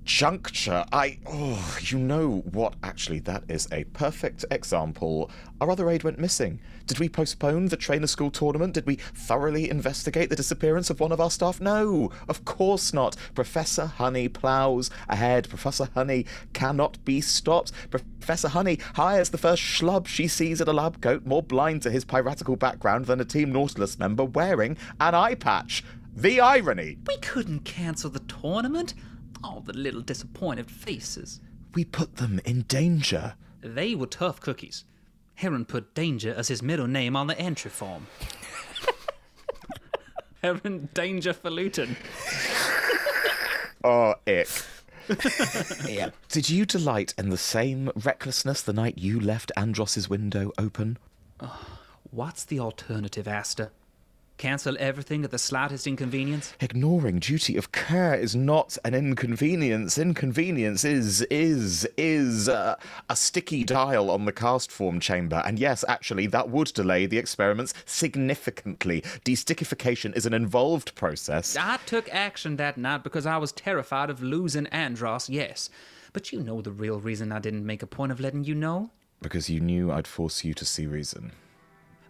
juncture. 0.07 0.85
I. 0.91 1.19
Oh, 1.27 1.77
you 1.81 1.99
know 1.99 2.37
what? 2.51 2.75
Actually, 2.81 3.19
that 3.19 3.43
is 3.49 3.67
a 3.71 3.83
perfect 3.83 4.45
example. 4.49 5.29
Our 5.59 5.69
other 5.69 5.89
aide 5.89 6.03
went 6.03 6.17
missing. 6.17 6.59
Did 6.87 6.99
we 6.99 7.09
postpone 7.09 7.67
the 7.67 7.77
trainer 7.77 8.07
school 8.07 8.31
tournament? 8.31 8.73
Did 8.73 8.87
we 8.87 8.95
thoroughly 8.95 9.69
investigate 9.69 10.29
the 10.29 10.35
disappearance 10.35 10.89
of 10.89 11.01
one 11.01 11.11
of 11.11 11.19
our 11.19 11.29
staff? 11.29 11.59
No, 11.59 12.09
of 12.29 12.45
course 12.45 12.93
not. 12.93 13.17
Professor 13.35 13.85
Honey 13.85 14.29
plows 14.29 14.89
ahead. 15.09 15.49
Professor 15.49 15.89
Honey 15.93 16.25
cannot 16.53 17.03
be 17.03 17.19
stopped. 17.19 17.73
Professor 17.91 18.47
Honey 18.47 18.79
hires 18.95 19.29
the 19.29 19.37
first 19.37 19.61
schlub 19.61 20.07
she 20.07 20.29
sees 20.29 20.61
at 20.61 20.69
a 20.69 20.73
lab 20.73 21.01
coat, 21.01 21.25
more 21.25 21.43
blind 21.43 21.81
to 21.81 21.91
his 21.91 22.05
piratical 22.05 22.55
background 22.55 23.05
than 23.05 23.19
a 23.19 23.25
Team 23.25 23.51
Nautilus 23.51 23.99
member 23.99 24.23
wearing 24.23 24.77
an 25.01 25.13
eye 25.13 25.35
patch. 25.35 25.83
The 26.15 26.39
irony. 26.39 26.97
We 27.05 27.17
couldn't 27.17 27.65
cancel 27.65 28.09
the 28.09 28.21
tournament. 28.21 28.93
All 29.43 29.61
the 29.61 29.73
little 29.73 30.01
disappointed 30.01 30.69
faces. 30.69 31.39
We 31.73 31.85
put 31.85 32.17
them 32.17 32.39
in 32.45 32.63
danger. 32.63 33.35
They 33.61 33.95
were 33.95 34.07
tough 34.07 34.39
cookies. 34.39 34.83
Heron 35.35 35.65
put 35.65 35.93
danger 35.93 36.33
as 36.35 36.47
his 36.47 36.63
middle 36.63 36.87
name 36.87 37.15
on 37.15 37.27
the 37.27 37.39
entry 37.39 37.69
form. 37.69 38.07
Heron 40.41 40.89
Danger 40.93 41.33
Falutin. 41.33 41.95
Oh, 43.83 44.15
ick. 44.25 44.49
Yeah. 45.87 46.09
Did 46.29 46.49
you 46.49 46.65
delight 46.65 47.13
in 47.17 47.29
the 47.29 47.37
same 47.37 47.91
recklessness 47.95 48.61
the 48.61 48.73
night 48.73 48.97
you 48.97 49.19
left 49.19 49.51
Andros's 49.55 50.09
window 50.09 50.51
open? 50.57 50.97
What's 52.11 52.43
the 52.43 52.59
alternative, 52.59 53.27
Asta? 53.27 53.71
Cancel 54.37 54.77
everything 54.79 55.23
at 55.23 55.31
the 55.31 55.39
slightest 55.39 55.87
inconvenience? 55.87 56.53
Ignoring 56.59 57.17
duty 57.17 57.57
of 57.57 57.71
care 57.71 58.13
is 58.13 58.35
not 58.35 58.77
an 58.85 58.93
inconvenience. 58.93 59.97
Inconvenience 59.97 60.85
is, 60.85 61.21
is, 61.23 61.87
is 61.97 62.47
uh, 62.47 62.75
a 63.09 63.15
sticky 63.15 63.63
dial 63.63 64.11
on 64.11 64.25
the 64.25 64.31
Castform 64.31 65.01
chamber. 65.01 65.41
And 65.43 65.57
yes, 65.57 65.83
actually, 65.87 66.27
that 66.27 66.49
would 66.49 66.67
delay 66.67 67.07
the 67.07 67.17
experiments 67.17 67.73
significantly. 67.85 69.01
Destickification 69.25 70.15
is 70.15 70.27
an 70.27 70.35
involved 70.35 70.93
process. 70.93 71.57
I 71.57 71.77
took 71.87 72.07
action 72.13 72.57
that 72.57 72.77
night 72.77 73.03
because 73.03 73.25
I 73.25 73.37
was 73.37 73.51
terrified 73.51 74.11
of 74.11 74.21
losing 74.21 74.67
Andros, 74.67 75.29
yes. 75.29 75.71
But 76.13 76.31
you 76.31 76.43
know 76.43 76.61
the 76.61 76.71
real 76.71 76.99
reason 76.99 77.31
I 77.31 77.39
didn't 77.39 77.65
make 77.65 77.81
a 77.81 77.87
point 77.87 78.11
of 78.11 78.19
letting 78.19 78.43
you 78.43 78.53
know? 78.53 78.91
Because 79.19 79.49
you 79.49 79.59
knew 79.59 79.91
I'd 79.91 80.05
force 80.05 80.43
you 80.43 80.53
to 80.53 80.65
see 80.65 80.85
reason. 80.85 81.31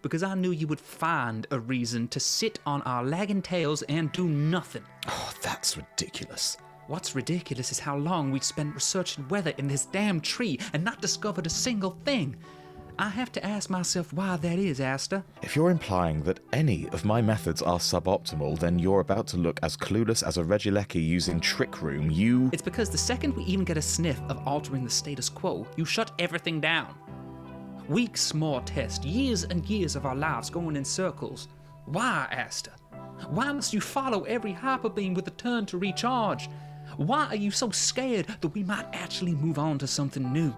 Because 0.02 0.22
I 0.22 0.34
knew 0.34 0.50
you 0.50 0.66
would 0.66 0.80
find 0.80 1.46
a 1.50 1.58
reason 1.58 2.08
to 2.08 2.20
sit 2.20 2.58
on 2.66 2.82
our 2.82 3.04
lagging 3.04 3.42
tails 3.42 3.82
and 3.82 4.12
do 4.12 4.28
nothing. 4.28 4.84
Oh, 5.06 5.32
that's 5.42 5.76
ridiculous. 5.76 6.56
What's 6.86 7.14
ridiculous 7.14 7.70
is 7.70 7.78
how 7.78 7.96
long 7.98 8.30
we've 8.30 8.42
spent 8.42 8.74
researching 8.74 9.28
weather 9.28 9.52
in 9.58 9.68
this 9.68 9.84
damn 9.84 10.20
tree 10.20 10.58
and 10.72 10.82
not 10.82 11.02
discovered 11.02 11.46
a 11.46 11.50
single 11.50 11.98
thing. 12.04 12.36
I 13.00 13.10
have 13.10 13.30
to 13.32 13.46
ask 13.46 13.70
myself 13.70 14.12
why 14.12 14.36
that 14.38 14.58
is, 14.58 14.80
Asta. 14.80 15.22
If 15.40 15.54
you're 15.54 15.70
implying 15.70 16.22
that 16.22 16.40
any 16.52 16.88
of 16.88 17.04
my 17.04 17.22
methods 17.22 17.62
are 17.62 17.78
suboptimal, 17.78 18.58
then 18.58 18.80
you're 18.80 18.98
about 18.98 19.28
to 19.28 19.36
look 19.36 19.60
as 19.62 19.76
clueless 19.76 20.26
as 20.26 20.36
a 20.36 20.42
Regieleki 20.42 21.06
using 21.06 21.38
Trick 21.38 21.80
Room. 21.80 22.10
You. 22.10 22.50
It's 22.52 22.60
because 22.62 22.90
the 22.90 22.98
second 22.98 23.36
we 23.36 23.44
even 23.44 23.64
get 23.64 23.76
a 23.76 23.82
sniff 23.82 24.20
of 24.28 24.44
altering 24.48 24.82
the 24.82 24.90
status 24.90 25.28
quo, 25.28 25.64
you 25.76 25.84
shut 25.84 26.10
everything 26.18 26.60
down. 26.60 26.92
Weak, 27.88 28.18
more 28.34 28.60
test. 28.62 29.04
Years 29.04 29.44
and 29.44 29.64
years 29.66 29.96
of 29.96 30.04
our 30.06 30.16
lives 30.16 30.50
going 30.50 30.76
in 30.76 30.84
circles. 30.84 31.48
Why, 31.86 32.28
Asta? 32.30 32.70
Why 33.30 33.50
must 33.52 33.72
you 33.72 33.80
follow 33.80 34.24
every 34.24 34.52
hyperbeam 34.52 35.14
with 35.14 35.26
a 35.26 35.32
turn 35.32 35.66
to 35.66 35.78
recharge? 35.78 36.48
Why 36.96 37.26
are 37.26 37.36
you 37.36 37.50
so 37.50 37.70
scared 37.70 38.26
that 38.40 38.48
we 38.48 38.62
might 38.62 38.86
actually 38.92 39.34
move 39.34 39.58
on 39.58 39.78
to 39.78 39.86
something 39.86 40.32
new? 40.32 40.54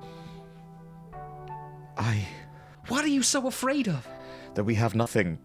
I. 1.96 2.26
What 2.88 3.04
are 3.04 3.08
you 3.08 3.22
so 3.22 3.46
afraid 3.46 3.88
of? 3.88 4.06
that 4.54 4.64
we 4.64 4.74
have 4.74 4.94
nothing 4.94 5.38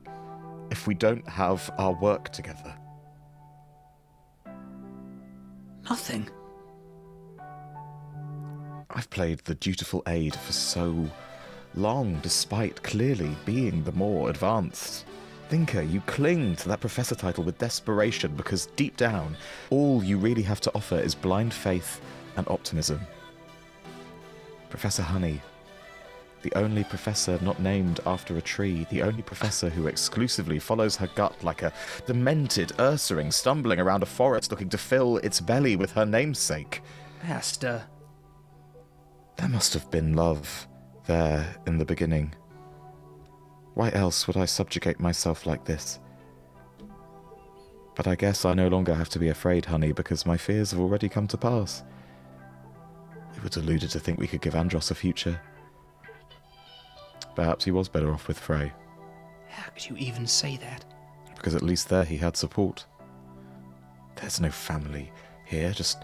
if 0.72 0.88
we 0.88 0.94
don't 0.96 1.28
have 1.28 1.72
our 1.78 1.94
work 1.94 2.30
together. 2.30 2.76
Nothing. 5.90 6.28
I've 8.90 9.10
played 9.10 9.40
the 9.40 9.56
dutiful 9.56 10.02
aide 10.08 10.36
for 10.36 10.54
so 10.54 11.10
long, 11.78 12.20
despite 12.22 12.82
clearly 12.84 13.36
being 13.46 13.84
the 13.84 13.92
more 13.92 14.30
advanced. 14.30 15.06
Thinker, 15.50 15.82
you 15.82 16.02
cling 16.02 16.56
to 16.58 16.70
that 16.70 16.80
professor 16.80 17.16
title 17.16 17.44
with 17.44 17.58
desperation 17.58 18.36
because 18.36 18.66
deep 18.76 18.98
down, 18.98 19.38
all 19.70 20.04
you 20.04 20.18
really 20.18 20.42
have 20.42 20.62
to 20.62 20.72
offer 20.74 20.98
is 20.98 21.14
blind 21.14 21.54
faith 21.54 22.02
and 22.36 22.48
optimism. 22.48 23.00
Professor 24.70 25.04
Honey, 25.04 25.40
the 26.42 26.54
only 26.56 26.84
professor 26.84 27.40
not 27.42 27.60
named 27.60 28.00
after 28.06 28.38
a 28.38 28.42
tree, 28.42 28.88
the 28.90 29.04
only 29.04 29.22
professor 29.22 29.70
who 29.70 29.88
exclusively 29.88 30.60
follows 30.60 30.96
her 30.96 31.10
gut 31.16 31.44
like 31.44 31.62
a 31.62 31.74
demented 32.06 32.70
Ursaring 32.78 33.32
stumbling 33.32 33.80
around 33.80 34.04
a 34.04 34.08
forest 34.08 34.52
looking 34.52 34.70
to 34.70 34.78
fill 34.78 35.18
its 35.18 35.40
belly 35.40 35.76
with 35.76 35.92
her 35.92 36.06
namesake. 36.06 36.82
Asta. 37.28 37.88
There 39.38 39.50
must 39.50 39.74
have 39.74 39.90
been 39.92 40.14
love 40.14 40.68
there 41.06 41.56
in 41.66 41.78
the 41.78 41.86
beginning. 41.86 42.34
Why 43.74 43.92
else 43.92 44.28
would 44.28 44.38
I 44.38 44.46
subjugate 44.46 45.00
myself 45.00 45.46
like 45.46 45.66
this? 45.66 46.00
But 47.96 48.08
I 48.08 48.16
guess 48.16 48.46
I 48.46 48.54
no 48.54 48.68
longer 48.68 48.94
have 48.94 49.10
to 49.10 49.20
be 49.20 49.30
afraid, 49.30 49.66
honey, 49.66 49.92
because 49.92 50.26
my 50.26 50.38
fears 50.38 50.72
have 50.72 50.80
already 50.80 51.08
come 51.10 51.28
to 51.28 51.38
pass. 51.38 51.84
We 53.36 53.42
were 53.42 53.50
deluded 53.50 53.90
to 53.92 54.00
think 54.00 54.20
we 54.20 54.28
could 54.28 54.42
give 54.42 54.56
Andros 54.56 54.92
a 54.92 54.96
future. 54.96 55.40
Perhaps 57.36 57.66
he 57.66 57.72
was 57.72 57.90
better 57.90 58.14
off 58.14 58.28
with 58.28 58.40
Frey, 58.40 58.72
How 59.50 59.70
could 59.72 59.90
you 59.90 59.96
even 59.98 60.26
say 60.28 60.58
that? 60.58 60.86
because 61.36 61.54
at 61.54 61.62
least 61.62 61.90
there 61.90 62.04
he 62.06 62.18
had 62.18 62.36
support. 62.36 62.86
There's 64.16 64.40
no 64.42 64.50
family 64.50 65.12
here, 65.46 65.72
just 65.74 66.02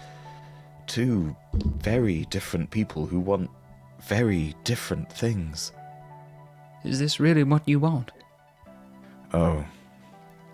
two 0.86 1.36
very 1.78 2.26
different 2.26 2.70
people 2.70 3.08
who 3.08 3.20
want 3.20 3.50
very 4.08 4.56
different 4.64 5.12
things. 5.12 5.72
Is 6.84 7.00
this 7.00 7.20
really 7.20 7.44
what 7.44 7.68
you 7.68 7.80
want? 7.80 8.12
Oh, 9.34 9.64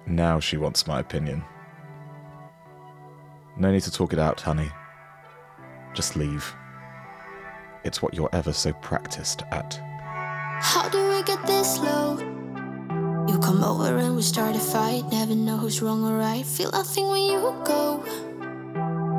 now 0.05 0.39
she 0.39 0.57
wants 0.57 0.87
my 0.87 0.99
opinion. 0.99 1.43
No 3.57 3.71
need 3.71 3.81
to 3.83 3.91
talk 3.91 4.13
it 4.13 4.19
out, 4.19 4.39
honey. 4.41 4.69
Just 5.93 6.15
leave. 6.15 6.53
It's 7.83 8.01
what 8.01 8.13
you're 8.13 8.29
ever 8.33 8.53
so 8.53 8.73
practiced 8.73 9.43
at. 9.51 9.81
How 10.59 10.89
do 10.89 11.09
we 11.09 11.23
get 11.23 11.45
this 11.47 11.79
low? 11.79 12.17
You 13.27 13.39
come 13.39 13.63
over 13.63 13.97
and 13.97 14.15
we 14.15 14.21
start 14.21 14.55
a 14.55 14.59
fight. 14.59 15.05
Never 15.11 15.35
know 15.35 15.57
who's 15.57 15.81
wrong 15.81 16.03
or 16.03 16.17
right. 16.17 16.45
Feel 16.45 16.71
nothing 16.71 17.07
when 17.07 17.21
you 17.21 17.39
go. 17.65 18.03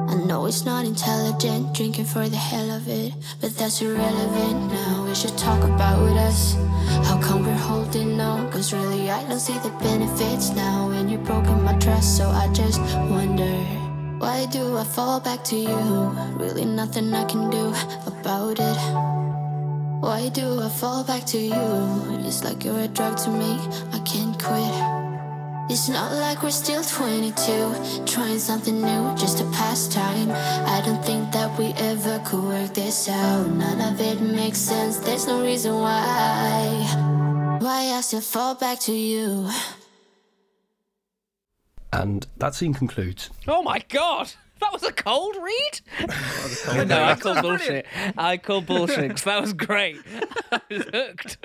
I 0.09 0.15
know 0.15 0.47
it's 0.47 0.65
not 0.65 0.87
intelligent, 0.87 1.75
drinking 1.75 2.07
for 2.07 2.27
the 2.29 2.37
hell 2.37 2.71
of 2.71 2.89
it. 2.89 3.13
But 3.43 3.55
that's 3.57 3.83
irrelevant 3.83 4.73
now. 4.73 5.05
We 5.07 5.15
should 5.15 5.37
talk 5.37 5.63
about 5.63 6.17
us. 6.17 6.55
How 7.07 7.21
come 7.21 7.45
we're 7.45 7.53
holding 7.53 8.19
on? 8.19 8.51
Cause 8.51 8.73
really, 8.73 9.11
I 9.11 9.23
don't 9.29 9.39
see 9.39 9.59
the 9.59 9.71
benefits 9.83 10.51
now. 10.55 10.91
And 10.93 11.11
you've 11.11 11.25
broken 11.25 11.63
my 11.63 11.75
trust, 11.79 12.17
so 12.17 12.27
I 12.31 12.51
just 12.55 12.81
wonder. 13.11 13.53
Why 14.19 14.47
do 14.47 14.79
I 14.79 14.85
fall 14.85 15.21
back 15.21 15.45
to 15.45 15.57
you? 15.57 15.79
Really, 16.43 16.65
nothing 16.65 17.13
I 17.13 17.25
can 17.25 17.51
do 17.51 17.75
about 18.07 18.59
it. 18.59 18.79
Why 20.01 20.31
do 20.31 20.63
I 20.63 20.71
fall 20.71 21.05
back 21.05 21.27
to 21.27 21.39
you? 21.39 22.25
It's 22.27 22.43
like 22.45 22.65
you're 22.65 22.81
a 22.81 22.89
drug 22.89 23.19
to 23.19 23.31
me, 23.31 23.59
I 23.93 23.99
can't 24.07 24.43
quit. 24.43 24.97
It's 25.71 25.89
not 25.91 26.12
like 26.12 26.43
we're 26.43 26.51
still 26.51 26.83
22, 26.83 28.07
trying 28.07 28.39
something 28.39 28.81
new, 28.81 29.14
just 29.16 29.43
a 29.43 29.45
pastime. 29.53 30.31
I 30.31 30.81
don't 30.85 31.05
think 31.05 31.31
that 31.33 31.59
we 31.59 31.75
ever 31.77 32.21
could 32.25 32.43
work 32.43 32.73
this 32.73 33.07
out. 33.09 33.47
None 33.51 33.93
of 33.93 34.01
it 34.01 34.19
makes 34.23 34.57
sense, 34.57 34.97
there's 34.97 35.27
no 35.27 35.43
reason 35.43 35.75
why. 35.75 37.59
Why 37.61 37.93
I 37.95 38.01
still 38.01 38.23
fall 38.23 38.55
back 38.55 38.81
to 38.81 38.93
you. 38.93 39.51
And 41.93 42.27
that 42.39 42.55
scene 42.55 42.73
concludes. 42.73 43.29
Oh 43.47 43.62
my 43.62 43.83
god! 43.91 44.33
That 44.61 44.73
was 44.73 44.83
a 44.83 44.93
cold 44.93 45.37
read? 45.37 45.81
no, 46.89 47.03
I 47.05 47.15
call 47.15 47.41
bullshit. 47.41 47.87
I 48.17 48.37
call 48.37 48.61
bullshit 48.61 49.11
'cause 49.11 49.23
that 49.25 49.41
was 49.41 49.53
great. 49.53 49.97
I 50.53 50.61
was 50.71 50.85
hooked. 50.93 51.39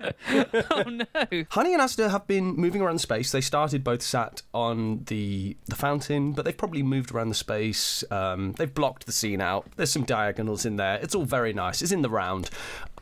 Oh 0.72 0.84
no. 0.84 1.44
Honey 1.52 1.74
and 1.74 1.82
Asta 1.82 2.10
have 2.10 2.28
been 2.28 2.56
moving 2.56 2.82
around 2.82 3.00
space. 3.00 3.32
They 3.32 3.42
started 3.42 3.84
both 3.84 4.02
sat 4.02 4.42
on 4.54 5.04
the 5.06 5.56
the 5.66 5.76
fountain, 5.76 6.32
but 6.34 6.46
they've 6.46 6.58
probably 6.58 6.84
moved 6.84 7.12
around 7.12 7.30
the 7.30 7.36
space. 7.36 8.04
Um, 8.12 8.54
they've 8.54 8.74
blocked 8.74 9.06
the 9.06 9.12
scene 9.12 9.42
out. 9.42 9.68
There's 9.76 9.92
some 9.92 10.04
diagonals 10.04 10.66
in 10.66 10.78
there. 10.78 10.96
It's 11.02 11.16
all 11.16 11.26
very 11.26 11.54
nice. 11.54 11.82
It's 11.82 11.92
in 11.92 12.02
the 12.02 12.10
round. 12.10 12.50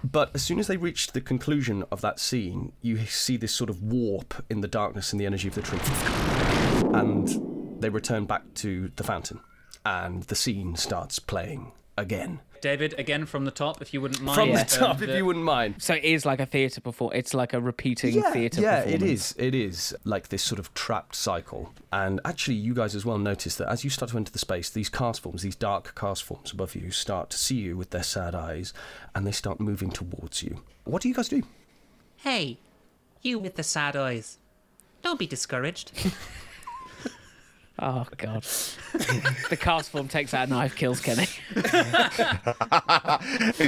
But 0.03 0.31
as 0.33 0.41
soon 0.41 0.59
as 0.59 0.65
they 0.67 0.77
reach 0.77 1.11
the 1.11 1.21
conclusion 1.21 1.83
of 1.91 2.01
that 2.01 2.19
scene, 2.19 2.71
you 2.81 3.05
see 3.05 3.37
this 3.37 3.53
sort 3.53 3.69
of 3.69 3.83
warp 3.83 4.33
in 4.49 4.61
the 4.61 4.67
darkness 4.67 5.11
and 5.13 5.19
the 5.21 5.25
energy 5.27 5.47
of 5.47 5.53
the 5.55 5.61
tree. 5.61 5.79
And 6.93 7.79
they 7.81 7.89
return 7.89 8.25
back 8.25 8.41
to 8.55 8.91
the 8.95 9.03
fountain. 9.03 9.39
And 9.85 10.23
the 10.23 10.35
scene 10.35 10.75
starts 10.75 11.19
playing 11.19 11.71
again. 11.97 12.41
David, 12.61 12.93
again 12.99 13.25
from 13.25 13.45
the 13.45 13.51
top, 13.51 13.81
if 13.81 13.91
you 13.93 14.01
wouldn't 14.01 14.21
mind. 14.21 14.35
From 14.35 14.53
the 14.53 14.61
um, 14.61 14.65
top, 14.67 15.01
if 15.01 15.09
you 15.09 15.25
wouldn't 15.25 15.43
mind. 15.43 15.75
So 15.79 15.95
it 15.95 16.03
is 16.03 16.25
like 16.27 16.39
a 16.39 16.45
theatre 16.45 16.79
before. 16.79 17.13
It's 17.13 17.33
like 17.33 17.53
a 17.53 17.59
repeating 17.59 18.13
yeah, 18.13 18.31
theatre 18.31 18.61
yeah, 18.61 18.83
performance. 18.83 19.03
it 19.03 19.09
is. 19.09 19.35
It 19.37 19.55
is 19.55 19.95
like 20.03 20.29
this 20.29 20.43
sort 20.43 20.59
of 20.59 20.71
trapped 20.75 21.15
cycle. 21.15 21.73
And 21.91 22.21
actually, 22.23 22.55
you 22.57 22.75
guys 22.75 22.93
as 22.93 23.03
well 23.03 23.17
notice 23.17 23.55
that 23.55 23.67
as 23.67 23.83
you 23.83 23.89
start 23.89 24.11
to 24.11 24.17
enter 24.17 24.31
the 24.31 24.39
space, 24.39 24.69
these 24.69 24.91
Castforms, 24.91 25.41
these 25.41 25.55
dark 25.55 25.95
Castforms 25.95 26.53
above 26.53 26.75
you, 26.75 26.91
start 26.91 27.31
to 27.31 27.37
see 27.37 27.55
you 27.55 27.75
with 27.75 27.89
their 27.89 28.03
sad 28.03 28.35
eyes, 28.35 28.73
and 29.15 29.25
they 29.25 29.31
start 29.31 29.59
moving 29.59 29.89
towards 29.89 30.43
you. 30.43 30.61
What 30.83 31.01
do 31.01 31.09
you 31.09 31.15
guys 31.15 31.29
do? 31.29 31.41
Hey, 32.17 32.59
you 33.23 33.39
with 33.39 33.55
the 33.55 33.63
sad 33.63 33.95
eyes. 33.95 34.37
Don't 35.01 35.17
be 35.17 35.27
discouraged. 35.27 35.91
Oh 37.81 38.05
god. 38.17 38.43
the 38.43 39.57
Castform 39.59 40.07
takes 40.09 40.33
out 40.35 40.47
a 40.47 40.51
knife, 40.51 40.75
kills 40.75 41.01
Kenny. 41.01 41.27
it's 41.55 41.71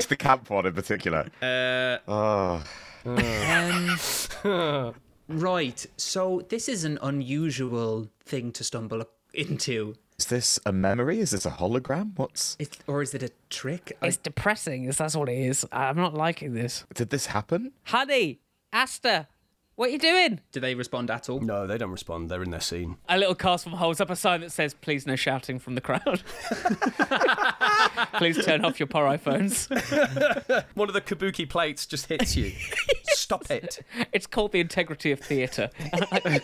the 0.06 0.16
camp 0.18 0.50
one 0.50 0.66
in 0.66 0.74
particular. 0.74 1.30
Uh, 1.42 1.98
Oh, 2.08 2.64
um, 3.06 4.94
right, 5.28 5.86
so 5.98 6.42
this 6.50 6.70
is 6.70 6.84
an 6.84 7.00
unusual 7.02 8.08
thing 8.26 8.52
to 8.54 8.64
stumble 8.64 9.04
into. 9.34 9.96
is 10.18 10.26
this 10.28 10.60
a 10.66 10.72
memory? 10.72 11.20
Is 11.20 11.32
this 11.32 11.46
a 11.46 11.52
hologram? 11.52 12.12
What's. 12.18 12.56
It, 12.60 12.78
or 12.88 13.02
is 13.02 13.14
it 13.14 13.24
a 13.24 13.30
trick? 13.50 13.98
I- 14.02 14.08
It's 14.08 14.18
depressing. 14.18 14.86
Is 14.86 14.98
that's 14.98 15.16
what 15.16 15.30
it 15.30 15.38
is. 15.40 15.66
I'm 15.72 15.98
not 15.98 16.14
liking 16.14 16.54
this. 16.54 16.86
Did 16.94 17.10
this 17.10 17.28
happen? 17.28 17.72
Honey, 17.86 18.40
Asta, 18.72 19.28
what 19.76 19.90
are 19.90 19.92
you 19.92 20.00
doing? 20.00 20.40
do 20.52 20.60
they 20.60 20.76
respond 20.76 21.10
at 21.10 21.30
all? 21.30 21.40
No, 21.40 21.66
they 21.68 21.78
don't 21.78 21.92
respond. 21.92 22.30
They're 22.30 22.44
in 22.44 22.52
their 22.52 22.60
scene. 22.62 22.98
A 23.10 23.18
little 23.18 23.36
Castform 23.36 23.74
holds 23.74 24.00
up 24.00 24.10
a 24.10 24.16
sign 24.16 24.42
that 24.42 24.52
says, 24.52 24.74
"Please 24.74 25.08
no 25.08 25.16
shouting 25.16 25.60
from 25.60 25.76
the 25.76 25.82
crowd." 25.82 26.22
Please 28.18 28.44
turn 28.46 28.64
off 28.64 28.80
your 28.80 28.88
poro 28.88 29.20
phones. 29.20 29.68
One 30.76 30.88
of 30.88 30.94
the 30.94 31.02
kabuki 31.02 31.50
plates 31.50 31.86
just 31.86 32.08
hits 32.08 32.36
you. 32.36 32.52
Stop 33.08 33.50
it. 33.50 33.80
It's 34.12 34.28
called 34.28 34.52
the 34.52 34.60
integrity 34.60 35.12
of 35.12 35.20
theatre. 35.20 35.70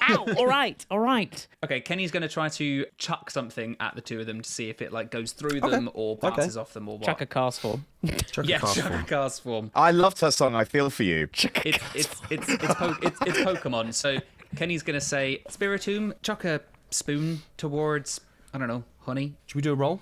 Ow! 0.10 0.26
All 0.38 0.48
right, 0.48 0.84
all 0.90 1.00
right. 1.00 1.48
Okay, 1.64 1.82
Kenny's 1.82 2.12
going 2.12 2.22
to 2.22 2.30
try 2.30 2.50
to 2.50 2.86
chuck 2.98 3.30
something 3.30 3.76
at 3.80 3.96
the 3.96 4.02
two 4.02 4.20
of 4.20 4.26
them 4.26 4.42
to 4.42 4.50
see 4.50 4.70
if 4.70 4.82
it 4.82 4.92
like 4.92 5.12
goes 5.12 5.32
through 5.34 5.62
them 5.62 5.90
or 5.94 6.18
bounces 6.18 6.58
off 6.58 6.74
them 6.74 6.88
or 6.88 6.98
what. 6.98 7.06
Chuck 7.06 7.22
a 7.22 7.26
Castform. 7.26 7.82
Chuck 8.32 8.46
a 8.46 8.48
yeah, 8.48 8.60
cast 8.60 8.76
chuck 8.78 8.88
form. 8.88 9.02
a 9.02 9.04
Castform. 9.04 9.72
I 9.76 9.92
loved 9.92 10.20
her 10.22 10.32
song. 10.32 10.56
I 10.56 10.64
feel 10.64 10.90
for 10.90 11.04
you. 11.04 11.28
It's 11.34 11.46
it's 11.66 12.22
it's 12.30 12.50
it's, 12.50 12.74
po- 12.76 12.96
it's 13.02 13.19
it's 13.26 13.38
Pokemon. 13.40 13.94
So 13.94 14.18
Kenny's 14.56 14.84
going 14.84 15.00
to 15.00 15.06
say 15.06 15.42
Spiritomb, 15.50 16.14
chuck 16.22 16.44
a 16.46 16.62
spoon 16.92 17.42
towards 17.58 18.22
I 18.54 18.58
don't 18.58 18.68
know 18.68 18.84
honey. 19.02 19.36
Should 19.46 19.56
we 19.56 19.62
do 19.62 19.72
a 19.74 19.76
roll? 19.76 20.02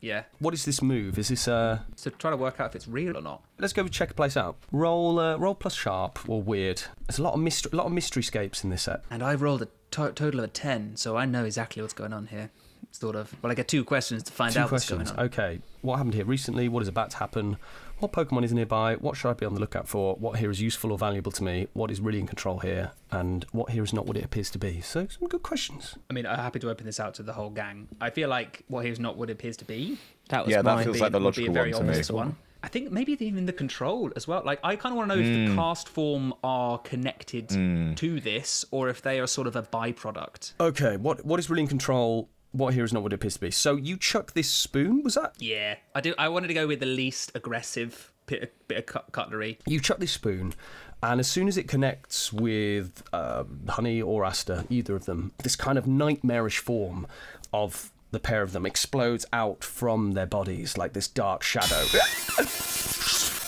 Yeah. 0.00 0.22
What 0.38 0.54
is 0.54 0.64
this 0.64 0.80
move? 0.80 1.18
Is 1.18 1.28
this 1.28 1.48
uh? 1.48 1.80
So 1.96 2.10
try 2.10 2.30
to 2.30 2.36
work 2.36 2.60
out 2.60 2.70
if 2.70 2.76
it's 2.76 2.86
real 2.86 3.16
or 3.16 3.20
not. 3.22 3.42
Let's 3.58 3.72
go 3.72 3.86
check 3.88 4.10
a 4.10 4.14
place 4.14 4.36
out. 4.36 4.56
Roll, 4.70 5.18
uh, 5.18 5.36
roll 5.36 5.54
plus 5.56 5.74
sharp 5.74 6.20
or 6.28 6.40
weird. 6.40 6.82
There's 7.08 7.18
a 7.18 7.22
lot 7.22 7.34
of 7.34 7.40
mystery, 7.40 7.70
a 7.72 7.76
lot 7.76 7.86
of 7.86 7.92
mystery 7.92 8.22
scapes 8.22 8.62
in 8.62 8.70
this 8.70 8.82
set. 8.82 9.02
And 9.10 9.22
I've 9.24 9.42
rolled 9.42 9.62
a 9.62 9.66
to- 9.92 10.12
total 10.12 10.38
of 10.40 10.44
a 10.44 10.48
ten, 10.48 10.94
so 10.96 11.16
I 11.16 11.24
know 11.24 11.44
exactly 11.44 11.82
what's 11.82 11.94
going 11.94 12.12
on 12.12 12.26
here. 12.28 12.50
Sort 12.92 13.16
of. 13.16 13.34
Well, 13.42 13.50
I 13.50 13.54
get 13.54 13.66
two 13.68 13.84
questions 13.84 14.22
to 14.24 14.32
find 14.32 14.52
Two 14.54 14.60
out 14.60 14.68
questions. 14.68 14.98
what's 14.98 15.10
going 15.10 15.20
on. 15.20 15.26
Okay, 15.26 15.60
what 15.82 15.96
happened 15.96 16.14
here 16.14 16.24
recently? 16.24 16.68
What 16.68 16.82
is 16.82 16.88
about 16.88 17.10
to 17.10 17.16
happen? 17.16 17.56
What 17.98 18.12
Pokemon 18.12 18.44
is 18.44 18.52
nearby, 18.52 18.94
what 18.94 19.16
should 19.16 19.28
I 19.28 19.32
be 19.32 19.44
on 19.44 19.54
the 19.54 19.60
lookout 19.60 19.88
for, 19.88 20.14
what 20.16 20.38
here 20.38 20.50
is 20.50 20.60
useful 20.60 20.92
or 20.92 20.98
valuable 20.98 21.32
to 21.32 21.42
me, 21.42 21.66
what 21.72 21.90
is 21.90 22.00
really 22.00 22.20
in 22.20 22.28
control 22.28 22.60
here, 22.60 22.92
and 23.10 23.44
what 23.50 23.70
here 23.70 23.82
is 23.82 23.92
not 23.92 24.06
what 24.06 24.16
it 24.16 24.24
appears 24.24 24.50
to 24.50 24.58
be. 24.58 24.80
So, 24.80 25.08
some 25.08 25.26
good 25.26 25.42
questions. 25.42 25.96
I 26.08 26.12
mean, 26.12 26.24
I'm 26.24 26.38
happy 26.38 26.60
to 26.60 26.70
open 26.70 26.86
this 26.86 27.00
out 27.00 27.14
to 27.14 27.24
the 27.24 27.32
whole 27.32 27.50
gang. 27.50 27.88
I 28.00 28.10
feel 28.10 28.28
like 28.28 28.62
what 28.68 28.84
here's 28.84 29.00
not 29.00 29.16
what 29.16 29.30
it 29.30 29.32
appears 29.32 29.56
to 29.58 29.64
be. 29.64 29.98
That 30.28 30.44
was 30.44 30.52
Yeah, 30.52 30.62
that 30.62 30.76
mine. 30.76 30.84
feels 30.84 30.96
be- 30.96 31.02
like 31.02 31.12
the 31.12 31.18
would 31.18 31.34
be 31.34 31.42
a 31.42 31.50
logical 31.50 31.54
very 31.54 31.72
one 31.72 31.80
to 31.80 31.84
me. 31.84 31.90
obvious 31.90 32.10
one. 32.10 32.36
I 32.62 32.68
think 32.68 32.90
maybe 32.90 33.16
even 33.24 33.46
the 33.46 33.52
control 33.52 34.10
as 34.16 34.26
well. 34.26 34.42
Like, 34.44 34.58
I 34.64 34.74
kind 34.76 34.92
of 34.92 34.96
want 34.96 35.10
to 35.10 35.16
know 35.16 35.22
if 35.22 35.26
the 35.28 35.52
hmm. 35.52 35.58
Castform 35.58 36.32
are 36.42 36.78
connected 36.78 37.50
hmm. 37.50 37.94
to 37.94 38.20
this 38.20 38.64
or 38.72 38.88
if 38.88 39.00
they 39.02 39.20
are 39.20 39.26
sort 39.26 39.46
of 39.46 39.54
a 39.56 39.62
byproduct. 39.62 40.54
Okay, 40.60 40.96
what 40.96 41.24
what 41.24 41.38
is 41.38 41.50
really 41.50 41.62
in 41.62 41.68
control, 41.68 42.28
what 42.52 42.74
here 42.74 42.84
is 42.84 42.92
not 42.92 43.02
what 43.02 43.12
it 43.12 43.16
appears 43.16 43.34
to 43.34 43.40
be. 43.40 43.50
So, 43.50 43.76
you 43.76 43.96
chuck 43.96 44.32
this 44.32 44.50
spoon, 44.50 45.02
was 45.02 45.14
that? 45.14 45.34
Yeah, 45.38 45.76
I 45.94 46.00
do. 46.00 46.14
I 46.18 46.28
wanted 46.28 46.48
to 46.48 46.54
go 46.54 46.66
with 46.66 46.80
the 46.80 46.86
least 46.86 47.32
aggressive 47.34 48.12
bit 48.26 48.42
of, 48.44 48.68
bit 48.68 48.78
of 48.78 48.86
cut- 48.86 49.12
cutlery. 49.12 49.58
You 49.66 49.80
chuck 49.80 49.98
this 49.98 50.12
spoon, 50.12 50.54
and 51.02 51.20
as 51.20 51.28
soon 51.28 51.48
as 51.48 51.56
it 51.56 51.68
connects 51.68 52.32
with 52.32 53.02
um, 53.12 53.62
Honey 53.68 54.02
or 54.02 54.24
Asta, 54.24 54.66
either 54.68 54.96
of 54.96 55.04
them, 55.04 55.32
this 55.42 55.56
kind 55.56 55.78
of 55.78 55.86
nightmarish 55.86 56.58
form 56.58 57.06
of 57.52 57.92
the 58.10 58.18
pair 58.18 58.42
of 58.42 58.52
them 58.52 58.64
explodes 58.64 59.26
out 59.32 59.62
from 59.62 60.12
their 60.12 60.26
bodies 60.26 60.78
like 60.78 60.92
this 60.92 61.08
dark 61.08 61.42
shadow. 61.42 61.84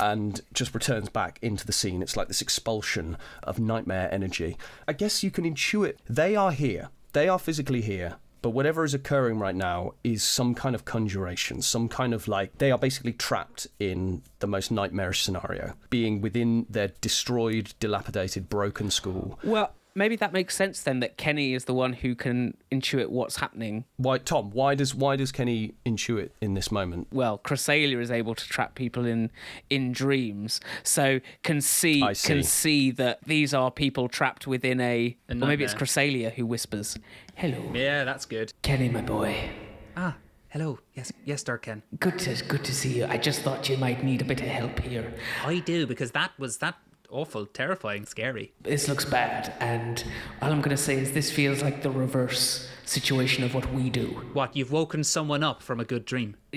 And 0.01 0.41
just 0.55 0.75
returns 0.75 1.11
back 1.11 1.39
into 1.43 1.67
the 1.67 1.75
scene. 1.75 2.01
It's 2.01 2.17
like 2.17 2.29
this 2.29 2.41
expulsion 2.41 3.19
of 3.43 3.59
nightmare 3.59 4.09
energy. 4.11 4.57
I 4.89 4.95
guess 4.95 5.23
you 5.23 5.31
can 5.31 5.45
intuit 5.45 5.97
they 6.09 6.35
are 6.35 6.53
here. 6.53 6.89
They 7.13 7.29
are 7.29 7.39
physically 7.39 7.83
here. 7.83 8.17
But 8.43 8.51
whatever 8.51 8.85
is 8.85 8.95
occurring 8.95 9.39
right 9.39 9.55
now 9.55 9.95
is 10.03 10.23
some 10.23 10.55
kind 10.55 10.75
of 10.75 10.85
conjuration, 10.85 11.63
some 11.63 11.89
kind 11.89 12.15
of 12.15 12.29
like 12.29 12.59
they 12.59 12.71
are 12.71 12.79
basically 12.79 13.13
trapped 13.13 13.67
in 13.79 14.23
the 14.39 14.47
most 14.47 14.71
nightmarish 14.71 15.23
scenario, 15.23 15.75
being 15.91 16.21
within 16.21 16.67
their 16.69 16.89
destroyed, 17.01 17.75
dilapidated, 17.81 18.49
broken 18.49 18.91
school. 18.91 19.39
Well, 19.45 19.75
maybe 19.95 20.17
that 20.17 20.33
makes 20.33 20.55
sense 20.57 20.83
then 20.83 21.01
that 21.01 21.17
Kenny 21.17 21.55
is 21.55 21.65
the 21.65 21.75
one 21.75 21.93
who 21.95 22.15
can 22.15 22.57
intuit 22.71 23.09
what's 23.09 23.37
happening. 23.37 23.85
Why, 23.97 24.19
Tom? 24.19 24.51
Why 24.51 24.75
does 24.75 24.95
why 24.95 25.17
does 25.17 25.33
Kenny 25.33 25.75
intuit 25.85 26.31
in 26.41 26.55
this 26.55 26.71
moment? 26.71 27.09
Well, 27.13 27.39
Cresselia 27.39 28.01
is 28.01 28.11
able 28.11 28.35
to 28.35 28.49
trap 28.49 28.75
people 28.75 29.05
in 29.05 29.31
in 29.69 29.93
dreams, 29.93 30.61
so 30.83 31.21
can 31.43 31.61
see, 31.61 32.03
I 32.03 32.13
see. 32.13 32.27
can 32.29 32.43
see 32.43 32.91
that 32.93 33.21
these 33.27 33.53
are 33.55 33.71
people 33.71 34.09
trapped 34.09 34.47
within 34.47 34.81
a. 34.81 35.17
A 35.29 35.33
or 35.33 35.35
maybe 35.35 35.65
it's 35.65 35.73
nightmare. 35.75 35.87
Cresselia 35.87 36.33
who 36.35 36.47
whispers, 36.47 36.99
"Hello, 37.35 37.71
Yeah, 37.75 38.05
that's 38.05 38.27
good. 38.27 38.53
Kenny, 38.63 38.89
my 38.89 39.03
boy. 39.03 39.51
Ah, 39.97 40.17
hello. 40.49 40.79
Yes, 40.95 41.13
yes, 41.25 41.43
Dark 41.43 41.63
Ken. 41.63 41.83
Good 41.99 42.19
to 42.21 42.45
good 42.45 42.65
to 42.65 42.75
see 42.75 42.99
you. 42.99 43.07
I 43.07 43.17
just 43.17 43.43
thought 43.43 43.69
you 43.69 43.77
might 43.77 44.05
need 44.05 44.21
a 44.23 44.25
bit 44.25 44.41
of 44.41 44.47
help 44.49 44.79
here. 44.81 45.13
I 45.45 45.59
do 45.59 45.87
because 45.87 46.11
that 46.13 46.33
was 46.39 46.59
that 46.59 46.77
awful, 47.11 47.47
terrifying, 47.47 48.07
scary. 48.07 48.53
This 48.61 48.89
looks 48.89 49.05
bad, 49.05 49.53
and 49.61 50.03
all 50.41 50.53
I'm 50.53 50.61
gonna 50.61 50.77
say 50.77 50.97
is 50.97 51.13
this 51.13 51.31
feels 51.31 51.63
like 51.63 51.83
the 51.83 51.91
reverse 51.91 52.69
situation 52.85 53.45
of 53.45 53.55
what 53.55 53.73
we 53.73 53.91
do. 53.91 54.07
What? 54.33 54.57
You've 54.57 54.73
woken 54.73 55.05
someone 55.05 55.43
up 55.43 55.63
from 55.63 55.81
a 55.81 55.85
good 55.85 56.05
dream. 56.05 56.37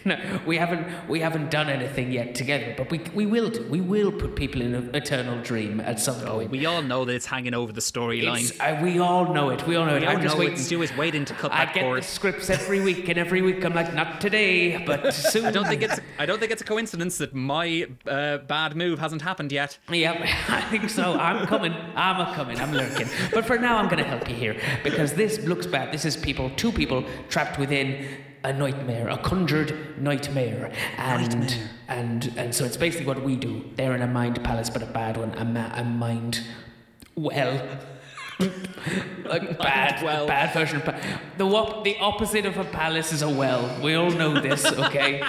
no, 0.04 0.40
we 0.46 0.56
haven't 0.56 1.08
we 1.08 1.20
haven't 1.20 1.50
done 1.50 1.68
anything 1.68 2.10
yet 2.12 2.34
together, 2.34 2.74
but 2.76 2.90
we 2.90 3.00
we 3.14 3.26
will 3.26 3.50
do. 3.50 3.66
We 3.68 3.80
will 3.80 4.12
put 4.12 4.36
people 4.36 4.62
in 4.62 4.74
an 4.74 4.94
eternal 4.94 5.42
dream 5.42 5.80
at 5.80 6.00
some 6.00 6.20
point. 6.20 6.50
We 6.50 6.66
all 6.66 6.82
know 6.82 7.04
that 7.04 7.14
it's 7.14 7.26
hanging 7.26 7.54
over 7.54 7.72
the 7.72 7.80
storyline. 7.80 8.50
Uh, 8.60 8.82
we 8.82 8.98
all 8.98 9.32
know 9.32 9.50
it. 9.50 9.66
We 9.66 9.76
all 9.76 9.86
know 9.86 9.96
it. 9.96 10.00
We 10.00 10.06
I'm 10.06 10.16
all 10.16 10.22
just 10.22 10.36
know 10.36 10.40
waiting. 10.40 10.56
Stu 10.56 10.82
is 10.82 10.96
waiting 10.96 11.24
to 11.26 11.34
cut 11.34 11.52
I 11.52 11.64
that 11.66 11.74
get 11.74 11.84
cord. 11.84 12.02
the 12.02 12.06
scripts 12.06 12.50
every 12.50 12.80
week, 12.88 13.08
and 13.08 13.18
every 13.18 13.42
week 13.42 13.64
I'm 13.64 13.74
like, 13.74 13.92
not 13.94 14.20
today, 14.20 14.84
but 14.84 15.12
soon. 15.12 15.44
I 15.50 15.50
don't 15.50 15.66
think 15.66 15.82
it's. 15.82 16.00
I 16.18 16.26
don't 16.26 16.38
think 16.38 16.52
it's 16.52 16.62
a 16.62 16.66
coincidence 16.66 17.18
that 17.18 17.34
my 17.34 17.86
uh, 18.06 18.38
bad 18.38 18.76
move 18.76 18.98
hasn't 18.98 19.22
happened 19.22 19.52
yet. 19.52 19.78
Yep, 19.90 20.16
I 20.48 20.60
think 20.70 20.90
so. 20.90 21.14
I'm 21.14 21.46
coming. 21.46 21.74
I'm 21.94 22.20
a 22.20 22.34
coming. 22.34 22.58
I'm 22.60 22.72
lurking. 22.72 23.08
But 23.32 23.44
for 23.44 23.58
now, 23.58 23.76
I'm 23.76 23.86
going 23.86 24.02
to 24.02 24.08
help 24.08 24.28
you 24.28 24.34
here 24.34 24.56
because 24.82 25.14
this 25.14 25.40
looks 25.40 25.66
bad. 25.66 25.92
This 25.92 26.04
is 26.04 26.16
people, 26.16 26.50
two 26.56 26.72
people 26.72 27.04
trapped 27.28 27.58
within 27.58 28.06
a 28.44 28.52
nightmare, 28.52 29.08
a 29.08 29.18
conjured 29.18 30.00
nightmare, 30.00 30.72
and 30.96 31.56
and 31.88 32.32
and 32.36 32.54
so 32.54 32.64
it's 32.64 32.76
basically 32.76 33.06
what 33.06 33.22
we 33.22 33.36
do. 33.36 33.64
They're 33.76 33.94
in 33.94 34.02
a 34.02 34.06
mind 34.06 34.42
palace, 34.42 34.70
but 34.70 34.82
a 34.82 34.86
bad 34.86 35.16
one. 35.16 35.34
A, 35.34 35.44
ma- 35.44 35.70
a 35.74 35.84
mind 35.84 36.42
well. 37.14 37.78
like 39.26 39.58
bad, 39.58 40.02
well. 40.02 40.26
bad 40.26 40.54
version 40.54 40.76
of 40.76 40.84
pa- 40.86 40.98
the 41.36 41.46
what 41.46 41.84
the 41.84 41.98
opposite 41.98 42.46
of 42.46 42.56
a 42.56 42.64
palace 42.64 43.12
is 43.12 43.20
a 43.22 43.28
well. 43.28 43.78
We 43.82 43.94
all 43.94 44.10
know 44.10 44.40
this, 44.40 44.64
okay? 44.64 45.22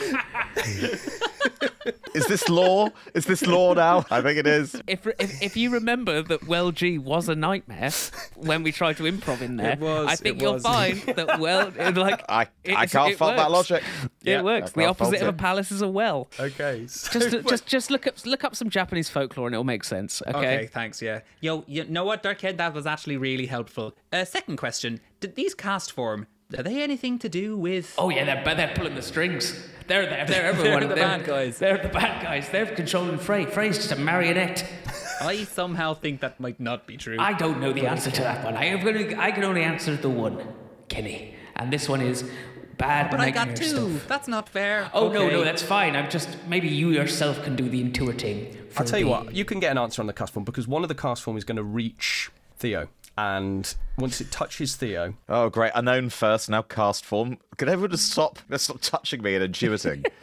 Is 2.14 2.26
this 2.28 2.48
law? 2.50 2.90
Is 3.14 3.26
this 3.26 3.46
law 3.46 3.74
now? 3.74 4.06
I 4.12 4.22
think 4.22 4.38
it 4.38 4.48
is. 4.48 4.76
if, 4.88 5.06
if 5.20 5.42
if 5.42 5.58
you 5.58 5.70
remember 5.72 6.22
that 6.22 6.48
Well 6.48 6.72
G 6.72 6.98
was 6.98 7.30
a 7.30 7.36
nightmare 7.36 7.92
when 8.36 8.64
we 8.64 8.72
tried 8.72 8.98
to 8.98 9.04
improv 9.04 9.42
in 9.42 9.56
there, 9.58 9.72
It 9.74 9.80
was, 9.80 10.08
I 10.08 10.16
think 10.16 10.38
it 10.38 10.42
you'll 10.42 10.54
was. 10.54 10.64
find 10.64 10.98
that 11.16 11.40
well, 11.40 11.72
it, 11.78 11.96
like 11.98 12.24
I, 12.30 12.48
I 12.76 12.86
can't 12.86 13.12
it 13.14 13.18
fault 13.18 13.38
that 13.38 13.50
works. 13.52 13.70
logic. 13.72 13.84
It 14.24 14.32
Yeah, 14.32 14.42
works. 14.42 14.72
The 14.72 14.86
opposite 14.86 15.22
of 15.22 15.28
a 15.30 15.34
palace 15.34 15.72
is 15.72 15.82
a 15.82 15.88
well. 15.88 16.28
Okay. 16.40 16.82
Just 16.82 17.12
just 17.50 17.66
just 17.66 17.92
look 17.92 18.08
up 18.08 18.16
look 18.26 18.44
up 18.44 18.56
some 18.56 18.70
Japanese 18.70 19.10
folklore 19.10 19.48
and 19.48 19.54
it'll 19.56 19.64
make 19.64 19.84
sense. 19.84 20.22
Okay. 20.28 20.38
Okay, 20.38 20.68
thanks. 20.68 21.02
Yeah. 21.02 21.22
Yo, 21.40 21.64
you 21.68 21.86
know 21.86 22.04
what, 22.04 22.24
Darkhead? 22.24 22.58
That 22.58 22.74
was 22.74 22.86
actually 22.86 23.18
really 23.18 23.46
helpful. 23.46 23.96
Uh, 24.12 24.26
second 24.26 24.58
question: 24.58 25.00
Did 25.20 25.36
these 25.36 25.56
Castform? 25.56 26.26
Are 26.58 26.64
they 26.64 26.82
anything 26.82 27.20
to 27.20 27.30
do 27.30 27.58
with? 27.58 27.94
Oh 27.98 28.10
yeah, 28.10 28.26
they're 28.26 28.56
they're 28.56 28.74
pulling 28.76 28.96
the 28.96 29.02
strings. 29.02 29.54
They're 29.88 30.06
they're, 30.08 30.26
they're 30.26 30.46
everyone. 30.54 30.88
the 30.88 30.96
bad 30.96 31.26
guys. 31.26 31.60
They're 31.60 31.78
the 31.78 31.90
bad 31.90 32.24
guys. 32.24 32.50
They're 32.50 32.66
controlling 32.66 33.18
Frey. 33.18 33.46
Frey's 33.46 33.78
just 33.78 33.92
a 33.92 33.96
marionette. 33.96 34.66
I 35.22 35.44
somehow 35.44 35.94
think 35.94 36.22
that 36.22 36.40
might 36.40 36.60
not 36.60 36.88
be 36.88 36.98
true. 36.98 37.18
I 37.20 37.34
don't 37.34 37.60
know 37.60 37.74
the 37.74 37.86
answer 37.88 38.10
to 38.12 38.22
that 38.22 38.44
one. 38.44 38.56
I 38.58 38.66
have 38.66 38.84
gonna, 38.84 39.22
I 39.22 39.32
can 39.32 39.44
only 39.44 39.64
answer 39.64 39.96
the 39.96 40.10
one, 40.10 40.42
Kenny. 40.90 41.36
And 41.56 41.72
this 41.72 41.88
one 41.88 42.02
is 42.02 42.24
bad 42.82 43.12
but 43.12 43.20
I 43.20 43.32
got 43.32 43.56
two. 43.56 43.66
stuff. 43.66 44.08
That's 44.08 44.28
not 44.28 44.50
fair. 44.50 44.90
Oh 44.94 45.10
no, 45.10 45.30
no, 45.30 45.44
that's 45.44 45.62
fine. 45.62 45.96
I'm 45.96 46.10
just 46.10 46.30
maybe 46.48 46.68
you 46.68 46.90
yourself 46.90 47.44
can 47.44 47.56
do 47.56 47.70
the 47.70 47.84
intuiting. 47.84 48.56
I'll 48.56 48.68
for 48.70 48.84
tell 48.84 49.00
you 49.00 49.08
what, 49.08 49.36
you 49.36 49.46
can 49.46 49.60
get 49.60 49.72
an 49.72 49.78
answer 49.78 50.02
on 50.02 50.08
the 50.08 50.14
Castform 50.14 50.46
because 50.46 50.68
one 50.68 50.84
of 50.84 50.90
the 50.90 50.96
Castform 50.96 51.38
is 51.38 51.44
going 51.44 51.58
to 51.58 51.64
reach 51.64 52.32
Theo. 52.58 52.88
And 53.18 53.74
once 53.98 54.22
it 54.22 54.32
touches 54.32 54.76
Theo, 54.76 55.14
Oh, 55.30 55.50
great. 55.50 55.72
Unknown 55.76 56.10
first, 56.10 56.50
now 56.50 56.62
Castform. 56.62 57.38
Can 57.58 57.70
everyone 57.70 57.92
just 57.92 58.10
stop? 58.12 58.40
Stop 58.56 58.82
touching 58.82 59.22
me 59.22 59.36
and 59.36 59.54
intuiting. 59.54 60.06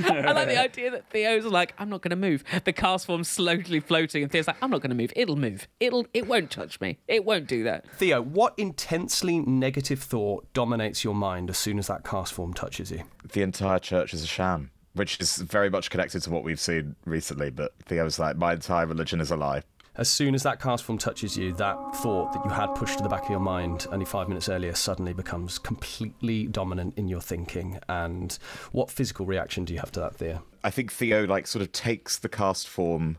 I 0.00 0.32
like 0.32 0.48
the 0.48 0.60
idea 0.60 0.90
that 0.90 1.08
Theo's 1.10 1.44
like, 1.44 1.72
I'm 1.78 1.88
not 1.88 2.02
going 2.02 2.10
to 2.10 2.16
move. 2.16 2.44
The 2.64 2.72
Castform 2.72 3.24
slowly 3.24 3.80
floating, 3.80 4.22
and 4.22 4.30
Theo's 4.30 4.46
like, 4.46 4.56
I'm 4.62 4.70
not 4.70 4.80
going 4.82 4.90
to 4.90 4.96
move. 4.96 5.12
It'll 5.16 5.36
move. 5.36 5.66
It'll. 5.80 6.06
It 6.12 6.26
won't 6.26 6.50
touch 6.50 6.80
me. 6.80 6.98
It 7.08 7.24
won't 7.24 7.46
do 7.46 7.64
that. 7.64 7.86
Theo, 7.96 8.20
what 8.20 8.54
intensely 8.58 9.38
negative 9.40 10.00
thought 10.02 10.52
dominates 10.52 11.04
your 11.04 11.14
mind 11.14 11.48
as 11.50 11.58
soon 11.58 11.78
as 11.78 11.86
that 11.86 12.04
Castform 12.04 12.54
touches 12.54 12.90
you? 12.90 13.02
the 13.32 13.42
entire 13.42 13.78
church 13.78 14.14
is 14.14 14.22
a 14.22 14.26
sham, 14.26 14.70
which 14.94 15.18
is 15.20 15.36
very 15.36 15.70
much 15.70 15.90
connected 15.90 16.22
to 16.22 16.30
what 16.30 16.44
we've 16.44 16.60
seen 16.60 16.96
recently. 17.04 17.50
But 17.50 17.72
Theo's 17.86 18.18
like, 18.18 18.36
my 18.36 18.52
entire 18.54 18.86
religion 18.86 19.20
is 19.20 19.30
a 19.30 19.36
lie. 19.36 19.62
As 19.98 20.08
soon 20.08 20.36
as 20.36 20.44
that 20.44 20.60
Castform 20.60 20.96
touches 20.96 21.36
you, 21.36 21.52
that 21.54 21.76
thought 21.96 22.32
that 22.32 22.44
you 22.44 22.52
had 22.52 22.72
pushed 22.76 22.98
to 22.98 23.02
the 23.02 23.08
back 23.08 23.24
of 23.24 23.30
your 23.30 23.40
mind 23.40 23.88
only 23.90 24.04
five 24.04 24.28
minutes 24.28 24.48
earlier 24.48 24.72
suddenly 24.72 25.12
becomes 25.12 25.58
completely 25.58 26.46
dominant 26.46 26.96
in 26.96 27.08
your 27.08 27.20
thinking. 27.20 27.80
And 27.88 28.38
what 28.70 28.92
physical 28.92 29.26
reaction 29.26 29.64
do 29.64 29.74
you 29.74 29.80
have 29.80 29.90
to 29.92 30.00
that, 30.00 30.14
Theo? 30.14 30.44
I 30.62 30.70
think 30.70 30.92
Theo 30.92 31.26
like 31.26 31.48
sort 31.48 31.62
of 31.62 31.72
takes 31.72 32.16
the 32.16 32.28
Castform 32.28 33.16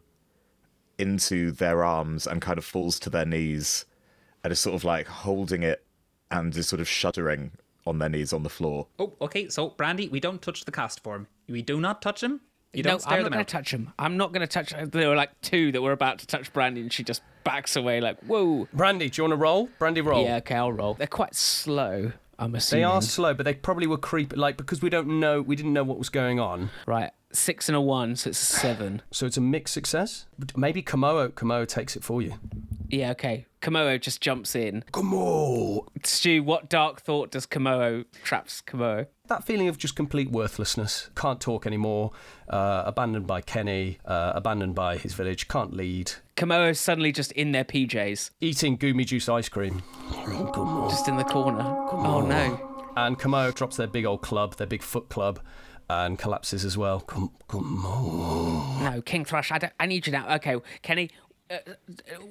into 0.97 1.51
their 1.51 1.83
arms 1.83 2.25
and 2.25 2.41
kind 2.41 2.57
of 2.57 2.63
falls 2.63 2.97
to 3.01 3.09
their 3.09 3.25
knees 3.25 3.85
and 4.45 4.53
is 4.53 4.59
sort 4.59 4.75
of 4.75 4.85
like 4.85 5.07
holding 5.07 5.63
it 5.63 5.85
and 6.31 6.55
is 6.55 6.69
sort 6.69 6.79
of 6.79 6.87
shuddering 6.87 7.51
on 7.85 7.99
their 7.99 8.07
knees 8.07 8.31
on 8.31 8.43
the 8.43 8.49
floor. 8.49 8.87
Oh, 8.99 9.17
okay. 9.19 9.49
So, 9.49 9.71
Brandi, 9.71 10.09
we 10.09 10.21
don't 10.21 10.41
touch 10.41 10.63
the 10.63 10.71
Castform. 10.71 11.25
We 11.49 11.61
do 11.61 11.81
not 11.81 12.01
touch 12.01 12.21
them. 12.21 12.39
You 12.73 12.83
don't 12.83 12.93
no, 12.93 12.97
stare 12.99 13.17
I'm 13.17 13.23
not 13.23 13.31
going 13.31 13.45
to 13.45 13.51
touch 13.51 13.71
them. 13.71 13.93
I'm 13.97 14.17
not 14.17 14.31
going 14.31 14.41
to 14.41 14.47
touch. 14.47 14.73
Uh, 14.73 14.85
there 14.85 15.09
were 15.09 15.15
like 15.15 15.39
two 15.41 15.71
that 15.71 15.81
were 15.81 15.91
about 15.91 16.19
to 16.19 16.27
touch 16.27 16.53
Brandi, 16.53 16.81
and 16.81 16.93
she 16.93 17.03
just 17.03 17.23
backs 17.43 17.75
away, 17.75 17.99
like, 17.99 18.19
"Whoa." 18.21 18.67
Brandi, 18.75 19.09
do 19.11 19.21
you 19.21 19.23
want 19.23 19.31
to 19.31 19.37
roll? 19.37 19.69
Brandi, 19.79 20.05
roll. 20.05 20.23
Yeah, 20.23 20.37
okay, 20.37 20.55
I'll 20.55 20.71
roll. 20.71 20.93
They're 20.93 21.07
quite 21.07 21.33
slow. 21.33 22.11
I'm 22.37 22.55
assuming 22.55 22.81
They 22.81 22.83
are 22.85 23.01
slow, 23.01 23.33
but 23.33 23.43
they 23.43 23.53
probably 23.53 23.87
were 23.87 23.97
creepy. 23.97 24.35
Like 24.35 24.55
because 24.55 24.81
we 24.81 24.89
don't 24.89 25.19
know, 25.19 25.41
we 25.41 25.55
didn't 25.55 25.73
know 25.73 25.83
what 25.83 25.97
was 25.97 26.09
going 26.09 26.39
on. 26.39 26.69
right. 26.85 27.11
Six 27.31 27.69
and 27.69 27.75
a 27.75 27.81
one, 27.81 28.15
so 28.15 28.31
it's 28.31 28.41
a 28.41 28.45
seven. 28.45 29.03
So 29.11 29.27
it's 29.27 29.37
a 29.37 29.41
mixed 29.41 29.73
success. 29.73 30.25
Maybe 30.55 30.81
Kommo-o, 30.81 31.29
Kommo-o 31.29 31.63
takes 31.65 31.95
it 31.95 32.03
for 32.03 32.23
you. 32.23 32.33
Yeah, 32.89 33.11
okay. 33.11 33.45
Kommo-o 33.61 33.97
just 33.97 34.21
jumps 34.21 34.55
in. 34.55 34.83
Kommo-o. 34.91 35.85
Stu, 36.03 36.41
what 36.43 36.69
dark 36.69 37.01
thought 37.01 37.31
does 37.31 37.45
Kommo-o 37.45 38.05
traps 38.23 38.61
Kommo-o? 38.65 39.05
That 39.27 39.43
feeling 39.43 39.67
of 39.67 39.77
just 39.77 39.95
complete 39.95 40.31
worthlessness. 40.31 41.09
Can't 41.15 41.39
talk 41.39 41.67
anymore. 41.67 42.11
Uh, 42.47 42.83
abandoned 42.85 43.27
by 43.27 43.41
Kenny. 43.41 43.99
Uh, 44.05 44.31
abandoned 44.33 44.75
by 44.75 44.97
his 44.97 45.13
village. 45.13 45.47
Can't 45.47 45.73
lead. 45.73 46.13
Kommo-o's 46.35 46.79
suddenly 46.79 47.11
just 47.11 47.31
in 47.33 47.51
their 47.51 47.65
PJs, 47.65 48.31
Eating 48.41 48.77
Goomy 48.77 49.05
Juice 49.05 49.29
ice 49.29 49.49
cream. 49.49 49.83
just 50.89 51.07
in 51.07 51.17
the 51.17 51.23
corner. 51.25 51.61
Oh 51.61 52.21
no. 52.21 52.91
And 52.95 53.19
Kommo-o 53.19 53.51
drops 53.51 53.77
their 53.77 53.87
big 53.87 54.05
old 54.05 54.21
club, 54.21 54.55
their 54.55 54.67
big 54.67 54.81
foot 54.81 55.09
club, 55.09 55.39
and 55.89 56.17
collapses 56.17 56.63
as 56.65 56.77
well. 56.77 57.01
Come, 57.01 57.31
come 57.47 57.85
on. 57.85 58.83
No, 58.83 59.01
King 59.01 59.25
Thrush, 59.25 59.51
I, 59.51 59.57
don't, 59.57 59.73
I 59.79 59.85
need 59.85 60.07
you 60.07 60.13
now. 60.13 60.33
Okay, 60.35 60.55
Kenny, 60.81 61.09
uh, 61.49 61.57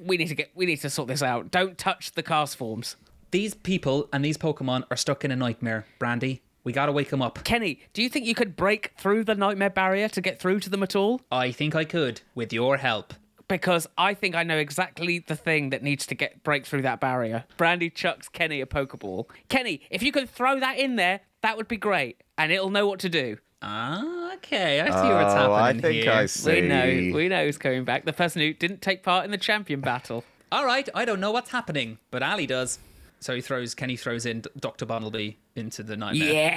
we 0.01 0.17
need 0.17 0.29
to 0.29 0.35
get, 0.35 0.51
we 0.55 0.67
need 0.67 0.81
to 0.81 0.91
sort 0.91 1.09
this 1.09 1.23
out. 1.23 1.51
Don't 1.51 1.77
touch 1.77 2.13
the 2.13 2.23
Castforms. 2.23 2.97
These 3.31 3.55
people 3.55 4.09
and 4.13 4.25
these 4.25 4.39
Pokemon 4.39 4.85
are 4.91 4.97
stuck 4.97 5.25
in 5.25 5.31
a 5.31 5.37
nightmare, 5.37 5.87
Brandi. 6.01 6.41
We 6.65 6.73
gotta 6.73 6.93
wake 6.93 7.11
them 7.11 7.23
up. 7.23 7.45
Kenny, 7.45 7.81
do 7.93 8.03
you 8.03 8.09
think 8.09 8.27
you 8.27 8.35
could 8.35 8.57
break 8.57 8.93
through 8.99 9.25
the 9.25 9.35
nightmare 9.35 9.71
barrier 9.71 10.09
to 10.09 10.21
get 10.21 10.41
through 10.41 10.61
to 10.61 10.71
them 10.71 10.83
at 10.83 10.97
all? 10.97 11.21
I 11.31 11.51
think 11.53 11.75
I 11.75 11.85
could, 11.85 12.21
with 12.35 12.53
your 12.53 12.77
help. 12.77 13.15
Because 13.49 13.87
I 13.97 14.13
think 14.13 14.35
I 14.35 14.43
know 14.43 14.59
exactly 14.59 15.21
the 15.21 15.37
thing 15.37 15.71
that 15.71 15.83
needs 15.83 16.07
to 16.07 16.15
get 16.15 16.43
break 16.43 16.67
through 16.67 16.83
that 16.83 17.01
barrier. 17.01 17.45
Brandi 17.57 17.95
chucks 17.95 18.29
Kenny 18.29 18.61
a 18.61 18.67
Pokeball. 18.67 19.31
Kenny, 19.49 19.81
if 19.91 20.03
you 20.03 20.13
could 20.13 20.29
throw 20.29 20.61
that 20.61 20.79
in 20.79 20.97
there, 20.97 21.21
that 21.43 21.57
would 21.57 21.69
be 21.69 21.79
great, 21.79 22.23
and 22.37 22.53
it'll 22.53 22.69
know 22.69 22.87
what 22.87 22.99
to 23.01 23.09
do. 23.09 23.39
Ah, 23.63 24.35
okay. 24.35 24.81
I 24.81 24.85
see 24.87 24.91
what's 24.93 25.35
Oh, 25.35 25.53
I 25.53 25.67
happening 25.67 25.83
think 25.83 26.03
here. 26.05 26.13
I 26.13 26.27
see. 26.27 26.61
We 26.61 26.69
know, 26.69 27.17
we 27.17 27.29
know 27.29 27.45
who's 27.45 27.59
coming 27.59 27.85
back. 27.85 28.05
The 28.05 28.13
person 28.13 28.41
who 28.43 28.53
didn't 28.53 28.83
take 28.83 29.03
part 29.03 29.25
in 29.25 29.31
the 29.31 29.39
champion 29.39 29.81
battle. 29.81 30.25
All 30.53 30.65
right, 30.65 30.89
I 30.95 31.05
don't 31.05 31.21
know 31.21 31.31
what's 31.33 31.51
happening, 31.51 31.99
but 32.11 32.23
Ali 32.23 32.47
does. 32.47 32.79
So 33.21 33.35
he 33.35 33.41
throws, 33.41 33.75
Kenny 33.75 33.97
throws 33.97 34.25
in 34.27 34.45
Dr. 34.61 34.87
Bartleby 34.87 35.39
into 35.57 35.83
the 35.83 35.97
nightmare. 35.97 36.57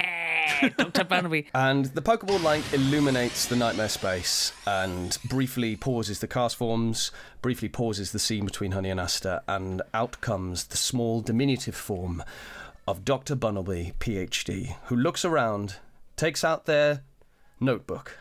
Yeah, 0.62 0.68
Dr. 0.78 1.02
Barnaby. 1.02 1.48
And 1.52 1.86
the 1.86 2.00
Pokeball 2.00 2.40
light 2.40 2.62
illuminates 2.72 3.46
the 3.46 3.56
nightmare 3.56 3.88
space 3.88 4.52
and 4.64 5.18
briefly 5.24 5.74
pauses 5.74 6.20
the 6.20 6.28
Castforms, 6.28 7.10
briefly 7.42 7.68
pauses 7.68 8.12
the 8.12 8.20
scene 8.20 8.44
between 8.44 8.70
Honey 8.70 8.90
and 8.90 9.00
Aster, 9.00 9.40
and 9.48 9.82
out 9.92 10.20
comes 10.20 10.66
the 10.66 10.76
small, 10.76 11.20
diminutive 11.20 11.74
form 11.74 12.22
of 12.86 13.04
Dr. 13.04 13.34
Bunnelby, 13.34 13.94
PhD, 13.96 14.76
who 14.84 14.94
looks 14.94 15.24
around, 15.24 15.76
takes 16.22 16.44
out 16.44 16.66
their 16.66 17.02
notebook, 17.58 18.16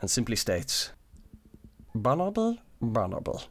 and 0.00 0.08
simply 0.08 0.36
states 0.36 0.92
Bunnelby, 1.92 2.60
Bunnelby, 2.80 3.44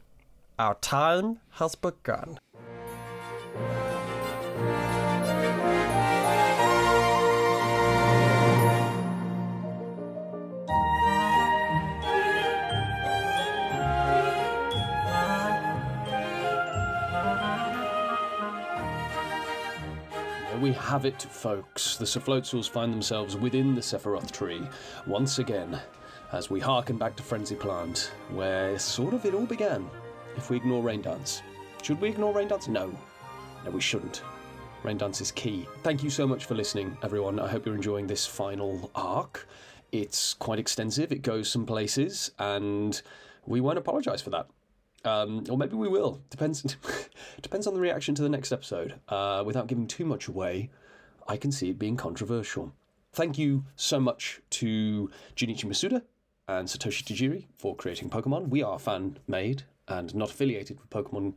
our 0.58 0.74
time 0.76 1.40
has 1.50 1.74
begun. 1.74 2.38
There 20.58 20.64
we 20.64 20.72
have 20.72 21.04
it, 21.04 21.22
folks. 21.22 21.96
The 21.98 22.04
Cephalotsals 22.04 22.68
find 22.68 22.92
themselves 22.92 23.36
within 23.36 23.76
the 23.76 23.80
Sephiroth 23.80 24.32
tree 24.32 24.60
once 25.06 25.38
again 25.38 25.78
as 26.32 26.50
we 26.50 26.58
harken 26.58 26.98
back 26.98 27.14
to 27.14 27.22
Frenzy 27.22 27.54
Plant, 27.54 28.10
where 28.30 28.76
sort 28.76 29.14
of 29.14 29.24
it 29.24 29.34
all 29.34 29.46
began. 29.46 29.88
If 30.36 30.50
we 30.50 30.56
ignore 30.56 30.82
Rain 30.82 31.00
Dance. 31.00 31.42
Should 31.80 32.00
we 32.00 32.08
ignore 32.08 32.34
Rain 32.34 32.48
Dance? 32.48 32.66
No. 32.66 32.92
No, 33.64 33.70
we 33.70 33.80
shouldn't. 33.80 34.24
Rain 34.82 34.98
Dance 34.98 35.20
is 35.20 35.30
key. 35.30 35.68
Thank 35.84 36.02
you 36.02 36.10
so 36.10 36.26
much 36.26 36.46
for 36.46 36.56
listening, 36.56 36.98
everyone. 37.04 37.38
I 37.38 37.46
hope 37.46 37.64
you're 37.64 37.76
enjoying 37.76 38.08
this 38.08 38.26
final 38.26 38.90
arc. 38.96 39.46
It's 39.92 40.34
quite 40.34 40.58
extensive, 40.58 41.12
it 41.12 41.22
goes 41.22 41.48
some 41.48 41.66
places, 41.66 42.32
and 42.36 43.00
we 43.46 43.60
won't 43.60 43.78
apologise 43.78 44.22
for 44.22 44.30
that. 44.30 44.48
Um, 45.04 45.44
or 45.48 45.56
maybe 45.56 45.76
we 45.76 45.88
will. 45.88 46.20
Depends. 46.30 46.62
depends 47.42 47.66
on 47.66 47.74
the 47.74 47.80
reaction 47.80 48.14
to 48.16 48.22
the 48.22 48.28
next 48.28 48.52
episode. 48.52 48.94
Uh, 49.08 49.42
without 49.46 49.66
giving 49.66 49.86
too 49.86 50.04
much 50.04 50.28
away, 50.28 50.70
I 51.26 51.36
can 51.36 51.52
see 51.52 51.70
it 51.70 51.78
being 51.78 51.96
controversial. 51.96 52.72
Thank 53.12 53.38
you 53.38 53.64
so 53.76 54.00
much 54.00 54.40
to 54.50 55.10
Junichi 55.36 55.64
Masuda 55.64 56.02
and 56.46 56.68
Satoshi 56.68 57.04
Tajiri 57.04 57.46
for 57.56 57.74
creating 57.76 58.10
Pokemon. 58.10 58.48
We 58.48 58.62
are 58.62 58.78
fan 58.78 59.18
made 59.26 59.64
and 59.86 60.14
not 60.14 60.30
affiliated 60.30 60.78
with 60.78 60.90
Pokemon 60.90 61.34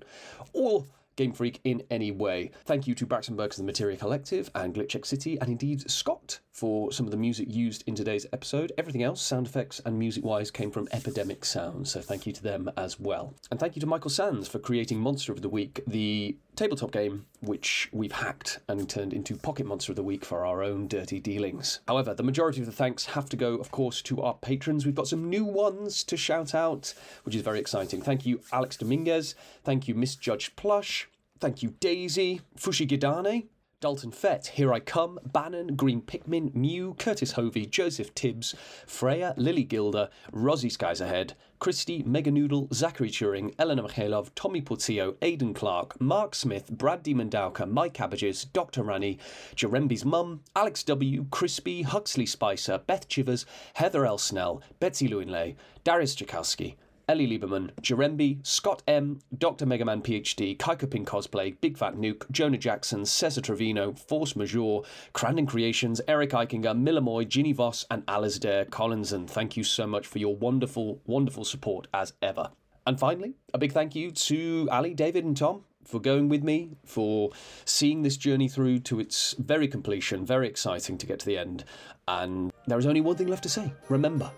or 0.54 0.86
Game 1.22 1.34
Freak 1.34 1.62
in 1.64 1.84
any 1.92 2.10
way. 2.10 2.50
Thank 2.66 2.88
you 2.88 2.96
to 2.96 3.06
Braxton 3.06 3.36
Burks 3.36 3.60
and 3.60 3.68
the 3.68 3.72
Materia 3.72 3.96
Collective 3.96 4.50
and 4.56 4.74
Glitchx 4.74 5.06
City, 5.06 5.40
and 5.40 5.52
indeed 5.52 5.88
Scott 5.88 6.40
for 6.52 6.92
some 6.92 7.06
of 7.06 7.12
the 7.12 7.18
music 7.18 7.48
used 7.48 7.84
in 7.86 7.94
today's 7.94 8.26
episode. 8.34 8.72
Everything 8.80 9.04
else, 9.04 9.22
sound 9.22 9.46
effects 9.46 9.80
and 9.86 10.00
music 10.00 10.24
wise, 10.24 10.50
came 10.50 10.72
from 10.72 10.88
Epidemic 10.92 11.46
Sound, 11.46 11.88
so 11.88 12.02
thank 12.02 12.26
you 12.26 12.34
to 12.34 12.42
them 12.42 12.72
as 12.76 13.00
well. 13.00 13.36
And 13.52 13.60
thank 13.60 13.76
you 13.76 13.80
to 13.82 13.86
Michael 13.86 14.10
Sands 14.10 14.48
for 14.48 14.58
creating 14.58 15.00
Monster 15.00 15.32
of 15.32 15.44
the 15.44 15.50
Week, 15.50 15.82
the 15.86 16.38
tabletop 16.56 16.92
game 16.92 17.26
which 17.40 17.90
we've 17.92 18.12
hacked 18.12 18.60
and 18.68 18.90
turned 18.90 19.14
into 19.14 19.36
Pocket 19.36 19.66
Monster 19.66 19.92
of 19.92 19.96
the 19.96 20.04
Week 20.04 20.24
for 20.24 20.46
our 20.46 20.62
own 20.62 20.88
dirty 20.88 21.20
dealings. 21.20 21.80
However, 21.88 22.14
the 22.14 22.24
majority 22.24 22.60
of 22.60 22.66
the 22.66 22.72
thanks 22.72 23.06
have 23.06 23.30
to 23.30 23.38
go, 23.38 23.56
of 23.56 23.72
course, 23.72 24.02
to 24.04 24.22
our 24.22 24.36
patrons. 24.36 24.86
We've 24.86 24.96
got 24.96 25.08
some 25.08 25.30
new 25.30 25.46
ones 25.46 26.04
to 26.06 26.18
shout 26.18 26.54
out, 26.54 26.94
which 27.24 27.36
is 27.36 27.42
very 27.42 27.60
exciting. 27.60 28.02
Thank 28.02 28.26
you, 28.26 28.42
Alex 28.52 28.78
Dominguez. 28.78 29.36
Thank 29.64 29.88
you, 29.88 29.96
Misjudged 29.96 30.56
Plush. 30.56 31.08
Thank 31.40 31.64
you, 31.64 31.74
Daisy, 31.80 32.42
Fushigidane, 32.58 33.48
Dalton 33.82 34.12
Fett, 34.12 34.46
Here 34.46 34.72
I 34.72 34.80
Come, 34.80 35.20
Bannon, 35.26 35.76
Green 35.76 36.04
Pikmin, 36.04 36.54
Mew, 36.54 36.94
Curtis 37.00 37.32
Hovey, 37.32 37.66
Joseph 37.66 38.14
Tibbs, 38.14 38.54
Freya, 38.86 39.34
Lily 39.38 39.64
Gilder, 39.64 40.08
Rosie 40.32 40.70
Skies 40.70 41.02
Ahead, 41.02 41.34
Christy, 41.58 42.04
Mega 42.04 42.30
Noodle, 42.30 42.68
Zachary 42.72 43.10
Turing, 43.10 43.56
Elena 43.58 43.82
Mikhailov, 43.82 44.30
Tommy 44.36 44.62
Purzio, 44.62 45.16
Aidan 45.24 45.56
Clark, 45.56 46.00
Mark 46.00 46.36
Smith, 46.36 46.70
Brad 46.70 47.04
Demondowka, 47.04 47.68
Mike 47.68 47.96
Cabbages, 47.96 48.46
Dr. 48.46 48.84
Rani, 48.84 49.18
Jeremby's 49.56 50.06
Mum, 50.06 50.42
Alex 50.56 50.84
W., 50.84 51.26
Crispy, 51.32 51.82
Huxley 51.82 52.28
Spicer, 52.28 52.82
Beth 52.86 53.08
Chivers, 53.08 53.48
Heather 53.74 54.06
L. 54.06 54.20
Snell, 54.20 54.62
Betsy 54.80 55.08
Lewinley, 55.08 55.56
Darius 55.84 56.16
Jakowski, 56.16 56.76
Ellie 57.12 57.28
Lieberman, 57.28 57.72
Jeremby, 57.82 58.40
Scott 58.42 58.84
M, 58.88 59.20
Dr. 59.38 59.66
Megaman 59.66 60.02
PhD, 60.02 60.56
Kaika 60.56 60.90
Pink 60.90 61.10
Cosplay, 61.10 61.60
Big 61.60 61.78
Fat 61.78 61.98
Nuke, 61.98 62.24
Jonah 62.32 62.58
Jackson, 62.58 63.06
Cesar 63.06 63.42
Trevino, 63.42 63.92
Force 63.92 64.34
Majeure, 64.38 64.84
Crandon 65.14 65.46
Creations, 65.46 66.00
Eric 66.08 66.30
Eichinger, 66.30 66.74
Millamoy, 66.74 67.28
Ginny 67.28 67.52
Voss, 67.52 67.86
and 67.92 68.06
Alasdair 68.06 68.70
Collinson. 68.70 69.28
Thank 69.28 69.58
you 69.58 69.64
so 69.66 69.86
much 69.86 70.08
for 70.08 70.20
your 70.20 70.38
wonderful, 70.38 71.02
wonderful 71.06 71.44
support 71.44 71.86
as 71.94 72.14
ever. 72.22 72.52
And 72.88 72.98
finally, 72.98 73.34
a 73.54 73.58
big 73.58 73.74
thank 73.74 73.94
you 73.94 74.12
to 74.12 74.70
Ali, 74.72 74.94
David, 74.94 75.26
and 75.26 75.36
Tom 75.36 75.66
for 75.84 76.00
going 76.00 76.30
with 76.30 76.44
me, 76.44 76.78
for 76.86 77.32
seeing 77.66 78.04
this 78.04 78.16
journey 78.16 78.48
through 78.48 78.80
to 78.80 79.02
its 79.02 79.36
very 79.38 79.68
completion. 79.68 80.26
Very 80.26 80.48
exciting 80.48 80.98
to 81.00 81.06
get 81.06 81.20
to 81.20 81.26
the 81.26 81.38
end. 81.38 81.66
And 82.08 82.54
there 82.68 82.80
is 82.80 82.86
only 82.86 83.02
one 83.02 83.18
thing 83.18 83.28
left 83.28 83.44
to 83.44 83.50
say. 83.50 83.74
Remember, 83.90 84.32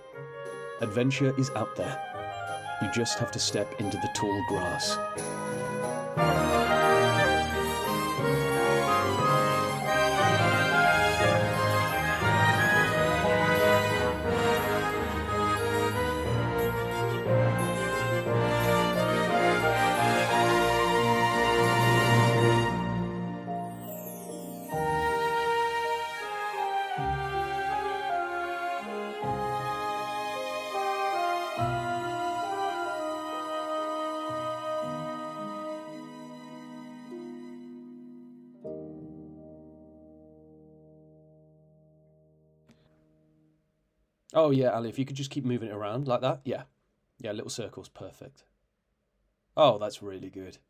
adventure 0.82 1.40
is 1.40 1.52
out 1.52 1.76
there. 1.76 2.13
You 2.84 2.92
just 2.92 3.18
have 3.20 3.32
to 3.32 3.40
step 3.40 3.80
into 3.80 3.96
the 3.96 4.10
tall 4.14 4.44
grass. 4.50 4.98
Oh 44.44 44.52
yeah, 44.52 44.72
Ali, 44.72 44.90
if 44.90 45.00
you 45.00 45.06
could 45.06 45.16
just 45.16 45.30
keep 45.30 45.46
moving 45.46 45.70
it 45.70 45.74
around 45.74 46.06
like 46.06 46.20
that. 46.20 46.42
Yeah. 46.44 46.64
Yeah, 47.18 47.32
little 47.32 47.50
circles, 47.50 47.88
perfect. 47.88 48.44
Oh, 49.56 49.78
that's 49.78 50.04
really 50.04 50.30
good. 50.30 50.58